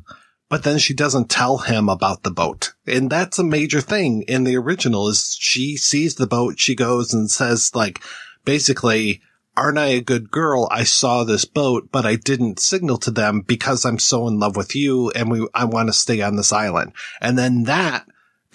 but 0.49 0.63
then 0.63 0.79
she 0.79 0.95
doesn't 0.95 1.29
tell 1.29 1.59
him 1.59 1.89
about 1.89 2.23
the 2.23 2.31
boat. 2.31 2.75
And 2.87 3.11
that's 3.11 3.39
a 3.39 3.45
major 3.45 3.81
thing 3.81 4.23
in 4.23 4.45
the 4.45 4.57
original 4.57 5.09
is 5.09 5.37
she 5.39 5.77
sees 5.77 6.15
the 6.15 6.27
boat. 6.27 6.59
She 6.59 6.75
goes 6.75 7.13
and 7.13 7.31
says 7.31 7.75
like, 7.75 8.01
basically, 8.45 9.21
aren't 9.57 9.79
I 9.79 9.87
a 9.87 10.01
good 10.01 10.31
girl? 10.31 10.69
I 10.71 10.85
saw 10.85 11.25
this 11.25 11.45
boat, 11.45 11.89
but 11.91 12.07
I 12.07 12.17
didn't 12.17 12.61
signal 12.61 12.99
to 12.99 13.11
them 13.11 13.41
because 13.41 13.85
I'm 13.85 13.99
so 13.99 14.29
in 14.29 14.39
love 14.39 14.57
with 14.57 14.77
you 14.77 15.11
and 15.11 15.31
we, 15.31 15.47
I 15.55 15.65
want 15.65 15.89
to 15.89 15.93
stay 15.93 16.23
on 16.23 16.37
this 16.37 16.53
island. 16.53 16.93
And 17.21 17.39
then 17.39 17.65
that 17.65 18.07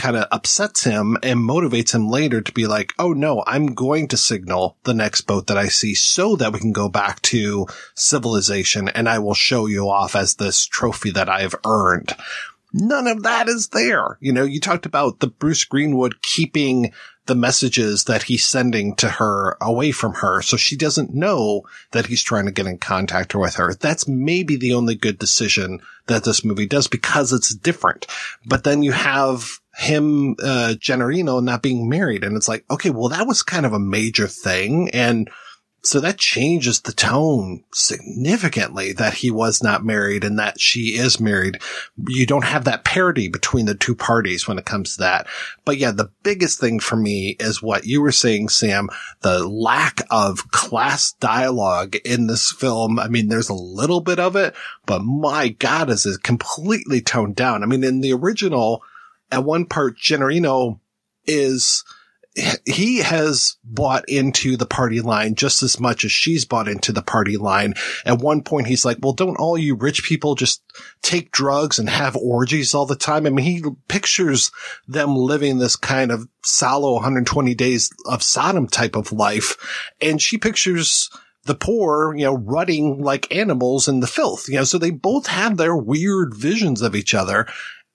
kind 0.02 0.18
of 0.18 0.28
upsets 0.32 0.84
him 0.84 1.16
and 1.22 1.40
motivates 1.40 1.94
him 1.94 2.10
later 2.10 2.42
to 2.42 2.52
be 2.52 2.66
like, 2.66 2.94
Oh 2.98 3.14
no, 3.14 3.44
I'm 3.46 3.68
going 3.68 4.08
to 4.10 4.18
signal 4.18 4.76
the 4.84 4.96
next 4.96 5.22
boat 5.22 5.46
that 5.48 5.58
I 5.58 5.68
see 5.68 5.94
so 5.94 6.36
that 6.38 6.52
we 6.52 6.60
can 6.60 6.72
go 6.72 6.90
back 6.90 7.22
to 7.24 7.68
civilization 7.94 8.90
and 8.90 9.08
I 9.08 9.20
will 9.20 9.36
show 9.36 9.68
you 9.68 9.90
off 9.90 10.16
as 10.16 10.36
this 10.36 10.66
trophy 10.66 11.12
that 11.12 11.30
I've 11.30 11.56
earned. 11.66 12.16
None 12.74 13.06
of 13.06 13.24
that 13.24 13.48
is 13.48 13.68
there. 13.70 14.18
You 14.20 14.34
know, 14.34 14.44
you 14.44 14.60
talked 14.60 14.88
about 14.88 15.20
the 15.20 15.28
Bruce 15.28 15.66
Greenwood 15.66 16.22
keeping 16.24 16.94
the 17.28 17.36
messages 17.36 18.06
that 18.06 18.24
he's 18.24 18.46
sending 18.46 18.96
to 18.96 19.08
her 19.08 19.56
away 19.62 19.92
from 19.92 20.16
her. 20.16 20.42
So 20.42 20.58
she 20.58 20.76
doesn't 20.76 21.14
know 21.14 21.62
that 21.92 22.08
he's 22.08 22.24
trying 22.24 22.46
to 22.46 22.52
get 22.52 22.66
in 22.66 22.80
contact 22.80 23.36
with 23.36 23.56
her. 23.56 23.74
That's 23.74 24.08
maybe 24.08 24.56
the 24.56 24.74
only 24.74 24.96
good 24.96 25.20
decision 25.20 25.82
that 26.08 26.24
this 26.24 26.44
movie 26.44 26.66
does 26.66 26.88
because 26.88 27.32
it's 27.32 27.54
different. 27.54 28.08
But 28.46 28.64
then 28.64 28.82
you 28.82 28.94
have 28.94 29.61
him, 29.82 30.36
uh, 30.44 30.76
Gennarino 30.78 31.44
not 31.44 31.64
being 31.64 31.90
married. 31.90 32.24
And 32.24 32.38
it's 32.38 32.48
like, 32.48 32.64
okay, 32.70 32.92
well, 32.92 33.10
that 33.10 33.28
was 33.28 33.44
kind 33.44 33.66
of 33.66 33.74
a 33.74 33.80
major 33.80 34.28
thing. 34.28 34.90
And 34.92 35.30
so 35.84 36.00
that 36.00 36.20
changes 36.20 36.82
the 36.82 36.92
tone 36.92 37.64
significantly 37.74 38.94
that 38.94 39.16
he 39.16 39.32
was 39.32 39.64
not 39.64 39.84
married 39.84 40.24
and 40.24 40.38
that 40.38 40.60
she 40.60 40.96
is 40.96 41.20
married. 41.20 41.60
You 42.08 42.28
don't 42.28 42.44
have 42.44 42.66
that 42.66 42.86
parity 42.86 43.28
between 43.28 43.66
the 43.66 43.74
two 43.74 43.96
parties 43.96 44.48
when 44.48 44.60
it 44.60 44.66
comes 44.66 44.94
to 44.94 45.00
that. 45.00 45.26
But 45.66 45.78
yeah, 45.78 45.90
the 45.90 46.12
biggest 46.22 46.60
thing 46.60 46.80
for 46.80 46.96
me 46.96 47.36
is 47.40 47.64
what 47.64 47.86
you 47.86 48.00
were 48.02 48.12
saying, 48.12 48.50
Sam, 48.50 48.90
the 49.22 49.48
lack 49.48 50.02
of 50.12 50.52
class 50.52 51.14
dialogue 51.14 51.96
in 52.06 52.28
this 52.28 52.52
film. 52.52 53.00
I 53.00 53.08
mean, 53.08 53.30
there's 53.30 53.50
a 53.50 53.56
little 53.56 54.02
bit 54.02 54.20
of 54.20 54.36
it, 54.36 54.54
but 54.86 55.02
my 55.02 55.48
God, 55.50 55.90
is 55.90 56.06
it 56.06 56.22
completely 56.22 57.02
toned 57.02 57.36
down. 57.36 57.64
I 57.64 57.66
mean, 57.66 57.84
in 57.84 58.02
the 58.02 58.14
original, 58.14 58.84
at 59.32 59.44
one 59.44 59.66
part, 59.66 59.98
Gennarino 59.98 60.80
is, 61.26 61.84
he 62.66 63.00
has 63.00 63.58
bought 63.64 64.08
into 64.08 64.56
the 64.56 64.66
party 64.66 65.02
line 65.02 65.36
just 65.36 65.64
as 65.64 65.80
much 65.80 66.06
as 66.06 66.12
she's 66.12 66.46
bought 66.46 66.68
into 66.68 66.92
the 66.92 67.02
party 67.02 67.38
line. 67.38 67.74
At 68.06 68.20
one 68.20 68.42
point, 68.44 68.68
he's 68.68 68.86
like, 68.86 68.98
well, 69.02 69.14
don't 69.14 69.38
all 69.38 69.58
you 69.58 69.76
rich 69.76 70.04
people 70.04 70.36
just 70.36 70.64
take 71.02 71.32
drugs 71.32 71.80
and 71.80 71.90
have 71.90 72.16
orgies 72.16 72.74
all 72.74 72.86
the 72.86 72.96
time? 72.96 73.26
I 73.26 73.30
mean, 73.30 73.46
he 73.46 73.64
pictures 73.88 74.52
them 74.88 75.16
living 75.16 75.58
this 75.58 75.76
kind 75.76 76.12
of 76.12 76.28
sallow 76.44 76.94
120 76.94 77.54
days 77.56 77.92
of 78.06 78.24
Sodom 78.24 78.68
type 78.68 78.96
of 78.96 79.12
life. 79.12 79.92
And 80.02 80.22
she 80.22 80.38
pictures 80.38 81.10
the 81.46 81.56
poor, 81.56 82.16
you 82.16 82.24
know, 82.24 82.38
rutting 82.38 83.02
like 83.02 83.36
animals 83.36 83.88
in 83.88 84.00
the 84.00 84.08
filth, 84.08 84.48
you 84.48 84.56
know, 84.56 84.64
so 84.64 84.78
they 84.78 84.92
both 84.92 85.28
have 85.28 85.58
their 85.58 85.76
weird 85.76 86.36
visions 86.36 86.82
of 86.82 86.96
each 86.96 87.14
other. 87.14 87.48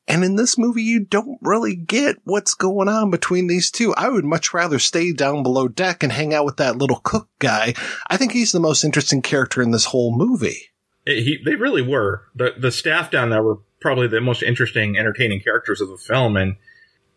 And 0.08 0.22
in 0.24 0.36
this 0.36 0.56
movie, 0.56 0.82
you 0.82 1.00
don't 1.00 1.38
really 1.42 1.74
get 1.74 2.16
what's 2.24 2.54
going 2.54 2.88
on 2.88 3.10
between 3.10 3.48
these 3.48 3.70
two. 3.70 3.92
I 3.94 4.08
would 4.08 4.24
much 4.24 4.54
rather 4.54 4.78
stay 4.78 5.12
down 5.12 5.42
below 5.42 5.66
deck 5.66 6.02
and 6.02 6.12
hang 6.12 6.32
out 6.32 6.44
with 6.44 6.58
that 6.58 6.76
little 6.76 7.00
cook 7.02 7.28
guy. 7.40 7.74
I 8.08 8.16
think 8.16 8.32
he's 8.32 8.52
the 8.52 8.60
most 8.60 8.84
interesting 8.84 9.20
character 9.20 9.60
in 9.62 9.72
this 9.72 9.86
whole 9.86 10.16
movie. 10.16 10.70
It- 11.04 11.22
he, 11.24 11.38
they 11.44 11.56
really 11.56 11.82
were. 11.82 12.22
The, 12.36 12.54
the 12.56 12.70
staff 12.70 13.10
down 13.10 13.30
there 13.30 13.42
were 13.42 13.58
probably 13.80 14.06
the 14.06 14.20
most 14.20 14.42
interesting, 14.42 14.96
entertaining 14.96 15.40
characters 15.40 15.80
of 15.80 15.88
the 15.88 15.98
film. 15.98 16.36
And 16.36 16.56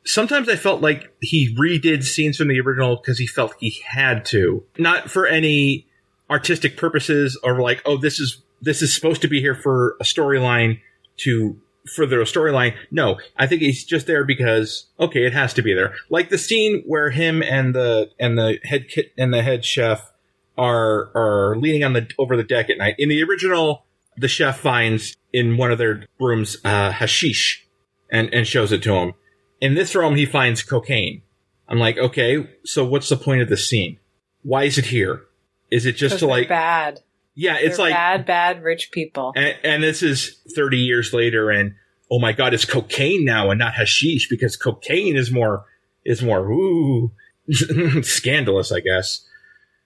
sometimes 0.03 0.49
I 0.49 0.55
felt 0.55 0.81
like 0.81 1.13
he 1.21 1.55
redid 1.55 2.03
scenes 2.03 2.37
from 2.37 2.47
the 2.47 2.59
original 2.59 2.95
because 2.95 3.19
he 3.19 3.27
felt 3.27 3.53
he 3.59 3.81
had 3.85 4.25
to. 4.25 4.63
Not 4.79 5.11
for 5.11 5.27
any 5.27 5.87
artistic 6.29 6.75
purposes 6.75 7.39
or 7.43 7.61
like, 7.61 7.81
oh, 7.85 7.97
this 7.97 8.19
is, 8.19 8.41
this 8.61 8.81
is 8.81 8.93
supposed 8.93 9.21
to 9.21 9.27
be 9.27 9.41
here 9.41 9.55
for 9.55 9.95
a 9.99 10.03
storyline 10.03 10.79
to 11.17 11.59
further 11.95 12.19
the 12.19 12.23
storyline. 12.25 12.75
No, 12.91 13.19
I 13.37 13.47
think 13.47 13.61
he's 13.61 13.83
just 13.83 14.07
there 14.07 14.23
because 14.23 14.87
okay, 14.99 15.25
it 15.25 15.33
has 15.33 15.53
to 15.55 15.61
be 15.61 15.73
there. 15.73 15.93
Like 16.09 16.29
the 16.29 16.37
scene 16.37 16.83
where 16.85 17.11
him 17.11 17.41
and 17.43 17.73
the 17.75 18.11
and 18.19 18.37
the 18.37 18.59
head 18.63 18.87
kit 18.89 19.13
and 19.17 19.33
the 19.33 19.41
head 19.41 19.65
chef 19.65 20.11
are 20.57 21.11
are 21.15 21.55
leaning 21.57 21.83
on 21.83 21.93
the 21.93 22.09
over 22.17 22.35
the 22.35 22.43
deck 22.43 22.69
at 22.69 22.77
night. 22.77 22.95
In 22.97 23.09
the 23.09 23.23
original, 23.23 23.85
the 24.17 24.27
chef 24.27 24.59
finds 24.59 25.15
in 25.31 25.57
one 25.57 25.71
of 25.71 25.77
their 25.77 26.05
rooms 26.19 26.57
uh, 26.63 26.91
hashish 26.91 27.65
and 28.11 28.33
and 28.33 28.47
shows 28.47 28.71
it 28.71 28.83
to 28.83 28.93
him. 28.93 29.13
In 29.61 29.73
this 29.73 29.95
room, 29.95 30.15
he 30.15 30.25
finds 30.25 30.63
cocaine. 30.63 31.21
I'm 31.67 31.79
like, 31.79 31.97
okay, 31.97 32.49
so 32.65 32.85
what's 32.85 33.09
the 33.09 33.17
point 33.17 33.41
of 33.41 33.49
this 33.49 33.67
scene? 33.67 33.99
Why 34.41 34.63
is 34.63 34.77
it 34.77 34.85
here? 34.85 35.21
Is 35.69 35.85
it 35.85 35.93
just 35.93 36.19
to 36.19 36.27
like 36.27 36.49
bad. 36.49 37.01
Yeah, 37.41 37.57
it's 37.57 37.77
They're 37.77 37.85
like 37.85 37.93
bad, 37.93 38.25
bad 38.25 38.63
rich 38.63 38.91
people. 38.91 39.31
and, 39.35 39.55
and 39.63 39.83
this 39.83 40.03
is 40.03 40.41
30 40.55 40.77
years 40.77 41.13
later 41.13 41.49
and 41.49 41.73
oh 42.11 42.19
my 42.19 42.33
god 42.33 42.53
it's 42.53 42.65
cocaine 42.65 43.23
now 43.23 43.49
and 43.51 43.59
not 43.59 43.73
hashish 43.75 44.27
because 44.29 44.57
cocaine 44.57 45.15
is 45.15 45.31
more 45.31 45.63
is 46.03 46.21
more 46.21 46.49
ooh 46.51 47.11
scandalous 48.01 48.71
i 48.71 48.79
guess 48.79 49.25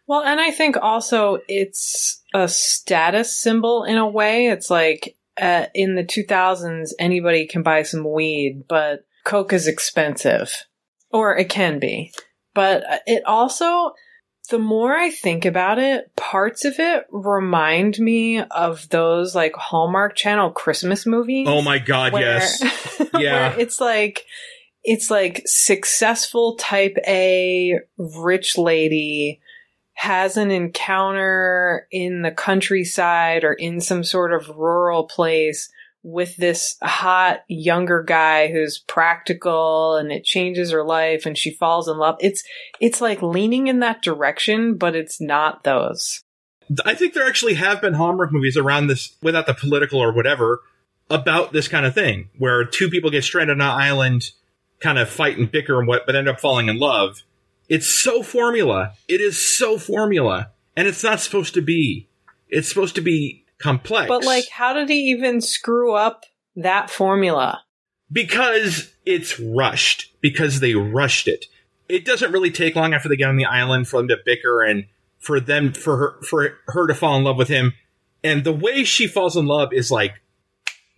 Well, 0.08 0.24
and 0.24 0.40
I 0.42 0.52
think 0.52 0.76
also 0.82 1.40
it's 1.48 2.22
a 2.34 2.48
status 2.48 3.36
symbol 3.40 3.84
in 3.86 3.98
a 3.98 4.08
way. 4.08 4.48
It's 4.48 4.70
like 4.70 5.16
uh, 5.38 5.68
in 5.74 5.96
the 5.96 6.04
2000s, 6.04 6.92
anybody 7.00 7.48
can 7.48 7.64
buy 7.64 7.84
some 7.84 8.04
weed, 8.12 8.64
but 8.68 9.06
Coke 9.24 9.54
is 9.54 9.68
expensive. 9.68 10.66
Or 11.10 11.38
it 11.38 11.48
can 11.50 11.80
be. 11.80 12.12
But 12.54 12.84
it 13.08 13.24
also, 13.26 13.94
the 14.49 14.60
more 14.60 14.94
I 14.94 15.10
think 15.10 15.45
about 15.45 15.80
it, 15.80 16.14
parts 16.15 16.65
of 16.65 16.78
it 16.80 17.06
remind 17.11 17.98
me 17.99 18.40
of 18.41 18.88
those 18.90 19.34
like 19.34 19.56
Hallmark 19.56 20.15
Channel 20.15 20.52
Christmas 20.52 21.06
movies. 21.06 21.48
oh 21.49 21.61
my 21.61 21.80
god 21.80 22.14
where- 22.14 22.22
yes 22.24 22.61
yeah 23.18 23.56
it's 23.57 23.80
like 23.80 24.26
it's 24.84 25.10
like 25.10 25.44
successful 25.45 26.56
type 26.57 26.98
A 27.07 27.80
rich 27.98 28.57
lady 28.57 29.40
has 29.94 30.36
an 30.38 30.52
encounter 30.52 31.88
in 31.91 32.22
the 32.24 32.32
countryside 32.32 33.44
or 33.44 33.53
in 33.53 33.80
some 33.80 34.03
sort 34.03 34.34
of 34.34 34.49
rural 34.49 35.06
place 35.06 35.70
with 36.04 36.36
this 36.36 36.76
hot 36.84 37.40
younger 37.48 38.04
guy 38.04 38.52
who's 38.52 38.78
practical 38.78 39.96
and 39.96 40.12
it 40.12 40.26
changes 40.26 40.72
her 40.72 40.84
life 40.84 41.26
and 41.26 41.38
she 41.38 41.52
falls 41.52 41.88
in 41.88 41.98
love. 41.98 42.18
It's 42.20 42.44
it's 42.80 43.02
like 43.02 43.22
leaning 43.22 43.68
in 43.68 43.80
that 43.80 44.02
direction, 44.02 44.76
but 44.76 44.96
it's 44.96 45.22
not 45.22 45.64
those. 45.64 46.22
i 46.86 46.94
think 46.94 47.14
there 47.14 47.28
actually 47.28 47.56
have 47.56 47.82
been 47.82 47.94
hallmark 47.94 48.32
movies 48.32 48.58
around 48.58 48.88
this 48.88 49.16
without 49.22 49.48
the 49.48 49.54
political 49.54 50.00
or 50.00 50.14
whatever 50.14 50.62
about 51.10 51.54
this 51.54 51.68
kind 51.68 51.86
of 51.86 51.94
thing 51.94 52.30
where 52.38 52.66
two 52.66 52.90
people 52.90 53.10
get 53.10 53.24
stranded 53.24 53.60
on 53.60 53.62
an 53.62 53.82
island, 53.82 54.32
kind 54.80 54.98
of 54.98 55.10
fight 55.10 55.38
and 55.38 55.52
bicker 55.52 55.78
and 55.80 55.88
what, 55.88 56.06
but 56.06 56.16
end 56.16 56.28
up 56.28 56.40
falling 56.40 56.70
in 56.70 56.80
love. 56.80 57.24
It's 57.70 57.88
so 57.88 58.24
formula. 58.24 58.94
It 59.08 59.22
is 59.22 59.38
so 59.38 59.78
formula. 59.78 60.52
And 60.76 60.88
it's 60.88 61.04
not 61.04 61.20
supposed 61.20 61.54
to 61.54 61.62
be. 61.62 62.10
It's 62.50 62.68
supposed 62.68 62.96
to 62.96 63.02
be 63.02 63.43
complex. 63.64 64.07
But 64.07 64.26
like, 64.26 64.49
how 64.49 64.73
did 64.73 64.90
he 64.90 65.11
even 65.11 65.41
screw 65.41 65.95
up 65.95 66.26
that 66.56 66.90
formula? 66.90 67.64
because 68.14 68.94
it's 69.06 69.40
rushed. 69.40 70.14
Because 70.22 70.61
they 70.61 70.76
rushed 70.76 71.27
it. 71.27 71.48
It 71.90 72.06
doesn't 72.06 72.31
really 72.31 72.52
take 72.52 72.76
long 72.76 72.94
after 72.94 73.10
they 73.10 73.18
get 73.18 73.27
on 73.27 73.35
the 73.35 73.45
island 73.45 73.90
for 73.90 73.98
them 73.98 74.07
to 74.07 74.18
bicker 74.23 74.64
and 74.64 74.85
for 75.19 75.40
them 75.40 75.73
for 75.73 75.98
her 75.98 76.22
for 76.23 76.57
her 76.68 76.88
to 76.88 76.94
fall 76.94 77.18
in 77.18 77.23
love 77.23 77.38
with 77.38 77.49
him. 77.49 77.73
And 78.23 78.45
the 78.45 78.53
way 78.53 78.85
she 78.85 79.07
falls 79.07 79.35
in 79.35 79.48
love 79.48 79.73
is 79.73 79.91
like 79.91 80.22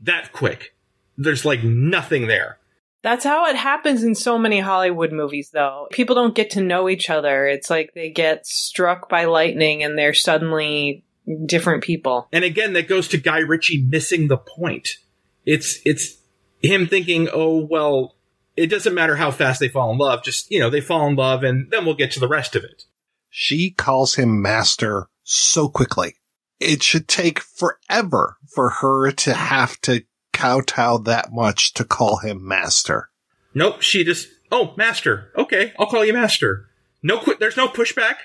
that 0.01 0.31
quick. 0.31 0.75
There's 1.17 1.45
like 1.45 1.63
nothing 1.63 2.27
there. 2.27 2.59
That's 3.01 3.23
how 3.23 3.45
it 3.45 3.55
happens 3.55 4.03
in 4.03 4.15
so 4.15 4.37
many 4.37 4.59
Hollywood 4.59 5.11
movies, 5.11 5.51
though. 5.51 5.87
People 5.91 6.15
don't 6.15 6.33
get 6.33 6.51
to 6.51 6.61
know 6.61 6.89
each 6.89 7.09
other. 7.11 7.45
It's 7.45 7.69
like 7.69 7.93
they 7.93 8.09
get 8.09 8.47
struck 8.47 9.09
by 9.09 9.25
lightning 9.25 9.83
and 9.83 9.97
they're 9.97 10.13
suddenly 10.13 11.04
different 11.45 11.83
people. 11.83 12.27
And 12.31 12.43
again, 12.43 12.73
that 12.73 12.87
goes 12.87 13.07
to 13.09 13.17
Guy 13.17 13.39
Ritchie 13.39 13.83
missing 13.83 14.27
the 14.27 14.37
point. 14.37 14.97
It's 15.45 15.79
it's 15.85 16.17
him 16.61 16.87
thinking, 16.87 17.29
oh 17.31 17.65
well, 17.69 18.15
it 18.55 18.67
doesn't 18.67 18.93
matter 18.93 19.15
how 19.15 19.31
fast 19.31 19.59
they 19.59 19.67
fall 19.67 19.91
in 19.91 19.97
love. 19.97 20.23
Just 20.23 20.49
you 20.51 20.59
know, 20.59 20.69
they 20.69 20.81
fall 20.81 21.07
in 21.07 21.15
love, 21.15 21.43
and 21.43 21.69
then 21.71 21.85
we'll 21.85 21.95
get 21.95 22.11
to 22.11 22.19
the 22.19 22.27
rest 22.27 22.55
of 22.55 22.63
it. 22.63 22.83
She 23.29 23.71
calls 23.71 24.15
him 24.15 24.41
master 24.41 25.07
so 25.23 25.67
quickly. 25.67 26.15
It 26.59 26.81
should 26.81 27.07
take 27.07 27.39
forever 27.39 28.37
for 28.47 28.69
her 28.69 29.11
to 29.11 29.33
have 29.33 29.79
to 29.81 30.03
kowtow 30.31 30.99
that 30.99 31.31
much 31.31 31.73
to 31.73 31.83
call 31.83 32.17
him 32.17 32.47
master. 32.47 33.09
Nope, 33.53 33.81
she 33.81 34.03
just 34.03 34.29
oh 34.51 34.73
master. 34.77 35.31
Okay, 35.37 35.73
I'll 35.77 35.87
call 35.87 36.05
you 36.05 36.13
master. 36.13 36.69
No, 37.03 37.19
qu- 37.19 37.37
there's 37.39 37.57
no 37.57 37.67
pushback. 37.67 38.15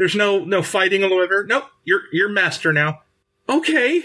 There's 0.00 0.16
no 0.16 0.38
no 0.38 0.62
fighting 0.62 1.04
or 1.04 1.10
whatever. 1.10 1.44
Nope, 1.44 1.64
you're 1.84 2.00
you're 2.10 2.30
master 2.30 2.72
now. 2.72 3.02
Okay. 3.50 4.02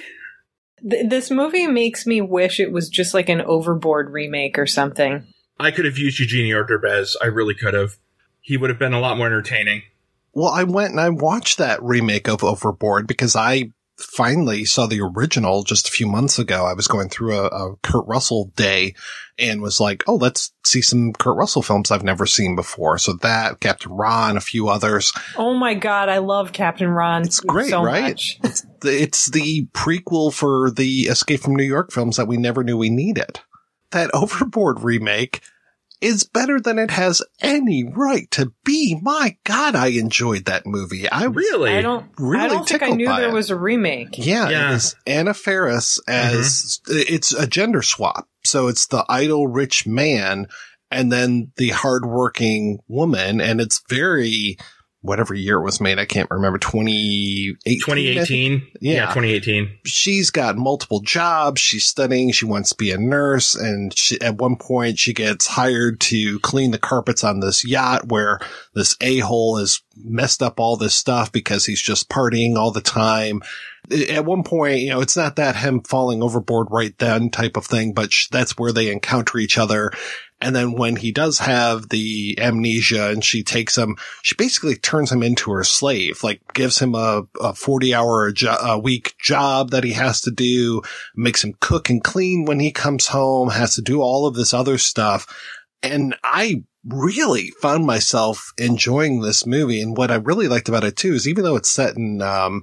Th- 0.81 1.09
this 1.09 1.31
movie 1.31 1.67
makes 1.67 2.05
me 2.05 2.19
wish 2.19 2.59
it 2.59 2.73
was 2.73 2.89
just 2.89 3.13
like 3.13 3.30
an 3.30 3.39
overboard 3.39 4.11
remake 4.11 4.59
or 4.59 4.67
something. 4.67 5.26
I 5.57 5.72
could 5.72 5.85
have 5.85 5.97
used 5.97 6.19
Eugenio 6.19 6.65
Derbez. 6.65 7.15
I 7.22 7.27
really 7.27 7.55
could 7.55 7.73
have. 7.73 7.95
He 8.41 8.57
would 8.57 8.69
have 8.69 8.77
been 8.77 8.91
a 8.91 8.99
lot 8.99 9.17
more 9.17 9.27
entertaining. 9.27 9.84
Well, 10.34 10.49
I 10.49 10.65
went 10.65 10.91
and 10.91 10.99
I 10.99 11.07
watched 11.07 11.59
that 11.59 11.81
remake 11.81 12.27
of 12.27 12.43
Overboard 12.43 13.07
because 13.07 13.38
I 13.38 13.72
finally 13.97 14.65
saw 14.65 14.88
the 14.88 15.01
original 15.01 15.63
just 15.63 15.88
a 15.88 15.91
few 15.91 16.07
months 16.07 16.38
ago. 16.38 16.65
I 16.65 16.73
was 16.73 16.88
going 16.88 17.09
through 17.09 17.38
a, 17.38 17.45
a 17.47 17.76
Kurt 17.77 18.05
Russell 18.05 18.51
day 18.55 18.93
and 19.38 19.61
was 19.61 19.80
like, 19.80 20.03
oh, 20.07 20.15
let's 20.15 20.53
see 20.63 20.81
some 20.81 21.13
Kurt 21.13 21.38
Russell 21.38 21.61
films 21.61 21.91
I've 21.91 22.03
never 22.03 22.26
seen 22.26 22.55
before. 22.55 22.97
So 22.97 23.13
that, 23.13 23.59
Captain 23.59 23.91
Ron, 23.91 24.38
a 24.38 24.41
few 24.41 24.69
others. 24.69 25.13
Oh 25.38 25.53
my 25.53 25.73
god, 25.73 26.09
I 26.09 26.19
love 26.19 26.51
Captain 26.53 26.89
Ron. 26.89 27.23
It's 27.23 27.39
Great, 27.39 27.69
so 27.69 27.84
right? 27.84 28.03
much. 28.03 28.39
It's 28.43 28.65
the, 28.81 29.01
it's 29.01 29.26
the 29.31 29.67
prequel 29.73 30.34
for 30.34 30.72
the 30.72 31.01
Escape 31.03 31.39
from 31.39 31.55
New 31.55 31.63
York 31.63 31.91
films 31.91 32.17
that 32.17 32.27
we 32.27 32.38
never 32.38 32.63
knew 32.63 32.77
we 32.77 32.89
needed. 32.89 33.39
That 33.91 34.11
Overboard 34.13 34.81
remake 34.81 35.41
is 36.06 36.23
better 36.23 36.60
than 36.60 36.77
it 36.80 36.91
has 36.91 37.22
any 37.41 37.84
right 37.84 38.30
to 38.32 38.52
be. 38.64 38.98
My 39.02 39.38
God, 39.44 39.76
I 39.76 39.88
enjoyed 39.88 40.45
that 40.45 40.65
movie. 40.65 41.10
I 41.10 41.27
was 41.27 41.36
Really? 41.52 41.73
I 41.76 41.82
don't. 41.82 42.06
really 42.18 42.45
I 42.45 42.48
don't 42.49 42.68
think 42.68 42.84
I 42.84 42.90
knew 42.90 43.07
there 43.07 43.30
it. 43.30 43.34
was 43.34 43.49
a 43.49 43.56
remake. 43.56 44.18
Yeah, 44.18 44.49
Yeah. 44.49 44.72
it 44.72 44.76
is 44.76 44.95
Anna 45.07 45.34
Faris 45.34 45.99
as 46.07 46.80
it's 46.88 47.34
a 47.34 47.48
gender 47.48 47.82
swap. 47.82 48.27
So 48.44 48.68
it's 48.68 48.88
the 48.88 49.03
idle 49.10 49.48
rich 49.48 49.88
man 49.88 50.48
and 50.91 51.11
then 51.11 51.52
the 51.57 51.69
hardworking 51.69 52.80
woman, 52.88 53.41
and 53.41 53.60
it's 53.60 53.82
very 53.90 54.57
whatever 55.06 55.34
year 55.34 55.57
it 55.57 55.64
was 55.64 55.80
made. 55.80 55.99
I 55.99 56.06
can't 56.06 56.30
remember. 56.32 56.57
2018. 56.57 57.80
2018. 57.80 58.68
Yeah. 58.82 59.06
2018. 59.06 59.80
She's 59.86 60.32
got 60.32 60.57
multiple 60.57 60.99
jobs. 60.99 61.61
She's 61.61 61.86
studying. 61.86 62.32
She 62.32 62.45
wants 62.45 62.69
to 62.69 62.76
be 62.76 62.91
a 62.91 62.98
nurse. 62.98 63.56
And 63.56 63.98
she, 63.98 64.19
at 64.22 64.38
one 64.38 64.57
point 64.57 64.99
she 64.99 65.14
gets 65.14 65.48
hired 65.48 65.99
to 66.02 66.40
clean 66.40 66.72
the 66.72 66.80
carpets 66.80 67.23
on 67.23 67.40
this 67.40 67.65
yacht 67.65 68.07
where 68.07 68.40
this 68.73 68.95
a-hole 69.02 69.57
has 69.57 69.82
messed 69.95 70.44
up 70.44 70.60
all 70.60 70.76
this 70.77 70.95
stuff 70.95 71.32
because 71.32 71.65
he's 71.65 71.82
just 71.82 72.10
partying 72.10 72.56
all 72.56 72.72
the 72.72 72.82
time. 72.82 73.41
At 74.10 74.26
one 74.26 74.44
point, 74.44 74.80
you 74.80 74.90
know, 74.90 75.02
it's 75.02 75.15
not 75.15 75.36
that 75.36 75.56
him 75.56 75.82
falling 75.82 76.23
overboard 76.23 76.68
right 76.72 76.98
then 76.98 77.30
type 77.30 77.56
of 77.56 77.65
thing, 77.68 77.94
but 77.94 78.11
sh- 78.11 78.30
that's 78.30 78.57
where 78.57 78.72
they 78.72 78.91
encounter 78.91 79.38
each 79.38 79.60
other. 79.60 79.91
And 80.41 80.55
then 80.55 80.73
when 80.73 80.97
he 80.97 81.11
does 81.11 81.39
have 81.39 81.89
the 81.89 82.37
amnesia 82.39 83.09
and 83.09 83.23
she 83.23 83.41
takes 83.41 83.77
him, 83.77 83.95
she 84.21 84.35
basically 84.35 84.75
turns 84.75 85.11
him 85.11 85.23
into 85.23 85.51
her 85.51 85.63
slave, 85.63 86.23
like 86.23 86.41
gives 86.53 86.79
him 86.79 86.93
a, 86.93 87.23
a 87.39 87.53
40 87.53 87.95
hour 87.95 88.27
a, 88.27 88.33
jo- 88.33 88.57
a 88.61 88.77
week 88.77 89.15
job 89.17 89.71
that 89.71 89.85
he 89.85 89.93
has 89.93 90.21
to 90.21 90.31
do, 90.31 90.81
makes 91.15 91.43
him 91.43 91.55
cook 91.61 91.89
and 91.89 92.03
clean 92.03 92.45
when 92.45 92.59
he 92.59 92.71
comes 92.71 93.07
home, 93.07 93.49
has 93.49 93.75
to 93.75 93.81
do 93.81 94.01
all 94.01 94.27
of 94.27 94.35
this 94.35 94.53
other 94.53 94.77
stuff. 94.77 95.25
And 95.81 96.15
I 96.23 96.63
really 96.85 97.51
found 97.61 97.85
myself 97.85 98.51
enjoying 98.57 99.21
this 99.21 99.45
movie. 99.45 99.81
And 99.81 99.95
what 99.95 100.11
I 100.11 100.15
really 100.15 100.49
liked 100.49 100.67
about 100.67 100.83
it 100.83 100.97
too 100.97 101.13
is 101.13 101.27
even 101.27 101.43
though 101.45 101.55
it's 101.55 101.71
set 101.71 101.95
in, 101.95 102.21
um, 102.21 102.61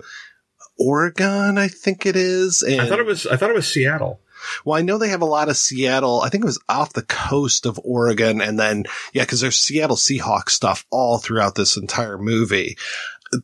Oregon, 0.79 1.59
I 1.59 1.69
think 1.69 2.07
it 2.07 2.17
is. 2.17 2.63
And 2.63 2.81
I 2.81 2.89
thought 2.89 2.99
it 2.99 3.07
was. 3.07 3.27
I 3.27 3.37
thought 3.37 3.51
it 3.51 3.57
was 3.57 3.69
Seattle. 3.69 4.21
Well, 4.65 4.79
I 4.79 4.83
know 4.83 4.99
they 4.99 5.09
have 5.09 5.23
a 5.23 5.27
lot 5.27 5.49
of 5.49 5.57
Seattle. 5.57 6.21
I 6.21 6.29
think 6.29 6.45
it 6.45 6.47
was 6.47 6.63
off 6.69 6.93
the 6.93 7.03
coast 7.03 7.67
of 7.67 7.81
Oregon. 7.85 8.41
And 8.41 8.59
then, 8.59 8.85
yeah, 9.13 9.25
cause 9.25 9.41
there's 9.41 9.57
Seattle 9.57 9.97
Seahawks 9.97 10.51
stuff 10.51 10.85
all 10.91 11.19
throughout 11.19 11.55
this 11.55 11.77
entire 11.77 12.19
movie. 12.19 12.77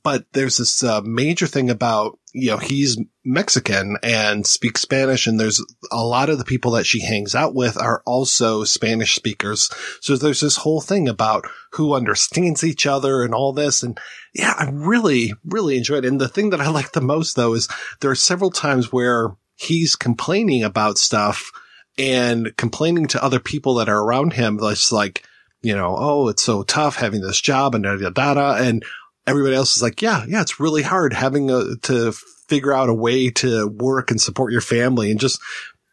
But 0.03 0.27
there's 0.33 0.59
this 0.59 0.85
uh, 0.85 1.01
major 1.01 1.47
thing 1.47 1.71
about, 1.71 2.19
you 2.35 2.51
know, 2.51 2.59
he's 2.59 2.99
Mexican 3.25 3.97
and 4.03 4.47
speaks 4.47 4.83
Spanish. 4.83 5.27
And 5.27 5.41
there's 5.41 5.65
a 5.91 6.05
lot 6.05 6.29
of 6.29 6.39
the 6.39 6.45
people 6.45 6.73
that 6.73 6.85
she 6.85 7.01
hangs 7.01 7.35
out 7.35 7.55
with 7.55 7.81
are 7.81 8.03
also 8.05 8.65
Spanish 8.65 9.15
speakers. 9.15 9.71
So 10.03 10.17
there's 10.17 10.41
this 10.41 10.59
whole 10.59 10.83
thing 10.83 11.09
about 11.09 11.47
who 11.73 11.95
understands 11.95 12.63
each 12.65 12.87
other 12.87 13.23
and 13.23 13.33
all 13.33 13.55
this. 13.55 13.83
And 13.83 13.99
yeah, 14.35 14.53
I 14.59 14.69
really, 14.71 15.33
really 15.45 15.79
enjoyed 15.79 16.05
it. 16.05 16.09
And 16.09 16.21
the 16.21 16.29
thing 16.29 16.51
that 16.51 16.61
I 16.61 16.69
like 16.71 16.93
the 16.93 17.01
most 17.01 17.37
though 17.37 17.55
is 17.55 17.69
there 18.01 18.11
are 18.11 18.17
several 18.17 18.51
times 18.51 18.93
where 18.93 19.31
he's 19.59 19.97
complaining 19.97 20.63
about 20.63 20.99
stuff 20.99 21.51
and 21.99 22.57
complaining 22.57 23.09
to 23.09 23.23
other 23.23 23.41
people 23.41 23.75
that 23.75 23.89
are 23.89 24.03
around 24.03 24.33
him. 24.33 24.57
That's 24.57 24.93
like, 24.93 25.25
you 25.63 25.75
know, 25.75 25.97
oh, 25.99 26.29
it's 26.29 26.45
so 26.45 26.63
tough 26.63 26.97
having 26.97 27.21
this 27.21 27.41
job 27.41 27.75
and 27.75 27.85
da 27.85 27.97
da 27.97 28.11
da 28.11 28.35
da. 28.35 28.55
And 28.57 28.85
everybody 29.27 29.57
else 29.57 29.77
is 29.77 29.83
like, 29.83 30.01
yeah, 30.01 30.25
yeah, 30.29 30.41
it's 30.41 30.61
really 30.61 30.83
hard 30.83 31.13
having 31.13 31.51
a, 31.51 31.77
to 31.83 32.13
figure 32.47 32.73
out 32.73 32.89
a 32.89 32.95
way 32.95 33.31
to 33.31 33.67
work 33.67 34.11
and 34.13 34.21
support 34.21 34.53
your 34.53 34.61
family 34.61 35.11
and 35.11 35.19
just 35.19 35.41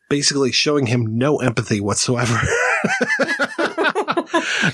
basically 0.10 0.52
showing 0.52 0.86
him 0.86 1.18
no 1.18 1.38
empathy 1.38 1.82
whatsoever. 1.82 2.36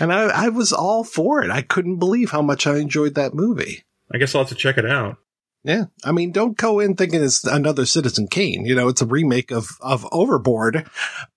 and 0.02 0.12
I, 0.12 0.30
I 0.34 0.50
was 0.50 0.74
all 0.74 1.06
for 1.06 1.42
it. 1.42 1.50
I 1.50 1.62
couldn't 1.62 1.98
believe 1.98 2.32
how 2.32 2.42
much 2.42 2.68
I 2.68 2.78
enjoyed 2.78 3.16
that 3.16 3.34
movie. 3.34 3.86
I 4.14 4.18
guess 4.18 4.36
I'll 4.36 4.42
have 4.42 4.50
to 4.50 4.56
check 4.56 4.78
it 4.78 4.86
out. 4.86 5.18
Yeah. 5.64 5.86
I 6.04 6.12
mean, 6.12 6.32
don't 6.32 6.58
go 6.58 6.80
in 6.80 6.96
thinking 6.96 7.24
it's 7.24 7.44
another 7.44 7.86
Citizen 7.86 8.28
Kane. 8.28 8.66
You 8.66 8.76
know, 8.76 8.88
it's 8.88 9.02
a 9.02 9.06
remake 9.06 9.52
of, 9.52 9.68
of 9.82 10.08
Overboard, 10.12 10.90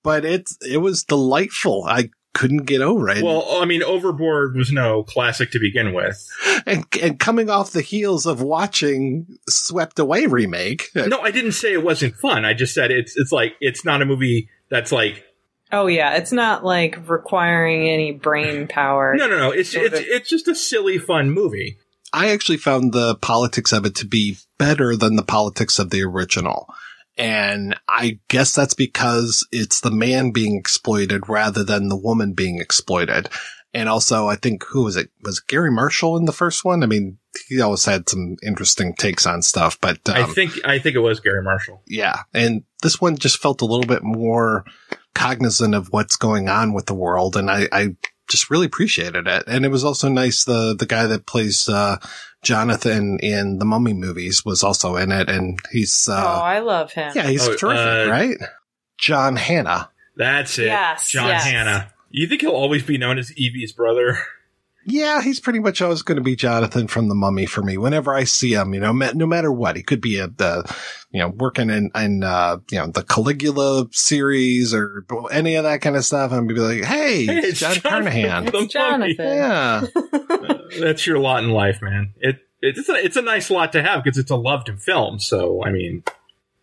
but 0.03 0.25
it's, 0.25 0.57
it 0.63 0.79
was 0.79 1.05
delightful. 1.05 1.85
I 1.87 2.11
couldn't 2.33 2.65
get 2.65 2.81
over 2.81 3.09
it. 3.11 3.23
Well, 3.23 3.47
I 3.61 3.65
mean, 3.65 3.83
Overboard 3.83 4.57
was 4.57 4.73
no 4.73 5.05
classic 5.05 5.51
to 5.53 5.61
begin 5.61 5.95
with. 5.95 6.27
and, 6.67 6.85
and 7.01 7.19
coming 7.19 7.49
off 7.49 7.71
the 7.73 7.81
heels 7.81 8.27
of 8.27 8.43
watching 8.43 9.39
Swept 9.49 9.99
Away 9.99 10.27
remake. 10.27 10.89
No, 10.95 11.21
I 11.21 11.31
didn't 11.31 11.53
say 11.53 11.73
it 11.73 11.85
wasn't 11.85 12.17
fun. 12.17 12.45
I 12.45 12.55
just 12.55 12.75
said 12.75 12.91
it's 12.91 13.17
it's 13.17 13.31
like 13.33 13.55
it's 13.61 13.85
not 13.85 14.03
a 14.03 14.05
movie 14.05 14.49
that's 14.69 14.91
like 14.91 15.25
Oh 15.73 15.87
yeah, 15.87 16.15
it's 16.15 16.33
not 16.33 16.65
like 16.65 17.09
requiring 17.09 17.89
any 17.89 18.13
brain 18.13 18.69
power. 18.69 19.15
no, 19.17 19.27
no, 19.27 19.37
no. 19.37 19.51
It's 19.51 19.75
it's 19.75 19.99
it's 20.01 20.29
just 20.29 20.47
a 20.49 20.55
silly 20.55 20.99
fun 20.99 21.31
movie. 21.31 21.79
I 22.15 22.31
actually 22.31 22.59
found 22.59 22.93
the 22.93 23.17
politics 23.17 23.73
of 23.73 23.85
it 23.85 23.97
to 23.97 24.07
be 24.07 24.37
better 24.57 24.97
than 24.97 25.17
the 25.17 25.25
politics 25.25 25.81
of 25.81 25.91
the 25.91 26.03
original. 26.05 26.73
And 27.19 27.77
I 27.89 28.21
guess 28.29 28.55
that's 28.55 28.75
because 28.75 29.47
it's 29.51 29.81
the 29.81 29.91
man 29.91 30.31
being 30.31 30.57
exploited 30.57 31.29
rather 31.29 31.65
than 31.65 31.89
the 31.89 31.97
woman 31.97 32.33
being 32.33 32.61
exploited. 32.61 33.29
And 33.73 33.89
also, 33.89 34.29
I 34.29 34.37
think, 34.37 34.65
who 34.65 34.85
was 34.85 34.97
it? 34.97 35.11
Was 35.23 35.39
it 35.39 35.49
Garry 35.49 35.73
Marshall 35.73 36.17
in 36.17 36.27
the 36.27 36.33
first 36.33 36.65
one? 36.65 36.85
I 36.85 36.87
mean, 36.87 37.19
he 37.49 37.61
always 37.61 37.85
had 37.85 38.09
some 38.09 38.37
interesting 38.47 38.95
takes 38.95 39.27
on 39.27 39.43
stuff, 39.43 39.81
but 39.81 39.99
um, 40.09 40.15
I 40.15 40.23
think 40.23 40.53
I 40.65 40.79
think 40.79 40.95
it 40.95 41.01
was 41.01 41.19
Garry 41.19 41.43
Marshall. 41.43 41.83
yeah. 41.89 42.23
And 42.33 42.63
this 42.83 43.01
one 43.01 43.17
just 43.17 43.39
felt 43.39 43.63
a 43.63 43.67
little 43.67 43.87
bit 43.87 44.05
more 44.05 44.65
cognizant 45.17 45.75
of 45.75 45.89
what's 45.89 46.15
going 46.15 46.49
on 46.49 46.73
with 46.73 46.87
the 46.87 46.95
world. 46.95 47.37
And 47.37 47.51
I, 47.51 47.69
I 47.73 47.97
just 48.29 48.51
really 48.51 48.67
appreciated 48.67 49.27
it. 49.27 49.45
And 49.47 49.65
it 49.65 49.71
was 49.71 49.85
also 49.85 50.09
nice. 50.09 50.45
The, 50.45 50.75
the 50.79 50.87
guy 50.87 51.07
that 51.07 51.27
plays, 51.27 51.69
uh, 51.69 51.99
Jonathan 52.43 53.19
in 53.21 53.59
the 53.59 53.65
mummy 53.65 53.93
movies 53.95 54.45
was 54.45 54.63
also 54.63 54.97
in 54.97 55.13
it. 55.13 55.29
And 55.29 55.59
he's, 55.73 56.09
oh, 56.11 56.15
uh, 56.15 56.41
I 56.45 56.59
love 56.61 56.93
him. 56.93 57.13
yeah, 57.15 57.27
he's 57.27 57.47
Oh, 57.49 57.55
terrific, 57.57 58.09
uh, 58.09 58.11
right? 58.11 58.37
John 58.99 59.37
Hannah. 59.37 59.91
That's 60.17 60.59
it. 60.59 60.67
Yes, 60.67 61.11
John 61.11 61.29
yes. 61.29 61.45
Hannah. 61.45 61.93
You 62.11 62.27
think 62.29 62.43
he'll 62.43 62.51
always 62.53 62.83
be 62.85 62.97
known 62.99 63.19
as 63.19 63.33
Evie's 63.33 63.73
brother? 63.73 64.19
Yeah, 64.87 65.23
he's 65.23 65.41
pretty 65.41 65.61
much 65.61 65.81
always 65.81 66.03
going 66.03 66.17
to 66.17 66.23
be 66.23 66.37
Jonathan 66.37 66.89
from 66.89 67.09
The 67.09 67.15
Mummy 67.15 67.47
for 67.47 67.63
me. 67.63 67.77
Whenever 67.79 68.15
I 68.15 68.25
see 68.25 68.53
him, 68.55 68.75
you 68.75 68.81
know, 68.81 68.93
no 68.93 69.27
matter 69.27 69.51
what, 69.53 69.77
he 69.77 69.83
could 69.83 70.01
be 70.01 70.19
a, 70.19 70.29
the, 70.29 70.65
you 71.11 71.21
know, 71.21 71.29
working 71.29 71.71
in, 71.71 71.91
in, 71.95 72.23
uh, 72.23 72.59
you 72.71 72.79
know, 72.79 72.89
the 72.89 73.03
Caligula 73.03 73.87
series 73.93 74.75
or 74.75 75.05
any 75.31 75.55
of 75.55 75.65
that 75.65 75.81
kind 75.81 75.97
of 75.97 76.05
stuff. 76.05 76.33
And 76.33 76.47
be 76.49 76.55
like, 76.55 76.85
hey, 76.85 77.27
Hey, 77.27 77.39
it's 77.39 77.49
it's 77.49 77.61
John 77.61 77.75
Jonathan 77.75 77.91
Carnahan. 77.91 78.47
from 78.47 78.69
The 78.69 78.79
Mummy. 78.99 79.17
Yeah. 79.19 79.87
That's 80.81 81.07
your 81.07 81.19
lot 81.19 81.45
in 81.45 81.51
life, 81.51 81.81
man. 81.83 82.15
It 82.19 82.41
it's 82.61 82.89
a, 82.89 82.95
it's 82.95 83.17
a 83.17 83.23
nice 83.23 83.51
lot 83.51 83.73
to 83.73 83.83
have 83.83 84.03
because 84.03 84.19
it's 84.19 84.31
a 84.31 84.37
loved 84.37 84.71
film. 84.81 85.19
So 85.19 85.63
I 85.65 85.71
mean, 85.71 86.03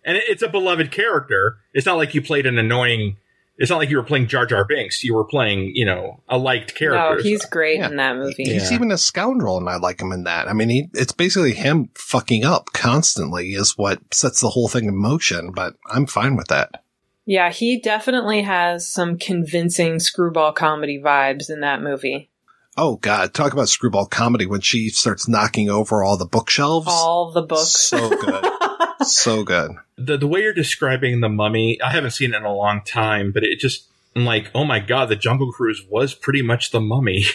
and 0.04 0.18
it, 0.18 0.24
it's 0.28 0.42
a 0.42 0.50
beloved 0.50 0.92
character. 0.92 1.58
It's 1.74 1.86
not 1.86 1.98
like 1.98 2.16
you 2.16 2.22
played 2.22 2.46
an 2.46 2.58
annoying. 2.58 3.18
It's 3.62 3.70
not 3.70 3.78
like 3.78 3.92
you 3.92 3.98
were 3.98 4.04
playing 4.04 4.28
Jar 4.28 4.48
Jar 4.48 4.66
Binks. 4.66 5.04
You 5.04 5.14
were 5.14 5.24
playing, 5.24 5.74
you 5.76 5.86
know, 5.86 6.24
a 6.28 6.38
liked 6.38 6.74
character. 6.74 7.18
No, 7.18 7.22
he's 7.22 7.46
great 7.46 7.80
in 7.80 7.98
that 7.98 8.18
movie. 8.18 8.44
He's 8.44 8.72
even 8.72 8.92
a 8.92 8.98
scoundrel, 8.98 9.58
and 9.58 9.70
I 9.70 9.78
like 9.78 10.02
him 10.02 10.12
in 10.12 10.24
that. 10.24 10.48
I 10.48 10.54
mean, 10.54 10.70
he, 10.70 10.90
it's 10.96 11.12
basically 11.12 11.54
him 11.54 11.90
fucking 11.94 12.44
up 12.44 12.74
constantly 12.74 13.52
is 13.52 13.78
what 13.78 14.00
sets 14.12 14.42
the 14.42 14.50
whole 14.50 14.68
thing 14.68 14.86
in 14.86 14.96
motion, 14.96 15.52
but 15.52 15.76
I'm 15.86 16.08
fine 16.08 16.36
with 16.36 16.48
that. 16.48 16.84
Yeah, 17.26 17.52
he 17.52 17.80
definitely 17.80 18.42
has 18.42 18.88
some 18.88 19.20
convincing 19.20 20.00
screwball 20.00 20.54
comedy 20.54 21.00
vibes 21.00 21.52
in 21.52 21.60
that 21.60 21.84
movie. 21.84 22.32
Oh 22.78 22.96
God, 22.96 23.36
talk 23.36 23.54
about 23.54 23.70
screwball 23.70 24.08
comedy 24.08 24.48
when 24.48 24.62
she 24.62 24.90
starts 24.90 25.28
knocking 25.28 25.70
over 25.70 26.04
all 26.04 26.18
the 26.18 26.26
bookshelves. 26.26 26.88
All 26.90 27.32
the 27.32 27.44
books. 27.44 27.70
So 27.70 28.10
good. 28.10 28.44
so 29.04 29.44
good. 29.44 29.72
the 29.98 30.18
the 30.18 30.28
way 30.28 30.42
you're 30.42 30.54
describing 30.54 31.20
the 31.22 31.30
Mummy, 31.30 31.80
I 31.82 31.92
haven't 31.92 32.12
seen 32.12 32.34
it 32.34 32.38
in 32.38 32.44
a 32.44 32.54
long 32.54 32.82
time, 32.84 33.32
but 33.32 33.44
it 33.44 33.60
just 33.60 33.88
I'm 34.16 34.26
like, 34.26 34.52
oh 34.54 34.64
my 34.66 34.80
god, 34.80 35.10
the 35.10 35.16
Jungle 35.16 35.52
Cruise 35.52 35.86
was 35.90 36.14
pretty 36.14 36.42
much 36.42 36.72
the 36.72 36.82
Mummy. 36.82 37.26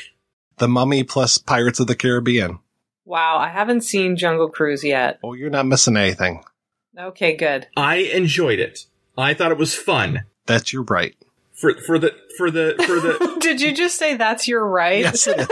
The 0.59 0.69
Mummy 0.69 1.05
plus 1.05 1.37
Pirates 1.37 1.81
of 1.81 1.87
the 1.87 1.95
Caribbean. 1.95 2.61
Wow, 3.05 3.37
I 3.37 3.49
haven't 3.49 3.83
seen 3.83 4.17
Jungle 4.17 4.49
Cruise 4.49 4.83
yet. 4.83 5.19
Oh, 5.23 5.35
you're 5.35 5.51
not 5.51 5.67
missing 5.67 5.99
anything. 5.99 6.43
Okay, 6.99 7.37
good. 7.37 7.67
I 7.77 7.97
enjoyed 7.97 8.59
it. 8.59 8.87
I 9.19 9.35
thought 9.35 9.53
it 9.53 9.59
was 9.59 9.75
fun. 9.75 10.25
That's 10.47 10.73
your 10.73 10.85
right. 10.85 11.15
For 11.53 11.75
for 11.75 11.99
the 11.99 12.15
for 12.39 12.51
the 12.51 12.75
for 12.87 13.01
the 13.01 13.37
Did 13.41 13.61
you 13.61 13.75
just 13.75 13.99
say 13.99 14.17
that's 14.17 14.49
your 14.49 14.67
right? 14.67 15.01
Yes, 15.01 15.27
it 15.27 15.41
is. 15.41 15.49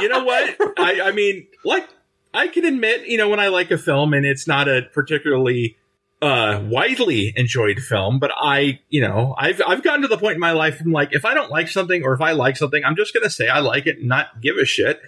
you 0.00 0.08
know 0.08 0.24
what? 0.24 0.56
I, 0.78 1.02
I 1.04 1.12
mean, 1.12 1.46
like, 1.62 1.86
I 2.32 2.48
can 2.48 2.64
admit, 2.64 3.06
you 3.06 3.18
know, 3.18 3.28
when 3.28 3.40
I 3.40 3.48
like 3.48 3.70
a 3.70 3.78
film 3.78 4.14
and 4.14 4.24
it's 4.24 4.46
not 4.46 4.68
a 4.68 4.82
particularly 4.92 5.76
uh, 6.22 6.62
widely 6.64 7.32
enjoyed 7.36 7.80
film, 7.80 8.18
but 8.18 8.30
I, 8.36 8.80
you 8.88 9.00
know, 9.00 9.34
I've 9.38 9.60
I've 9.66 9.82
gotten 9.82 10.02
to 10.02 10.08
the 10.08 10.18
point 10.18 10.34
in 10.34 10.40
my 10.40 10.52
life 10.52 10.78
from 10.78 10.92
like, 10.92 11.10
if 11.12 11.24
I 11.24 11.34
don't 11.34 11.50
like 11.50 11.68
something 11.68 12.04
or 12.04 12.14
if 12.14 12.20
I 12.20 12.32
like 12.32 12.56
something, 12.56 12.84
I'm 12.84 12.96
just 12.96 13.14
gonna 13.14 13.30
say 13.30 13.48
I 13.48 13.60
like 13.60 13.86
it, 13.86 13.98
and 13.98 14.08
not 14.08 14.40
give 14.40 14.56
a 14.56 14.64
shit. 14.64 15.00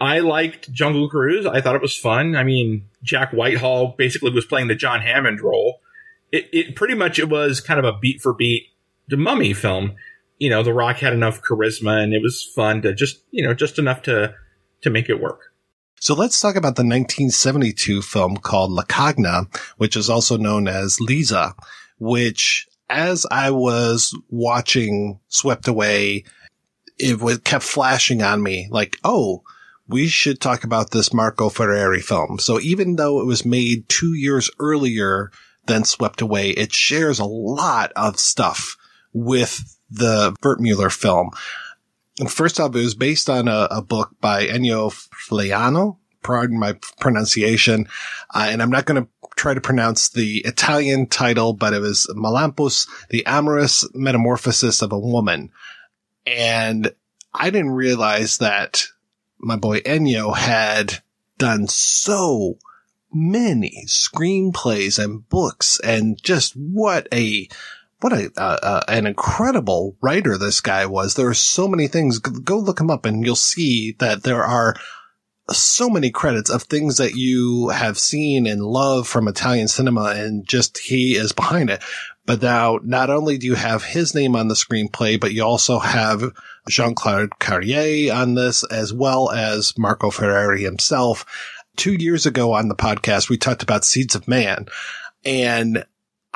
I 0.00 0.18
liked 0.18 0.70
Jungle 0.72 1.08
Cruise. 1.08 1.46
I 1.46 1.60
thought 1.60 1.76
it 1.76 1.82
was 1.82 1.96
fun. 1.96 2.36
I 2.36 2.44
mean, 2.44 2.88
Jack 3.02 3.32
Whitehall 3.32 3.94
basically 3.96 4.30
was 4.30 4.44
playing 4.44 4.68
the 4.68 4.74
John 4.74 5.00
Hammond 5.00 5.40
role. 5.40 5.80
It, 6.32 6.48
it 6.52 6.76
pretty 6.76 6.94
much 6.94 7.18
it 7.18 7.28
was 7.28 7.60
kind 7.60 7.78
of 7.78 7.86
a 7.86 7.96
beat 7.98 8.20
for 8.20 8.34
beat 8.34 8.68
the 9.08 9.16
Mummy 9.16 9.54
film. 9.54 9.94
You 10.38 10.50
know, 10.50 10.62
The 10.62 10.74
Rock 10.74 10.98
had 10.98 11.14
enough 11.14 11.40
charisma, 11.40 12.02
and 12.02 12.12
it 12.12 12.20
was 12.20 12.44
fun 12.44 12.82
to 12.82 12.92
just, 12.92 13.22
you 13.30 13.42
know, 13.42 13.54
just 13.54 13.78
enough 13.78 14.02
to 14.02 14.34
to 14.82 14.90
make 14.90 15.08
it 15.08 15.20
work. 15.20 15.45
So 16.00 16.14
let's 16.14 16.40
talk 16.40 16.56
about 16.56 16.76
the 16.76 16.82
1972 16.82 18.02
film 18.02 18.36
called 18.36 18.70
La 18.70 18.82
Cagna, 18.82 19.46
which 19.78 19.96
is 19.96 20.10
also 20.10 20.36
known 20.36 20.68
as 20.68 21.00
Lisa, 21.00 21.54
which 21.98 22.68
as 22.88 23.26
I 23.30 23.50
was 23.50 24.16
watching 24.28 25.20
Swept 25.28 25.68
Away, 25.68 26.24
it 26.98 27.20
was, 27.20 27.38
kept 27.38 27.64
flashing 27.64 28.22
on 28.22 28.42
me 28.42 28.68
like, 28.70 28.98
oh, 29.04 29.42
we 29.88 30.06
should 30.06 30.40
talk 30.40 30.64
about 30.64 30.90
this 30.90 31.12
Marco 31.12 31.48
Ferreri 31.48 32.02
film. 32.02 32.38
So 32.38 32.60
even 32.60 32.96
though 32.96 33.20
it 33.20 33.26
was 33.26 33.44
made 33.44 33.88
two 33.88 34.14
years 34.14 34.50
earlier 34.58 35.30
than 35.66 35.84
Swept 35.84 36.20
Away, 36.20 36.50
it 36.50 36.72
shares 36.72 37.18
a 37.18 37.24
lot 37.24 37.92
of 37.96 38.18
stuff 38.18 38.76
with 39.12 39.76
the 39.90 40.32
Wertmüller 40.42 40.92
film. 40.92 41.30
First 42.28 42.58
off, 42.58 42.74
it 42.74 42.78
was 42.78 42.94
based 42.94 43.28
on 43.28 43.46
a, 43.46 43.68
a 43.70 43.82
book 43.82 44.16
by 44.20 44.46
Ennio 44.46 44.90
Flaiano. 45.28 45.98
Pardon 46.22 46.58
my 46.58 46.76
pronunciation. 46.98 47.86
Uh, 48.34 48.48
and 48.48 48.62
I'm 48.62 48.70
not 48.70 48.86
going 48.86 49.04
to 49.04 49.08
try 49.36 49.54
to 49.54 49.60
pronounce 49.60 50.08
the 50.08 50.38
Italian 50.38 51.06
title, 51.06 51.52
but 51.52 51.74
it 51.74 51.80
was 51.80 52.06
Malampus, 52.16 52.88
the 53.10 53.24
amorous 53.26 53.86
metamorphosis 53.94 54.82
of 54.82 54.92
a 54.92 54.98
woman. 54.98 55.52
And 56.26 56.92
I 57.34 57.50
didn't 57.50 57.72
realize 57.72 58.38
that 58.38 58.86
my 59.38 59.56
boy 59.56 59.80
Ennio 59.80 60.34
had 60.34 61.00
done 61.38 61.68
so 61.68 62.58
many 63.12 63.84
screenplays 63.86 65.02
and 65.02 65.28
books 65.28 65.78
and 65.80 66.20
just 66.22 66.54
what 66.56 67.06
a 67.12 67.48
what 68.00 68.12
a 68.12 68.30
uh, 68.36 68.58
uh, 68.62 68.80
an 68.88 69.06
incredible 69.06 69.96
writer 70.02 70.36
this 70.36 70.60
guy 70.60 70.86
was. 70.86 71.14
There 71.14 71.28
are 71.28 71.34
so 71.34 71.66
many 71.66 71.88
things. 71.88 72.18
Go 72.18 72.58
look 72.58 72.80
him 72.80 72.90
up, 72.90 73.06
and 73.06 73.24
you'll 73.24 73.36
see 73.36 73.92
that 73.98 74.22
there 74.22 74.44
are 74.44 74.74
so 75.50 75.88
many 75.88 76.10
credits 76.10 76.50
of 76.50 76.64
things 76.64 76.96
that 76.96 77.14
you 77.14 77.68
have 77.68 77.98
seen 77.98 78.46
and 78.46 78.62
love 78.62 79.06
from 79.06 79.28
Italian 79.28 79.68
cinema, 79.68 80.12
and 80.16 80.46
just 80.46 80.78
he 80.78 81.14
is 81.14 81.32
behind 81.32 81.70
it. 81.70 81.82
But 82.26 82.42
now, 82.42 82.80
not 82.82 83.08
only 83.08 83.38
do 83.38 83.46
you 83.46 83.54
have 83.54 83.84
his 83.84 84.14
name 84.14 84.34
on 84.34 84.48
the 84.48 84.54
screenplay, 84.54 85.18
but 85.18 85.32
you 85.32 85.44
also 85.44 85.78
have 85.78 86.32
Jean-Claude 86.68 87.30
Carrière 87.38 88.12
on 88.14 88.34
this, 88.34 88.64
as 88.64 88.92
well 88.92 89.30
as 89.30 89.78
Marco 89.78 90.10
Ferreri 90.10 90.62
himself. 90.62 91.24
Two 91.76 91.92
years 91.92 92.26
ago 92.26 92.52
on 92.52 92.68
the 92.68 92.74
podcast, 92.74 93.28
we 93.28 93.38
talked 93.38 93.62
about 93.62 93.84
Seeds 93.84 94.16
of 94.16 94.26
Man, 94.26 94.66
and 95.24 95.84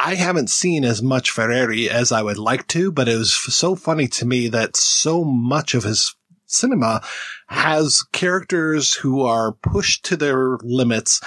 I 0.03 0.15
haven't 0.15 0.49
seen 0.49 0.85
as 0.85 1.03
much 1.03 1.31
Ferreri 1.31 1.89
as 1.89 2.11
I 2.11 2.23
would 2.23 2.39
like 2.39 2.67
to, 2.69 2.91
but 2.91 3.07
it 3.07 3.17
was 3.17 3.35
so 3.35 3.75
funny 3.75 4.09
to 4.09 4.25
me 4.25 4.49
that 4.49 4.75
so 4.75 5.25
much 5.25 5.75
of 5.75 5.85
his 5.85 6.15
cinema 6.47 7.03
has 7.49 8.03
characters 8.11 8.95
who 8.95 9.21
are 9.21 9.53
pushed 9.53 10.07
to 10.07 10.17
their 10.17 10.57
limits, 10.63 11.21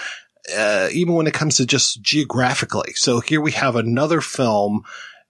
uh, 0.57 0.89
even 0.91 1.13
when 1.13 1.27
it 1.27 1.35
comes 1.35 1.57
to 1.57 1.67
just 1.67 2.01
geographically. 2.01 2.93
So 2.95 3.19
here 3.19 3.41
we 3.41 3.51
have 3.51 3.75
another 3.75 4.21
film 4.21 4.81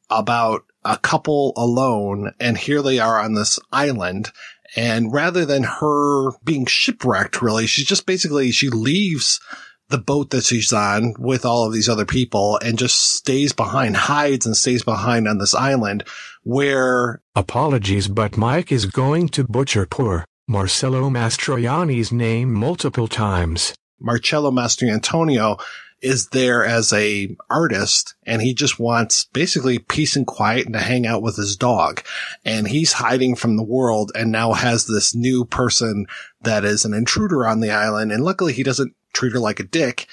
about 0.10 0.64
a 0.86 0.98
couple 0.98 1.52
alone, 1.58 2.34
and 2.40 2.58
here 2.58 2.82
they 2.82 3.00
are 3.00 3.20
on 3.20 3.34
this 3.34 3.60
island. 3.74 4.32
And 4.78 5.12
rather 5.12 5.46
than 5.46 5.64
her 5.64 6.32
being 6.46 6.66
shipwrecked, 6.66 7.42
really, 7.42 7.68
she's 7.68 7.88
just 7.88 8.06
basically, 8.06 8.52
she 8.52 8.70
leaves 8.70 9.42
the 9.90 9.98
boat 9.98 10.32
that 10.32 10.44
she's 10.44 10.74
on 10.74 11.14
with 11.20 11.46
all 11.46 11.66
of 11.66 11.74
these 11.74 11.90
other 11.90 12.06
people 12.06 12.60
and 12.64 12.78
just 12.78 13.16
stays 13.16 13.54
behind, 13.54 13.96
hides 13.96 14.46
and 14.46 14.56
stays 14.56 14.84
behind 14.84 15.28
on 15.28 15.38
this 15.38 15.54
island 15.54 16.04
where 16.44 17.22
Apologies, 17.36 18.08
but 18.08 18.38
Mike 18.38 18.72
is 18.72 18.86
going 18.86 19.30
to 19.30 19.44
butcher 19.44 19.86
poor 19.86 20.26
Marcello 20.48 21.10
Mastroianni's 21.10 22.12
name 22.12 22.54
multiple 22.54 23.08
times. 23.08 23.74
Marcello 24.00 24.52
Mastroantonio 24.52 25.60
is 26.02 26.28
there 26.28 26.66
as 26.66 26.92
a 26.92 27.34
artist 27.50 28.14
and 28.26 28.42
he 28.42 28.54
just 28.54 28.78
wants 28.78 29.26
basically 29.32 29.80
peace 29.80 30.18
and 30.18 30.28
quiet 30.28 30.66
and 30.66 30.74
to 30.74 30.82
hang 30.82 31.08
out 31.08 31.22
with 31.22 31.38
his 31.38 31.56
dog. 31.56 32.04
And 32.44 32.68
he's 32.68 32.92
hiding 32.92 33.36
from 33.36 33.56
the 33.56 33.64
world 33.64 34.12
and 34.14 34.32
now 34.32 34.52
has 34.52 34.86
this 34.86 35.16
new 35.16 35.46
person 35.46 36.06
that 36.42 36.66
is 36.66 36.84
an 36.84 36.94
intruder 36.94 37.48
on 37.48 37.62
the 37.62 37.72
island. 37.72 38.12
And 38.12 38.24
luckily 38.24 38.52
he 38.52 38.64
doesn't 38.64 38.94
treat 39.14 39.34
her 39.34 39.40
like 39.40 39.60
a 39.60 39.64
dick. 39.64 40.08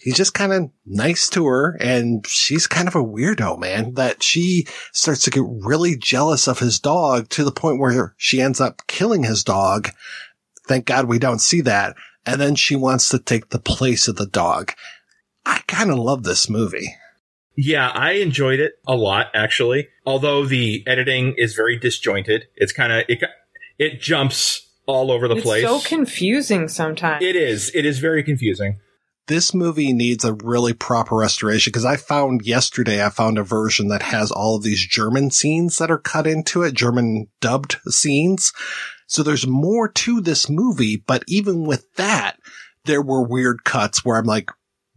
He's 0.00 0.16
just 0.16 0.34
kind 0.34 0.52
of 0.52 0.70
nice 0.84 1.28
to 1.30 1.46
her 1.46 1.76
and 1.80 2.26
she's 2.26 2.66
kind 2.66 2.88
of 2.88 2.96
a 2.96 3.04
weirdo, 3.04 3.58
man, 3.58 3.94
that 3.94 4.22
she 4.22 4.66
starts 4.92 5.22
to 5.24 5.30
get 5.30 5.44
really 5.46 5.96
jealous 5.96 6.48
of 6.48 6.58
his 6.58 6.80
dog 6.80 7.28
to 7.30 7.44
the 7.44 7.52
point 7.52 7.78
where 7.78 8.14
she 8.16 8.40
ends 8.40 8.60
up 8.60 8.86
killing 8.88 9.22
his 9.22 9.44
dog. 9.44 9.90
Thank 10.66 10.86
God 10.86 11.06
we 11.06 11.20
don't 11.20 11.40
see 11.40 11.60
that. 11.62 11.94
And 12.26 12.40
then 12.40 12.56
she 12.56 12.74
wants 12.74 13.08
to 13.10 13.18
take 13.18 13.50
the 13.50 13.60
place 13.60 14.08
of 14.08 14.16
the 14.16 14.26
dog. 14.26 14.72
I 15.46 15.60
kind 15.68 15.90
of 15.90 15.98
love 15.98 16.24
this 16.24 16.50
movie. 16.50 16.94
Yeah, 17.56 17.88
I 17.88 18.12
enjoyed 18.12 18.60
it 18.60 18.72
a 18.86 18.96
lot 18.96 19.26
actually. 19.34 19.88
Although 20.06 20.46
the 20.46 20.82
editing 20.86 21.34
is 21.36 21.54
very 21.54 21.78
disjointed, 21.78 22.46
it's 22.56 22.72
kind 22.72 22.92
of 22.92 23.04
it 23.08 23.22
it 23.78 24.00
jumps 24.00 24.68
all 24.86 25.10
over 25.10 25.28
the 25.28 25.36
place. 25.36 25.62
it's 25.62 25.70
place. 25.70 25.82
so 25.82 25.88
confusing 25.88 26.68
sometimes. 26.68 27.24
it 27.24 27.36
is. 27.36 27.70
It 27.74 27.84
is 27.86 27.98
very 27.98 28.22
confusing. 28.22 28.78
This 29.28 29.54
movie 29.54 29.92
needs 29.92 30.24
a 30.24 30.34
really 30.34 30.72
proper 30.72 31.14
restoration 31.16 31.70
because 31.70 31.84
I 31.84 31.96
found 31.96 32.44
yesterday, 32.44 33.04
I 33.04 33.08
found 33.08 33.38
a 33.38 33.44
version 33.44 33.86
that 33.88 34.02
has 34.02 34.32
all 34.32 34.56
of 34.56 34.64
these 34.64 34.84
German 34.84 35.30
scenes 35.30 35.78
that 35.78 35.92
are 35.92 35.98
cut 35.98 36.26
into 36.26 36.62
it, 36.62 36.74
German 36.74 37.28
dubbed 37.40 37.76
scenes. 37.86 38.52
So 39.06 39.22
there's 39.22 39.46
more 39.46 39.88
to 39.88 40.20
this 40.20 40.50
movie, 40.50 40.96
but 40.96 41.22
even 41.28 41.64
with 41.64 41.86
that, 41.94 42.36
there 42.84 43.00
were 43.02 43.22
weird 43.22 43.62
cuts 43.62 44.04
where 44.04 44.16
I'm 44.18 44.24
like, 44.24 44.50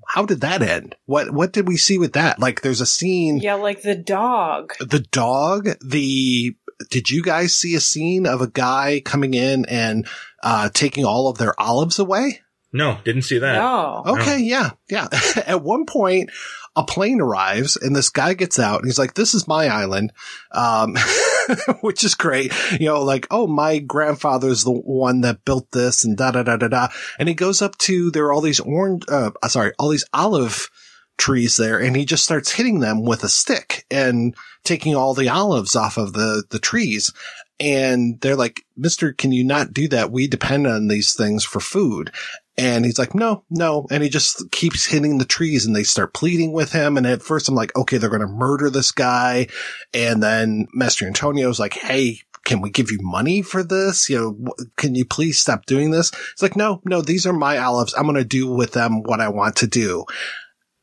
how 0.08 0.26
did 0.26 0.42
that 0.42 0.62
end? 0.64 0.96
What 1.06 1.32
what 1.32 1.52
did 1.54 1.68
we 1.68 1.78
see 1.78 1.98
with 2.00 2.14
that? 2.14 2.40
Like 2.40 2.62
there's 2.62 2.82
a 2.82 2.86
scene 2.86 3.38
Yeah, 3.38 3.56
like 3.56 3.84
the 3.84 3.96
dog. 3.96 4.74
the 4.80 5.00
dog, 5.12 5.70
the 5.86 6.56
did 6.90 7.10
you 7.10 7.24
guys 7.24 7.56
see 7.56 7.76
a 7.76 7.80
scene 7.80 8.26
of 8.26 8.42
a 8.42 8.48
guy 8.48 9.02
coming 9.04 9.34
in 9.34 9.66
and 9.66 10.08
uh 10.44 10.70
taking 10.74 11.06
all 11.06 11.28
of 11.28 11.38
their 11.38 11.60
olives 11.60 12.00
away? 12.00 12.42
No, 12.76 12.98
didn't 13.06 13.22
see 13.22 13.38
that. 13.38 13.56
No. 13.56 14.04
Okay, 14.06 14.40
yeah, 14.40 14.72
yeah. 14.90 15.08
At 15.48 15.64
one 15.64 15.86
point, 15.86 16.30
a 16.76 16.84
plane 16.84 17.22
arrives 17.22 17.78
and 17.78 17.96
this 17.96 18.10
guy 18.10 18.34
gets 18.34 18.60
out 18.60 18.80
and 18.80 18.86
he's 18.86 19.00
like, 19.00 19.14
this 19.14 19.34
is 19.34 19.48
my 19.48 19.68
island. 19.68 20.12
Um, 20.52 20.98
which 21.82 22.04
is 22.04 22.16
great. 22.16 22.52
You 22.74 22.88
know, 22.88 23.02
like, 23.02 23.28
oh, 23.32 23.48
my 23.48 23.80
grandfather's 23.80 24.66
the 24.66 24.74
one 24.74 25.22
that 25.22 25.46
built 25.46 25.72
this 25.72 26.04
and 26.04 26.18
da 26.18 26.32
da 26.32 26.44
da 26.44 26.58
da 26.58 26.68
da. 26.68 26.88
And 27.18 27.30
he 27.30 27.36
goes 27.36 27.62
up 27.62 27.78
to, 27.80 28.12
there 28.12 28.26
are 28.26 28.34
all 28.34 28.42
these 28.42 28.60
orange, 28.60 29.04
uh, 29.08 29.32
sorry, 29.48 29.72
all 29.80 29.90
these 29.90 30.06
olive 30.14 30.70
trees 31.18 31.56
there 31.56 31.80
and 31.80 31.96
he 31.96 32.04
just 32.04 32.26
starts 32.26 32.52
hitting 32.52 32.82
them 32.82 33.04
with 33.04 33.24
a 33.24 33.30
stick 33.30 33.86
and 33.90 34.36
taking 34.66 34.96
all 34.96 35.14
the 35.14 35.30
olives 35.30 35.76
off 35.76 35.98
of 35.98 36.14
the, 36.14 36.44
the 36.50 36.60
trees. 36.60 37.14
And 37.60 38.20
they're 38.20 38.36
like, 38.36 38.66
Mister, 38.76 39.14
can 39.14 39.32
you 39.32 39.46
not 39.46 39.74
do 39.74 39.88
that? 39.88 40.12
We 40.12 40.28
depend 40.28 40.68
on 40.68 40.88
these 40.88 41.14
things 41.14 41.46
for 41.46 41.62
food. 41.62 42.12
And 42.58 42.86
he's 42.86 43.00
like, 43.00 43.14
no, 43.14 43.44
no. 43.50 43.86
And 43.92 44.02
he 44.02 44.10
just 44.10 44.50
keeps 44.52 44.86
hitting 44.86 45.18
the 45.18 45.26
trees 45.26 45.66
and 45.66 45.76
they 45.76 45.84
start 45.84 46.14
pleading 46.14 46.54
with 46.54 46.72
him. 46.72 46.96
And 46.98 47.06
at 47.06 47.22
first 47.22 47.50
I'm 47.50 47.56
like, 47.56 47.76
okay, 47.76 47.98
they're 47.98 48.10
going 48.10 48.22
to 48.22 48.28
murder 48.28 48.70
this 48.70 48.92
guy. 48.92 49.48
And 49.94 50.24
then 50.24 50.68
Master 50.74 51.06
Antonio's 51.06 51.60
like, 51.60 51.74
Hey, 51.74 52.20
can 52.46 52.62
we 52.62 52.70
give 52.70 52.92
you 52.92 53.00
money 53.02 53.42
for 53.42 53.64
this? 53.64 54.10
You 54.10 54.18
know, 54.18 54.54
can 54.78 54.96
you 54.96 55.04
please 55.04 55.40
stop 55.40 55.66
doing 55.66 55.92
this? 55.92 56.12
It's 56.32 56.42
like, 56.42 56.56
no, 56.56 56.82
no, 56.86 57.02
these 57.02 57.26
are 57.26 57.34
my 57.34 57.58
olives. 57.58 57.94
I'm 57.96 58.04
going 58.04 58.16
to 58.16 58.24
do 58.24 58.48
with 58.48 58.74
them 58.74 59.04
what 59.04 59.20
I 59.20 59.30
want 59.30 59.58
to 59.58 59.68
do. 59.68 60.06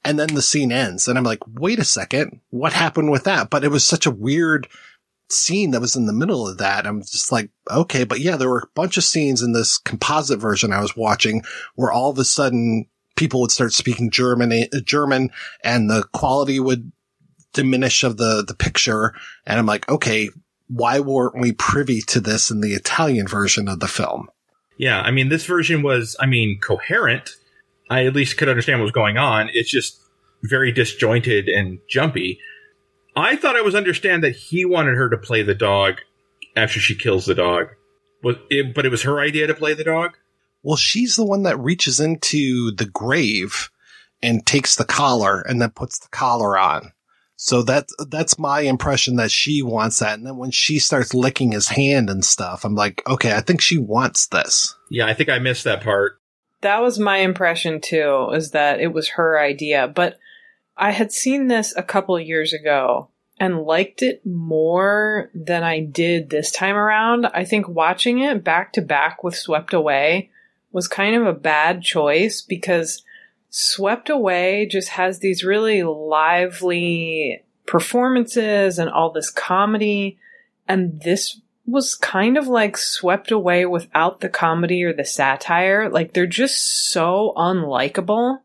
And 0.04 0.18
then 0.18 0.34
the 0.34 0.42
scene 0.42 0.72
ends 0.72 1.06
and 1.06 1.16
I'm 1.16 1.24
like, 1.24 1.40
wait 1.46 1.78
a 1.78 1.84
second. 1.84 2.40
What 2.50 2.72
happened 2.72 3.10
with 3.10 3.24
that? 3.24 3.50
But 3.50 3.64
it 3.64 3.70
was 3.70 3.86
such 3.86 4.04
a 4.04 4.10
weird 4.10 4.66
scene 5.28 5.70
that 5.70 5.80
was 5.80 5.96
in 5.96 6.06
the 6.06 6.12
middle 6.12 6.48
of 6.48 6.58
that. 6.58 6.86
I'm 6.86 7.02
just 7.02 7.30
like, 7.30 7.50
okay, 7.70 8.04
but 8.04 8.20
yeah, 8.20 8.36
there 8.36 8.48
were 8.48 8.64
a 8.64 8.74
bunch 8.74 8.96
of 8.96 9.04
scenes 9.04 9.42
in 9.42 9.52
this 9.52 9.78
composite 9.78 10.40
version 10.40 10.72
I 10.72 10.80
was 10.80 10.96
watching 10.96 11.42
where 11.76 11.92
all 11.92 12.10
of 12.10 12.18
a 12.18 12.24
sudden 12.24 12.86
people 13.16 13.40
would 13.40 13.50
start 13.52 13.72
speaking 13.72 14.10
German, 14.10 14.66
German 14.84 15.30
and 15.62 15.88
the 15.88 16.04
quality 16.12 16.58
would 16.58 16.90
diminish 17.52 18.02
of 18.02 18.16
the, 18.16 18.44
the 18.46 18.54
picture. 18.54 19.14
And 19.46 19.58
I'm 19.58 19.66
like, 19.66 19.88
okay, 19.88 20.30
why 20.68 21.00
weren't 21.00 21.38
we 21.38 21.52
privy 21.52 22.00
to 22.02 22.20
this 22.20 22.50
in 22.50 22.60
the 22.60 22.72
Italian 22.72 23.28
version 23.28 23.68
of 23.68 23.80
the 23.80 23.88
film? 23.88 24.28
Yeah, 24.78 25.00
I 25.00 25.10
mean, 25.10 25.28
this 25.28 25.44
version 25.44 25.82
was, 25.82 26.16
I 26.18 26.26
mean, 26.26 26.58
coherent. 26.60 27.36
I 27.92 28.06
at 28.06 28.14
least 28.14 28.38
could 28.38 28.48
understand 28.48 28.80
what 28.80 28.84
was 28.84 28.92
going 28.92 29.18
on. 29.18 29.50
It's 29.52 29.70
just 29.70 30.00
very 30.42 30.72
disjointed 30.72 31.48
and 31.48 31.78
jumpy. 31.88 32.40
I 33.14 33.36
thought 33.36 33.54
I 33.54 33.60
was 33.60 33.74
understand 33.74 34.24
that 34.24 34.34
he 34.34 34.64
wanted 34.64 34.96
her 34.96 35.10
to 35.10 35.18
play 35.18 35.42
the 35.42 35.54
dog 35.54 36.00
after 36.56 36.80
she 36.80 36.94
kills 36.94 37.26
the 37.26 37.34
dog. 37.34 37.66
Was 38.22 38.36
it, 38.48 38.74
but 38.74 38.86
it 38.86 38.88
was 38.88 39.02
her 39.02 39.20
idea 39.20 39.46
to 39.46 39.54
play 39.54 39.74
the 39.74 39.84
dog? 39.84 40.16
Well, 40.62 40.76
she's 40.76 41.16
the 41.16 41.26
one 41.26 41.42
that 41.42 41.58
reaches 41.58 42.00
into 42.00 42.70
the 42.70 42.86
grave 42.86 43.68
and 44.22 44.46
takes 44.46 44.76
the 44.76 44.86
collar 44.86 45.42
and 45.42 45.60
then 45.60 45.70
puts 45.70 45.98
the 45.98 46.08
collar 46.08 46.56
on. 46.56 46.92
So 47.36 47.62
that's, 47.62 47.92
that's 48.08 48.38
my 48.38 48.60
impression 48.60 49.16
that 49.16 49.32
she 49.32 49.62
wants 49.62 49.98
that. 49.98 50.16
And 50.16 50.26
then 50.26 50.38
when 50.38 50.52
she 50.52 50.78
starts 50.78 51.12
licking 51.12 51.52
his 51.52 51.68
hand 51.68 52.08
and 52.08 52.24
stuff, 52.24 52.64
I'm 52.64 52.74
like, 52.74 53.02
okay, 53.06 53.32
I 53.32 53.40
think 53.42 53.60
she 53.60 53.76
wants 53.76 54.28
this. 54.28 54.74
Yeah, 54.90 55.06
I 55.06 55.12
think 55.12 55.28
I 55.28 55.40
missed 55.40 55.64
that 55.64 55.82
part. 55.82 56.21
That 56.62 56.80
was 56.80 56.98
my 56.98 57.18
impression 57.18 57.80
too, 57.80 58.30
is 58.32 58.52
that 58.52 58.80
it 58.80 58.92
was 58.92 59.10
her 59.10 59.38
idea. 59.38 59.86
But 59.86 60.18
I 60.76 60.92
had 60.92 61.12
seen 61.12 61.48
this 61.48 61.74
a 61.76 61.82
couple 61.82 62.16
of 62.16 62.26
years 62.26 62.52
ago 62.52 63.08
and 63.38 63.62
liked 63.62 64.02
it 64.02 64.24
more 64.24 65.30
than 65.34 65.62
I 65.64 65.80
did 65.80 66.30
this 66.30 66.50
time 66.50 66.76
around. 66.76 67.26
I 67.26 67.44
think 67.44 67.68
watching 67.68 68.20
it 68.20 68.44
back 68.44 68.72
to 68.74 68.82
back 68.82 69.22
with 69.22 69.36
Swept 69.36 69.74
Away 69.74 70.30
was 70.70 70.88
kind 70.88 71.16
of 71.16 71.26
a 71.26 71.32
bad 71.32 71.82
choice 71.82 72.40
because 72.40 73.02
Swept 73.50 74.08
Away 74.08 74.66
just 74.70 74.90
has 74.90 75.18
these 75.18 75.44
really 75.44 75.82
lively 75.82 77.42
performances 77.66 78.78
and 78.78 78.88
all 78.88 79.10
this 79.10 79.30
comedy. 79.30 80.18
And 80.68 81.02
this 81.02 81.40
was 81.64 81.94
kind 81.94 82.36
of 82.36 82.48
like 82.48 82.76
swept 82.76 83.30
away 83.30 83.64
without 83.64 84.20
the 84.20 84.28
comedy 84.28 84.82
or 84.82 84.92
the 84.92 85.04
satire. 85.04 85.88
Like 85.88 86.12
they're 86.12 86.26
just 86.26 86.90
so 86.90 87.32
unlikable. 87.36 88.38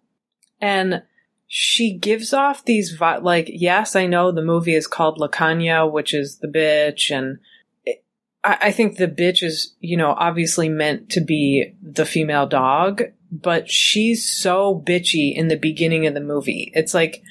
And 0.61 1.03
she 1.47 1.93
gives 1.93 2.33
off 2.33 2.65
these 2.65 2.91
vi- 2.91 3.17
like, 3.17 3.49
yes, 3.51 3.95
I 3.95 4.05
know 4.05 4.31
the 4.31 4.41
movie 4.41 4.75
is 4.75 4.87
called 4.87 5.17
La 5.17 5.27
Cagna, 5.27 5.87
which 5.87 6.13
is 6.13 6.37
the 6.37 6.47
bitch. 6.47 7.15
And 7.15 7.39
it, 7.85 8.03
I, 8.43 8.57
I 8.63 8.71
think 8.71 8.97
the 8.97 9.07
bitch 9.07 9.43
is, 9.43 9.75
you 9.79 9.97
know, 9.97 10.11
obviously 10.11 10.69
meant 10.69 11.09
to 11.11 11.21
be 11.21 11.73
the 11.81 12.05
female 12.05 12.47
dog, 12.47 13.03
but 13.31 13.69
she's 13.69 14.27
so 14.27 14.83
bitchy 14.85 15.35
in 15.35 15.47
the 15.47 15.57
beginning 15.57 16.05
of 16.05 16.13
the 16.13 16.21
movie. 16.21 16.71
It's 16.75 16.93
like, 16.93 17.23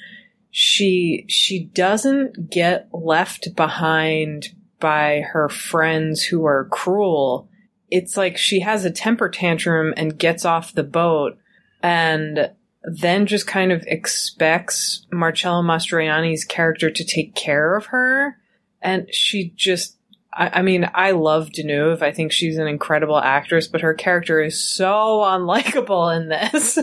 she 0.59 1.23
she 1.27 1.65
doesn't 1.65 2.49
get 2.49 2.89
left 2.91 3.55
behind 3.55 4.55
by 4.79 5.21
her 5.21 5.49
friends 5.49 6.23
who 6.23 6.45
are 6.45 6.65
cruel. 6.65 7.49
It's 7.89 8.17
like 8.17 8.37
she 8.37 8.59
has 8.61 8.85
a 8.85 8.91
temper 8.91 9.29
tantrum 9.29 9.93
and 9.97 10.17
gets 10.17 10.45
off 10.45 10.73
the 10.73 10.83
boat 10.83 11.37
and 11.81 12.51
then 12.83 13.25
just 13.25 13.47
kind 13.47 13.71
of 13.71 13.83
expects 13.87 15.05
Marcello 15.11 15.61
Mastroianni's 15.61 16.45
character 16.45 16.89
to 16.89 17.03
take 17.03 17.35
care 17.35 17.75
of 17.75 17.87
her. 17.87 18.37
And 18.81 19.13
she 19.13 19.51
just, 19.55 19.97
I, 20.33 20.59
I 20.59 20.61
mean, 20.61 20.89
I 20.93 21.11
love 21.11 21.49
Deneuve. 21.49 22.01
I 22.01 22.11
think 22.11 22.31
she's 22.31 22.57
an 22.57 22.67
incredible 22.67 23.17
actress, 23.17 23.67
but 23.67 23.81
her 23.81 23.93
character 23.93 24.41
is 24.41 24.59
so 24.59 24.87
unlikable 25.25 26.15
in 26.15 26.29
this. 26.29 26.79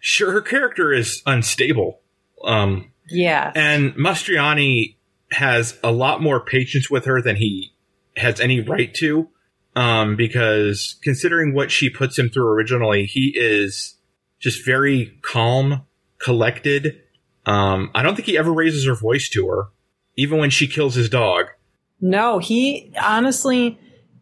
Sure, 0.00 0.32
her 0.32 0.40
character 0.40 0.92
is 0.92 1.22
unstable. 1.26 2.00
Um, 2.44 2.90
yeah. 3.08 3.52
And 3.54 3.94
Mastriani 3.94 4.96
has 5.32 5.78
a 5.82 5.90
lot 5.90 6.22
more 6.22 6.44
patience 6.44 6.90
with 6.90 7.04
her 7.06 7.20
than 7.20 7.36
he 7.36 7.72
has 8.16 8.40
any 8.40 8.60
right 8.60 8.92
to. 8.94 9.28
Um, 9.74 10.16
because 10.16 10.98
considering 11.02 11.54
what 11.54 11.70
she 11.70 11.88
puts 11.88 12.18
him 12.18 12.28
through 12.28 12.48
originally, 12.48 13.06
he 13.06 13.32
is 13.34 13.96
just 14.38 14.66
very 14.66 15.18
calm, 15.22 15.86
collected. 16.18 17.00
Um, 17.46 17.90
I 17.94 18.02
don't 18.02 18.14
think 18.14 18.26
he 18.26 18.36
ever 18.36 18.52
raises 18.52 18.86
her 18.86 18.94
voice 18.94 19.30
to 19.30 19.48
her, 19.48 19.68
even 20.16 20.38
when 20.38 20.50
she 20.50 20.66
kills 20.66 20.94
his 20.94 21.08
dog. 21.08 21.46
No, 22.02 22.38
he 22.38 22.92
honestly, 23.00 23.78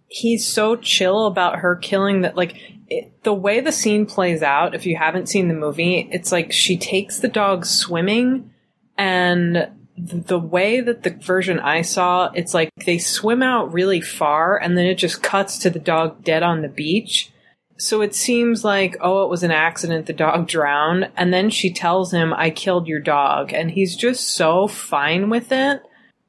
he's 0.06 0.46
so 0.46 0.76
chill 0.76 1.26
about 1.26 1.60
her 1.60 1.74
killing 1.74 2.20
that. 2.20 2.36
Like 2.36 2.54
it, 2.88 3.24
the 3.24 3.34
way 3.34 3.60
the 3.60 3.72
scene 3.72 4.06
plays 4.06 4.42
out, 4.42 4.74
if 4.74 4.86
you 4.86 4.96
haven't 4.96 5.28
seen 5.28 5.48
the 5.48 5.54
movie, 5.54 6.08
it's 6.12 6.30
like 6.30 6.52
she 6.52 6.76
takes 6.76 7.18
the 7.18 7.28
dog 7.28 7.66
swimming, 7.66 8.52
and 8.96 9.68
the 10.06 10.38
way 10.38 10.80
that 10.80 11.02
the 11.02 11.10
version 11.10 11.58
I 11.58 11.82
saw, 11.82 12.30
it's 12.34 12.54
like 12.54 12.70
they 12.86 12.98
swim 12.98 13.42
out 13.42 13.72
really 13.72 14.00
far, 14.00 14.56
and 14.56 14.76
then 14.76 14.86
it 14.86 14.96
just 14.96 15.22
cuts 15.22 15.58
to 15.58 15.70
the 15.70 15.78
dog 15.78 16.24
dead 16.24 16.42
on 16.42 16.62
the 16.62 16.68
beach. 16.68 17.30
So 17.76 18.02
it 18.02 18.14
seems 18.14 18.62
like, 18.62 18.96
oh, 19.00 19.24
it 19.24 19.30
was 19.30 19.42
an 19.42 19.50
accident, 19.50 20.06
the 20.06 20.12
dog 20.12 20.46
drowned. 20.48 21.10
And 21.16 21.32
then 21.32 21.50
she 21.50 21.72
tells 21.72 22.12
him, 22.12 22.34
I 22.34 22.50
killed 22.50 22.86
your 22.86 23.00
dog. 23.00 23.52
And 23.52 23.70
he's 23.70 23.96
just 23.96 24.28
so 24.28 24.68
fine 24.68 25.30
with 25.30 25.50
it. 25.50 25.82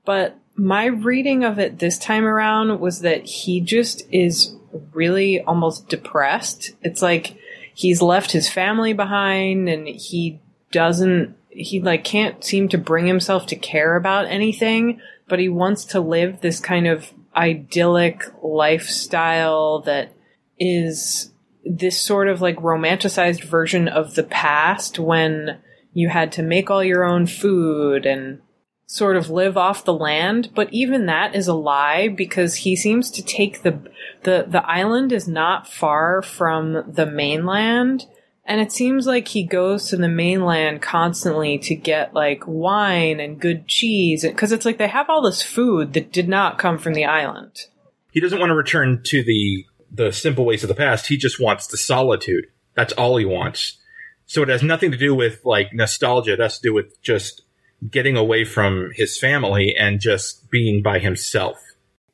But 0.05 0.37
my 0.55 0.85
reading 0.85 1.43
of 1.43 1.59
it 1.59 1.79
this 1.79 1.97
time 1.97 2.25
around 2.25 2.79
was 2.79 3.01
that 3.01 3.25
he 3.25 3.59
just 3.59 4.03
is 4.11 4.55
really 4.93 5.41
almost 5.41 5.89
depressed. 5.89 6.71
It's 6.81 7.01
like 7.01 7.35
he's 7.73 8.01
left 8.01 8.31
his 8.31 8.49
family 8.49 8.93
behind 8.93 9.67
and 9.67 9.87
he 9.87 10.39
doesn't, 10.71 11.35
he 11.51 11.81
like 11.81 12.03
can't 12.03 12.43
seem 12.43 12.69
to 12.69 12.77
bring 12.77 13.07
himself 13.07 13.45
to 13.47 13.55
care 13.55 13.95
about 13.95 14.27
anything, 14.27 15.01
but 15.27 15.39
he 15.39 15.49
wants 15.49 15.85
to 15.85 15.99
live 15.99 16.41
this 16.41 16.59
kind 16.59 16.87
of 16.87 17.11
idyllic 17.35 18.23
lifestyle 18.41 19.81
that 19.81 20.11
is 20.59 21.31
this 21.63 21.99
sort 21.99 22.27
of 22.27 22.41
like 22.41 22.57
romanticized 22.57 23.43
version 23.43 23.87
of 23.87 24.15
the 24.15 24.23
past 24.23 24.97
when 24.97 25.59
you 25.93 26.09
had 26.09 26.31
to 26.31 26.41
make 26.41 26.69
all 26.69 26.83
your 26.83 27.03
own 27.03 27.27
food 27.27 28.05
and 28.05 28.41
sort 28.87 29.15
of 29.15 29.29
live 29.29 29.57
off 29.57 29.85
the 29.85 29.93
land. 29.93 30.49
But 30.53 30.71
even 30.73 31.05
that 31.05 31.35
is 31.35 31.47
a 31.47 31.53
lie 31.53 32.07
because 32.07 32.55
he 32.55 32.75
seems 32.75 33.11
to 33.11 33.23
take 33.23 33.61
the 33.61 33.79
the 34.23 34.45
the 34.47 34.65
island 34.65 35.11
is 35.11 35.27
not 35.27 35.67
far 35.67 36.21
from 36.21 36.83
the 36.87 37.05
mainland 37.05 38.05
and 38.45 38.59
it 38.59 38.71
seems 38.71 39.05
like 39.05 39.27
he 39.27 39.43
goes 39.43 39.89
to 39.89 39.97
the 39.97 40.07
mainland 40.07 40.81
constantly 40.81 41.57
to 41.59 41.75
get 41.75 42.13
like 42.13 42.43
wine 42.45 43.19
and 43.19 43.39
good 43.39 43.67
cheese 43.67 44.23
because 44.23 44.51
it's 44.51 44.65
like 44.65 44.77
they 44.77 44.87
have 44.87 45.09
all 45.09 45.21
this 45.21 45.41
food 45.41 45.93
that 45.93 46.11
did 46.11 46.27
not 46.27 46.57
come 46.57 46.77
from 46.77 46.93
the 46.93 47.05
island 47.05 47.67
He 48.11 48.19
doesn't 48.19 48.39
want 48.39 48.49
to 48.49 48.55
return 48.55 49.01
to 49.05 49.23
the 49.23 49.65
the 49.91 50.11
simple 50.11 50.45
ways 50.45 50.63
of 50.63 50.69
the 50.69 50.75
past. 50.75 51.07
He 51.07 51.17
just 51.17 51.39
wants 51.39 51.67
the 51.67 51.77
solitude. 51.77 52.47
That's 52.75 52.93
all 52.93 53.17
he 53.17 53.25
wants. 53.25 53.77
So 54.25 54.41
it 54.41 54.49
has 54.49 54.63
nothing 54.63 54.91
to 54.91 54.97
do 54.97 55.13
with 55.13 55.41
like 55.43 55.73
nostalgia. 55.73 56.33
It 56.33 56.39
has 56.39 56.59
to 56.59 56.69
do 56.69 56.73
with 56.73 57.01
just 57.01 57.43
getting 57.89 58.15
away 58.15 58.45
from 58.45 58.91
his 58.93 59.17
family 59.17 59.75
and 59.75 59.99
just 59.99 60.49
being 60.49 60.81
by 60.81 60.99
himself. 60.99 61.57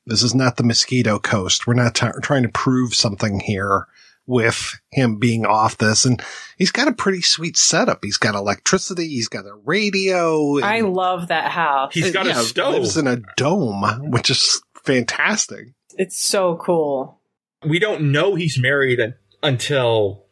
This 0.06 0.24
is 0.24 0.34
not 0.34 0.58
the 0.58 0.64
Mosquito 0.64 1.20
Coast. 1.20 1.68
We're 1.68 1.74
not 1.74 1.94
t- 1.94 2.08
trying 2.22 2.44
to 2.44 2.50
prove 2.50 2.96
something 2.96 3.42
here 3.42 3.88
with 4.28 4.80
him 4.92 5.18
being 5.18 5.46
off 5.46 5.78
this. 5.78 6.06
And 6.06 6.22
he's 6.58 6.72
got 6.72 6.88
a 6.88 6.94
pretty 6.94 7.22
sweet 7.22 7.58
setup. 7.58 8.00
He's 8.04 8.18
got 8.18 8.36
electricity. 8.36 9.08
He's 9.08 9.30
got 9.30 9.46
a 9.46 9.56
radio. 9.66 10.60
I 10.60 10.82
love 10.82 11.30
that 11.30 11.52
house. 11.52 11.94
He's 11.94 12.12
got 12.12 12.28
a 12.28 12.30
yeah, 12.30 12.42
stove. 12.42 12.76
Lives 12.76 12.98
in 12.98 13.08
a 13.08 13.22
dome, 13.38 14.12
which 14.12 14.30
is 14.30 14.62
fantastic. 14.84 15.70
It's 15.96 16.22
so 16.22 16.58
cool. 16.58 17.22
We 17.66 17.80
don't 17.80 18.12
know 18.12 18.36
he's 18.36 18.62
married 18.62 19.00
until 19.42 20.27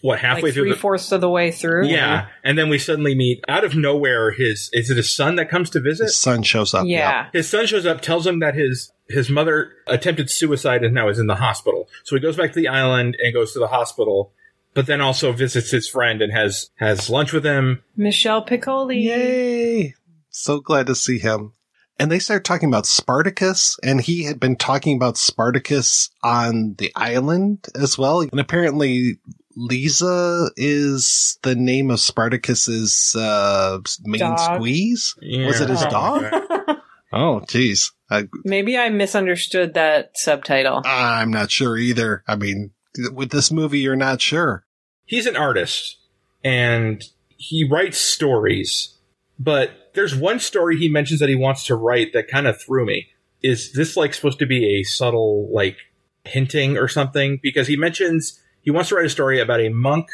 what 0.00 0.20
halfway 0.20 0.42
like 0.42 0.54
through 0.54 0.64
three 0.64 0.72
the 0.72 0.78
fourths 0.78 1.10
of 1.12 1.20
the 1.20 1.28
way 1.28 1.50
through. 1.50 1.86
yeah, 1.86 2.28
and 2.44 2.56
then 2.56 2.68
we 2.68 2.78
suddenly 2.78 3.14
meet 3.14 3.44
out 3.48 3.64
of 3.64 3.74
nowhere. 3.74 4.30
His 4.32 4.70
is 4.72 4.90
it 4.90 4.96
his 4.96 5.10
son 5.10 5.36
that 5.36 5.48
comes 5.50 5.70
to 5.70 5.80
visit? 5.80 6.04
His 6.04 6.16
son 6.16 6.42
shows 6.42 6.74
up. 6.74 6.86
Yeah. 6.86 7.28
His 7.32 7.48
son 7.48 7.66
shows 7.66 7.86
up, 7.86 8.00
tells 8.00 8.26
him 8.26 8.40
that 8.40 8.54
his 8.54 8.92
his 9.08 9.30
mother 9.30 9.72
attempted 9.86 10.30
suicide 10.30 10.84
and 10.84 10.94
now 10.94 11.08
is 11.08 11.18
in 11.18 11.26
the 11.26 11.36
hospital. 11.36 11.88
So 12.04 12.16
he 12.16 12.20
goes 12.20 12.36
back 12.36 12.52
to 12.52 12.60
the 12.60 12.68
island 12.68 13.16
and 13.22 13.34
goes 13.34 13.52
to 13.54 13.58
the 13.58 13.68
hospital, 13.68 14.32
but 14.74 14.86
then 14.86 15.00
also 15.00 15.32
visits 15.32 15.70
his 15.70 15.88
friend 15.88 16.22
and 16.22 16.32
has 16.32 16.70
has 16.76 17.10
lunch 17.10 17.32
with 17.32 17.44
him. 17.44 17.82
Michel 17.96 18.44
Piccoli. 18.44 19.02
Yay! 19.02 19.94
So 20.30 20.60
glad 20.60 20.86
to 20.86 20.94
see 20.94 21.18
him. 21.18 21.52
And 22.00 22.12
they 22.12 22.20
start 22.20 22.44
talking 22.44 22.68
about 22.68 22.86
Spartacus, 22.86 23.76
and 23.82 24.00
he 24.00 24.22
had 24.22 24.38
been 24.38 24.54
talking 24.54 24.94
about 24.94 25.16
Spartacus 25.16 26.10
on 26.22 26.76
the 26.78 26.92
island 26.94 27.66
as 27.74 27.98
well. 27.98 28.20
And 28.20 28.38
apparently, 28.38 29.18
Lisa 29.58 30.50
is 30.56 31.38
the 31.42 31.56
name 31.56 31.90
of 31.90 31.98
Spartacus's 31.98 33.16
uh, 33.18 33.78
main 34.04 34.20
Dog. 34.20 34.38
squeeze. 34.38 35.14
Was 35.20 35.60
it 35.60 35.68
his 35.68 35.82
Yeah. 35.82 35.90
dog? 35.90 36.76
oh, 37.12 37.40
geez. 37.48 37.92
I, 38.10 38.28
Maybe 38.44 38.78
I 38.78 38.88
misunderstood 38.88 39.74
that 39.74 40.12
subtitle. 40.16 40.82
I'm 40.84 41.30
not 41.32 41.50
sure 41.50 41.76
either. 41.76 42.22
I 42.28 42.36
mean, 42.36 42.70
with 43.12 43.30
this 43.30 43.50
movie, 43.50 43.80
you're 43.80 43.96
not 43.96 44.20
sure. 44.20 44.64
He's 45.04 45.26
an 45.26 45.36
artist 45.36 45.96
and 46.44 47.02
he 47.36 47.68
writes 47.68 47.98
stories, 47.98 48.94
but 49.40 49.90
there's 49.94 50.14
one 50.14 50.38
story 50.38 50.76
he 50.78 50.88
mentions 50.88 51.18
that 51.20 51.28
he 51.28 51.34
wants 51.34 51.64
to 51.64 51.74
write 51.74 52.12
that 52.12 52.28
kind 52.28 52.46
of 52.46 52.60
threw 52.60 52.86
me. 52.86 53.08
Is 53.42 53.72
this 53.72 53.96
like 53.96 54.14
supposed 54.14 54.38
to 54.38 54.46
be 54.46 54.78
a 54.80 54.84
subtle 54.84 55.52
like 55.52 55.76
hinting 56.24 56.76
or 56.78 56.86
something? 56.88 57.40
Because 57.42 57.66
he 57.66 57.76
mentions 57.76 58.40
he 58.62 58.70
wants 58.70 58.88
to 58.90 58.96
write 58.96 59.06
a 59.06 59.10
story 59.10 59.40
about 59.40 59.60
a 59.60 59.68
monk 59.68 60.08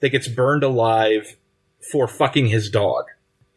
that 0.00 0.10
gets 0.10 0.28
burned 0.28 0.64
alive 0.64 1.36
for 1.90 2.08
fucking 2.08 2.46
his 2.46 2.70
dog. 2.70 3.04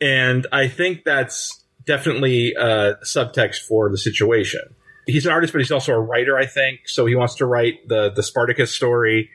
And 0.01 0.45
I 0.51 0.67
think 0.67 1.03
that's 1.03 1.63
definitely 1.85 2.53
a 2.53 2.95
subtext 3.03 3.61
for 3.67 3.89
the 3.89 3.97
situation. 3.97 4.61
He's 5.07 5.25
an 5.25 5.31
artist, 5.31 5.53
but 5.53 5.59
he's 5.59 5.71
also 5.71 5.93
a 5.93 5.99
writer, 5.99 6.37
I 6.37 6.45
think. 6.45 6.87
So 6.87 7.05
he 7.05 7.15
wants 7.15 7.35
to 7.35 7.45
write 7.45 7.87
the, 7.87 8.11
the 8.11 8.23
Spartacus 8.23 8.71
story. 8.71 9.29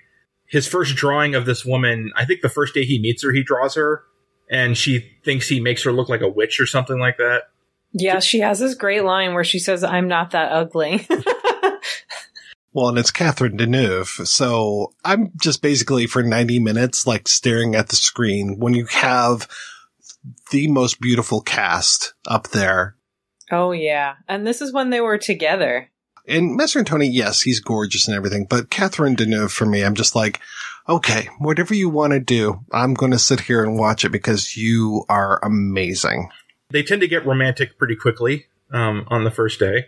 His 0.47 0.67
first 0.67 0.97
drawing 0.97 1.35
of 1.35 1.47
this 1.47 1.65
woman, 1.65 2.13
I 2.17 2.25
think 2.25 2.41
the 2.41 2.49
first 2.49 2.75
day 2.75 2.85
he 2.85 2.99
meets 2.99 3.23
her, 3.23 3.33
he 3.33 3.45
draws 3.45 3.77
her 3.77 4.03
and 4.51 4.77
she 4.77 5.09
thinks 5.25 5.49
he 5.49 5.61
makes 5.61 5.85
her 5.85 5.93
look 5.93 6.09
like 6.09 6.23
a 6.23 6.29
witch 6.29 6.61
or 6.61 6.67
something 6.67 6.99
like 6.99 7.19
that. 7.19 7.45
Yeah, 7.93 8.19
she 8.19 8.41
has 8.41 8.59
this 8.59 8.75
great 8.75 9.05
line 9.05 9.35
where 9.35 9.45
she 9.45 9.61
says, 9.61 9.85
I'm 9.85 10.09
not 10.09 10.33
that 10.33 10.53
ugly. 10.53 11.07
Well, 12.73 12.89
and 12.89 12.99
it's 12.99 13.11
Catherine 13.11 13.59
Deneuve. 13.59 14.27
So 14.27 14.93
I'm 15.05 15.33
just 15.37 15.61
basically 15.61 16.07
for 16.07 16.23
90 16.23 16.61
minutes, 16.61 17.07
like 17.07 17.27
staring 17.27 17.75
at 17.75 17.89
the 17.89 17.97
screen 17.97 18.59
when 18.59 18.75
you 18.75 18.87
have 18.87 19.49
the 20.51 20.69
most 20.69 21.01
beautiful 21.01 21.41
cast 21.41 22.15
up 22.27 22.49
there. 22.49 22.97
oh, 23.51 23.73
yeah. 23.73 24.15
And 24.29 24.47
this 24.47 24.61
is 24.61 24.73
when 24.73 24.91
they 24.91 25.01
were 25.01 25.19
together. 25.19 25.91
And 26.29 26.57
Master 26.57 26.79
and 26.79 26.87
Tony, 26.87 27.09
yes, 27.09 27.43
he's 27.43 27.59
gorgeous 27.59 28.07
and 28.07 28.17
everything, 28.17 28.47
but 28.49 28.71
Catherine 28.71 29.17
Deneuve 29.17 29.51
for 29.51 29.67
me, 29.67 29.83
I'm 29.83 29.95
just 29.95 30.15
like, 30.15 30.39
okay, 30.89 31.29
whatever 31.39 31.75
you 31.75 31.89
want 31.89 32.13
to 32.13 32.21
do, 32.21 32.61
I'm 32.71 32.95
going 32.95 33.13
to 33.13 33.19
sit 33.19 33.41
here 33.41 33.65
and 33.65 33.79
watch 33.79 34.05
it 34.05 34.11
because 34.11 34.57
you 34.57 35.05
are 35.09 35.41
amazing. 35.43 36.31
They 36.71 36.83
tend 36.85 37.01
to 37.01 37.09
get 37.09 37.27
romantic 37.27 37.79
pretty 37.79 37.97
quickly 37.97 38.47
um, 38.73 39.07
on 39.09 39.25
the 39.25 39.31
first 39.31 39.59
day, 39.59 39.87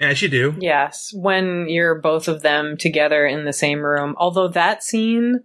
as 0.00 0.22
you 0.22 0.28
do. 0.28 0.54
Yes, 0.58 1.12
when 1.14 1.68
you're 1.68 1.94
both 1.94 2.28
of 2.28 2.42
them 2.42 2.76
together 2.76 3.26
in 3.26 3.44
the 3.44 3.52
same 3.52 3.80
room. 3.80 4.14
Although 4.18 4.48
that 4.48 4.82
scene 4.82 5.44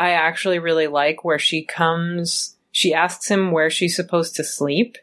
I 0.00 0.12
actually 0.12 0.58
really 0.58 0.86
like 0.86 1.24
where 1.24 1.38
she 1.38 1.62
comes, 1.62 2.56
she 2.72 2.94
asks 2.94 3.30
him 3.30 3.52
where 3.52 3.68
she's 3.68 3.94
supposed 3.94 4.34
to 4.36 4.44
sleep 4.44 4.96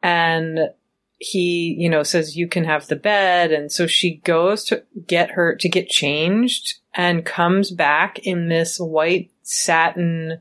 and 0.00 0.70
he, 1.18 1.74
you 1.76 1.88
know, 1.88 2.04
says 2.04 2.36
you 2.36 2.46
can 2.46 2.62
have 2.62 2.86
the 2.86 2.94
bed 2.94 3.50
and 3.50 3.72
so 3.72 3.88
she 3.88 4.18
goes 4.18 4.62
to 4.66 4.84
get 5.08 5.32
her 5.32 5.56
to 5.56 5.68
get 5.68 5.88
changed 5.88 6.74
and 6.94 7.24
comes 7.24 7.72
back 7.72 8.20
in 8.20 8.48
this 8.48 8.78
white 8.78 9.30
satin 9.42 10.38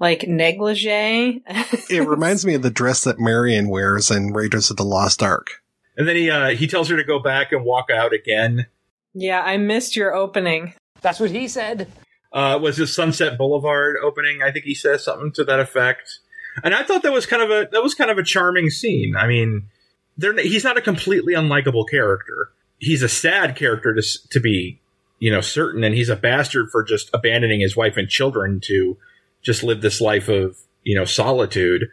like 0.00 0.26
negligee. 0.26 1.42
It 1.88 2.08
reminds 2.08 2.44
me 2.44 2.54
of 2.54 2.62
the 2.62 2.70
dress 2.70 3.04
that 3.04 3.20
Marion 3.20 3.68
wears 3.68 4.10
in 4.10 4.32
Raiders 4.32 4.70
of 4.70 4.76
the 4.76 4.84
Lost 4.84 5.22
Ark. 5.22 5.62
And 5.96 6.08
then 6.08 6.16
he 6.16 6.30
uh, 6.30 6.50
he 6.50 6.66
tells 6.66 6.88
her 6.88 6.96
to 6.96 7.04
go 7.04 7.18
back 7.18 7.52
and 7.52 7.64
walk 7.64 7.90
out 7.90 8.12
again. 8.12 8.66
yeah, 9.14 9.42
I 9.42 9.56
missed 9.56 9.96
your 9.96 10.14
opening. 10.14 10.74
That's 11.02 11.20
what 11.20 11.30
he 11.30 11.48
said. 11.48 11.90
uh, 12.32 12.58
was 12.60 12.76
his 12.76 12.92
Sunset 12.92 13.38
Boulevard 13.38 13.96
opening. 14.02 14.42
I 14.42 14.50
think 14.50 14.64
he 14.64 14.74
says 14.74 15.04
something 15.04 15.32
to 15.32 15.44
that 15.44 15.60
effect. 15.60 16.18
And 16.62 16.74
I 16.74 16.82
thought 16.82 17.02
that 17.02 17.12
was 17.12 17.26
kind 17.26 17.42
of 17.42 17.50
a 17.50 17.68
that 17.72 17.82
was 17.82 17.94
kind 17.94 18.10
of 18.10 18.18
a 18.18 18.22
charming 18.22 18.70
scene. 18.70 19.16
I 19.16 19.26
mean, 19.26 19.68
they're, 20.16 20.36
he's 20.40 20.64
not 20.64 20.78
a 20.78 20.82
completely 20.82 21.34
unlikable 21.34 21.88
character. 21.88 22.50
He's 22.78 23.02
a 23.02 23.08
sad 23.08 23.56
character 23.56 23.94
to 23.94 24.02
to 24.30 24.40
be, 24.40 24.80
you 25.18 25.30
know, 25.30 25.40
certain, 25.40 25.84
and 25.84 25.94
he's 25.94 26.08
a 26.08 26.16
bastard 26.16 26.70
for 26.70 26.82
just 26.82 27.10
abandoning 27.12 27.60
his 27.60 27.76
wife 27.76 27.96
and 27.96 28.08
children 28.08 28.60
to 28.64 28.96
just 29.42 29.62
live 29.62 29.80
this 29.80 30.00
life 30.00 30.28
of 30.28 30.56
you 30.82 30.96
know 30.96 31.04
solitude. 31.04 31.88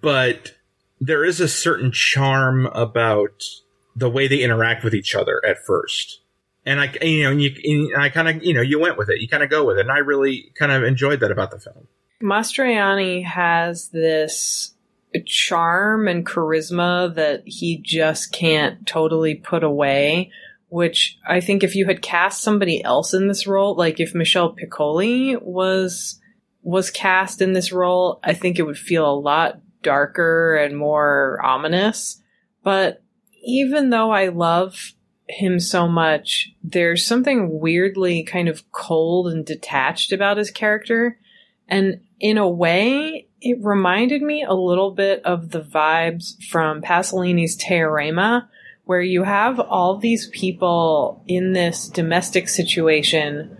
But 0.00 0.55
there 1.00 1.24
is 1.24 1.40
a 1.40 1.48
certain 1.48 1.92
charm 1.92 2.66
about 2.66 3.42
the 3.94 4.10
way 4.10 4.28
they 4.28 4.42
interact 4.42 4.84
with 4.84 4.94
each 4.94 5.14
other 5.14 5.44
at 5.44 5.64
first 5.64 6.20
and 6.66 6.80
I, 6.80 6.92
you 7.00 7.22
know, 7.22 7.30
and 7.30 7.40
you, 7.40 7.54
and 7.64 8.02
I 8.02 8.08
kind 8.08 8.28
of, 8.28 8.42
you 8.42 8.52
know, 8.52 8.60
you 8.60 8.80
went 8.80 8.98
with 8.98 9.08
it. 9.08 9.20
You 9.20 9.28
kind 9.28 9.44
of 9.44 9.48
go 9.48 9.64
with 9.64 9.78
it, 9.78 9.82
and 9.82 9.92
I 9.92 9.98
really 9.98 10.52
kind 10.58 10.72
of 10.72 10.82
enjoyed 10.82 11.20
that 11.20 11.30
about 11.30 11.52
the 11.52 11.60
film. 11.60 11.86
Mastroianni 12.20 13.24
has 13.24 13.88
this 13.90 14.74
charm 15.24 16.08
and 16.08 16.26
charisma 16.26 17.14
that 17.14 17.42
he 17.46 17.78
just 17.78 18.32
can't 18.32 18.84
totally 18.86 19.36
put 19.36 19.62
away. 19.62 20.32
Which 20.68 21.16
I 21.24 21.40
think 21.40 21.62
if 21.62 21.76
you 21.76 21.86
had 21.86 22.02
cast 22.02 22.42
somebody 22.42 22.82
else 22.82 23.14
in 23.14 23.28
this 23.28 23.46
role, 23.46 23.76
like 23.76 24.00
if 24.00 24.16
Michel 24.16 24.54
Piccoli 24.54 25.40
was 25.40 26.20
was 26.62 26.90
cast 26.90 27.40
in 27.40 27.52
this 27.52 27.70
role, 27.70 28.18
I 28.24 28.34
think 28.34 28.58
it 28.58 28.64
would 28.64 28.76
feel 28.76 29.08
a 29.08 29.14
lot 29.14 29.60
darker 29.86 30.56
and 30.56 30.76
more 30.76 31.40
ominous. 31.44 32.20
But 32.64 33.04
even 33.44 33.90
though 33.90 34.10
I 34.10 34.28
love 34.28 34.94
him 35.28 35.60
so 35.60 35.86
much, 35.86 36.52
there's 36.64 37.06
something 37.06 37.60
weirdly 37.60 38.24
kind 38.24 38.48
of 38.48 38.70
cold 38.72 39.28
and 39.28 39.46
detached 39.46 40.10
about 40.10 40.38
his 40.38 40.50
character. 40.50 41.20
And 41.68 42.00
in 42.18 42.36
a 42.36 42.48
way, 42.48 43.28
it 43.40 43.58
reminded 43.62 44.22
me 44.22 44.42
a 44.42 44.54
little 44.54 44.90
bit 44.90 45.24
of 45.24 45.50
the 45.50 45.62
vibes 45.62 46.42
from 46.50 46.82
Pasolini's 46.82 47.56
Teorema, 47.56 48.48
where 48.86 49.00
you 49.00 49.22
have 49.22 49.60
all 49.60 49.98
these 49.98 50.28
people 50.30 51.22
in 51.28 51.52
this 51.52 51.88
domestic 51.88 52.48
situation 52.48 53.56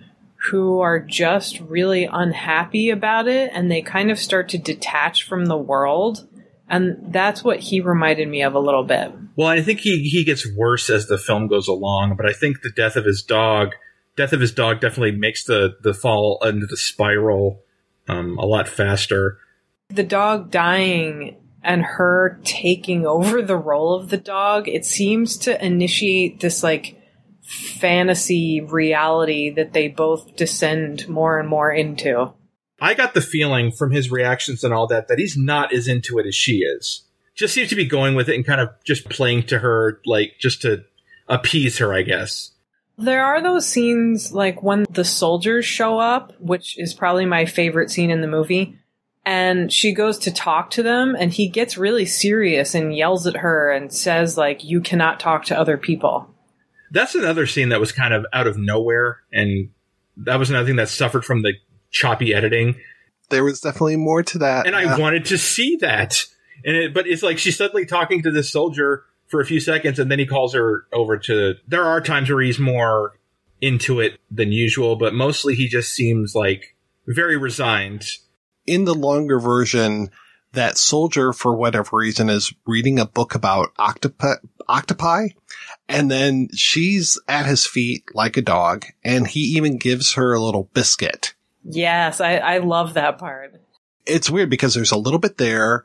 who 0.50 0.80
are 0.80 1.00
just 1.00 1.60
really 1.60 2.08
unhappy 2.10 2.90
about 2.90 3.28
it 3.28 3.50
and 3.52 3.70
they 3.70 3.82
kind 3.82 4.10
of 4.10 4.18
start 4.18 4.48
to 4.50 4.58
detach 4.58 5.24
from 5.24 5.46
the 5.46 5.56
world. 5.56 6.28
And 6.68 7.12
that's 7.12 7.44
what 7.44 7.60
he 7.60 7.80
reminded 7.80 8.28
me 8.28 8.42
of 8.42 8.54
a 8.54 8.60
little 8.60 8.84
bit. 8.84 9.12
Well, 9.36 9.48
I 9.48 9.62
think 9.62 9.80
he 9.80 10.08
he 10.08 10.24
gets 10.24 10.46
worse 10.56 10.90
as 10.90 11.06
the 11.06 11.18
film 11.18 11.46
goes 11.46 11.68
along, 11.68 12.16
but 12.16 12.26
I 12.26 12.32
think 12.32 12.62
the 12.62 12.72
death 12.72 12.96
of 12.96 13.04
his 13.04 13.22
dog, 13.22 13.74
death 14.16 14.32
of 14.32 14.40
his 14.40 14.52
dog, 14.52 14.80
definitely 14.80 15.12
makes 15.16 15.44
the 15.44 15.76
the 15.82 15.94
fall 15.94 16.40
into 16.42 16.66
the 16.66 16.76
spiral 16.76 17.62
um, 18.08 18.36
a 18.38 18.46
lot 18.46 18.68
faster. 18.68 19.38
the 19.88 20.02
dog 20.02 20.50
dying 20.50 21.36
and 21.62 21.82
her 21.82 22.40
taking 22.44 23.06
over 23.06 23.42
the 23.42 23.56
role 23.56 23.94
of 23.94 24.08
the 24.10 24.16
dog, 24.16 24.68
it 24.68 24.84
seems 24.84 25.36
to 25.38 25.64
initiate 25.64 26.40
this 26.40 26.62
like 26.62 26.95
fantasy 27.46 28.60
reality 28.60 29.50
that 29.50 29.72
they 29.72 29.88
both 29.88 30.36
descend 30.36 31.08
more 31.08 31.38
and 31.38 31.48
more 31.48 31.72
into. 31.72 32.32
I 32.80 32.94
got 32.94 33.14
the 33.14 33.20
feeling 33.20 33.72
from 33.72 33.90
his 33.90 34.10
reactions 34.10 34.62
and 34.62 34.74
all 34.74 34.86
that 34.88 35.08
that 35.08 35.18
he's 35.18 35.36
not 35.36 35.72
as 35.72 35.88
into 35.88 36.18
it 36.18 36.26
as 36.26 36.34
she 36.34 36.58
is. 36.58 37.02
Just 37.34 37.54
seems 37.54 37.68
to 37.70 37.76
be 37.76 37.86
going 37.86 38.14
with 38.14 38.28
it 38.28 38.34
and 38.34 38.46
kind 38.46 38.60
of 38.60 38.70
just 38.84 39.08
playing 39.08 39.44
to 39.44 39.58
her, 39.58 40.00
like 40.06 40.36
just 40.38 40.62
to 40.62 40.84
appease 41.28 41.78
her, 41.78 41.94
I 41.94 42.02
guess. 42.02 42.52
There 42.98 43.24
are 43.24 43.42
those 43.42 43.66
scenes 43.66 44.32
like 44.32 44.62
when 44.62 44.86
the 44.90 45.04
soldiers 45.04 45.64
show 45.64 45.98
up, 45.98 46.32
which 46.40 46.78
is 46.78 46.94
probably 46.94 47.26
my 47.26 47.44
favorite 47.44 47.90
scene 47.90 48.10
in 48.10 48.22
the 48.22 48.26
movie. 48.26 48.78
And 49.24 49.72
she 49.72 49.92
goes 49.92 50.18
to 50.20 50.32
talk 50.32 50.70
to 50.70 50.82
them 50.82 51.16
and 51.18 51.32
he 51.32 51.48
gets 51.48 51.76
really 51.76 52.06
serious 52.06 52.74
and 52.74 52.96
yells 52.96 53.26
at 53.26 53.38
her 53.38 53.70
and 53.70 53.92
says 53.92 54.38
like 54.38 54.64
you 54.64 54.80
cannot 54.80 55.20
talk 55.20 55.46
to 55.46 55.58
other 55.58 55.76
people. 55.76 56.32
That's 56.90 57.14
another 57.14 57.46
scene 57.46 57.70
that 57.70 57.80
was 57.80 57.92
kind 57.92 58.14
of 58.14 58.26
out 58.32 58.46
of 58.46 58.56
nowhere, 58.56 59.20
and 59.32 59.70
that 60.18 60.38
was 60.38 60.50
another 60.50 60.66
thing 60.66 60.76
that 60.76 60.88
suffered 60.88 61.24
from 61.24 61.42
the 61.42 61.54
choppy 61.90 62.32
editing. 62.32 62.76
There 63.28 63.44
was 63.44 63.60
definitely 63.60 63.96
more 63.96 64.22
to 64.22 64.38
that, 64.38 64.66
and 64.66 64.76
I 64.76 64.98
wanted 64.98 65.24
to 65.26 65.38
see 65.38 65.76
that. 65.76 66.24
And 66.64 66.76
it, 66.76 66.94
but 66.94 67.06
it's 67.06 67.22
like 67.22 67.38
she's 67.38 67.56
suddenly 67.56 67.86
talking 67.86 68.22
to 68.22 68.30
this 68.30 68.50
soldier 68.50 69.04
for 69.26 69.40
a 69.40 69.44
few 69.44 69.60
seconds, 69.60 69.98
and 69.98 70.10
then 70.10 70.18
he 70.18 70.26
calls 70.26 70.54
her 70.54 70.86
over 70.92 71.18
to. 71.18 71.54
There 71.66 71.84
are 71.84 72.00
times 72.00 72.30
where 72.30 72.40
he's 72.40 72.58
more 72.58 73.18
into 73.60 74.00
it 74.00 74.18
than 74.30 74.52
usual, 74.52 74.96
but 74.96 75.14
mostly 75.14 75.54
he 75.54 75.66
just 75.68 75.92
seems 75.92 76.34
like 76.34 76.76
very 77.06 77.36
resigned. 77.36 78.04
in 78.66 78.84
the 78.84 78.94
longer 78.94 79.38
version, 79.38 80.10
that 80.52 80.78
soldier, 80.78 81.32
for 81.32 81.54
whatever 81.54 81.96
reason, 81.96 82.28
is 82.28 82.52
reading 82.66 82.98
a 82.98 83.06
book 83.06 83.34
about 83.34 83.72
octopi, 83.78 84.34
octopi. 84.68 85.28
And 85.88 86.10
then 86.10 86.48
she's 86.54 87.18
at 87.28 87.46
his 87.46 87.66
feet 87.66 88.04
like 88.14 88.36
a 88.36 88.42
dog. 88.42 88.86
And 89.04 89.26
he 89.26 89.40
even 89.56 89.78
gives 89.78 90.14
her 90.14 90.34
a 90.34 90.40
little 90.40 90.68
biscuit. 90.74 91.34
Yes, 91.64 92.20
I, 92.20 92.36
I 92.36 92.58
love 92.58 92.94
that 92.94 93.18
part. 93.18 93.60
It's 94.04 94.30
weird 94.30 94.50
because 94.50 94.74
there's 94.74 94.92
a 94.92 94.98
little 94.98 95.18
bit 95.18 95.36
there, 95.36 95.84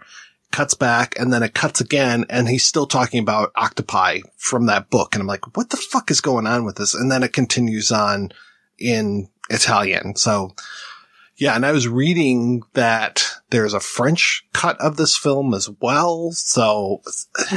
cuts 0.52 0.76
back, 0.76 1.16
and 1.18 1.34
then 1.34 1.42
it 1.44 1.54
cuts 1.54 1.82
again. 1.82 2.26
And 2.30 2.48
he's 2.48 2.66
still 2.66 2.86
talking 2.86 3.20
about 3.20 3.52
octopi 3.56 4.20
from 4.38 4.68
that 4.68 4.90
book. 4.90 5.16
And 5.16 5.22
I'm 5.22 5.28
like, 5.28 5.56
what 5.56 5.70
the 5.70 5.78
fuck 5.78 6.12
is 6.12 6.22
going 6.22 6.48
on 6.48 6.66
with 6.66 6.76
this? 6.76 6.94
And 6.94 7.12
then 7.12 7.24
it 7.24 7.34
continues 7.34 7.92
on 7.92 8.32
in 8.78 9.30
Italian. 9.50 10.16
So 10.16 10.56
yeah, 11.42 11.56
and 11.56 11.66
I 11.66 11.72
was 11.72 11.88
reading 11.88 12.62
that 12.74 13.28
there's 13.50 13.74
a 13.74 13.80
French 13.80 14.46
cut 14.54 14.80
of 14.80 14.96
this 14.96 15.18
film 15.18 15.56
as 15.56 15.72
well. 15.82 16.30
So 16.34 17.02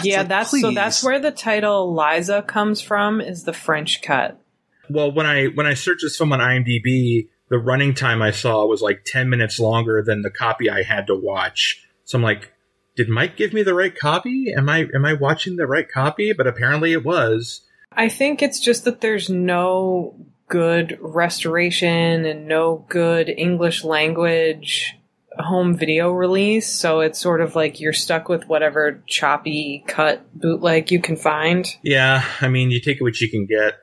Yeah, 0.03 0.21
like, 0.21 0.29
that's 0.29 0.59
so 0.59 0.71
that's 0.71 1.05
where 1.05 1.21
the 1.21 1.31
title 1.31 1.95
Liza 1.95 2.41
comes 2.41 2.81
from 2.81 3.21
is 3.21 3.45
the 3.45 3.53
French 3.53 4.01
cut. 4.01 4.41
Well, 4.89 5.13
when 5.13 5.27
I 5.27 5.49
when 5.49 5.67
I 5.67 5.75
searched 5.75 6.01
this 6.03 6.17
film 6.17 6.33
on 6.33 6.39
IMDb, 6.39 7.29
the 7.51 7.59
running 7.59 7.93
time 7.93 8.23
I 8.23 8.31
saw 8.31 8.65
was 8.65 8.81
like 8.81 9.05
ten 9.05 9.29
minutes 9.29 9.61
longer 9.61 10.03
than 10.03 10.23
the 10.23 10.31
copy 10.31 10.71
I 10.71 10.83
had 10.83 11.07
to 11.09 11.15
watch. 11.15 11.87
So 12.07 12.17
I'm 12.17 12.23
like, 12.23 12.55
did 12.97 13.11
Mike 13.11 13.37
give 13.37 13.53
me 13.53 13.63
the 13.65 13.75
right 13.75 13.95
copy? 13.95 14.55
Am 14.57 14.67
I 14.71 14.89
am 14.95 15.05
I 15.05 15.13
watching 15.13 15.57
the 15.57 15.67
right 15.67 15.87
copy? 15.87 16.33
But 16.33 16.47
apparently 16.47 16.93
it 16.93 17.05
was. 17.05 17.61
I 17.93 18.09
think 18.09 18.43
it's 18.43 18.61
just 18.61 18.87
that 18.87 19.03
there's 19.03 19.29
no 19.29 20.17
good 20.55 20.97
restoration 21.01 22.25
and 22.25 22.47
no 22.47 22.87
good 22.89 23.29
English 23.29 23.83
language 23.83 24.95
home 25.37 25.77
video 25.77 26.13
release, 26.13 26.69
so 26.69 27.01
it's 27.01 27.19
sort 27.19 27.41
of 27.41 27.57
like 27.57 27.81
you're 27.81 27.93
stuck 27.93 28.29
with 28.29 28.47
whatever 28.47 29.03
choppy 29.09 29.83
cut 29.89 30.25
bootleg 30.33 30.93
you 30.93 31.01
can 31.01 31.17
find. 31.17 31.67
Yeah, 31.83 32.25
I 32.41 32.47
mean, 32.47 32.71
you 32.71 32.81
take 32.81 33.01
what 33.01 33.21
you 33.21 33.29
can 33.29 33.47
get. 33.47 33.75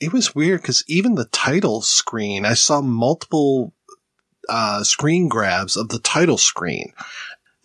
it 0.00 0.12
was 0.12 0.34
weird 0.34 0.60
because 0.60 0.84
even 0.86 1.14
the 1.14 1.24
title 1.32 1.80
screen, 1.80 2.44
I 2.44 2.52
saw 2.52 2.82
multiple 2.82 3.72
uh, 4.50 4.84
screen 4.84 5.28
grabs 5.28 5.78
of 5.78 5.88
the 5.88 5.98
title 5.98 6.36
screen. 6.36 6.92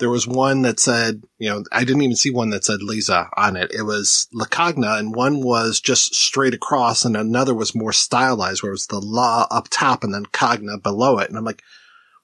There 0.04 0.10
was 0.10 0.28
one 0.28 0.64
that 0.64 0.82
said, 0.82 1.24
you 1.40 1.50
know, 1.50 1.64
I 1.72 1.86
didn't 1.86 2.02
even 2.02 2.18
see 2.18 2.30
one 2.30 2.50
that 2.50 2.66
said 2.66 2.84
Lisa 2.84 3.30
on 3.38 3.56
it. 3.56 3.72
It 3.74 3.84
was 3.84 4.28
La 4.34 4.44
Cagna, 4.44 4.98
and 5.00 5.16
one 5.16 5.42
was 5.42 5.80
just 5.80 6.14
straight 6.14 6.54
across, 6.54 7.06
and 7.06 7.16
another 7.16 7.54
was 7.54 7.74
more 7.74 7.94
stylized, 7.94 8.62
where 8.62 8.72
it 8.72 8.74
was 8.74 8.88
the 8.88 9.00
La 9.00 9.48
up 9.50 9.70
top 9.70 10.04
and 10.04 10.14
then 10.14 10.26
Cagna 10.26 10.78
below 10.78 11.20
it. 11.20 11.30
And 11.30 11.38
I'm 11.38 11.46
like, 11.46 11.64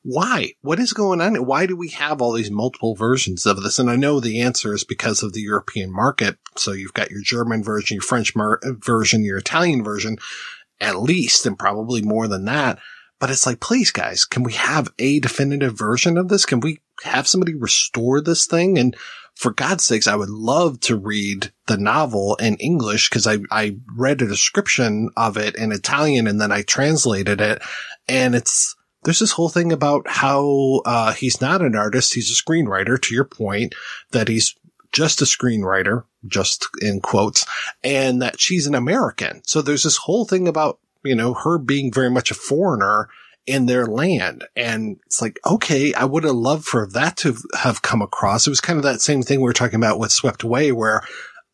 why? 0.03 0.55
What 0.59 0.77
is 0.77 0.91
going 0.91 1.21
on? 1.21 1.35
Why 1.45 1.67
do 1.67 1.77
we 1.77 1.87
have 1.91 2.21
all 2.21 2.33
these 2.33 2.51
multiple 2.51 2.95
versions 2.95 3.45
of 3.45 3.63
this? 3.63 3.79
And 3.79 3.89
I 3.89 3.95
know 3.95 4.19
the 4.19 4.41
answer 4.41 4.73
is 4.73 4.83
because 4.83 5.23
of 5.23 5.31
the 5.31 5.41
European 5.41 5.89
market. 5.89 6.37
So 6.57 6.73
you've 6.73 6.93
got 6.93 7.11
your 7.11 7.21
German 7.21 7.63
version, 7.63 7.95
your 7.95 8.01
French 8.01 8.35
mar- 8.35 8.59
version, 8.63 9.23
your 9.23 9.37
Italian 9.37 9.85
version, 9.85 10.17
at 10.81 10.99
least, 10.99 11.45
and 11.45 11.57
probably 11.57 12.01
more 12.01 12.27
than 12.27 12.43
that. 12.43 12.79
But 13.19 13.29
it's 13.29 13.45
like, 13.45 13.61
please 13.61 13.91
guys, 13.91 14.25
can 14.25 14.43
we 14.43 14.53
have 14.53 14.89
a 14.99 15.21
definitive 15.21 15.77
version 15.77 16.17
of 16.17 16.27
this? 16.27 16.45
Can 16.45 16.59
we 16.59 16.79
have 17.03 17.27
somebody 17.27 17.55
restore 17.55 18.21
this 18.21 18.45
thing? 18.45 18.77
And 18.77 18.95
for 19.35 19.51
God's 19.51 19.85
sakes, 19.85 20.07
I 20.07 20.15
would 20.15 20.29
love 20.29 20.81
to 20.81 20.97
read 20.97 21.51
the 21.67 21.77
novel 21.77 22.35
in 22.41 22.57
English 22.57 23.09
because 23.09 23.25
I, 23.25 23.37
I 23.49 23.77
read 23.95 24.21
a 24.21 24.27
description 24.27 25.11
of 25.15 25.37
it 25.37 25.55
in 25.55 25.71
Italian 25.71 26.27
and 26.27 26.41
then 26.41 26.51
I 26.51 26.61
translated 26.61 27.39
it. 27.39 27.61
And 28.07 28.35
it's, 28.35 28.75
there's 29.03 29.19
this 29.19 29.31
whole 29.31 29.47
thing 29.47 29.71
about 29.71 30.09
how, 30.09 30.81
uh, 30.85 31.13
he's 31.13 31.39
not 31.39 31.61
an 31.61 31.75
artist. 31.75 32.13
He's 32.13 32.29
a 32.29 32.43
screenwriter 32.43 33.01
to 33.01 33.15
your 33.15 33.23
point 33.23 33.75
that 34.11 34.27
he's 34.27 34.55
just 34.91 35.21
a 35.21 35.25
screenwriter, 35.25 36.03
just 36.27 36.67
in 36.81 36.99
quotes, 36.99 37.45
and 37.81 38.21
that 38.21 38.41
she's 38.41 38.67
an 38.67 38.75
American. 38.75 39.41
So 39.45 39.61
there's 39.61 39.83
this 39.83 39.97
whole 39.97 40.25
thing 40.25 40.47
about, 40.47 40.79
you 41.03 41.15
know, 41.15 41.33
her 41.33 41.57
being 41.57 41.93
very 41.93 42.09
much 42.09 42.31
a 42.31 42.35
foreigner 42.35 43.07
in 43.45 43.65
their 43.65 43.85
land. 43.85 44.45
And 44.55 44.97
it's 45.05 45.21
like, 45.21 45.39
okay, 45.45 45.93
I 45.93 46.05
would 46.05 46.23
have 46.23 46.35
loved 46.35 46.65
for 46.65 46.87
that 46.93 47.17
to 47.17 47.35
have 47.57 47.81
come 47.81 48.01
across. 48.01 48.45
It 48.45 48.51
was 48.51 48.61
kind 48.61 48.77
of 48.77 48.83
that 48.83 49.01
same 49.01 49.23
thing 49.23 49.39
we 49.39 49.45
were 49.45 49.53
talking 49.53 49.77
about 49.77 49.99
with 49.99 50.11
Swept 50.11 50.43
Away, 50.43 50.71
where 50.71 51.01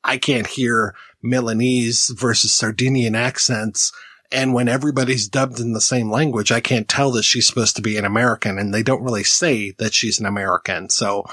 I 0.03 0.17
can't 0.17 0.47
hear 0.47 0.93
Milanese 1.21 2.09
versus 2.09 2.53
Sardinian 2.53 3.15
accents. 3.15 3.91
And 4.31 4.53
when 4.53 4.67
everybody's 4.67 5.27
dubbed 5.27 5.59
in 5.59 5.73
the 5.73 5.81
same 5.81 6.11
language, 6.11 6.51
I 6.51 6.59
can't 6.59 6.89
tell 6.89 7.11
that 7.11 7.23
she's 7.23 7.47
supposed 7.47 7.75
to 7.77 7.81
be 7.81 7.97
an 7.97 8.05
American 8.05 8.57
and 8.57 8.73
they 8.73 8.83
don't 8.83 9.03
really 9.03 9.23
say 9.23 9.71
that 9.77 9.93
she's 9.93 10.19
an 10.19 10.25
American. 10.25 10.89
So 10.89 11.25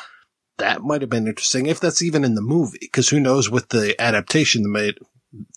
that 0.59 0.83
might 0.83 1.01
have 1.01 1.11
been 1.11 1.27
interesting 1.27 1.67
if 1.67 1.81
that's 1.81 2.03
even 2.03 2.25
in 2.25 2.35
the 2.35 2.43
movie, 2.43 2.79
because 2.81 3.09
who 3.09 3.19
knows 3.19 3.51
with 3.51 3.71
the 3.71 4.01
adaptation, 4.01 4.73
they 4.73 4.93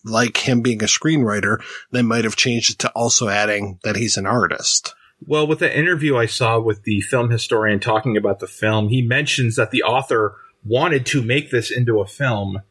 like 0.04 0.48
him 0.48 0.62
being 0.62 0.82
a 0.82 0.88
screenwriter, 0.88 1.62
they 1.92 2.02
might 2.02 2.24
have 2.24 2.36
changed 2.36 2.72
it 2.72 2.80
to 2.80 2.92
also 2.92 3.28
adding 3.28 3.80
that 3.84 3.96
he's 3.96 4.18
an 4.18 4.26
artist. 4.26 4.94
Well, 5.26 5.48
with 5.48 5.60
the 5.60 5.78
interview 5.78 6.18
I 6.18 6.26
saw 6.26 6.60
with 6.60 6.84
the 6.84 7.02
film 7.02 7.30
historian 7.30 7.80
talking 7.80 8.18
about 8.18 8.40
the 8.40 8.48
film, 8.48 8.90
he 8.90 9.02
mentions 9.02 9.56
that 9.56 9.72
the 9.72 9.84
author 9.84 10.36
wanted 10.64 11.06
to 11.08 11.22
make 11.22 11.52
this 11.52 11.72
into 11.72 12.00
a 12.00 12.08
film 12.08 12.62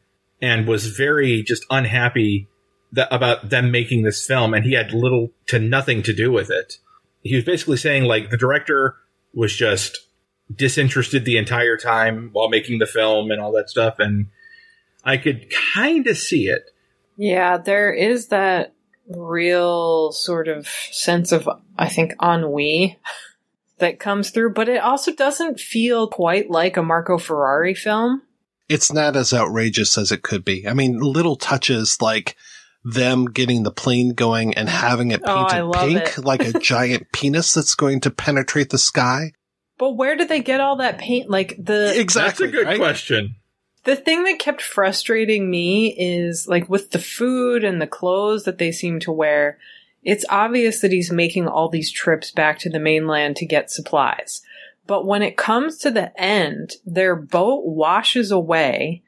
and 0.41 0.67
was 0.67 0.87
very 0.87 1.43
just 1.43 1.65
unhappy 1.69 2.47
that, 2.91 3.07
about 3.13 3.49
them 3.49 3.71
making 3.71 4.03
this 4.03 4.25
film, 4.25 4.53
and 4.53 4.65
he 4.65 4.73
had 4.73 4.93
little 4.93 5.31
to 5.47 5.59
nothing 5.59 6.03
to 6.03 6.13
do 6.13 6.31
with 6.31 6.49
it. 6.49 6.77
He 7.23 7.35
was 7.35 7.43
basically 7.43 7.77
saying 7.77 8.03
like 8.03 8.29
the 8.29 8.37
director 8.37 8.95
was 9.33 9.55
just 9.55 10.07
disinterested 10.53 11.25
the 11.25 11.37
entire 11.37 11.77
time 11.77 12.29
while 12.31 12.49
making 12.49 12.79
the 12.79 12.85
film 12.85 13.31
and 13.31 13.41
all 13.41 13.51
that 13.53 13.69
stuff, 13.69 13.95
and 13.99 14.27
I 15.03 15.17
could 15.17 15.51
kind 15.73 16.07
of 16.07 16.17
see 16.17 16.47
it. 16.47 16.71
Yeah, 17.17 17.57
there 17.57 17.93
is 17.93 18.27
that 18.27 18.73
real 19.07 20.11
sort 20.11 20.47
of 20.47 20.67
sense 20.91 21.31
of, 21.31 21.47
I 21.77 21.89
think, 21.89 22.13
ennui 22.21 22.99
that 23.79 23.99
comes 23.99 24.29
through, 24.31 24.53
but 24.53 24.69
it 24.69 24.81
also 24.81 25.13
doesn't 25.13 25.59
feel 25.59 26.07
quite 26.07 26.49
like 26.49 26.77
a 26.77 26.83
Marco 26.83 27.17
Ferreri 27.17 27.77
film. 27.77 28.21
It's 28.67 28.91
not 28.91 29.15
as 29.15 29.33
outrageous 29.33 29.97
as 29.97 30.11
it 30.11 30.23
could 30.23 30.43
be. 30.43 30.67
I 30.67 30.73
mean, 30.73 30.99
little 30.99 31.35
touches 31.35 32.01
like 32.01 32.35
them 32.83 33.25
getting 33.25 33.63
the 33.63 33.71
plane 33.71 34.13
going 34.13 34.53
and 34.55 34.67
having 34.69 35.11
it 35.11 35.21
Oh, 35.25 35.45
painted 35.45 35.63
love 35.65 35.87
pink 35.89 36.17
it. 36.17 36.25
like 36.25 36.41
a 36.45 36.59
giant 36.59 37.11
penis 37.11 37.53
that's 37.53 37.75
going 37.75 38.01
to 38.01 38.11
penetrate 38.11 38.69
the 38.69 38.77
sky. 38.77 39.33
But 39.77 39.91
where 39.97 40.15
did 40.15 40.29
they 40.29 40.41
get 40.41 40.61
all 40.61 40.77
that 40.77 40.97
paint? 40.97 41.29
Like 41.29 41.55
the 41.59 41.99
exactly. 41.99 42.47
That's 42.47 42.61
a 42.61 42.65
good 42.65 42.77
question. 42.77 43.35
The 43.85 43.95
thing 43.95 44.23
that 44.23 44.39
kept 44.39 44.61
frustrating 44.61 45.49
me 45.49 45.95
is 45.97 46.47
like 46.47 46.67
with 46.67 46.91
the 46.91 46.99
food 46.99 47.63
and 47.63 47.79
the 47.79 47.87
clothes 47.87 48.43
that 48.43 48.57
they 48.57 48.71
seem 48.71 48.99
to 49.01 49.11
wear, 49.11 49.59
it's 50.03 50.25
obvious 50.29 50.81
that 50.81 50.91
he's 50.91 51.11
making 51.11 51.47
all 51.47 51.69
these 51.69 51.91
trips 51.91 52.31
back 52.31 52.59
to 52.59 52.69
the 52.69 52.79
mainland 52.79 53.35
to 53.37 53.45
get 53.45 53.71
supplies. 53.71 54.41
But 54.87 55.05
when 55.05 55.21
it 55.21 55.37
comes 55.37 55.77
to 55.79 55.91
the 55.91 56.19
end, 56.19 56.73
their 56.85 57.15
boat 57.15 57.65
washes 57.65 58.31
away 58.31 59.03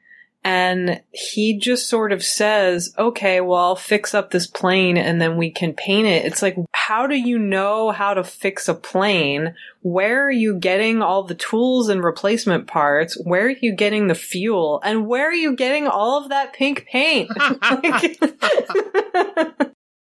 and 0.50 1.02
he 1.12 1.58
just 1.58 1.90
sort 1.90 2.10
of 2.10 2.24
says, 2.24 2.94
okay, 2.98 3.42
well, 3.42 3.60
I'll 3.60 3.76
fix 3.76 4.14
up 4.14 4.30
this 4.30 4.46
plane 4.46 4.96
and 4.96 5.20
then 5.20 5.36
we 5.36 5.50
can 5.50 5.74
paint 5.74 6.06
it. 6.06 6.24
It's 6.24 6.40
like, 6.40 6.56
how 6.72 7.06
do 7.06 7.16
you 7.16 7.38
know 7.38 7.90
how 7.90 8.14
to 8.14 8.24
fix 8.24 8.66
a 8.66 8.72
plane? 8.72 9.54
Where 9.82 10.26
are 10.26 10.30
you 10.30 10.54
getting 10.58 11.02
all 11.02 11.22
the 11.22 11.34
tools 11.34 11.90
and 11.90 12.02
replacement 12.02 12.66
parts? 12.66 13.20
Where 13.22 13.48
are 13.48 13.56
you 13.60 13.72
getting 13.72 14.06
the 14.06 14.14
fuel? 14.14 14.80
And 14.82 15.06
where 15.06 15.28
are 15.28 15.34
you 15.34 15.54
getting 15.54 15.86
all 15.86 16.16
of 16.16 16.30
that 16.30 16.54
pink 16.54 16.86
paint? 16.86 17.28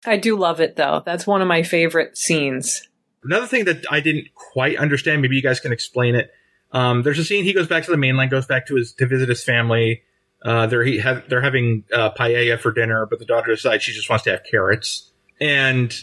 I 0.06 0.16
do 0.16 0.36
love 0.36 0.60
it 0.60 0.76
though. 0.76 1.02
That's 1.04 1.26
one 1.26 1.42
of 1.42 1.48
my 1.48 1.64
favorite 1.64 2.16
scenes. 2.16 2.88
Another 3.24 3.48
thing 3.48 3.64
that 3.64 3.84
I 3.90 3.98
didn't 3.98 4.32
quite 4.36 4.76
understand, 4.76 5.22
maybe 5.22 5.34
you 5.34 5.42
guys 5.42 5.58
can 5.58 5.72
explain 5.72 6.14
it. 6.14 6.30
Um, 6.70 7.02
there's 7.02 7.18
a 7.18 7.24
scene 7.24 7.42
he 7.42 7.52
goes 7.52 7.66
back 7.66 7.82
to 7.86 7.90
the 7.90 7.96
mainland, 7.96 8.30
goes 8.30 8.46
back 8.46 8.68
to 8.68 8.76
his 8.76 8.92
to 8.92 9.08
visit 9.08 9.28
his 9.28 9.42
family, 9.42 10.02
Uh, 10.44 10.66
they're 10.66 10.84
he, 10.84 10.98
have, 10.98 11.28
they're 11.28 11.42
having 11.42 11.84
uh, 11.92 12.10
paella 12.12 12.58
for 12.58 12.72
dinner, 12.72 13.06
but 13.06 13.18
the 13.18 13.26
daughter 13.26 13.54
decides 13.54 13.82
she 13.82 13.92
just 13.92 14.08
wants 14.08 14.24
to 14.24 14.30
have 14.30 14.42
carrots, 14.50 15.10
and 15.40 15.94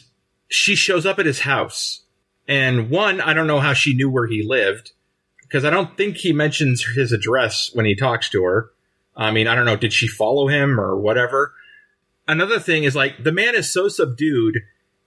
she 0.48 0.76
shows 0.76 1.06
up 1.06 1.20
at 1.20 1.26
his 1.26 1.42
house. 1.42 2.04
And 2.48 2.90
one, 2.90 3.20
I 3.20 3.34
don't 3.34 3.48
know 3.48 3.60
how 3.60 3.74
she 3.74 3.94
knew 3.94 4.10
where 4.10 4.28
he 4.28 4.44
lived 4.44 4.92
because 5.42 5.66
I 5.66 5.70
don't 5.70 5.98
think 5.98 6.18
he 6.18 6.34
mentions 6.34 6.86
his 6.96 7.12
address 7.12 7.72
when 7.74 7.86
he 7.86 7.96
talks 7.96 8.30
to 8.30 8.44
her. 8.44 8.72
I 9.16 9.32
mean, 9.32 9.48
I 9.48 9.56
don't 9.56 9.66
know, 9.66 9.76
did 9.76 9.92
she 9.92 10.08
follow 10.08 10.48
him 10.48 10.80
or 10.80 10.96
whatever? 10.96 11.54
Another 12.28 12.60
thing 12.60 12.84
is 12.84 12.96
like 12.96 13.24
the 13.24 13.32
man 13.32 13.56
is 13.56 13.72
so 13.72 13.88
subdued. 13.88 14.60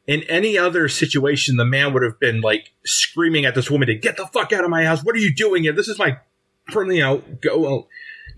In 0.07 0.23
any 0.24 0.59
other 0.59 0.89
situation, 0.89 1.57
the 1.57 1.65
man 1.65 1.93
would 1.93 2.02
have 2.02 2.19
been 2.19 2.40
like 2.40 2.73
screaming 2.85 3.44
at 3.44 3.55
this 3.55 3.70
woman 3.70 3.86
to 3.86 3.94
get 3.94 4.16
the 4.16 4.27
fuck 4.27 4.52
out 4.52 4.65
of 4.65 4.70
my 4.70 4.85
house. 4.85 5.05
What 5.05 5.15
are 5.15 5.20
you 5.20 5.32
doing 5.32 5.62
here? 5.62 5.73
This 5.73 5.86
is 5.86 5.98
my, 5.98 6.19
you 6.74 7.01
know, 7.01 7.23
go. 7.40 7.86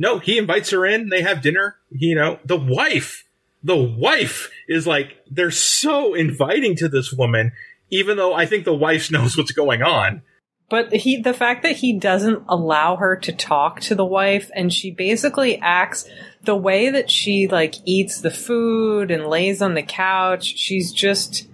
No, 0.02 0.18
he 0.18 0.36
invites 0.36 0.70
her 0.70 0.84
in. 0.84 1.10
They 1.10 1.22
have 1.22 1.42
dinner. 1.42 1.76
You 1.90 2.16
know, 2.16 2.40
the 2.44 2.56
wife, 2.56 3.24
the 3.62 3.76
wife 3.76 4.50
is 4.66 4.84
like, 4.84 5.16
they're 5.30 5.52
so 5.52 6.14
inviting 6.14 6.74
to 6.78 6.88
this 6.88 7.12
woman, 7.12 7.52
even 7.88 8.16
though 8.16 8.34
I 8.34 8.44
think 8.46 8.64
the 8.64 8.74
wife 8.74 9.10
knows 9.12 9.36
what's 9.36 9.52
going 9.52 9.80
on. 9.80 10.22
But 10.68 10.92
he, 10.92 11.18
the 11.18 11.32
fact 11.32 11.62
that 11.62 11.76
he 11.76 12.00
doesn't 12.00 12.42
allow 12.48 12.96
her 12.96 13.14
to 13.14 13.32
talk 13.32 13.78
to 13.82 13.94
the 13.94 14.04
wife, 14.04 14.50
and 14.56 14.72
she 14.72 14.90
basically 14.90 15.60
acts 15.60 16.08
the 16.42 16.56
way 16.56 16.90
that 16.90 17.08
she 17.08 17.46
like 17.46 17.76
eats 17.84 18.22
the 18.22 18.30
food 18.32 19.12
and 19.12 19.28
lays 19.28 19.62
on 19.62 19.74
the 19.74 19.84
couch. 19.84 20.58
She's 20.58 20.90
just, 20.90 21.46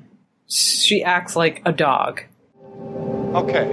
she 0.46 1.04
acts 1.04 1.36
like 1.36 1.60
a 1.66 1.72
dog. 1.72 2.22
Okay. 3.34 3.68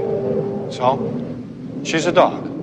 So, 0.69 1.81
she's 1.85 2.07
a 2.07 2.11
dog. 2.11 2.54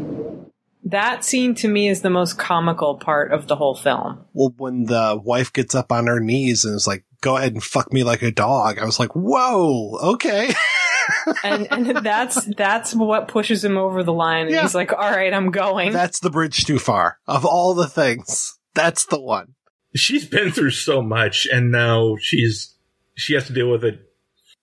That 0.93 1.25
scene 1.25 1.55
to 1.57 1.69
me 1.69 1.89
is 1.89 2.03
the 2.03 2.11
most 2.11 2.39
comical 2.39 2.97
part 2.97 3.33
of 3.33 3.49
the 3.49 3.57
whole 3.57 3.75
film. 3.75 4.25
Well, 4.33 4.55
when 4.57 4.85
the 4.85 5.21
wife 5.23 5.53
gets 5.53 5.75
up 5.75 5.91
on 5.91 6.07
her 6.07 6.21
knees 6.21 6.65
and 6.65 6.75
is 6.75 6.87
like, 6.87 7.05
go 7.21 7.37
ahead 7.37 7.53
and 7.53 7.63
fuck 7.63 7.93
me 7.93 8.05
like 8.05 8.23
a 8.23 8.31
dog, 8.31 8.79
I 8.79 8.85
was 8.85 9.01
like, 9.01 9.15
whoa, 9.17 9.99
okay. 10.15 10.53
and 11.45 11.67
and 11.73 11.97
that's 12.05 12.45
that's 12.57 12.95
what 12.95 13.29
pushes 13.29 13.65
him 13.65 13.77
over 13.77 14.03
the 14.03 14.13
line. 14.13 14.47
And 14.47 14.55
Yeah. 14.55 14.63
he's 14.63 14.75
like, 14.75 14.93
"All 14.93 15.11
right, 15.11 15.33
I'm 15.33 15.51
going." 15.51 15.93
That's 15.93 16.21
the 16.21 16.31
bridge 16.31 16.65
too 16.65 16.79
far. 16.79 17.19
Of 17.27 17.45
all 17.45 17.75
the 17.75 17.89
things, 17.89 18.57
that's 18.75 19.07
the 19.07 19.21
one. 19.21 19.55
She's 19.97 20.27
been 20.27 20.53
through 20.53 20.71
so 20.71 21.03
much, 21.03 21.47
and 21.53 21.71
now 21.73 22.17
she's 22.21 22.77
she 23.15 23.35
has 23.35 23.47
to 23.49 23.53
deal 23.53 23.71
with 23.71 23.85
it. 23.85 23.99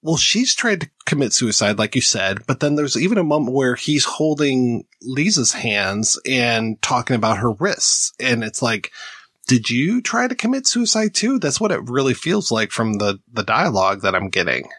Well, 0.02 0.18
she's 0.18 0.56
tried 0.56 0.82
to 0.82 0.90
commit 1.06 1.34
suicide, 1.34 1.78
like 1.78 1.96
you 1.96 2.02
said, 2.02 2.46
but 2.48 2.62
then 2.62 2.76
there's 2.76 2.98
even 2.98 3.18
a 3.18 3.24
moment 3.24 3.56
where 3.56 3.76
he's 3.76 4.06
holding 4.06 4.86
Lisa's 5.02 5.52
hands 5.52 6.18
and 6.26 6.82
talking 6.82 7.16
about 7.16 7.40
her 7.40 7.52
wrists. 7.52 8.14
And 8.20 8.44
it's 8.44 8.62
like, 8.62 8.92
did 9.48 9.70
you 9.70 10.02
try 10.02 10.28
to 10.28 10.36
commit 10.36 10.68
suicide 10.68 11.14
too? 11.14 11.40
That's 11.40 11.60
what 11.60 11.72
it 11.72 11.90
really 11.90 12.14
feels 12.14 12.52
like 12.52 12.72
from 12.72 12.94
the, 12.94 13.20
the 13.34 13.44
dialogue 13.44 14.02
that 14.04 14.16
I'm 14.16 14.30
getting. 14.30 14.70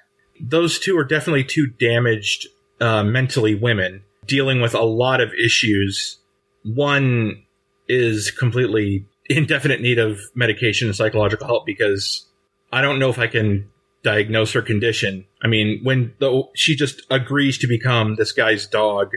Those 0.40 0.78
two 0.78 0.96
are 0.96 1.04
definitely 1.04 1.44
two 1.44 1.66
damaged 1.66 2.46
uh, 2.80 3.04
mentally 3.04 3.54
women 3.54 4.02
dealing 4.26 4.60
with 4.60 4.74
a 4.74 4.82
lot 4.82 5.20
of 5.20 5.34
issues. 5.34 6.18
One 6.62 7.42
is 7.88 8.30
completely 8.30 9.06
in 9.28 9.46
definite 9.46 9.80
need 9.80 9.98
of 9.98 10.18
medication 10.34 10.88
and 10.88 10.96
psychological 10.96 11.46
help 11.46 11.66
because 11.66 12.26
I 12.72 12.80
don't 12.80 12.98
know 12.98 13.10
if 13.10 13.18
I 13.18 13.26
can 13.26 13.69
diagnose 14.02 14.52
her 14.52 14.62
condition. 14.62 15.26
I 15.42 15.48
mean, 15.48 15.80
when 15.82 16.14
though 16.18 16.50
she 16.54 16.76
just 16.76 17.02
agrees 17.10 17.58
to 17.58 17.66
become 17.66 18.16
this 18.16 18.32
guy's 18.32 18.66
dog. 18.66 19.12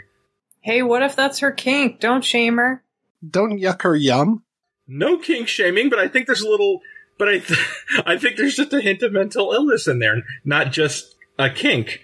hey, 0.62 0.82
what 0.82 1.04
if 1.04 1.16
that's 1.16 1.40
her 1.40 1.52
kink? 1.52 2.00
Don't 2.00 2.24
shame 2.24 2.58
her. 2.58 2.84
Don't 3.28 3.60
yuck 3.60 3.84
her 3.84 3.96
yum. 3.96 4.44
No 4.88 5.18
kink 5.18 5.48
shaming, 5.48 5.90
but 5.90 6.00
I 6.00 6.08
think 6.08 6.28
there's 6.28 6.42
a 6.42 6.50
little. 6.50 6.82
But 7.18 7.30
I, 7.30 7.40
th- 7.40 7.78
I 8.06 8.18
think 8.18 8.38
there's 8.38 8.56
just 8.56 8.74
a 8.74 8.82
hint 8.82 9.02
of 9.04 9.14
mental 9.14 9.54
illness 9.54 9.88
in 9.88 10.00
there, 10.00 10.22
not 10.44 10.72
just 10.72 11.16
a 11.40 11.50
kink. 11.50 12.02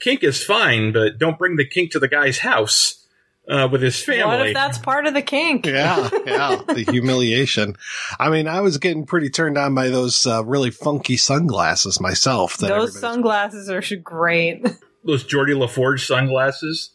Kink 0.00 0.22
is 0.22 0.42
fine, 0.42 0.92
but 0.92 1.18
don't 1.18 1.38
bring 1.38 1.56
the 1.56 1.64
kink 1.64 1.92
to 1.92 1.98
the 1.98 2.08
guy's 2.08 2.38
house 2.38 3.01
uh, 3.48 3.68
with 3.70 3.82
his 3.82 4.02
family. 4.02 4.24
What 4.24 4.46
if 4.48 4.54
that's 4.54 4.78
part 4.78 5.06
of 5.06 5.14
the 5.14 5.22
kink? 5.22 5.66
Yeah, 5.66 6.08
yeah, 6.26 6.60
the 6.68 6.84
humiliation. 6.88 7.76
I 8.18 8.30
mean, 8.30 8.48
I 8.48 8.60
was 8.60 8.78
getting 8.78 9.06
pretty 9.06 9.30
turned 9.30 9.58
on 9.58 9.74
by 9.74 9.88
those 9.88 10.26
uh, 10.26 10.44
really 10.44 10.70
funky 10.70 11.16
sunglasses 11.16 12.00
myself. 12.00 12.56
That 12.58 12.68
Those 12.68 12.98
sunglasses 12.98 13.68
are 13.70 13.82
sh- 13.82 13.94
great. 14.02 14.66
Those 15.04 15.24
Geordi 15.24 15.58
La 15.58 15.66
Forge 15.66 16.06
sunglasses. 16.06 16.90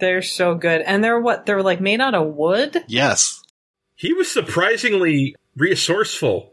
They're 0.00 0.22
so 0.22 0.56
good, 0.56 0.80
and 0.82 1.04
they're 1.04 1.20
what? 1.20 1.46
They're 1.46 1.62
like 1.62 1.80
made 1.80 2.00
out 2.00 2.14
of 2.14 2.34
wood. 2.34 2.82
Yes. 2.88 3.42
He 3.94 4.12
was 4.12 4.30
surprisingly 4.30 5.36
resourceful. 5.56 6.52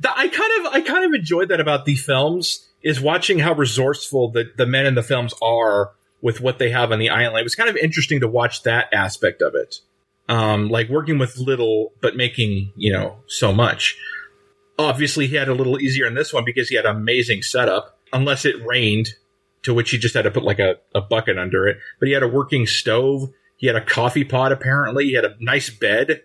The, 0.00 0.10
I 0.16 0.28
kind 0.28 0.66
of 0.66 0.72
I 0.72 0.80
kind 0.82 1.04
of 1.04 1.12
enjoyed 1.12 1.48
that 1.48 1.60
about 1.60 1.86
the 1.86 1.96
films 1.96 2.68
is 2.82 3.00
watching 3.00 3.40
how 3.40 3.54
resourceful 3.54 4.30
the, 4.30 4.44
the 4.56 4.66
men 4.66 4.86
in 4.86 4.94
the 4.94 5.02
films 5.02 5.34
are 5.42 5.92
with 6.20 6.40
what 6.40 6.58
they 6.58 6.70
have 6.70 6.92
on 6.92 6.98
the 6.98 7.10
island. 7.10 7.38
It 7.38 7.44
was 7.44 7.54
kind 7.54 7.70
of 7.70 7.76
interesting 7.76 8.20
to 8.20 8.28
watch 8.28 8.62
that 8.62 8.92
aspect 8.92 9.42
of 9.42 9.54
it. 9.54 9.76
Um, 10.28 10.68
like 10.68 10.88
working 10.88 11.18
with 11.18 11.38
little 11.38 11.92
but 12.02 12.16
making, 12.16 12.72
you 12.76 12.92
know, 12.92 13.16
so 13.28 13.52
much. 13.52 13.96
Obviously 14.78 15.26
he 15.26 15.36
had 15.36 15.48
a 15.48 15.54
little 15.54 15.80
easier 15.80 16.06
in 16.06 16.14
this 16.14 16.32
one 16.32 16.44
because 16.44 16.68
he 16.68 16.76
had 16.76 16.86
amazing 16.86 17.42
setup, 17.42 17.98
unless 18.12 18.44
it 18.44 18.56
rained, 18.66 19.08
to 19.62 19.72
which 19.72 19.90
he 19.90 19.98
just 19.98 20.14
had 20.14 20.22
to 20.22 20.30
put 20.30 20.44
like 20.44 20.58
a, 20.58 20.76
a 20.94 21.00
bucket 21.00 21.38
under 21.38 21.66
it. 21.66 21.78
But 21.98 22.08
he 22.08 22.14
had 22.14 22.22
a 22.22 22.28
working 22.28 22.66
stove, 22.66 23.30
he 23.56 23.66
had 23.66 23.76
a 23.76 23.84
coffee 23.84 24.24
pot 24.24 24.52
apparently, 24.52 25.06
he 25.06 25.14
had 25.14 25.24
a 25.24 25.36
nice 25.40 25.70
bed 25.70 26.22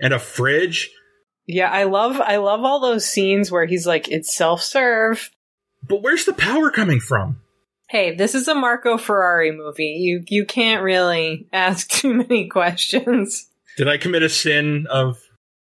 and 0.00 0.14
a 0.14 0.18
fridge. 0.18 0.90
Yeah, 1.46 1.70
I 1.70 1.84
love 1.84 2.20
I 2.20 2.36
love 2.36 2.64
all 2.64 2.80
those 2.80 3.04
scenes 3.04 3.50
where 3.50 3.66
he's 3.66 3.86
like, 3.86 4.08
it's 4.08 4.34
self 4.34 4.62
serve. 4.62 5.30
But 5.86 6.02
where's 6.02 6.24
the 6.24 6.32
power 6.32 6.70
coming 6.70 7.00
from? 7.00 7.40
Hey, 7.94 8.12
this 8.12 8.34
is 8.34 8.48
a 8.48 8.56
Marco 8.56 8.96
Ferreri 8.96 9.56
movie. 9.56 9.84
You 10.00 10.24
you 10.26 10.44
can't 10.44 10.82
really 10.82 11.46
ask 11.52 11.88
too 11.90 12.12
many 12.12 12.48
questions. 12.48 13.48
Did 13.76 13.86
I 13.86 13.98
commit 13.98 14.24
a 14.24 14.28
sin 14.28 14.88
of 14.90 15.22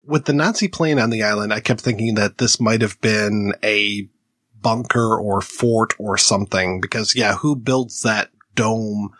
With 0.04 0.24
the 0.24 0.32
Nazi 0.32 0.66
plane 0.66 0.98
on 0.98 1.10
the 1.10 1.22
island, 1.22 1.52
I 1.52 1.60
kept 1.60 1.82
thinking 1.82 2.16
that 2.16 2.38
this 2.38 2.58
might 2.58 2.82
have 2.82 3.00
been 3.00 3.54
a 3.62 4.08
bunker 4.60 5.16
or 5.16 5.40
fort 5.40 5.94
or 6.00 6.18
something 6.18 6.80
because 6.80 7.14
yeah, 7.14 7.36
who 7.36 7.54
builds 7.54 8.02
that 8.02 8.30
dome? 8.56 9.10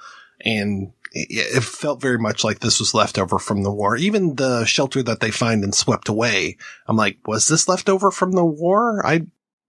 And 0.40 0.92
it, 1.12 1.58
it 1.58 1.62
felt 1.62 2.02
very 2.02 2.18
much 2.18 2.42
like 2.42 2.58
this 2.58 2.80
was 2.80 2.92
left 2.92 3.20
over 3.20 3.38
from 3.38 3.62
the 3.62 3.72
war. 3.72 3.96
Even 3.96 4.34
the 4.34 4.64
shelter 4.64 5.00
that 5.04 5.20
they 5.20 5.30
find 5.30 5.62
and 5.62 5.76
swept 5.76 6.08
away. 6.08 6.56
I'm 6.88 6.96
like, 6.96 7.18
was 7.24 7.46
this 7.46 7.68
left 7.68 7.88
over 7.88 8.10
from 8.10 8.32
the 8.32 8.44
war? 8.44 9.06
I, 9.06 9.28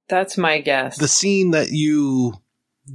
That's 0.10 0.40
my 0.40 0.60
guess. 0.60 0.98
the 0.98 1.08
scene 1.08 1.52
that 1.52 1.70
you 1.70 2.34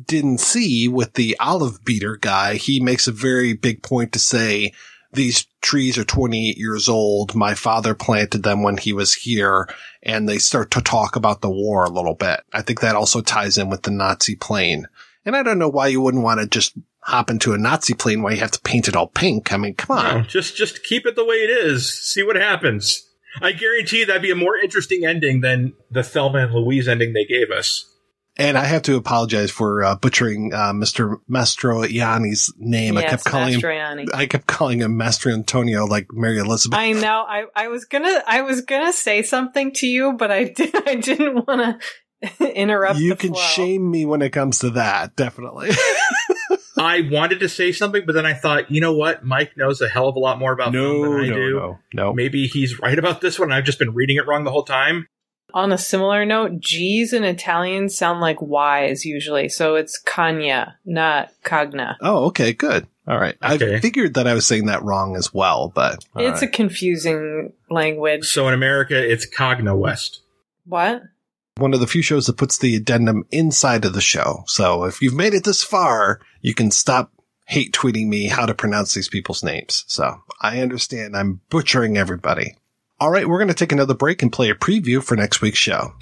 didn't 0.06 0.38
see 0.38 0.88
with 0.88 1.14
the 1.14 1.36
olive 1.38 1.84
beater 1.84 2.16
guy, 2.16 2.54
he 2.54 2.80
makes 2.80 3.06
a 3.06 3.12
very 3.12 3.52
big 3.52 3.82
point 3.82 4.12
to 4.12 4.18
say, 4.18 4.72
these 5.12 5.46
trees 5.60 5.98
are 5.98 6.04
28 6.04 6.56
years 6.56 6.88
old. 6.88 7.34
My 7.34 7.54
father 7.54 7.94
planted 7.94 8.42
them 8.42 8.62
when 8.62 8.78
he 8.78 8.92
was 8.92 9.12
here. 9.12 9.68
And 10.02 10.28
they 10.28 10.38
start 10.38 10.70
to 10.72 10.80
talk 10.80 11.16
about 11.16 11.42
the 11.42 11.50
war 11.50 11.84
a 11.84 11.90
little 11.90 12.14
bit. 12.14 12.40
I 12.52 12.62
think 12.62 12.80
that 12.80 12.96
also 12.96 13.20
ties 13.20 13.58
in 13.58 13.68
with 13.68 13.82
the 13.82 13.90
Nazi 13.90 14.34
plane. 14.34 14.88
And 15.24 15.36
I 15.36 15.42
don't 15.42 15.58
know 15.58 15.68
why 15.68 15.88
you 15.88 16.00
wouldn't 16.00 16.24
want 16.24 16.40
to 16.40 16.46
just 16.46 16.72
hop 17.02 17.30
into 17.30 17.52
a 17.52 17.58
Nazi 17.58 17.94
plane 17.94 18.22
why 18.22 18.32
you 18.32 18.38
have 18.38 18.50
to 18.52 18.60
paint 18.60 18.88
it 18.88 18.96
all 18.96 19.08
pink. 19.08 19.52
I 19.52 19.56
mean, 19.56 19.74
come 19.74 19.98
on. 19.98 20.18
No, 20.18 20.22
just 20.22 20.56
just 20.56 20.82
keep 20.84 21.06
it 21.06 21.14
the 21.14 21.24
way 21.24 21.36
it 21.36 21.50
is. 21.50 21.92
See 21.92 22.22
what 22.22 22.36
happens. 22.36 23.08
I 23.40 23.52
guarantee 23.52 24.04
that'd 24.04 24.22
be 24.22 24.30
a 24.30 24.36
more 24.36 24.56
interesting 24.56 25.04
ending 25.04 25.40
than 25.40 25.74
the 25.90 26.02
Thelma 26.02 26.40
and 26.40 26.54
Louise 26.54 26.88
ending 26.88 27.12
they 27.12 27.24
gave 27.24 27.50
us. 27.50 27.91
And 28.38 28.56
I 28.56 28.64
have 28.64 28.82
to 28.82 28.96
apologize 28.96 29.50
for 29.50 29.84
uh, 29.84 29.94
butchering 29.96 30.54
uh, 30.54 30.72
Mr. 30.72 31.16
Mastroianni's 31.30 32.52
name. 32.58 32.96
I 32.96 33.02
Yes, 33.02 33.10
kept 33.10 33.24
calling 33.24 33.54
Mastroianni. 33.60 34.00
him. 34.02 34.08
I 34.14 34.26
kept 34.26 34.46
calling 34.46 34.80
him 34.80 34.96
Master 34.96 35.30
Antonio, 35.30 35.84
like 35.84 36.06
Mary 36.12 36.38
Elizabeth. 36.38 36.78
I 36.78 36.92
know. 36.92 37.24
I, 37.28 37.44
I 37.54 37.68
was 37.68 37.84
gonna 37.84 38.22
I 38.26 38.40
was 38.42 38.62
gonna 38.62 38.92
say 38.92 39.22
something 39.22 39.72
to 39.74 39.86
you, 39.86 40.14
but 40.14 40.30
I 40.30 40.44
did 40.56 40.74
I 40.88 40.94
didn't 40.94 41.46
want 41.46 41.78
to 42.40 42.54
interrupt. 42.58 42.98
you 43.00 43.10
the 43.10 43.16
can 43.16 43.34
flow. 43.34 43.42
shame 43.42 43.90
me 43.90 44.06
when 44.06 44.22
it 44.22 44.30
comes 44.30 44.60
to 44.60 44.70
that, 44.70 45.14
definitely. 45.16 45.70
I 46.78 47.02
wanted 47.12 47.40
to 47.40 47.48
say 47.50 47.70
something, 47.72 48.04
but 48.06 48.14
then 48.14 48.24
I 48.24 48.32
thought, 48.32 48.70
you 48.70 48.80
know 48.80 48.94
what? 48.94 49.24
Mike 49.24 49.52
knows 49.58 49.80
a 49.82 49.88
hell 49.88 50.08
of 50.08 50.16
a 50.16 50.18
lot 50.18 50.38
more 50.38 50.52
about 50.52 50.72
film 50.72 51.02
than 51.02 51.20
I 51.20 51.28
no, 51.28 51.34
do. 51.34 51.50
no, 51.56 51.78
no. 51.92 52.12
Maybe 52.14 52.46
he's 52.46 52.78
right 52.80 52.98
about 52.98 53.20
this 53.20 53.38
one. 53.38 53.52
I've 53.52 53.64
just 53.64 53.78
been 53.78 53.92
reading 53.94 54.16
it 54.16 54.26
wrong 54.26 54.44
the 54.44 54.50
whole 54.50 54.64
time. 54.64 55.06
On 55.54 55.70
a 55.70 55.78
similar 55.78 56.24
note, 56.24 56.60
G's 56.60 57.12
in 57.12 57.24
Italian 57.24 57.90
sound 57.90 58.20
like 58.20 58.40
Y's 58.40 59.04
usually, 59.04 59.48
so 59.48 59.74
it's 59.74 60.00
Cagna, 60.00 60.76
not 60.86 61.30
Cagna. 61.44 61.96
Oh, 62.00 62.26
okay, 62.26 62.52
good. 62.52 62.86
All 63.06 63.18
right. 63.18 63.36
Okay. 63.42 63.76
I 63.76 63.80
figured 63.80 64.14
that 64.14 64.26
I 64.26 64.34
was 64.34 64.46
saying 64.46 64.66
that 64.66 64.82
wrong 64.82 65.16
as 65.16 65.34
well, 65.34 65.70
but 65.74 66.04
all 66.14 66.24
it's 66.24 66.40
right. 66.40 66.48
a 66.48 66.52
confusing 66.52 67.52
language. 67.68 68.24
So 68.26 68.48
in 68.48 68.54
America, 68.54 68.96
it's 68.96 69.26
Cogna 69.26 69.76
West. 69.76 70.22
What? 70.64 71.02
one 71.56 71.74
of 71.74 71.80
the 71.80 71.86
few 71.86 72.02
shows 72.02 72.26
that 72.26 72.36
puts 72.36 72.58
the 72.58 72.76
addendum 72.76 73.24
inside 73.30 73.84
of 73.84 73.92
the 73.92 74.00
show. 74.00 74.44
So 74.46 74.84
if 74.84 75.02
you've 75.02 75.14
made 75.14 75.34
it 75.34 75.44
this 75.44 75.62
far, 75.62 76.20
you 76.40 76.54
can 76.54 76.70
stop 76.70 77.12
hate 77.46 77.72
tweeting 77.72 78.08
me 78.08 78.26
how 78.26 78.46
to 78.46 78.54
pronounce 78.54 78.94
these 78.94 79.08
people's 79.08 79.42
names. 79.42 79.84
So 79.86 80.22
I 80.40 80.60
understand 80.60 81.16
I'm 81.16 81.40
butchering 81.50 81.98
everybody. 81.98 82.56
All 83.02 83.10
right, 83.10 83.28
we're 83.28 83.38
going 83.38 83.48
to 83.48 83.54
take 83.54 83.72
another 83.72 83.94
break 83.94 84.22
and 84.22 84.32
play 84.32 84.48
a 84.48 84.54
preview 84.54 85.02
for 85.02 85.16
next 85.16 85.40
week's 85.40 85.58
show. 85.58 85.92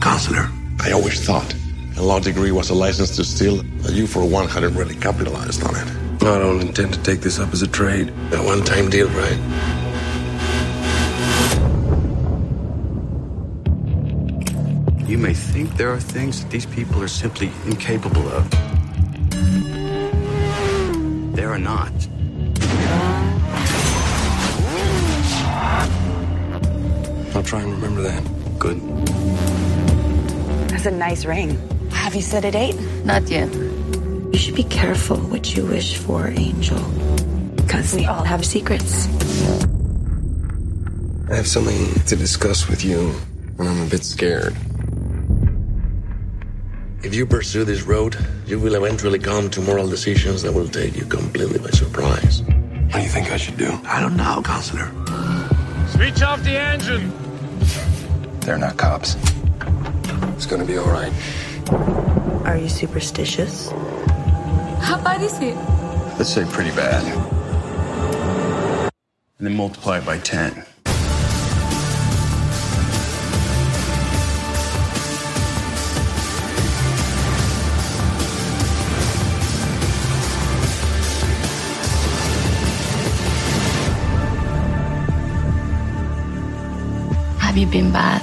Counselor, 0.00 0.48
I 0.80 0.92
always 0.92 1.22
thought 1.26 1.54
a 1.98 2.02
law 2.02 2.18
degree 2.18 2.50
was 2.50 2.70
a 2.70 2.74
license 2.74 3.14
to 3.16 3.24
steal, 3.24 3.62
but 3.82 3.92
you 3.92 4.06
for 4.06 4.24
one 4.24 4.48
hadn't 4.48 4.74
really 4.74 4.94
capitalized 4.94 5.62
on 5.62 5.76
it. 5.76 5.86
I 6.22 6.38
don't 6.38 6.62
intend 6.62 6.94
to 6.94 7.02
take 7.02 7.20
this 7.20 7.38
up 7.38 7.52
as 7.52 7.60
a 7.60 7.68
trade. 7.68 8.08
A 8.32 8.42
one-time 8.42 8.88
deal, 8.88 9.08
right? 9.08 9.38
You 15.06 15.18
may 15.18 15.34
think 15.34 15.76
there 15.76 15.92
are 15.92 16.00
things 16.00 16.42
that 16.42 16.50
these 16.50 16.64
people 16.64 17.02
are 17.02 17.08
simply 17.08 17.50
incapable 17.66 18.26
of. 18.28 18.50
They 21.38 21.44
are 21.44 21.56
not. 21.56 21.92
I'll 27.32 27.44
try 27.44 27.62
and 27.62 27.70
remember 27.74 28.02
that. 28.02 28.24
Good. 28.58 28.80
That's 30.68 30.86
a 30.86 30.90
nice 30.90 31.24
ring. 31.24 31.56
Have 31.92 32.16
you 32.16 32.22
set 32.22 32.44
a 32.44 32.50
date? 32.50 32.74
Not 33.04 33.30
yet. 33.30 33.54
You 33.54 34.36
should 34.36 34.56
be 34.56 34.64
careful 34.64 35.18
what 35.30 35.54
you 35.54 35.64
wish 35.64 35.96
for, 35.98 36.26
Angel. 36.26 36.82
Because 37.54 37.94
we 37.94 38.04
all 38.04 38.24
have 38.24 38.44
secrets. 38.44 39.06
I 41.30 41.36
have 41.36 41.46
something 41.46 42.02
to 42.06 42.16
discuss 42.16 42.68
with 42.68 42.84
you, 42.84 43.14
and 43.60 43.68
I'm 43.68 43.86
a 43.86 43.88
bit 43.88 44.02
scared. 44.02 44.56
If 47.00 47.14
you 47.14 47.26
pursue 47.26 47.64
this 47.64 47.82
road, 47.82 48.16
you 48.44 48.58
will 48.58 48.74
eventually 48.74 49.20
come 49.20 49.48
to 49.50 49.60
moral 49.60 49.88
decisions 49.88 50.42
that 50.42 50.52
will 50.52 50.68
take 50.68 50.96
you 50.96 51.04
completely 51.04 51.60
by 51.60 51.70
surprise. 51.70 52.42
What 52.42 52.92
do 52.92 53.00
you 53.02 53.08
think 53.08 53.30
I 53.30 53.36
should 53.36 53.56
do? 53.56 53.78
I 53.84 54.00
don't 54.00 54.16
know, 54.16 54.42
counselor. 54.44 54.90
Switch 55.90 56.22
off 56.22 56.42
the 56.42 56.58
engine. 56.58 57.12
They're 58.40 58.58
not 58.58 58.76
cops. 58.76 59.16
It's 60.34 60.46
gonna 60.46 60.64
be 60.64 60.76
all 60.76 60.90
right. 60.90 61.12
Are 62.44 62.58
you 62.58 62.68
superstitious? 62.68 63.70
How 64.80 65.00
bad 65.02 65.22
is 65.22 65.38
it? 65.40 65.54
Let's 66.18 66.34
say 66.34 66.44
pretty 66.50 66.72
bad. 66.72 67.04
And 69.38 69.46
then 69.46 69.54
multiply 69.56 69.98
it 69.98 70.04
by 70.04 70.18
10. 70.18 70.64
You 87.58 87.66
been 87.66 87.90
bad? 87.90 88.22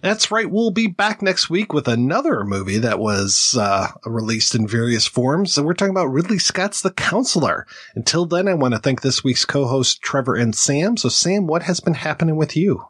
That's 0.00 0.30
right. 0.30 0.48
We'll 0.48 0.70
be 0.70 0.86
back 0.86 1.22
next 1.22 1.50
week 1.50 1.72
with 1.72 1.88
another 1.88 2.44
movie 2.44 2.78
that 2.78 3.00
was 3.00 3.56
uh, 3.58 3.88
released 4.06 4.54
in 4.54 4.68
various 4.68 5.08
forms. 5.08 5.58
And 5.58 5.66
we're 5.66 5.74
talking 5.74 5.90
about 5.90 6.12
Ridley 6.12 6.38
Scott's 6.38 6.82
The 6.82 6.92
Counselor. 6.92 7.66
Until 7.96 8.26
then, 8.26 8.46
I 8.46 8.54
want 8.54 8.74
to 8.74 8.78
thank 8.78 9.00
this 9.00 9.24
week's 9.24 9.44
co-host 9.44 10.00
Trevor 10.02 10.36
and 10.36 10.54
Samm. 10.54 10.96
So, 11.00 11.08
Samm, 11.08 11.48
what 11.48 11.64
has 11.64 11.80
been 11.80 11.94
happening 11.94 12.36
with 12.36 12.56
you? 12.56 12.84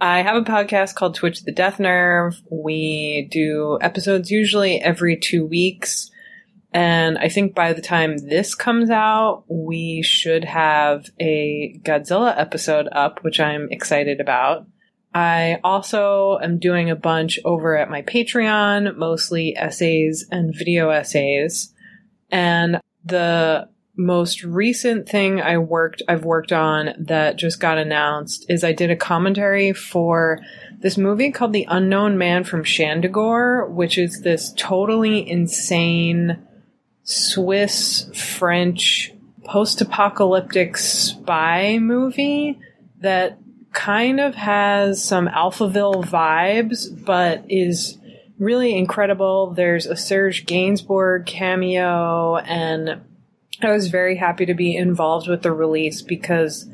I 0.00 0.22
have 0.22 0.36
a 0.36 0.48
podcast 0.48 0.94
called 0.94 1.16
Twitch 1.16 1.42
the 1.42 1.50
Death 1.50 1.80
Nerve. 1.80 2.40
We 2.48 3.26
do 3.32 3.76
episodes 3.80 4.30
usually 4.30 4.80
every 4.80 5.16
two 5.16 5.44
weeks. 5.44 6.12
And 6.74 7.16
I 7.18 7.28
think 7.28 7.54
by 7.54 7.72
the 7.72 7.80
time 7.80 8.18
this 8.18 8.56
comes 8.56 8.90
out, 8.90 9.44
we 9.46 10.02
should 10.02 10.44
have 10.44 11.08
a 11.20 11.80
Godzilla 11.84 12.34
episode 12.36 12.88
up, 12.90 13.22
which 13.22 13.38
I'm 13.38 13.68
excited 13.70 14.20
about. 14.20 14.66
I 15.14 15.60
also 15.62 16.40
am 16.42 16.58
doing 16.58 16.90
a 16.90 16.96
bunch 16.96 17.38
over 17.44 17.76
at 17.78 17.90
my 17.90 18.02
Patreon, 18.02 18.96
mostly 18.96 19.56
essays 19.56 20.26
and 20.32 20.52
video 20.52 20.90
essays. 20.90 21.72
And 22.32 22.80
the 23.04 23.68
most 23.96 24.42
recent 24.42 25.08
thing 25.08 25.40
I 25.40 25.58
worked 25.58 26.02
I've 26.08 26.24
worked 26.24 26.50
on 26.50 26.94
that 26.98 27.36
just 27.36 27.60
got 27.60 27.78
announced 27.78 28.46
is 28.48 28.64
I 28.64 28.72
did 28.72 28.90
a 28.90 28.96
commentary 28.96 29.72
for 29.72 30.40
this 30.80 30.98
movie 30.98 31.30
called 31.30 31.52
The 31.52 31.68
Unknown 31.70 32.18
Man 32.18 32.42
from 32.42 32.64
Shandigor, 32.64 33.70
which 33.70 33.96
is 33.96 34.22
this 34.22 34.52
totally 34.56 35.30
insane 35.30 36.44
Swiss 37.04 38.10
French 38.14 39.12
post-apocalyptic 39.44 40.76
spy 40.76 41.78
movie 41.78 42.58
that 43.00 43.38
kind 43.72 44.20
of 44.20 44.34
has 44.34 45.04
some 45.04 45.28
Alphaville 45.28 46.04
vibes, 46.04 46.88
but 47.04 47.44
is 47.48 47.98
really 48.38 48.76
incredible. 48.76 49.50
There's 49.50 49.86
a 49.86 49.96
Serge 49.96 50.46
Gainsbourg 50.46 51.26
cameo, 51.26 52.36
and 52.38 53.02
I 53.60 53.70
was 53.70 53.88
very 53.88 54.16
happy 54.16 54.46
to 54.46 54.54
be 54.54 54.74
involved 54.74 55.28
with 55.28 55.42
the 55.42 55.52
release 55.52 56.02
because 56.02 56.66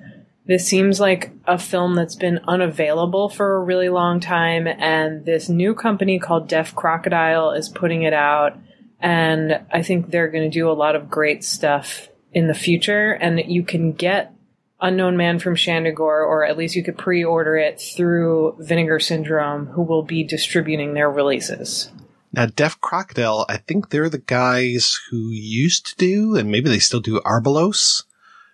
this 0.46 0.66
seems 0.66 1.00
like 1.00 1.32
a 1.46 1.58
film 1.58 1.94
that's 1.94 2.16
been 2.16 2.40
unavailable 2.46 3.28
for 3.28 3.56
a 3.56 3.64
really 3.64 3.88
long 3.88 4.20
time, 4.20 4.66
and 4.66 5.24
this 5.24 5.48
new 5.48 5.74
company 5.74 6.18
called 6.18 6.48
Deaf 6.48 6.74
Crocodile 6.74 7.50
is 7.50 7.68
putting 7.68 8.02
it 8.02 8.12
out, 8.12 8.56
and 9.00 9.60
I 9.72 9.82
think 9.82 10.10
they're 10.10 10.30
going 10.30 10.50
to 10.50 10.58
do 10.58 10.70
a 10.70 10.72
lot 10.72 10.96
of 10.96 11.10
great 11.10 11.44
stuff 11.44 12.08
in 12.32 12.46
the 12.46 12.54
future, 12.54 13.12
and 13.12 13.40
you 13.40 13.62
can 13.62 13.92
get 13.92 14.34
Unknown 14.80 15.16
Man 15.16 15.38
from 15.38 15.56
Shandigor, 15.56 16.00
or 16.00 16.44
at 16.44 16.56
least 16.56 16.76
you 16.76 16.84
could 16.84 16.96
pre-order 16.96 17.56
it 17.56 17.80
through 17.80 18.56
Vinegar 18.58 19.00
Syndrome, 19.00 19.66
who 19.66 19.82
will 19.82 20.02
be 20.02 20.24
distributing 20.24 20.94
their 20.94 21.10
releases. 21.10 21.90
Now, 22.32 22.46
Deaf 22.46 22.80
Crocodile, 22.80 23.44
I 23.48 23.56
think 23.56 23.90
they're 23.90 24.08
the 24.08 24.18
guys 24.18 24.98
who 25.10 25.30
used 25.30 25.86
to 25.86 25.96
do, 25.96 26.36
and 26.36 26.50
maybe 26.50 26.70
they 26.70 26.78
still 26.78 27.00
do 27.00 27.20
Arbelos. 27.20 28.04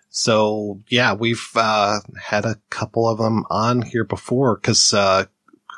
So 0.09 0.81
yeah, 0.89 1.13
we've 1.13 1.47
uh, 1.55 1.99
had 2.19 2.45
a 2.45 2.59
couple 2.69 3.07
of 3.07 3.19
them 3.19 3.45
on 3.49 3.83
here 3.83 4.03
before 4.03 4.55
because 4.55 4.93
uh, 4.93 5.25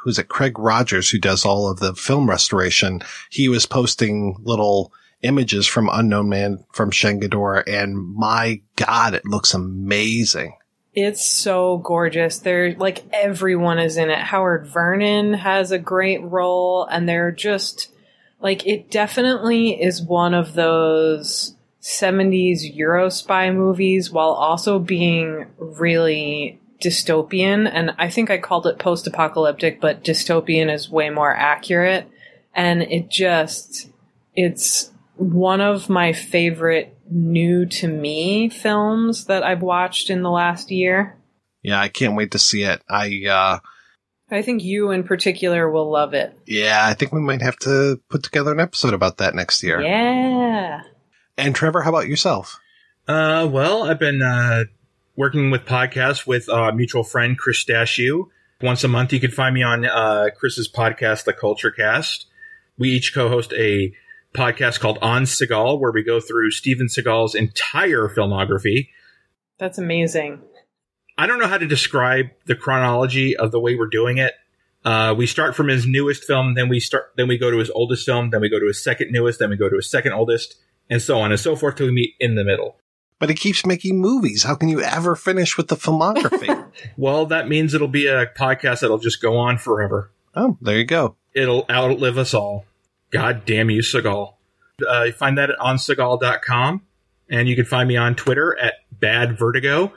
who's 0.01 0.19
it? 0.19 0.30
Craig 0.30 0.57
Rogers, 0.57 1.09
who 1.09 1.19
does 1.19 1.45
all 1.45 1.69
of 1.69 1.80
the 1.80 1.93
film 1.93 2.30
restoration. 2.30 3.01
He 3.30 3.49
was 3.49 3.65
posting 3.65 4.35
little 4.39 4.93
images 5.21 5.67
from 5.67 5.89
Unknown 5.91 6.30
Man 6.30 6.63
from 6.71 6.91
Shandigor, 6.91 7.63
and 7.67 7.97
my 7.97 8.61
God, 8.76 9.13
it 9.13 9.26
looks 9.26 9.53
amazing. 9.53 10.55
It's 10.93 11.26
so 11.26 11.77
gorgeous. 11.77 12.39
They're 12.39 12.76
like 12.76 13.03
everyone 13.13 13.80
is 13.80 13.97
in 13.97 14.09
it. 14.09 14.19
Howard 14.19 14.67
Vernon 14.67 15.34
has 15.34 15.71
a 15.71 15.80
great 15.80 16.23
role, 16.23 16.85
and 16.85 17.07
they're 17.07 17.31
just 17.31 17.91
like 18.39 18.65
it 18.65 18.89
definitely 18.89 19.81
is 19.81 20.01
one 20.01 20.34
of 20.34 20.53
those 20.53 21.55
70s 21.81 22.76
Euro 22.76 23.09
spy 23.09 23.51
movies 23.51 24.11
while 24.11 24.31
also 24.31 24.80
being 24.80 25.45
really 25.57 26.59
dystopian. 26.81 27.69
And 27.72 27.91
I 27.97 28.10
think 28.10 28.30
I 28.30 28.38
called 28.38 28.68
it 28.68 28.80
post 28.80 29.07
apocalyptic, 29.07 29.81
but 29.81 30.03
dystopian 30.03 30.73
is 30.73 30.89
way 30.89 31.10
more 31.10 31.35
accurate. 31.35 32.07
And 32.53 32.81
it 32.81 33.10
just, 33.10 33.89
it's 34.35 34.91
one 35.15 35.61
of 35.61 35.89
my 35.89 36.14
favorite 36.14 36.97
new 37.10 37.65
to 37.65 37.88
me 37.88 38.49
films 38.49 39.26
that 39.26 39.43
I've 39.43 39.61
watched 39.61 40.10
in 40.10 40.22
the 40.22 40.31
last 40.31 40.72
year. 40.72 41.18
Yeah, 41.61 41.80
I 41.80 41.89
can't 41.89 42.15
wait 42.15 42.31
to 42.31 42.39
see 42.39 42.64
it. 42.64 42.81
I, 42.89 43.26
uh, 43.30 43.60
I 44.31 44.41
think 44.41 44.64
you 44.64 44.91
in 44.91 45.03
particular 45.03 45.69
will 45.69 45.91
love 45.91 46.14
it. 46.14 46.38
yeah, 46.45 46.85
I 46.85 46.93
think 46.93 47.11
we 47.11 47.19
might 47.19 47.41
have 47.41 47.57
to 47.60 47.99
put 48.10 48.23
together 48.23 48.51
an 48.51 48.60
episode 48.60 48.93
about 48.93 49.18
that 49.18 49.35
next 49.35 49.64
year. 49.64 49.81
Yeah. 49.81 50.81
And 51.38 51.56
Trevor, 51.56 51.81
how 51.81 51.89
about 51.89 52.07
yourself? 52.07 52.60
Uh, 53.07 53.49
well, 53.51 53.84
I've 53.84 53.99
been 53.99 54.22
uh, 54.22 54.65
working 55.20 55.52
with 55.52 55.66
podcasts 55.66 56.26
with 56.26 56.48
uh, 56.48 56.72
mutual 56.72 57.04
friend 57.04 57.38
Chris 57.38 57.66
Dashew. 57.66 58.30
Once 58.62 58.86
a 58.86 58.88
month, 58.88 59.12
you 59.12 59.20
can 59.20 59.32
find 59.32 59.54
me 59.54 59.62
on 59.62 59.84
uh, 59.86 60.30
Chris's 60.34 60.72
podcast, 60.72 61.26
The 61.26 61.34
Culture 61.34 61.72
Cast. 61.72 62.26
We 62.78 62.91
each 62.91 63.14
co-host 63.14 63.52
a 63.52 63.94
podcast 64.34 64.80
called 64.80 64.98
On 65.02 65.24
Seagal, 65.24 65.82
where 65.82 65.91
we 65.91 66.04
go 66.04 66.22
through 66.22 66.52
Steven 66.52 66.88
Seagal's 66.88 67.36
entire 67.36 68.08
filmography. 68.08 68.88
That's 69.58 69.78
amazing. 69.78 70.41
I 71.18 71.28
don't 71.28 71.40
know 71.40 71.48
how 71.48 71.58
to 71.58 71.68
describe 71.68 72.28
the 72.46 72.56
chronology 72.56 73.36
of 73.36 73.52
the 73.52 73.60
way 73.60 73.76
we're 73.76 73.88
doing 73.88 74.20
it. 74.20 74.36
Uh, 74.86 75.14
we 75.18 75.28
start 75.28 75.54
from 75.54 75.68
his 75.68 75.86
newest 75.86 76.24
film, 76.24 76.54
then 76.54 76.70
we 76.70 76.80
start, 76.80 77.12
then 77.18 77.28
we 77.28 77.38
go 77.38 77.52
to 77.52 77.58
his 77.58 77.70
oldest 77.72 78.06
film, 78.06 78.30
then 78.30 78.40
we 78.40 78.50
go 78.50 78.58
to 78.58 78.68
his 78.68 78.82
second 78.82 79.12
newest, 79.12 79.40
then 79.40 79.50
we 79.50 79.58
go 79.58 79.68
to 79.68 79.76
his 79.76 79.91
second 79.91 80.14
oldest, 80.14 80.56
and 80.90 81.02
so 81.02 81.20
on 81.20 81.32
and 81.32 81.41
so 81.41 81.58
forth 81.58 81.76
till 81.76 81.88
we 81.88 81.91
meet 81.91 82.14
in 82.22 82.36
the 82.36 82.46
middle. 82.46 82.78
But 83.20 83.30
he 83.30 83.36
keeps 83.36 83.66
making 83.66 84.00
movies. 84.00 84.44
How 84.44 84.56
can 84.56 84.70
you 84.70 84.82
ever 84.82 85.16
finish 85.16 85.58
with 85.58 85.68
the 85.68 85.76
filmography? 85.76 86.66
Well, 86.96 87.26
that 87.26 87.50
means 87.50 87.74
it'll 87.74 87.90
be 87.90 88.08
a 88.08 88.28
podcast 88.28 88.80
that'll 88.82 89.00
just 89.00 89.22
go 89.22 89.36
on 89.38 89.58
forever. 89.58 90.12
oh, 90.36 90.58
there 90.62 90.78
you 90.78 90.86
go. 90.86 91.16
it'll 91.34 91.66
outlive 91.70 92.18
us 92.18 92.34
all. 92.34 92.66
God 93.12 93.44
damn 93.46 93.70
you, 93.70 93.82
Seagal. 93.82 94.34
Uh, 94.90 95.04
you 95.04 95.12
find 95.12 95.38
that 95.38 95.50
on 95.60 95.76
Seagal.com. 95.76 96.82
And 97.30 97.50
you 97.50 97.56
can 97.58 97.66
find 97.66 97.88
me 97.90 97.98
on 97.98 98.16
Twitter 98.16 98.58
at 98.58 98.76
Bad 98.98 99.38
Vertigo. 99.38 99.91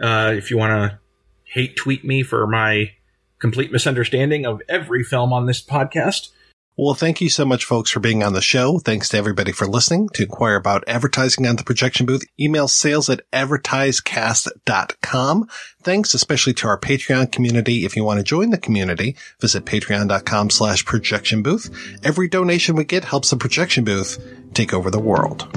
Uh, 0.00 0.32
if 0.36 0.50
you 0.50 0.58
want 0.58 0.72
to 0.72 0.98
hate 1.44 1.76
tweet 1.76 2.04
me 2.04 2.22
for 2.24 2.46
my 2.46 2.90
complete 3.38 3.70
misunderstanding 3.70 4.44
of 4.46 4.60
every 4.68 5.04
film 5.04 5.32
on 5.32 5.46
this 5.46 5.62
podcast. 5.64 6.30
Well, 6.78 6.92
thank 6.92 7.22
you 7.22 7.30
so 7.30 7.46
much, 7.46 7.64
folks, 7.64 7.90
for 7.90 8.00
being 8.00 8.22
on 8.22 8.34
the 8.34 8.42
show. 8.42 8.78
Thanks 8.78 9.08
to 9.08 9.16
everybody 9.16 9.50
for 9.50 9.66
listening. 9.66 10.10
To 10.10 10.24
inquire 10.24 10.56
about 10.56 10.84
advertising 10.86 11.46
on 11.46 11.56
the 11.56 11.64
projection 11.64 12.04
booth, 12.04 12.26
email 12.38 12.68
sales 12.68 13.08
at 13.08 13.22
advertisecast.com. 13.30 15.48
Thanks 15.82 16.12
especially 16.12 16.52
to 16.54 16.68
our 16.68 16.78
Patreon 16.78 17.32
community. 17.32 17.86
If 17.86 17.96
you 17.96 18.04
want 18.04 18.18
to 18.18 18.24
join 18.24 18.50
the 18.50 18.58
community, 18.58 19.16
visit 19.40 19.64
patreon.com 19.64 20.50
slash 20.50 20.84
projection 20.84 21.42
booth. 21.42 21.74
Every 22.04 22.28
donation 22.28 22.76
we 22.76 22.84
get 22.84 23.04
helps 23.04 23.30
the 23.30 23.36
projection 23.36 23.84
booth 23.84 24.22
take 24.52 24.74
over 24.74 24.90
the 24.90 25.00
world. 25.00 25.48